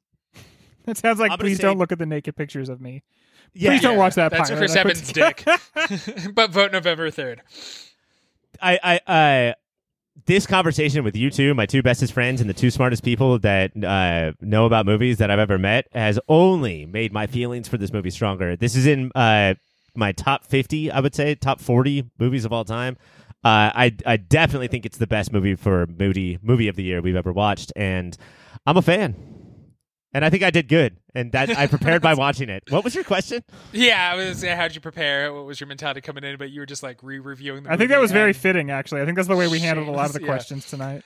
that 0.86 0.98
sounds 0.98 1.19
like 1.19 1.32
I'm 1.32 1.38
please 1.38 1.57
say- 1.57 1.64
don't 1.64 1.78
look 1.78 1.91
at 1.91 1.99
the 1.99 2.06
naked 2.06 2.36
pictures 2.36 2.69
of 2.69 2.82
me. 2.82 3.03
yeah. 3.53 3.72
Please 3.72 3.82
don't 3.82 3.98
watch 3.98 4.15
that 4.15 4.32
That's 4.32 4.49
pilot. 4.49 4.60
Chris 4.60 4.76
Evans' 4.76 5.11
dick. 5.11 5.45
but 6.34 6.52
vote 6.52 6.72
November 6.72 7.11
3rd. 7.11 7.40
I, 8.62 8.80
I, 9.08 9.12
uh, 9.12 9.54
this 10.26 10.46
conversation 10.46 11.04
with 11.04 11.16
you 11.16 11.32
two, 11.32 11.54
my 11.54 11.66
two 11.66 11.82
bestest 11.82 12.14
friends 12.14 12.42
and 12.42 12.50
the 12.50 12.54
two 12.54 12.70
smartest 12.70 13.04
people 13.04 13.40
that 13.40 13.72
uh, 13.84 14.34
know 14.42 14.66
about 14.66 14.86
movies 14.86 15.18
that 15.18 15.32
I've 15.32 15.40
ever 15.40 15.58
met, 15.58 15.88
has 15.94 16.20
only 16.28 16.86
made 16.86 17.12
my 17.12 17.28
feelings 17.28 17.68
for 17.68 17.78
this 17.78 17.92
movie 17.92 18.12
stronger. 18.12 18.56
This 18.56 18.76
is 18.76 18.86
in 18.86 19.12
uh, 19.16 19.56
my 19.96 20.12
top 20.12 20.46
fifty, 20.46 20.92
I 20.92 21.00
would 21.00 21.16
say, 21.16 21.36
top 21.36 21.60
forty 21.60 22.10
movies 22.20 22.46
of 22.46 22.54
all 22.54 22.66
time. 22.66 22.98
Uh, 23.44 23.74
I, 23.74 23.96
I 24.06 24.18
definitely 24.18 24.68
think 24.68 24.86
it's 24.86 25.00
the 25.00 25.08
best 25.08 25.34
movie 25.34 25.56
for 25.56 25.88
Moody 25.88 26.38
movie 26.44 26.68
of 26.68 26.76
the 26.76 26.84
year 26.84 27.02
we've 27.02 27.16
ever 27.16 27.34
watched, 27.34 27.74
and 27.76 28.16
I'm 28.68 28.78
a 28.78 28.82
fan. 28.84 29.41
And 30.14 30.26
I 30.26 30.30
think 30.30 30.44
I 30.44 30.50
did 30.50 30.68
good, 30.68 30.98
and 31.16 31.32
that 31.32 31.58
I 31.58 31.68
prepared 31.68 32.02
by 32.02 32.14
watching 32.16 32.50
it. 32.50 32.64
What 32.70 32.84
was 32.84 32.94
your 32.94 33.06
question? 33.06 33.44
Yeah, 33.72 34.12
I 34.14 34.16
was. 34.18 34.44
How'd 34.44 34.76
you 34.76 34.82
prepare? 34.82 35.34
What 35.34 35.46
was 35.46 35.60
your 35.60 35.68
mentality 35.68 36.02
coming 36.02 36.24
in? 36.26 36.38
But 36.38 36.50
you 36.50 36.60
were 36.60 36.66
just 36.66 36.84
like 36.84 37.02
re-reviewing. 37.02 37.64
The 37.64 37.72
I 37.72 37.78
think 37.78 37.90
that 37.92 38.02
was 38.02 38.12
very 38.12 38.34
fitting, 38.34 38.72
actually. 38.72 39.02
I 39.02 39.06
think 39.06 39.16
that's 39.16 39.30
the 39.30 39.38
way 39.38 39.48
we 39.48 39.60
handled 39.60 39.88
a 39.88 39.92
lot 39.92 40.08
of 40.08 40.14
the 40.14 40.20
Shames, 40.20 40.28
yeah. 40.28 40.34
questions 40.34 40.70
tonight. 40.70 41.04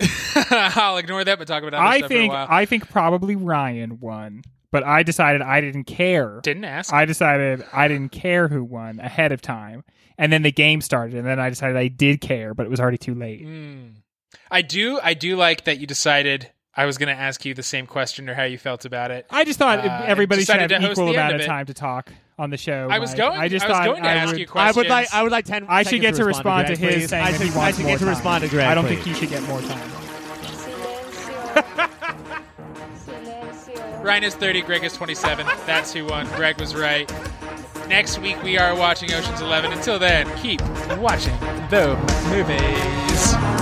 I'll 0.50 0.96
ignore 0.96 1.24
that, 1.24 1.38
but 1.38 1.46
talk 1.46 1.62
about 1.62 1.74
other 1.74 1.84
I 1.84 1.98
stuff 1.98 2.10
for 2.10 2.14
a 2.14 2.18
think 2.18 2.32
while. 2.32 2.46
I 2.48 2.64
think 2.64 2.88
probably 2.90 3.36
Ryan 3.36 4.00
won, 4.00 4.42
but 4.70 4.82
I 4.82 5.02
decided 5.02 5.42
I 5.42 5.60
didn't 5.60 5.84
care. 5.84 6.40
Didn't 6.42 6.64
ask. 6.64 6.92
I 6.92 7.04
decided 7.04 7.64
I 7.72 7.88
didn't 7.88 8.12
care 8.12 8.48
who 8.48 8.64
won 8.64 8.98
ahead 8.98 9.32
of 9.32 9.42
time, 9.42 9.84
and 10.18 10.32
then 10.32 10.42
the 10.42 10.52
game 10.52 10.80
started, 10.80 11.16
and 11.16 11.26
then 11.26 11.38
I 11.38 11.50
decided 11.50 11.76
I 11.76 11.88
did 11.88 12.20
care, 12.20 12.54
but 12.54 12.64
it 12.64 12.70
was 12.70 12.80
already 12.80 12.98
too 12.98 13.14
late. 13.14 13.46
Mm. 13.46 13.96
I 14.50 14.62
do. 14.62 14.98
I 15.02 15.14
do 15.14 15.36
like 15.36 15.64
that 15.64 15.78
you 15.78 15.86
decided. 15.86 16.50
I 16.74 16.86
was 16.86 16.96
going 16.96 17.14
to 17.14 17.20
ask 17.20 17.44
you 17.44 17.52
the 17.54 17.62
same 17.62 17.86
question 17.86 18.30
or 18.30 18.34
how 18.34 18.44
you 18.44 18.56
felt 18.56 18.84
about 18.86 19.10
it. 19.10 19.26
I 19.30 19.44
just 19.44 19.58
thought 19.58 19.80
Uh, 19.80 20.04
everybody 20.06 20.44
should 20.44 20.56
have 20.58 20.70
to 20.70 20.90
equal 20.90 21.06
the 21.06 21.12
amount 21.12 21.34
of 21.34 21.40
of 21.42 21.46
time 21.46 21.66
to 21.66 21.74
talk 21.74 22.10
on 22.38 22.48
the 22.50 22.56
show. 22.56 22.88
I 22.90 22.98
was 22.98 23.12
going- 23.14 23.38
I 23.38 23.48
just 23.48 23.66
I 23.66 23.68
was 23.68 23.86
going 23.86 24.02
to 24.02 24.08
I 24.08 24.14
ask 24.14 24.32
would, 24.32 24.40
you 24.40 24.46
I 24.54 24.72
would 24.72 24.88
like. 24.88 25.12
I 25.12 25.22
would 25.22 25.32
like 25.32 25.44
ten. 25.44 25.66
I 25.68 25.82
should 25.82 26.00
get 26.00 26.14
to 26.14 26.24
respond 26.24 26.68
to 26.68 26.76
Greg, 26.76 26.92
his 26.92 27.00
please. 27.02 27.10
saying 27.10 27.24
I 27.26 27.32
should, 27.32 27.40
he 27.42 27.50
wants 27.56 27.58
I 27.58 27.70
should 27.72 27.80
more 27.82 27.90
get 27.92 27.98
to 27.98 28.04
time. 28.04 28.14
respond 28.14 28.44
to 28.44 28.48
Greg. 28.50 28.66
I 28.68 28.74
don't 28.74 28.86
please. 28.86 29.02
think 29.04 29.06
he 29.16 29.20
should 29.20 29.28
get 29.30 29.42
more 29.42 29.60
time. 29.60 29.90
Ryan 34.02 34.24
is 34.24 34.34
30, 34.34 34.62
Greg 34.62 34.82
is 34.82 34.94
27. 34.94 35.46
That's 35.66 35.92
who 35.92 36.06
won. 36.06 36.26
Greg 36.34 36.58
was 36.58 36.74
right. 36.74 37.12
Next 37.88 38.18
week 38.18 38.42
we 38.42 38.58
are 38.58 38.74
watching 38.74 39.12
Ocean's 39.12 39.40
11. 39.40 39.72
Until 39.72 39.98
then, 39.98 40.26
keep 40.38 40.60
watching 40.98 41.38
the 41.70 41.94
movies. 42.30 43.61